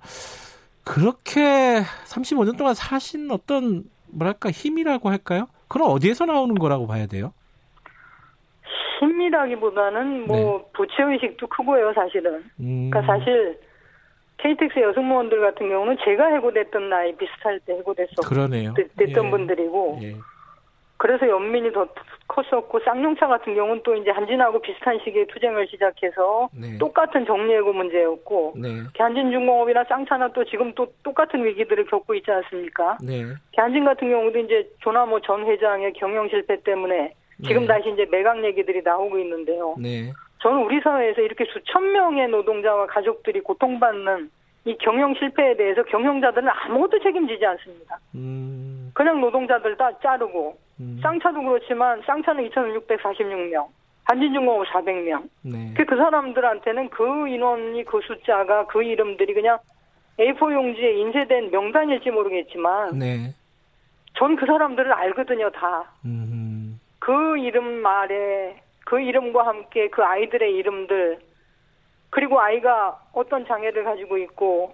그렇게 0.85 1.81
35년 2.07 2.57
동안 2.57 2.73
사신 2.75 3.29
어떤 3.33 3.83
뭐랄까 4.13 4.53
힘이라고 4.53 5.11
할까요? 5.11 5.49
그럼 5.67 5.91
어디에서 5.91 6.25
나오는 6.27 6.55
거라고 6.55 6.87
봐야 6.87 7.07
돼요? 7.09 7.33
힘이라기보다는 9.01 10.29
뭐 10.29 10.37
네. 10.37 10.65
부채 10.73 11.03
의식도 11.03 11.49
크고요, 11.49 11.93
사실은. 11.95 12.45
음. 12.61 12.89
그러니까 12.91 13.03
사실 13.19 13.59
KTX 14.39 14.79
여승무원들 14.79 15.41
같은 15.41 15.69
경우는 15.69 15.97
제가 16.05 16.29
해고됐던 16.29 16.89
나이 16.89 17.13
비슷할 17.17 17.59
때 17.67 17.73
해고됐었 17.75 18.25
그러네요. 18.25 18.73
됐 18.75 19.13
던 19.13 19.27
예. 19.27 19.31
분들이고 19.31 19.99
예. 20.03 20.15
그래서 20.99 21.29
연민이 21.29 21.73
더 21.73 21.87
컸었고 22.27 22.81
쌍용차 22.81 23.27
같은 23.27 23.55
경우는 23.55 23.83
또 23.85 23.95
이제 23.95 24.11
한진하고 24.11 24.61
비슷한 24.61 24.99
시기에 25.05 25.27
투쟁을 25.27 25.67
시작해서 25.69 26.49
네. 26.53 26.79
똑같은 26.79 27.25
정리해고 27.27 27.73
문제였고 27.73 28.55
네. 28.57 28.69
한진중공업이나 28.97 29.85
쌍차나 29.85 30.33
또 30.33 30.45
지금 30.45 30.73
또 30.75 30.87
똑같은 31.03 31.45
위기들을 31.45 31.87
겪고 31.87 32.15
있지 32.15 32.31
않습니까? 32.31 32.99
네. 33.03 33.25
한진 33.57 33.85
같은 33.85 34.11
경우도 34.11 34.39
이제 34.39 34.69
조나모 34.81 35.21
전 35.21 35.47
회장의 35.47 35.93
경영 35.93 36.29
실패 36.29 36.61
때문에 36.63 37.13
지금 37.45 37.63
네. 37.63 37.69
다시 37.69 37.91
이제 37.91 38.07
매각 38.11 38.43
얘기들이 38.43 38.83
나오고 38.83 39.19
있는데요. 39.19 39.77
네. 39.79 40.11
저는 40.39 40.65
우리 40.65 40.81
사회에서 40.81 41.21
이렇게 41.21 41.45
수천 41.45 41.93
명의 41.93 42.29
노동자와 42.29 42.87
가족들이 42.87 43.41
고통받는 43.41 44.31
이 44.67 44.77
경영 44.79 45.15
실패에 45.15 45.57
대해서 45.57 45.83
경영자들은 45.85 46.49
아무것도 46.49 46.99
책임지지 46.99 47.47
않습니다. 47.47 47.99
음. 48.17 48.91
그냥 48.95 49.21
노동자들 49.21 49.77
다 49.77 49.91
자르고 50.03 50.59
음. 50.81 50.99
쌍차도 51.01 51.41
그렇지만 51.41 52.03
쌍차는 52.05 52.51
2,646명, 52.51 53.69
한진중공업 54.05 54.67
400명. 54.67 55.23
네. 55.43 55.73
그, 55.77 55.85
그 55.85 55.97
사람들한테는 55.97 56.91
그 56.91 57.29
인원이 57.29 57.85
그 57.85 58.01
숫자가 58.03 58.67
그 58.67 58.83
이름들이 58.83 59.35
그냥 59.35 59.59
A4 60.19 60.53
용지에 60.53 60.95
인쇄된 60.99 61.51
명단일지 61.53 62.11
모르겠지만 62.11 62.99
네. 62.99 63.35
전 64.19 64.35
그 64.35 64.47
사람들을 64.47 64.93
알거든요 64.93 65.51
다. 65.51 65.93
음. 66.05 66.81
그 66.99 67.39
이름 67.39 67.83
말에 67.83 68.61
그 68.85 68.99
이름과 69.01 69.47
함께 69.47 69.89
그 69.91 70.03
아이들의 70.03 70.55
이름들 70.57 71.19
그리고 72.11 72.41
아이가 72.41 72.99
어떤 73.13 73.47
장애를 73.47 73.85
가지고 73.85 74.19
있고 74.19 74.73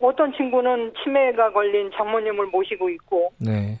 어떤 0.00 0.32
친구는 0.32 0.94
치매가 1.02 1.52
걸린 1.52 1.90
장모님을 1.94 2.46
모시고 2.46 2.88
있고 2.90 3.32
네. 3.38 3.78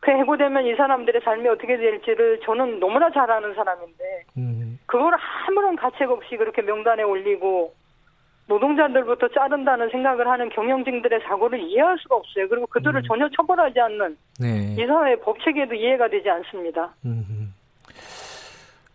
그 0.00 0.12
해고되면 0.12 0.66
이 0.66 0.74
사람들의 0.76 1.20
삶이 1.24 1.48
어떻게 1.48 1.76
될지를 1.76 2.40
저는 2.44 2.78
너무나 2.78 3.10
잘 3.10 3.30
아는 3.30 3.54
사람인데 3.54 4.22
음. 4.36 4.78
그걸 4.86 5.14
아무런 5.46 5.74
가책 5.76 6.10
없이 6.10 6.36
그렇게 6.36 6.62
명단에 6.62 7.02
올리고 7.02 7.74
노동자들부터 8.46 9.28
자른다는 9.28 9.90
생각을 9.90 10.26
하는 10.26 10.48
경영진들의 10.50 11.20
사고를 11.20 11.60
이해할 11.60 11.98
수가 11.98 12.16
없어요. 12.16 12.48
그리고 12.48 12.66
그들을 12.66 12.96
음. 12.96 13.02
전혀 13.06 13.28
처벌하지 13.36 13.78
않는 13.80 14.16
네. 14.40 14.74
이 14.78 14.86
사회 14.86 15.16
법 15.16 15.38
체계도 15.42 15.74
이해가 15.74 16.08
되지 16.08 16.30
않습니다. 16.30 16.94
음. 17.04 17.52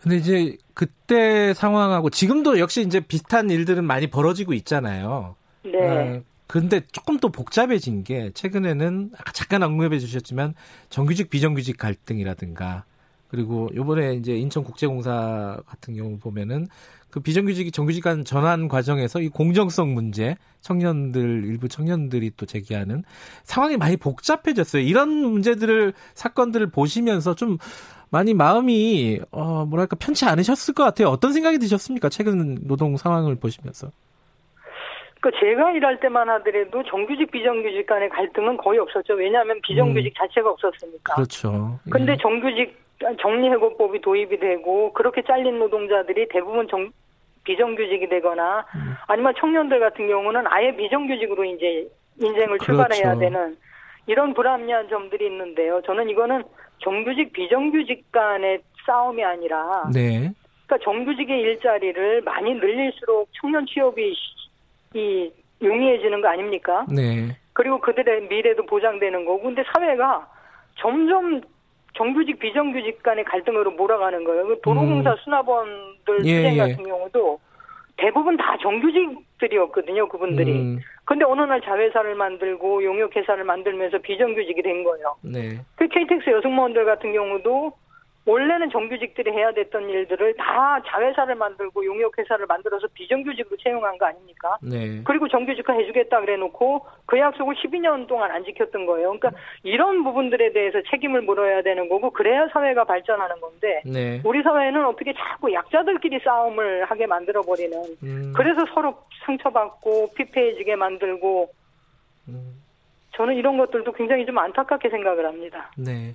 근데 0.04 0.18
이제 0.18 0.58
그때 0.74 1.54
상황하고 1.54 2.10
지금도 2.10 2.60
역시 2.60 2.82
이제 2.82 3.00
비슷한 3.00 3.50
일들은 3.50 3.86
많이 3.86 4.08
벌어지고 4.08 4.52
있잖아요. 4.52 5.38
네. 5.64 5.80
어, 5.80 6.22
근데 6.46 6.82
조금 6.92 7.20
더 7.20 7.30
복잡해진 7.30 8.04
게 8.04 8.30
최근에는 8.34 9.12
아까 9.18 9.32
잠깐 9.32 9.64
언급해 9.64 10.00
주셨지만 10.00 10.56
정규직 10.90 11.30
비정규직 11.30 11.78
갈등이라든가 11.78 12.84
그리고 13.30 13.70
요번에 13.74 14.16
이제 14.16 14.34
인천국제공사 14.34 15.62
같은 15.66 15.96
경우 15.96 16.18
보면은 16.20 16.68
그 17.10 17.22
비정규직이 17.22 17.72
정규직 17.72 18.04
간 18.04 18.26
전환 18.26 18.68
과정에서 18.68 19.22
이 19.22 19.30
공정성 19.30 19.94
문제 19.94 20.36
청년들 20.60 21.46
일부 21.46 21.70
청년들이 21.70 22.32
또 22.36 22.46
제기하는 22.46 23.04
상황이 23.44 23.78
많이 23.78 23.96
복잡해졌어요. 23.96 24.82
이런 24.82 25.10
문제들을 25.10 25.94
사건들을 26.14 26.72
보시면서 26.72 27.36
좀 27.36 27.58
많이 28.14 28.36
마음이 28.36 29.20
어 29.32 29.66
뭐랄까 29.66 29.96
편치 30.00 30.26
않으셨을 30.26 30.76
것 30.76 30.84
같아요. 30.84 31.08
어떤 31.08 31.34
생각이 31.34 31.58
드셨습니까? 31.58 32.10
최근 32.10 32.60
노동 32.68 32.96
상황을 32.96 33.36
보시면서. 33.36 33.88
그 35.20 35.32
제가 35.40 35.72
일할 35.72 36.00
때만 36.00 36.30
하더라도 36.30 36.84
정규직 36.84 37.32
비정규직 37.32 37.88
간의 37.88 38.10
갈등은 38.10 38.58
거의 38.58 38.78
없었죠. 38.80 39.16
왜냐하면 39.16 39.60
비정규직 39.62 40.14
음. 40.14 40.14
자체가 40.16 40.52
없었으니까. 40.52 41.16
그렇죠. 41.16 41.80
예. 41.88 41.90
근데 41.90 42.16
정규직 42.18 42.78
정리해고법이 43.20 44.02
도입이 44.02 44.40
되고 44.40 44.94
그렇게 44.94 45.24
잘린 45.24 45.58
노동자들이 45.58 46.28
대부분 46.30 46.68
정, 46.68 46.92
비정규직이 47.46 48.08
되거나 48.10 48.66
음. 48.76 48.94
아니면 49.08 49.34
청년들 49.40 49.80
같은 49.80 50.08
경우는 50.08 50.46
아예 50.48 50.76
비정규직으로 50.76 51.46
이제 51.46 51.90
인생을 52.22 52.60
그렇죠. 52.60 52.66
출발해야 52.66 53.18
되는 53.18 53.58
이런 54.06 54.34
불합리한 54.34 54.90
점들이 54.90 55.26
있는데요. 55.26 55.82
저는 55.86 56.10
이거는 56.10 56.44
정규직 56.84 57.34
비정규직 57.34 58.12
간의 58.12 58.62
싸움이 58.86 59.24
아니라 59.24 59.90
네. 59.94 60.32
그러니까 60.68 60.78
정규직의 60.84 61.40
일자리를 61.40 62.22
많이 62.22 62.54
늘릴수록 62.54 63.30
청년 63.40 63.66
취업이 63.66 64.14
이 64.94 65.32
용이해지는 65.62 66.22
거 66.22 66.28
아닙니까? 66.28 66.86
네. 66.90 67.36
그리고 67.54 67.80
그들의 67.80 68.28
미래도 68.28 68.66
보장되는 68.66 69.26
거고 69.26 69.44
근데 69.44 69.64
사회가 69.74 70.28
점점 70.76 71.42
정규직 71.96 72.40
비정규직 72.40 73.04
간의 73.04 73.24
갈등으로 73.26 73.72
몰아가는 73.72 74.24
거예요. 74.24 74.48
그 74.48 74.60
도로공사 74.62 75.12
음. 75.12 75.16
수납원들 75.24 76.26
예, 76.26 76.54
예. 76.54 76.58
같은 76.58 76.84
경우도 76.84 77.40
대부분 77.98 78.38
다 78.38 78.58
정규직들이었거든요, 78.62 80.08
그분들이. 80.10 80.52
음. 80.52 80.80
근데 81.06 81.26
어느 81.26 81.42
날 81.42 81.62
자회사를 81.62 82.16
만들고 82.16 82.84
용역회사를 82.84 83.44
만들면서 83.44 84.00
비정규직이 84.00 84.62
된 84.62 84.84
거예요. 84.84 85.16
네. 85.22 85.60
그 85.76 85.88
KTX 85.88 86.30
여승무원들 86.30 86.86
같은 86.86 87.14
경우도 87.14 87.74
원래는 88.26 88.70
정규직들이 88.70 89.32
해야 89.32 89.52
됐던 89.52 89.90
일들을 89.90 90.36
다 90.36 90.82
자회사를 90.88 91.36
만들고 91.36 91.86
용역회사를 91.86 92.46
만들어서 92.46 92.88
비정규직으로 92.94 93.58
채용한 93.58 93.98
거 93.98 94.06
아닙니까? 94.06 94.58
네. 94.62 95.02
그리고 95.04 95.28
정규직화 95.28 95.74
해주겠다 95.74 96.22
그래 96.22 96.38
놓고 96.38 96.86
그 97.06 97.20
약속을 97.20 97.56
12년 97.56 98.08
동안 98.08 98.32
안 98.32 98.46
지켰던 98.46 98.86
거예요. 98.86 99.18
그러니까 99.18 99.32
이런 99.64 100.04
부분들에 100.04 100.54
대해서 100.54 100.80
책임을 100.90 101.24
물어야 101.24 101.62
되는 101.64 101.90
거고 101.90 102.12
그래야 102.12 102.48
사회가 102.54 102.86
발전하는 102.86 103.42
건데 103.42 103.82
네. 103.86 104.22
우리 104.24 104.42
사회는 104.42 104.86
어떻게 104.86 105.14
자꾸 105.14 105.52
약자들끼리 105.52 106.20
싸움을 106.24 106.86
하게 106.86 107.06
만들어 107.06 107.42
버리는 107.42 107.78
음. 108.04 108.34
그래서 108.36 108.66
서로 108.74 108.96
상처받고 109.26 110.14
피폐해지게 110.16 110.78
만들고 110.78 111.50
음. 112.30 112.62
저는 113.16 113.36
이런 113.36 113.58
것들도 113.58 113.92
굉장히 113.92 114.26
좀 114.26 114.38
안타깝게 114.38 114.90
생각을 114.90 115.26
합니다. 115.26 115.72
네. 115.78 116.14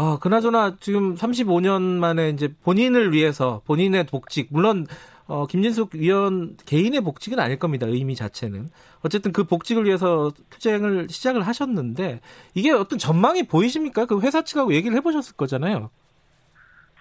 아, 0.00 0.16
그나저나 0.22 0.76
지금 0.78 1.16
35년 1.16 1.82
만에 1.82 2.28
이제 2.28 2.48
본인을 2.64 3.12
위해서 3.12 3.62
본인의 3.66 4.06
복직, 4.06 4.46
물론 4.52 4.86
어, 5.26 5.46
김진숙 5.46 5.96
위원 5.96 6.56
개인의 6.66 7.00
복직은 7.00 7.40
아닐 7.40 7.58
겁니다. 7.58 7.84
의미 7.88 8.14
자체는. 8.14 8.66
어쨌든 9.04 9.32
그 9.32 9.42
복직을 9.42 9.86
위해서 9.86 10.30
투쟁을 10.50 11.08
시작을 11.08 11.42
하셨는데 11.42 12.20
이게 12.54 12.70
어떤 12.70 12.96
전망이 12.96 13.42
보이십니까? 13.48 14.06
그 14.06 14.20
회사 14.20 14.42
측하고 14.42 14.72
얘기를 14.72 14.96
해보셨을 14.98 15.36
거잖아요. 15.36 15.90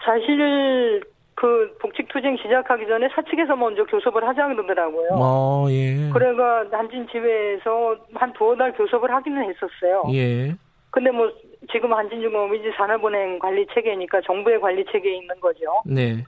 사실 0.04 1.04
그 1.36 1.78
복직 1.80 2.08
투쟁 2.08 2.36
시작하기 2.38 2.88
전에 2.88 3.10
사측에서 3.14 3.56
먼저 3.56 3.84
교섭을 3.84 4.28
하자 4.28 4.48
그러더라고요. 4.48 5.10
어, 5.12 5.68
예. 5.70 6.10
그래가 6.12 6.66
한진 6.72 7.08
지회에서 7.12 7.96
한 8.16 8.34
두어 8.34 8.56
달 8.56 8.74
교섭을 8.74 9.14
하기는 9.14 9.44
했었어요. 9.44 10.04
예. 10.16 10.56
근데 10.90 11.12
뭐 11.12 11.32
지금 11.72 11.94
한진중공업 11.94 12.54
이 12.56 12.62
제 12.62 12.72
산업은행 12.78 13.40
관리 13.40 13.66
체계니까 13.74 14.22
정부의 14.22 14.60
관리 14.60 14.86
체계에 14.92 15.16
있는 15.18 15.40
거죠. 15.40 15.82
네. 15.86 16.24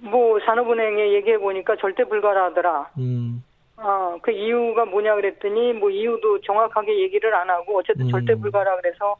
뭐 0.00 0.38
산업은행에 0.40 1.12
얘기해 1.14 1.38
보니까 1.38 1.76
절대 1.76 2.04
불가하더라. 2.04 2.90
음. 2.98 3.42
아, 3.76 4.16
그 4.22 4.30
이유가 4.30 4.84
뭐냐 4.84 5.14
그랬더니 5.16 5.72
뭐 5.74 5.90
이유도 5.90 6.40
정확하게 6.42 6.98
얘기를 7.00 7.34
안 7.34 7.48
하고 7.50 7.78
어쨌든 7.78 8.06
음. 8.06 8.10
절대 8.10 8.34
불가라 8.34 8.76
그래서 8.76 9.16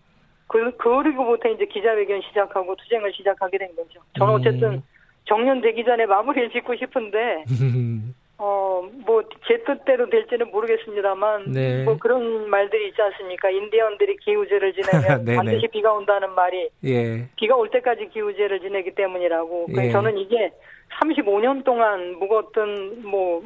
그 0.47 0.77
그리고부터 0.77 1.49
이제 1.51 1.65
기자회견 1.67 2.23
시작하고 2.29 2.77
투쟁을 2.77 3.13
시작하게 3.13 3.59
된 3.59 3.75
거죠. 3.77 4.01
저는 4.19 4.35
음. 4.35 4.41
어쨌든 4.41 4.83
정년되기 5.25 5.85
전에 5.85 6.07
마무리를 6.07 6.51
짓고 6.51 6.77
싶은데 6.77 7.45
어, 8.39 8.83
뭐, 9.07 9.23
제 9.49 9.63
뜻대로 9.65 10.11
될지는 10.11 10.51
모르겠습니다만, 10.51 11.53
네. 11.53 11.85
뭐 11.85 11.97
그런 11.97 12.51
말들이 12.51 12.89
있지 12.89 13.01
않습니까? 13.01 13.49
인디언들이 13.51 14.17
기우제를 14.19 14.75
지내면 14.75 15.25
반드시 15.37 15.67
비가 15.69 15.93
온다는 15.95 16.35
말이, 16.35 16.69
예. 16.85 17.27
비가 17.37 17.57
올 17.57 17.71
때까지 17.71 18.09
기우제를 18.13 18.61
지내기 18.61 18.95
때문이라고. 18.95 19.69
예. 19.79 19.91
저는 19.91 20.19
이게 20.19 20.53
35년 21.01 21.65
동안 21.65 22.13
묵었던, 22.19 23.03
뭐, 23.03 23.43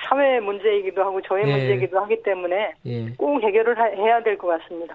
사회 0.00 0.40
문제이기도 0.40 1.02
하고 1.02 1.20
저의 1.22 1.48
예. 1.48 1.52
문제이기도 1.52 1.98
하기 2.00 2.22
때문에 2.22 2.72
예. 2.84 3.10
꼭 3.16 3.42
해결을 3.42 3.78
하, 3.78 3.84
해야 3.86 4.22
될 4.22 4.36
것 4.36 4.48
같습니다. 4.48 4.94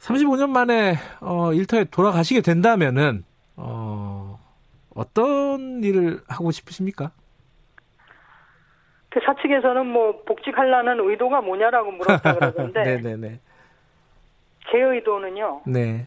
35년 0.00 0.48
만에, 0.50 0.94
어, 1.20 1.52
일터에 1.52 1.84
돌아가시게 1.84 2.40
된다면은, 2.40 3.24
어, 3.56 4.36
어떤 4.96 5.82
일을 5.84 6.20
하고 6.28 6.50
싶으십니까? 6.50 7.12
그 9.12 9.20
사측에서는 9.20 9.86
뭐 9.86 10.22
복직하려는 10.24 10.98
의도가 10.98 11.42
뭐냐라고 11.42 11.92
물었다 11.92 12.32
그러던데. 12.34 12.82
네네네. 12.82 13.38
제 14.70 14.78
의도는요. 14.80 15.62
네. 15.66 16.06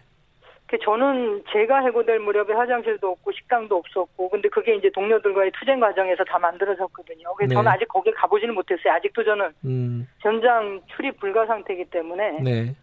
그 0.68 0.80
저는 0.80 1.44
제가 1.52 1.82
해고될 1.82 2.18
무렵에 2.19 2.52
화장실도 2.52 3.11
없고 3.11 3.32
식당도 3.34 3.76
없었고 3.77 4.30
근데 4.30 4.49
그게 4.49 4.73
이제 4.76 4.90
동료들과의 4.90 5.52
투쟁 5.52 5.80
과정에서 5.80 6.23
다 6.23 6.40
만들어졌거든요. 6.40 7.32
그래서 7.36 7.49
네. 7.49 7.53
저는 7.53 7.72
아직 7.72 7.88
거기에 7.88 8.11
가보지는 8.14 8.56
못했어요. 8.56 8.94
아직도 8.94 9.23
저는 9.23 9.52
음. 9.65 10.07
현장 10.22 10.82
출입 10.95 11.19
불가 11.19 11.45
상태이기 11.45 11.86
때문에. 11.91 12.40
네. 12.41 12.76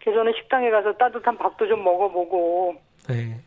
그래서 0.00 0.18
저는 0.18 0.32
식당에 0.36 0.70
가서 0.70 0.92
따뜻한 0.94 1.38
밥도 1.38 1.68
좀 1.68 1.84
먹어보고. 1.84 2.74
네. 3.08 3.38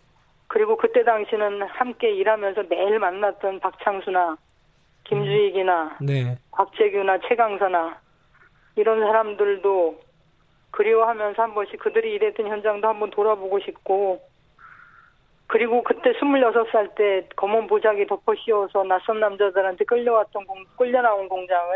그리고 0.47 0.77
그때 0.77 1.03
당시는 1.03 1.63
함께 1.63 2.11
일하면서 2.11 2.63
매일 2.69 2.99
만났던 2.99 3.59
박창수나 3.59 4.37
김주익이나 5.11 5.97
네. 6.01 6.37
곽재규나 6.51 7.19
최강서나 7.27 7.97
이런 8.75 8.99
사람들도 8.99 9.99
그리워하면서 10.71 11.41
한 11.41 11.53
번씩 11.53 11.79
그들이 11.79 12.13
일했던 12.13 12.47
현장도 12.47 12.87
한번 12.87 13.09
돌아보고 13.11 13.59
싶고 13.59 14.21
그리고 15.47 15.83
그때 15.83 16.13
26살 16.13 16.95
때 16.95 17.27
검은 17.35 17.67
보자기 17.67 18.07
덮어 18.07 18.33
씌워서 18.35 18.83
낯선 18.83 19.19
남자들한테 19.19 19.83
끌려왔던 19.83 20.45
공, 20.45 20.63
끌려 20.77 21.01
나온 21.01 21.27
공장을 21.27 21.75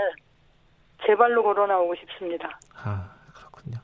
제 1.05 1.13
발로 1.13 1.43
걸어 1.43 1.67
나오고 1.67 1.93
싶습니다. 1.95 2.57
아, 2.73 3.11
그렇군요. 3.33 3.77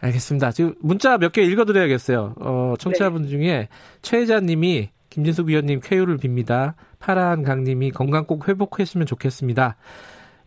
알겠습니다. 0.00 0.52
지금 0.52 0.74
문자 0.80 1.18
몇 1.18 1.32
개 1.32 1.42
읽어드려야겠어요. 1.42 2.34
어, 2.40 2.74
청취자분 2.78 3.22
네. 3.22 3.28
중에 3.28 3.68
최혜자 4.02 4.38
님이 4.40 4.90
김진숙 5.12 5.48
위원님 5.48 5.80
쾌유를 5.80 6.16
빕니다. 6.16 6.72
파란 6.98 7.42
강님이 7.42 7.90
건강 7.90 8.24
꼭 8.24 8.48
회복했으면 8.48 9.06
좋겠습니다. 9.06 9.76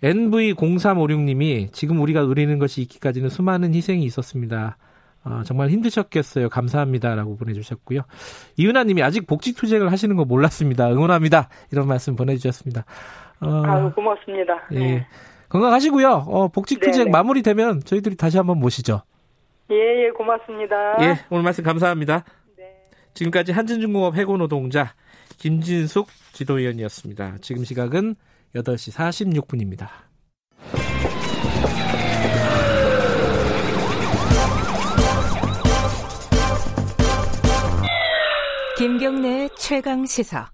NV0356님이 0.01 1.71
지금 1.71 2.01
우리가 2.01 2.23
누리는 2.23 2.57
것이 2.57 2.81
있기까지는 2.81 3.29
수많은 3.29 3.75
희생이 3.75 4.03
있었습니다. 4.05 4.77
어, 5.23 5.41
정말 5.45 5.69
힘드셨겠어요. 5.69 6.49
감사합니다라고 6.49 7.37
보내주셨고요. 7.37 8.01
이은하님이 8.57 9.03
아직 9.03 9.27
복직 9.27 9.55
투쟁을 9.55 9.91
하시는 9.91 10.15
거 10.15 10.25
몰랐습니다. 10.25 10.91
응원합니다. 10.91 11.49
이런 11.71 11.87
말씀 11.87 12.15
보내주셨습니다. 12.15 12.85
어, 13.41 13.63
아유 13.65 13.91
고맙습니다. 13.93 14.63
예. 14.71 14.79
네. 14.79 15.07
건강하시고요. 15.49 16.25
어, 16.27 16.47
복직 16.47 16.79
투쟁 16.79 17.11
마무리되면 17.11 17.81
저희들이 17.81 18.17
다시 18.17 18.37
한번 18.37 18.59
모시죠. 18.59 19.01
예, 19.71 20.05
예, 20.05 20.09
고맙습니다. 20.09 20.75
예, 21.01 21.19
오늘 21.29 21.43
말씀 21.43 21.63
감사합니다. 21.63 22.23
지금까지 23.15 23.53
한진중공업 23.53 24.15
해고노동자 24.15 24.93
김진숙 25.37 26.09
지도위원이었습니다. 26.33 27.37
지금 27.41 27.63
시각은 27.63 28.15
8시 28.53 28.93
46분입니다. 28.93 29.89
김경래 38.77 39.49
최강 39.57 40.05
시사. 40.05 40.51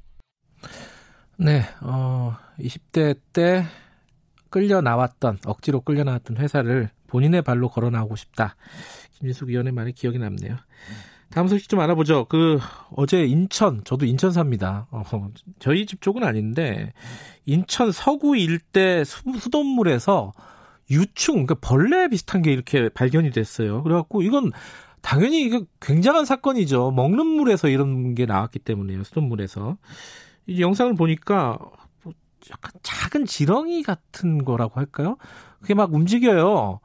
네, 1.37 1.63
어, 1.81 2.37
20대 2.59 3.19
때 3.33 3.65
끌려 4.51 4.81
나왔던, 4.81 5.39
억지로 5.45 5.81
끌려 5.81 6.03
나왔던 6.03 6.37
회사를 6.37 6.91
본인의 7.07 7.41
발로 7.41 7.69
걸어 7.69 7.89
나오고 7.89 8.15
싶다. 8.15 8.55
김진숙 9.13 9.49
위원의 9.49 9.73
말이 9.73 9.91
기억이 9.91 10.19
남네요. 10.19 10.57
다음 11.31 11.47
소식 11.47 11.69
좀 11.69 11.79
알아보죠. 11.79 12.25
그 12.25 12.59
어제 12.95 13.23
인천 13.23 13.83
저도 13.83 14.05
인천 14.05 14.31
삽니다. 14.31 14.87
어, 14.91 15.03
저희 15.59 15.85
집 15.85 16.01
쪽은 16.01 16.23
아닌데 16.23 16.93
인천 17.45 17.91
서구 17.91 18.37
일대 18.37 19.03
수돗물에서 19.05 20.33
유충 20.89 21.45
그러니까 21.45 21.55
벌레 21.61 22.09
비슷한 22.09 22.41
게 22.41 22.51
이렇게 22.51 22.89
발견이 22.89 23.31
됐어요. 23.31 23.81
그래갖고 23.83 24.21
이건 24.21 24.51
당연히 25.01 25.41
이게 25.43 25.61
굉장한 25.79 26.25
사건이죠. 26.25 26.91
먹는 26.91 27.25
물에서 27.25 27.69
이런 27.69 28.13
게 28.13 28.25
나왔기 28.25 28.59
때문에요. 28.59 29.03
수돗물에서 29.03 29.77
이 30.47 30.61
영상을 30.61 30.93
보니까 30.95 31.57
뭐 32.03 32.13
약간 32.51 32.71
작은 32.83 33.25
지렁이 33.25 33.83
같은 33.83 34.43
거라고 34.43 34.79
할까요? 34.79 35.17
그게 35.61 35.73
막 35.73 35.93
움직여요. 35.93 36.81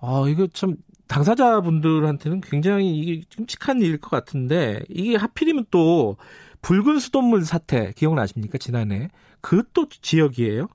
아 0.00 0.24
이거 0.28 0.46
참 0.52 0.76
당사자분들한테는 1.12 2.40
굉장히 2.40 2.96
이게 2.96 3.22
끔찍한 3.36 3.82
일일 3.82 4.00
것 4.00 4.10
같은데 4.10 4.80
이게 4.88 5.16
하필이면 5.16 5.66
또 5.70 6.16
붉은 6.62 6.98
수돗물 6.98 7.44
사태 7.44 7.92
기억나십니까 7.92 8.56
지난해 8.58 9.08
그 9.40 9.62
또 9.74 9.88
지역이에요. 9.88 10.68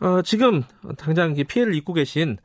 어, 0.00 0.22
지금 0.22 0.62
당장 0.98 1.34
피해를 1.34 1.74
입고 1.74 1.94
계신 1.94 2.36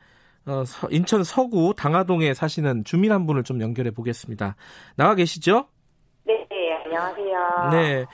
어, 0.46 0.64
인천 0.92 1.24
서구 1.24 1.74
당하동에 1.76 2.34
사시는 2.34 2.86
주민 2.86 3.12
한 3.12 3.26
분을 3.26 3.44
좀 3.44 3.62
연결해 3.62 3.92
보겠습니다. 3.92 4.56
나와 4.96 5.16
계시죠? 5.16 5.68
네, 6.26 6.48
안녕하세요. 6.86 7.70
네. 7.72 8.06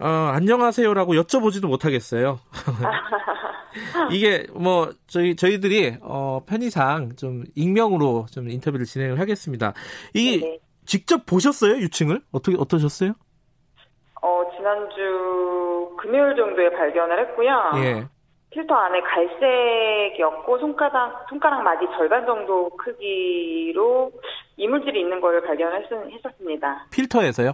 어, 0.00 0.06
안녕하세요라고 0.06 1.12
여쭤보지도 1.14 1.68
못하겠어요. 1.68 2.38
이게 4.10 4.46
뭐 4.54 4.88
저희 5.06 5.36
저희들이 5.36 5.98
어 6.00 6.40
편의상 6.46 7.16
좀 7.16 7.44
익명으로 7.54 8.26
좀 8.32 8.48
인터뷰를 8.48 8.86
진행을 8.86 9.20
하겠습니다. 9.20 9.74
이게 10.14 10.40
네네. 10.40 10.58
직접 10.86 11.26
보셨어요 11.26 11.74
유층을 11.76 12.22
어떻게 12.32 12.56
어떠셨어요? 12.58 13.12
어 14.22 14.42
지난주 14.56 15.94
금요일 15.98 16.34
정도에 16.34 16.70
발견을 16.70 17.20
했고요. 17.20 17.50
예. 17.84 18.08
필터 18.50 18.74
안에 18.74 19.00
갈색이었고 19.02 20.58
손가락 20.58 21.26
손가락 21.28 21.62
마디 21.62 21.86
절반 21.96 22.26
정도 22.26 22.70
크기로 22.70 24.10
이물질이 24.56 24.98
있는 24.98 25.20
걸 25.20 25.40
발견했었습니다. 25.42 26.86
필터에서요? 26.90 27.52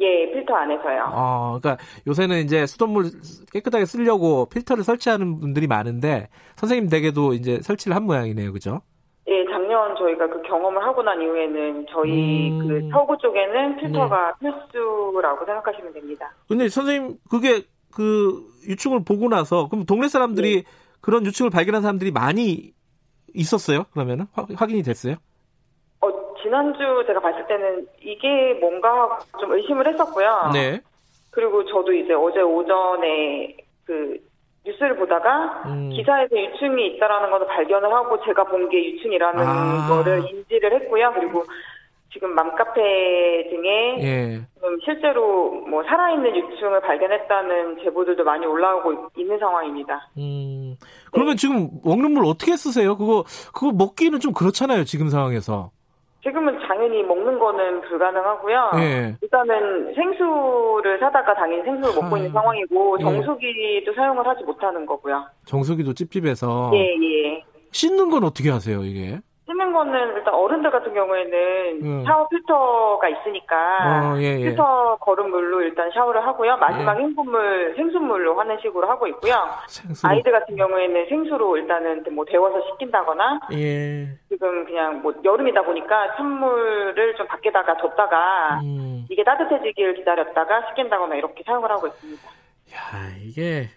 예, 0.00 0.30
필터 0.32 0.54
안에서요. 0.54 1.10
어, 1.12 1.58
그러니까 1.60 1.82
요새는 2.06 2.40
이제 2.40 2.66
수돗물 2.66 3.10
깨끗하게 3.52 3.84
쓰려고 3.84 4.46
필터를 4.48 4.84
설치하는 4.84 5.40
분들이 5.40 5.66
많은데 5.66 6.28
선생님 6.56 6.88
댁에도 6.88 7.32
이제 7.32 7.60
설치를 7.62 7.96
한 7.96 8.04
모양이네요, 8.04 8.52
그죠? 8.52 8.80
예, 9.28 9.44
작년 9.50 9.94
저희가 9.96 10.28
그 10.28 10.40
경험을 10.42 10.82
하고 10.82 11.02
난 11.02 11.20
이후에는 11.20 11.86
저희 11.90 12.50
음... 12.50 12.68
그 12.68 12.88
서구 12.90 13.16
쪽에는 13.18 13.76
필터가 13.76 14.34
네. 14.40 14.50
필수라고 14.50 15.44
생각하시면 15.44 15.92
됩니다. 15.92 16.32
근데 16.48 16.68
선생님 16.68 17.18
그게 17.28 17.62
그 17.92 18.46
유충을 18.66 19.04
보고 19.04 19.28
나서 19.28 19.68
그럼 19.68 19.84
동네 19.84 20.08
사람들이 20.08 20.62
네. 20.62 20.70
그런 21.00 21.26
유충을 21.26 21.50
발견한 21.50 21.82
사람들이 21.82 22.10
많이 22.10 22.72
있었어요? 23.34 23.84
그러면은 23.92 24.26
확인이 24.56 24.82
됐어요? 24.82 25.16
지난주 26.48 26.78
제가 27.06 27.20
봤을 27.20 27.46
때는 27.46 27.86
이게 28.00 28.54
뭔가 28.58 29.18
좀 29.38 29.52
의심을 29.52 29.86
했었고요. 29.86 30.50
네. 30.54 30.80
그리고 31.30 31.62
저도 31.66 31.92
이제 31.92 32.14
어제 32.14 32.40
오전에 32.40 33.54
그 33.84 34.16
뉴스를 34.64 34.96
보다가 34.96 35.62
음. 35.66 35.90
기사에서 35.90 36.34
유충이 36.36 36.86
있다라는 36.96 37.30
것을 37.30 37.46
발견을 37.48 37.92
하고 37.92 38.18
제가 38.24 38.44
본 38.44 38.68
게 38.70 38.82
유충이라는 38.92 39.44
아. 39.46 39.88
거를 39.88 40.24
인지를 40.30 40.72
했고요. 40.72 41.12
그리고 41.14 41.44
지금 42.12 42.34
맘카페 42.34 43.50
등에 43.50 43.98
예. 44.00 44.40
실제로 44.84 45.50
뭐 45.68 45.82
살아있는 45.84 46.34
유충을 46.34 46.80
발견했다는 46.80 47.78
제보들도 47.84 48.24
많이 48.24 48.46
올라오고 48.46 49.10
있는 49.18 49.38
상황입니다. 49.38 50.08
음. 50.16 50.76
그러면 51.12 51.34
네. 51.34 51.36
지금 51.36 51.68
먹는 51.84 52.12
물 52.12 52.24
어떻게 52.24 52.56
쓰세요? 52.56 52.96
그거 52.96 53.24
그거 53.54 53.70
먹기는 53.72 54.18
좀 54.20 54.32
그렇잖아요. 54.32 54.84
지금 54.84 55.10
상황에서. 55.10 55.70
지금은 56.28 56.58
당연히 56.60 57.02
먹는 57.02 57.38
거는 57.38 57.80
불가능하고요. 57.82 58.70
예. 58.76 59.16
일단은 59.22 59.94
생수를 59.94 60.98
사다가 61.00 61.34
당연히 61.34 61.62
생수를 61.62 61.94
먹고 62.02 62.14
아, 62.14 62.18
있는 62.18 62.32
상황이고 62.32 62.96
예. 63.00 63.04
정수기도 63.04 63.94
사용을 63.94 64.26
하지 64.26 64.44
못하는 64.44 64.84
거고요. 64.84 65.24
정수기도 65.46 65.94
찝찝해서. 65.94 66.70
예, 66.74 66.78
예. 66.78 67.44
씻는 67.72 68.10
건 68.10 68.24
어떻게 68.24 68.50
하세요, 68.50 68.82
이게? 68.82 69.20
쓰는 69.48 69.72
거는 69.72 70.16
일단 70.16 70.34
어른들 70.34 70.70
같은 70.70 70.92
경우에는 70.92 71.80
음. 71.82 72.04
샤워 72.04 72.28
필터가 72.28 73.08
있으니까 73.08 74.12
어, 74.12 74.18
예, 74.18 74.38
예. 74.38 74.44
필터 74.44 74.98
거름물로 75.00 75.62
일단 75.62 75.90
샤워를 75.90 76.24
하고요. 76.26 76.58
마지막 76.58 76.98
예. 76.98 77.02
행분물 77.02 77.72
생수물로 77.76 78.38
하는 78.38 78.58
식으로 78.60 78.86
하고 78.88 79.06
있고요. 79.06 79.34
생수로. 79.66 80.12
아이들 80.12 80.32
같은 80.32 80.54
경우에는 80.54 81.06
생수로 81.08 81.56
일단은 81.56 82.04
뭐 82.12 82.26
데워서 82.26 82.60
씻긴다거나 82.72 83.40
예. 83.54 84.08
지금 84.28 84.66
그냥 84.66 85.00
뭐 85.00 85.14
여름이다 85.24 85.62
보니까 85.62 86.14
찬물을 86.16 87.14
좀 87.16 87.26
밖에다가 87.26 87.78
뒀다가 87.78 88.60
음. 88.62 89.06
이게 89.10 89.24
따뜻해지길 89.24 89.94
기다렸다가 89.94 90.66
씻긴다거나 90.68 91.14
이렇게 91.14 91.42
사용을 91.44 91.70
하고 91.70 91.86
있습니다. 91.86 92.22
야 92.74 93.16
이게 93.24 93.68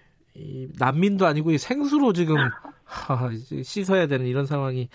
난민도 0.78 1.26
아니고 1.26 1.56
생수로 1.56 2.12
지금 2.12 2.36
하, 2.92 3.30
씻어야 3.64 4.08
되는 4.08 4.26
이런 4.26 4.46
상황이. 4.46 4.90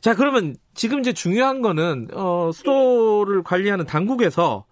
자, 0.00 0.14
그러면 0.14 0.56
지금 0.72 1.00
이제 1.00 1.12
중요한 1.12 1.60
거는, 1.60 2.08
어, 2.14 2.50
수도를 2.52 3.42
관리하는 3.42 3.84
당국에서 3.84 4.64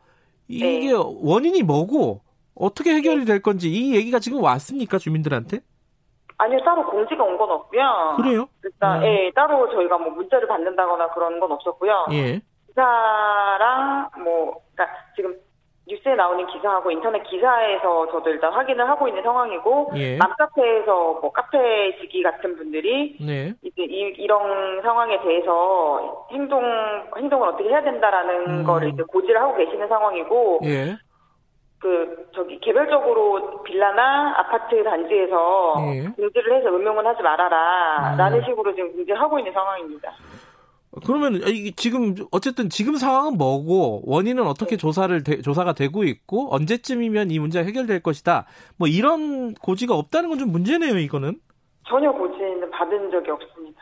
이게 0.48 0.90
네. 0.90 0.92
원인이 0.96 1.62
뭐고 1.62 2.22
어떻게 2.54 2.94
해결이 2.94 3.24
될 3.26 3.40
건지 3.42 3.70
이 3.70 3.94
얘기가 3.94 4.18
지금 4.18 4.42
왔습니까, 4.42 4.98
주민들한테? 4.98 5.60
아니요, 6.38 6.58
따로 6.64 6.84
공지가 6.90 7.22
온 7.22 7.36
건 7.38 7.50
없고요. 7.50 8.14
그래요? 8.16 8.48
일단, 8.64 9.02
음. 9.02 9.06
예, 9.06 9.30
따로 9.34 9.70
저희가 9.70 9.98
뭐 9.98 10.10
문자를 10.10 10.48
받는다거나 10.48 11.10
그런 11.12 11.38
건 11.38 11.52
없었고요. 11.52 12.06
예. 12.12 12.40
기사랑 12.68 14.08
뭐, 14.24 14.60
그러니까 14.74 14.96
지금 15.14 15.36
뉴스에 15.86 16.14
나오는 16.14 16.46
기사하고 16.46 16.90
인터넷 16.90 17.22
기사에서 17.24 18.06
저도 18.12 18.30
일단 18.30 18.52
확인을 18.52 18.88
하고 18.88 19.08
있는 19.08 19.22
상황이고 19.22 19.92
예. 19.96 20.16
맘카페에서 20.16 21.18
뭐 21.20 21.32
카페 21.32 21.98
지기 22.00 22.22
같은 22.22 22.56
분들이 22.56 23.16
네. 23.20 23.52
이제 23.62 23.82
이, 23.82 24.14
이런 24.18 24.80
상황에 24.82 25.20
대해서 25.22 26.28
행동 26.30 26.62
행동을 27.16 27.48
어떻게 27.48 27.68
해야 27.68 27.82
된다라는 27.82 28.60
음. 28.60 28.64
거를 28.64 28.90
이제 28.90 29.02
고지를 29.02 29.40
하고 29.40 29.56
계시는 29.56 29.88
상황이고 29.88 30.60
예. 30.64 30.96
그 31.80 32.28
저기 32.32 32.60
개별적으로 32.60 33.64
빌라나 33.64 34.34
아파트 34.38 34.84
단지에서 34.84 35.74
예. 35.94 36.08
공지를 36.16 36.58
해서 36.58 36.68
음용은 36.68 37.04
하지 37.04 37.22
말아라라는 37.22 38.38
음. 38.38 38.44
식으로 38.44 38.72
지금 38.76 38.92
공지를 38.92 39.20
하고 39.20 39.36
있는 39.40 39.52
상황입니다. 39.52 40.12
그러면 41.06 41.36
이게 41.46 41.70
지금 41.74 42.14
어쨌든 42.30 42.68
지금 42.68 42.96
상황은 42.96 43.38
뭐고 43.38 44.02
원인은 44.04 44.46
어떻게 44.46 44.72
네. 44.72 44.76
조사를 44.76 45.22
되, 45.24 45.40
조사가 45.40 45.72
되고 45.72 46.04
있고 46.04 46.54
언제쯤이면 46.54 47.30
이 47.30 47.38
문제가 47.38 47.64
해결될 47.64 48.00
것이다. 48.02 48.46
뭐 48.76 48.88
이런 48.88 49.54
고지가 49.54 49.94
없다는 49.94 50.28
건 50.28 50.38
좀 50.38 50.50
문제네요, 50.52 50.98
이거는. 50.98 51.36
전혀 51.88 52.10
고지는 52.12 52.70
받은 52.70 53.10
적이 53.10 53.30
없습니다. 53.30 53.80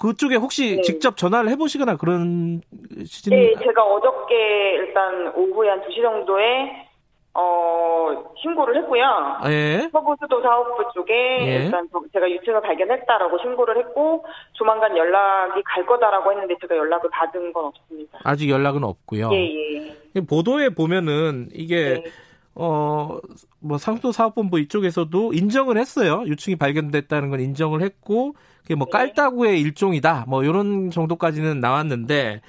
그쪽에 0.00 0.36
혹시 0.36 0.76
네. 0.76 0.82
직접 0.82 1.16
전화를 1.18 1.50
해보시거나 1.50 1.96
그런 1.96 2.62
시즌? 3.04 3.30
네, 3.36 3.52
제가 3.58 3.82
어저께 3.84 4.34
일단 4.76 5.28
오후에 5.36 5.68
한 5.68 5.80
2시 5.82 6.00
정도에 6.00 6.88
어, 7.34 8.34
신고를 8.42 8.76
했고요. 8.76 9.02
예. 9.46 9.88
서부수도 9.90 10.42
사업부 10.42 10.84
쪽에 10.94 11.14
예. 11.46 11.64
일단 11.64 11.88
제가 12.12 12.30
유증을 12.30 12.60
발견했다라고 12.60 13.38
신고를 13.38 13.78
했고 13.78 14.24
조만간 14.52 14.96
연락이 14.96 15.62
갈 15.64 15.86
거다라고 15.86 16.30
했는데 16.32 16.54
제가 16.60 16.76
연락을 16.76 17.08
받은 17.10 17.52
건 17.52 17.66
없습니다. 17.66 18.18
아직 18.24 18.50
연락은 18.50 18.84
없고요. 18.84 19.30
예, 19.32 19.94
예. 20.14 20.20
보도에 20.20 20.70
보면은 20.70 21.48
이게 21.54 22.02
네. 22.04 22.10
어, 22.54 23.18
뭐 23.60 23.78
상도 23.78 24.12
사업본부 24.12 24.58
이쪽에서도 24.60 25.32
인정을 25.32 25.78
했어요. 25.78 26.24
유충이 26.26 26.56
발견됐다는 26.56 27.30
건 27.30 27.40
인정을 27.40 27.80
했고 27.80 28.34
그게 28.60 28.74
뭐 28.74 28.86
네. 28.86 28.90
깔따구의 28.90 29.58
일종이다. 29.60 30.26
뭐 30.28 30.44
이런 30.44 30.90
정도까지는 30.90 31.60
나왔는데 31.60 32.42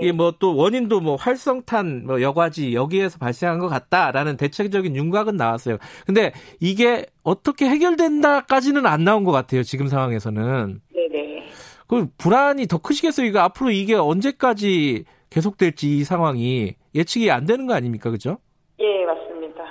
네. 0.00 0.06
이게 0.06 0.12
뭐 0.12 0.32
또 0.38 0.56
원인도 0.56 1.00
뭐 1.00 1.16
활성탄, 1.16 2.06
뭐 2.06 2.20
여과지 2.20 2.74
여기에서 2.74 3.18
발생한 3.18 3.58
것 3.58 3.68
같다라는 3.68 4.36
대체적인 4.36 4.96
윤곽은 4.96 5.36
나왔어요. 5.36 5.78
근데 6.06 6.32
이게 6.60 7.06
어떻게 7.22 7.66
해결된다까지는 7.68 8.86
안 8.86 9.04
나온 9.04 9.24
것 9.24 9.32
같아요. 9.32 9.62
지금 9.62 9.86
상황에서는. 9.86 10.80
네네. 10.92 11.46
그 11.86 12.08
불안이 12.18 12.66
더 12.66 12.78
크시겠어요. 12.78 13.26
이거 13.26 13.40
앞으로 13.40 13.70
이게 13.70 13.94
언제까지 13.94 15.04
계속될지 15.30 15.98
이 15.98 16.04
상황이 16.04 16.74
예측이 16.94 17.30
안 17.30 17.44
되는 17.46 17.66
거 17.66 17.74
아닙니까, 17.74 18.10
그죠? 18.10 18.38
예, 18.80 19.04
맞습니다. 19.04 19.64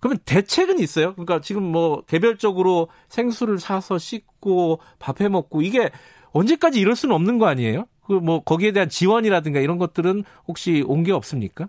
그러면 0.00 0.18
대책은 0.24 0.78
있어요? 0.78 1.12
그러니까 1.14 1.40
지금 1.40 1.62
뭐 1.64 2.02
개별적으로 2.02 2.88
생수를 3.08 3.58
사서 3.58 3.98
씻고 3.98 4.80
밥해 4.98 5.28
먹고 5.28 5.62
이게 5.62 5.90
언제까지 6.32 6.78
이럴 6.80 6.94
수는 6.94 7.14
없는 7.14 7.38
거 7.38 7.46
아니에요? 7.46 7.86
그 8.08 8.14
뭐 8.20 8.40
거기에 8.42 8.72
대한 8.72 8.88
지원이라든가 8.88 9.60
이런 9.60 9.78
것들은 9.78 10.24
혹시 10.48 10.82
온 10.88 11.04
게 11.04 11.12
없습니까? 11.12 11.66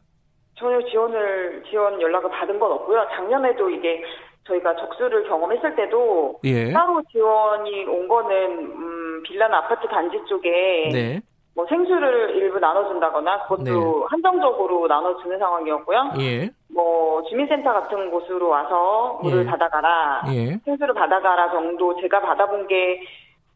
전혀 0.55 0.81
지원을 0.89 1.63
지원 1.69 2.01
연락을 2.01 2.29
받은 2.31 2.57
건 2.59 2.71
없고요. 2.71 3.05
작년에도 3.11 3.69
이게 3.69 4.01
저희가 4.45 4.75
적수를 4.77 5.27
경험했을 5.29 5.75
때도 5.75 6.39
예. 6.45 6.71
따로 6.73 7.01
지원이 7.11 7.85
온 7.85 8.07
거는 8.07 8.31
음, 8.59 9.23
빌라나 9.23 9.59
아파트 9.59 9.87
단지 9.87 10.17
쪽에 10.27 10.89
네. 10.91 11.21
뭐 11.55 11.65
생수를 11.67 12.35
일부 12.37 12.57
나눠준다거나 12.59 13.43
그것도 13.43 13.63
네. 13.63 14.05
한정적으로 14.09 14.87
나눠주는 14.87 15.37
상황이었고요. 15.37 16.13
예. 16.19 16.49
뭐 16.73 17.21
주민센터 17.29 17.71
같은 17.73 18.09
곳으로 18.11 18.47
와서 18.49 19.19
물을 19.21 19.41
예. 19.41 19.45
받아가라, 19.45 20.23
예. 20.33 20.57
생수를 20.65 20.93
받아가라 20.93 21.51
정도 21.51 21.99
제가 22.01 22.21
받아본 22.21 22.67
게 22.67 23.01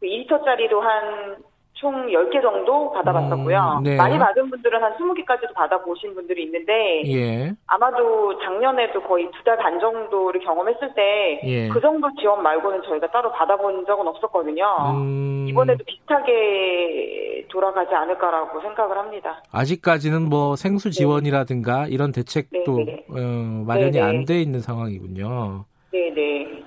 2리터짜리로 0.03 0.69
그한 0.81 1.37
총 1.83 2.07
10개 2.07 2.41
정도 2.41 2.91
받아봤었고요. 2.93 3.79
음, 3.79 3.83
네. 3.83 3.97
많이 3.97 4.17
받은 4.17 4.49
분들은 4.49 4.81
한 4.81 4.93
20개까지도 4.93 5.53
받아보신 5.53 6.15
분들이 6.15 6.43
있는데 6.45 7.03
예. 7.11 7.51
아마도 7.67 8.39
작년에도 8.39 9.01
거의 9.03 9.25
두 9.31 9.43
달 9.43 9.57
반 9.57 9.77
정도를 9.81 10.39
경험했을 10.41 10.93
때그 10.95 11.47
예. 11.51 11.67
그 11.67 11.81
정도 11.81 12.07
지원 12.21 12.41
말고는 12.41 12.81
저희가 12.83 13.07
따로 13.11 13.29
받아본 13.33 13.85
적은 13.85 14.07
없었거든요. 14.07 14.63
음... 14.95 15.45
이번에도 15.49 15.83
비슷하게 15.83 17.45
돌아가지 17.51 17.93
않을까라고 17.93 18.61
생각을 18.61 18.97
합니다. 18.97 19.43
아직까지는 19.51 20.29
뭐 20.29 20.55
생수 20.55 20.89
네. 20.89 20.91
지원이라든가 20.91 21.83
네. 21.85 21.91
이런 21.91 22.13
대책도 22.13 22.77
네, 22.77 22.85
네. 22.85 23.05
어, 23.09 23.63
마련이 23.67 23.99
안 23.99 24.23
돼 24.25 24.41
있는 24.41 24.61
상황이군요. 24.61 25.65
네네. 25.91 26.63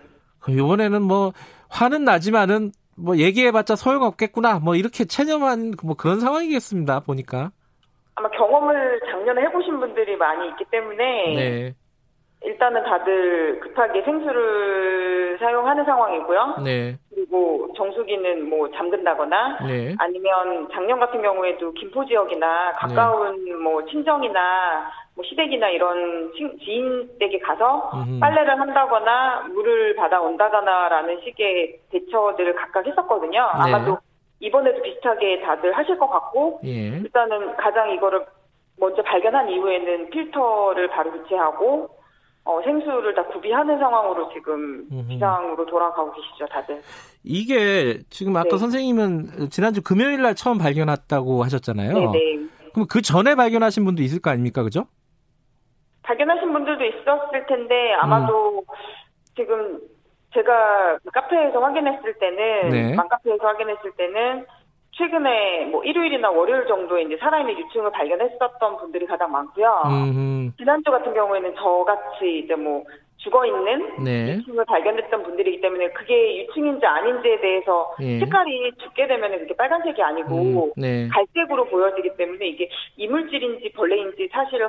이번에는 0.51 1.01
뭐 1.03 1.33
화는 1.71 2.05
나지만은 2.05 2.73
뭐 2.97 3.17
얘기해봤자 3.17 3.77
소용없겠구나. 3.77 4.59
뭐 4.59 4.75
이렇게 4.75 5.05
체념한 5.05 5.75
뭐 5.85 5.95
그런 5.97 6.21
상황이겠습니다. 6.21 7.01
보니까. 7.01 7.51
아마 8.15 8.31
경험을 8.31 9.01
작년에 9.11 9.43
해보신 9.43 9.79
분들이 9.79 10.17
많이 10.17 10.49
있기 10.49 10.65
때문에. 10.71 11.35
네. 11.35 11.75
일단은 12.43 12.85
다들 12.85 13.61
급하게 13.61 14.03
생수를 14.03 15.37
사용하는 15.39 15.85
상황이고요. 15.85 16.57
네. 16.65 16.97
그리고 17.11 17.73
정수기는 17.77 18.49
뭐 18.49 18.71
잠근다거나 18.71 19.59
네. 19.67 19.95
아니면 19.99 20.69
작년 20.73 21.01
같은 21.01 21.23
경우에도 21.23 21.73
김포 21.73 22.05
지역이나 22.07 22.73
가까운 22.73 23.45
네. 23.45 23.53
뭐 23.53 23.85
친정이나 23.87 24.91
뭐 25.17 25.25
시댁이나 25.25 25.71
이런 25.71 26.31
지인 26.63 27.09
댁에 27.19 27.39
가서 27.41 27.91
음흠. 27.95 28.21
빨래를 28.21 28.61
한다거나 28.61 29.49
물을 29.49 29.97
받아 29.97 30.21
온다거나라는 30.21 31.21
식의 31.25 31.81
대처들을 31.91 32.55
각각 32.55 32.87
했었거든요. 32.87 33.41
네. 33.41 33.75
아마도 33.75 33.99
이번에도 34.41 34.83
비슷하게 34.83 35.41
다들 35.41 35.73
하실 35.73 35.99
것 35.99 36.07
같고 36.09 36.61
예. 36.65 36.99
일단은 36.99 37.57
가장 37.57 37.91
이거를 37.93 38.27
먼저 38.79 39.03
발견한 39.03 39.49
이후에는 39.49 40.11
필터를 40.11 40.89
바로 40.91 41.11
교체하고 41.13 41.89
어, 42.45 42.63
생수를 42.63 43.15
다 43.15 43.25
구비하는 43.25 43.77
상황으로 43.79 44.33
지금. 44.33 44.87
비상으로 45.09 45.67
돌아가고 45.67 46.13
계시죠, 46.13 46.47
다들. 46.47 46.81
이게 47.25 47.99
지금 48.09 48.37
아까 48.37 48.51
네. 48.51 48.59
선생님은 48.59 49.51
지난주 49.51 49.83
금요일 49.83 50.23
날 50.23 50.37
처음 50.37 50.59
발견했다고 50.59 51.43
하셨잖아요. 51.43 51.93
네, 51.93 52.07
네. 52.13 52.47
그럼 52.73 52.87
그 52.89 53.03
전에 53.03 53.35
발견하신 53.35 53.85
분도 53.85 54.03
있을 54.03 54.21
거 54.21 54.31
아닙니까, 54.31 54.63
그죠? 54.63 54.87
발견하신 56.07 56.53
분들도 56.53 56.85
있었을 56.85 57.47
텐데 57.47 57.93
아마도 57.95 58.59
음. 58.59 58.75
지금 59.35 59.81
제가 60.33 60.99
카페에서 61.13 61.61
확인했을 61.61 62.15
때는 62.15 62.69
네. 62.69 62.95
맘카페에서 62.95 63.45
확인했을 63.45 63.91
때는 63.93 64.47
최근에 64.93 65.67
뭐 65.67 65.85
일요일이나 65.85 66.31
월요일 66.31 66.67
정도에 66.67 67.03
이제 67.03 67.17
살아있는 67.19 67.59
유충을 67.59 67.91
발견했었던 67.91 68.77
분들이 68.79 69.07
가장 69.07 69.31
많고요. 69.31 69.83
음흠. 69.85 70.57
지난주 70.57 70.91
같은 70.91 71.13
경우에는 71.13 71.55
저같이 71.57 72.39
이제 72.45 72.55
뭐 72.55 72.85
죽어 73.19 73.45
있는 73.45 74.05
네. 74.05 74.37
유충을 74.37 74.65
발견했던 74.65 75.23
분들이기 75.23 75.61
때문에 75.61 75.91
그게 75.91 76.45
유충인지 76.45 76.87
아닌지에 76.87 77.41
대해서 77.41 77.95
예. 78.01 78.21
색깔이 78.21 78.73
죽게 78.79 79.07
되면 79.09 79.39
그게 79.39 79.55
빨간색이 79.57 80.01
아니고 80.01 80.67
음, 80.67 80.73
네. 80.77 81.09
갈색으로 81.09 81.65
보여지기 81.67 82.17
때문에 82.17 82.47
이게 82.47 82.71
이물질인지 82.97 83.73
벌레인지 83.73 84.29
사실 84.33 84.67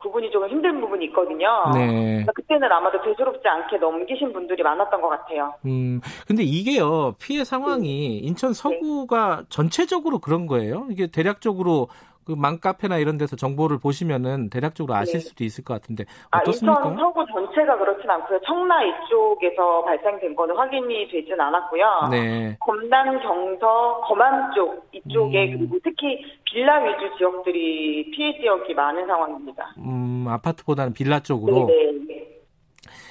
구분이 0.00 0.30
조금 0.30 0.48
힘든 0.48 0.80
부분이 0.80 1.06
있거든요. 1.06 1.70
네. 1.74 2.24
그때는 2.34 2.70
아마도 2.72 3.00
대수롭지 3.02 3.46
않게 3.46 3.76
넘기신 3.76 4.32
분들이 4.32 4.62
많았던 4.62 5.00
것 5.00 5.08
같아요. 5.08 5.54
음, 5.66 6.00
근데 6.26 6.42
이게요, 6.42 7.14
피해 7.20 7.44
상황이 7.44 8.18
인천 8.18 8.54
서구가 8.54 9.36
네. 9.36 9.44
전체적으로 9.50 10.18
그런 10.18 10.46
거예요? 10.46 10.86
이게 10.90 11.06
대략적으로 11.06 11.88
그 12.24 12.32
맘카페나 12.32 12.98
이런 12.98 13.18
데서 13.18 13.36
정보를 13.36 13.78
보시면은 13.78 14.50
대략적으로 14.50 14.94
아실 14.94 15.14
네. 15.14 15.20
수도 15.20 15.44
있을 15.44 15.64
것 15.64 15.74
같은데 15.74 16.04
어떻습니까? 16.30 16.80
아, 16.80 16.88
인천 16.88 16.98
서구 16.98 17.26
전체가 17.26 17.78
그렇진 17.78 18.08
않고요. 18.08 18.40
청라 18.46 18.82
이쪽에서 18.84 19.84
발생된 19.84 20.34
거는 20.36 20.56
확인이 20.56 21.08
되진 21.08 21.40
않았고요. 21.40 22.08
네. 22.10 22.56
검단, 22.60 23.20
경서, 23.20 24.00
검안 24.04 24.52
쪽 24.54 24.86
이쪽에 24.92 25.52
음. 25.52 25.58
그리고 25.58 25.78
특히 25.82 26.24
빌라 26.44 26.78
위주 26.78 27.16
지역들이 27.18 28.10
피해 28.10 28.38
지역이 28.38 28.74
많은 28.74 29.06
상황입니다. 29.06 29.74
음, 29.78 30.26
아파트보다는 30.28 30.92
빌라 30.92 31.20
쪽으로. 31.20 31.66
네. 31.66 32.19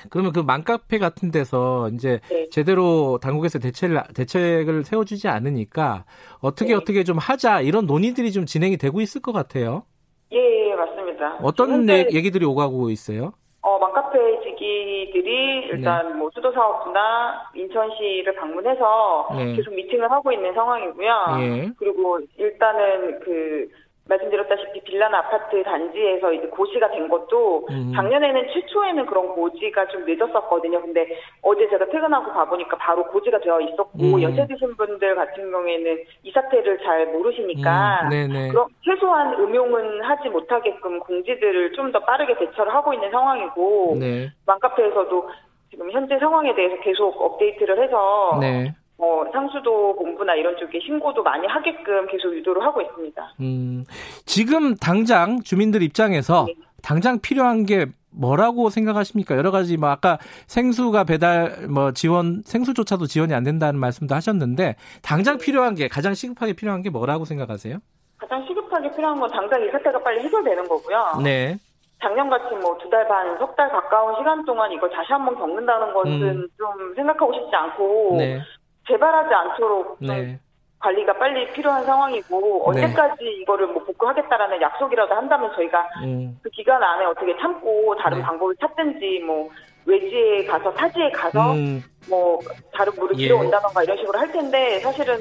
네. 0.04 0.10
그러면 0.10 0.32
그 0.32 0.40
맘카페 0.40 0.98
같은 1.00 1.32
데서 1.32 1.90
이제 1.94 2.20
네. 2.30 2.48
제대로 2.50 3.20
당국에서 3.22 3.60
대책을, 3.60 4.02
대책을 4.16 4.84
세워주지 4.84 5.28
않으니까 5.28 6.06
어떻게 6.42 6.70
네. 6.70 6.76
어떻게 6.76 7.04
좀 7.04 7.18
하자 7.18 7.62
이런 7.62 7.86
논의들이 7.86 8.32
좀 8.32 8.46
진행이 8.46 8.78
되고 8.78 9.02
있을 9.02 9.22
것 9.22 9.32
같아요. 9.32 9.84
예, 10.32 10.70
예 10.72 10.76
맞습니다. 10.76 11.40
어떤 11.42 11.72
현재, 11.72 12.08
얘기들이 12.14 12.46
오가고 12.46 12.90
있어요? 12.90 13.34
어, 13.62 13.78
맘카페 13.78 14.18
지기들이 14.44 15.68
일단 15.72 16.08
네. 16.08 16.14
뭐 16.16 16.30
수도 16.34 16.52
사업부나 16.52 17.52
인천시를 17.54 18.36
방문해서 18.36 19.30
네. 19.38 19.56
계속 19.56 19.74
미팅을 19.74 20.10
하고 20.10 20.32
있는 20.32 20.54
상황이고요. 20.54 21.10
예. 21.42 21.70
그리고 21.78 22.20
일단은 22.38 23.20
그 23.20 23.68
말씀드렸다시피 24.10 24.81
빌라나 24.81 25.19
아파트 25.19 25.61
단지에서 25.64 26.34
이제 26.34 26.48
고시가 26.48 26.90
된 26.91 27.07
것도 27.07 27.68
음. 27.69 27.91
작년에는 27.95 28.48
최초에는 28.53 29.06
그런 29.06 29.27
고지가 29.30 29.88
좀 29.90 30.06
늦었었거든요. 30.06 30.81
근데 30.81 31.07
어제 31.41 31.69
제가 31.69 31.86
퇴근하고 31.86 32.31
가보니까 32.31 32.77
바로 32.77 33.06
고지가 33.07 33.40
되어 33.40 33.61
있었고 33.61 33.99
음. 33.99 34.22
연세 34.22 34.48
드신 34.48 34.76
분들 34.76 35.15
같은 35.15 35.52
경우에는 35.52 36.03
이 36.23 36.31
사태를 36.31 36.80
잘 36.80 37.07
모르시니까 37.07 38.10
음. 38.11 38.49
그럼 38.52 38.68
최소한 38.84 39.34
음용은 39.40 40.03
하지 40.03 40.30
못하게끔 40.30 40.99
공지들을 40.99 41.73
좀 41.73 41.90
더 41.91 41.99
빠르게 41.99 42.38
대처를 42.38 42.73
하고 42.73 42.94
있는 42.94 43.10
상황이고 43.10 43.98
네. 43.99 44.30
맘카페에서도 44.45 45.30
지금 45.69 45.91
현재 45.91 46.18
상황에 46.19 46.53
대해서 46.56 46.80
계속 46.81 47.19
업데이트를 47.19 47.81
해서 47.81 48.38
네. 48.40 48.73
뭐 49.00 49.26
상수도 49.32 49.96
본부나 49.96 50.36
이런 50.36 50.58
쪽에 50.58 50.78
신고도 50.86 51.24
많이 51.24 51.48
하게끔 51.48 52.06
계속 52.08 52.36
유도를 52.36 52.62
하고 52.62 52.82
있습니다. 52.82 53.34
음, 53.40 53.86
지금 54.26 54.76
당장 54.76 55.42
주민들 55.42 55.82
입장에서 55.82 56.44
네. 56.48 56.56
당장 56.84 57.20
필요한 57.22 57.66
게 57.66 57.86
뭐라고 58.12 58.70
생각하십니까? 58.70 59.38
여러 59.38 59.52
가지 59.52 59.78
뭐 59.78 59.90
아까 59.90 60.18
생수가 60.48 61.06
배달 61.06 61.68
뭐 61.70 61.94
지원 61.94 62.42
생수조차도 62.44 63.06
지원이 63.06 63.34
안 63.34 63.44
된다는 63.46 63.80
말씀도 63.80 64.14
하셨는데 64.16 64.76
당장 65.02 65.38
네. 65.38 65.46
필요한 65.46 65.76
게 65.76 65.88
가장 65.88 66.14
시급하게 66.14 66.54
필요한 66.54 66.82
게 66.82 66.90
뭐라고 66.90 67.24
생각하세요? 67.24 67.78
가장 68.18 68.46
시급하게 68.48 68.92
필요한 68.96 69.18
건 69.18 69.32
당장 69.32 69.62
이 69.64 69.70
사태가 69.72 70.00
빨리 70.04 70.22
해결되는 70.26 70.68
거고요. 70.68 71.22
네. 71.24 71.56
작년같이 72.02 72.56
뭐 72.56 72.78
두 72.80 72.90
달 72.90 73.08
반, 73.08 73.38
석 73.38 73.56
달 73.56 73.70
가까운 73.70 74.16
시간 74.18 74.44
동안 74.46 74.72
이걸 74.72 74.90
다시 74.90 75.12
한번 75.14 75.36
겪는다는 75.36 75.94
것은 75.94 76.12
음. 76.12 76.48
좀 76.58 76.96
생각하고 76.96 77.32
싶지 77.34 77.56
않고 77.56 78.16
네. 78.18 78.42
재발하지 78.90 79.34
않도록 79.34 79.98
네. 80.02 80.40
관리가 80.80 81.14
빨리 81.18 81.52
필요한 81.52 81.84
상황이고 81.86 82.72
네. 82.74 82.84
언제까지 82.84 83.24
이거를 83.41 83.68
뭐 83.68 83.84
복구하겠다라는 83.84 84.61
약속이라도 84.61 85.14
한다면 85.14 85.52
저희가 85.56 85.88
음. 86.03 86.40
그 86.41 86.49
기간 86.49 86.82
안에 86.82 87.06
어떻게 87.06 87.36
참고 87.38 87.95
다른 87.98 88.18
네. 88.18 88.24
방법을 88.24 88.56
찾든지 88.60 89.24
뭐 89.26 89.49
외지에 89.86 90.45
가서 90.45 90.74
타지에 90.74 91.11
가서 91.11 91.53
음. 91.53 91.84
뭐 92.10 92.40
다른 92.74 92.94
물을 92.95 93.18
예. 93.20 93.28
들어온다던가 93.28 93.84
이런 93.84 93.98
식으로 93.98 94.20
할 94.20 94.32
텐데 94.32 94.80
사실은 94.80 95.18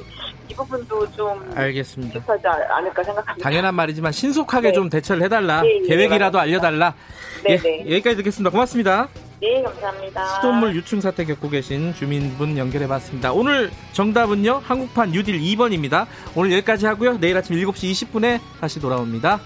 이 0.48 0.54
부분도 0.54 1.10
좀 1.12 1.50
알겠습니다. 1.54 2.20
하지 2.26 2.46
않을까 2.46 3.02
생각합니다. 3.02 3.42
당연한 3.48 3.74
말이지만 3.74 4.12
신속하게 4.12 4.68
네. 4.68 4.72
좀 4.72 4.88
대처를 4.88 5.22
해달라. 5.22 5.62
네, 5.62 5.80
계획이라도 5.80 6.38
알려달라. 6.38 6.94
네, 7.44 7.58
예, 7.64 7.80
여기까지 7.96 8.16
듣겠습니다. 8.16 8.50
고맙습니다. 8.50 9.08
네, 9.40 9.62
감사합니다. 9.62 10.26
수돗물 10.34 10.74
유충 10.74 11.00
사태 11.00 11.24
겪고 11.24 11.48
계신 11.48 11.94
주민분 11.94 12.58
연결해봤습니다. 12.58 13.32
오늘 13.32 13.70
정답은요, 13.92 14.62
한국판 14.64 15.12
뉴딜 15.12 15.40
2번입니다. 15.40 16.06
오늘 16.34 16.52
여기까지 16.52 16.86
하고요. 16.86 17.18
내일 17.18 17.36
아침 17.36 17.56
7시 17.56 17.92
20분에 17.92 18.40
다시 18.60 18.80
돌아옵니다. 18.80 19.40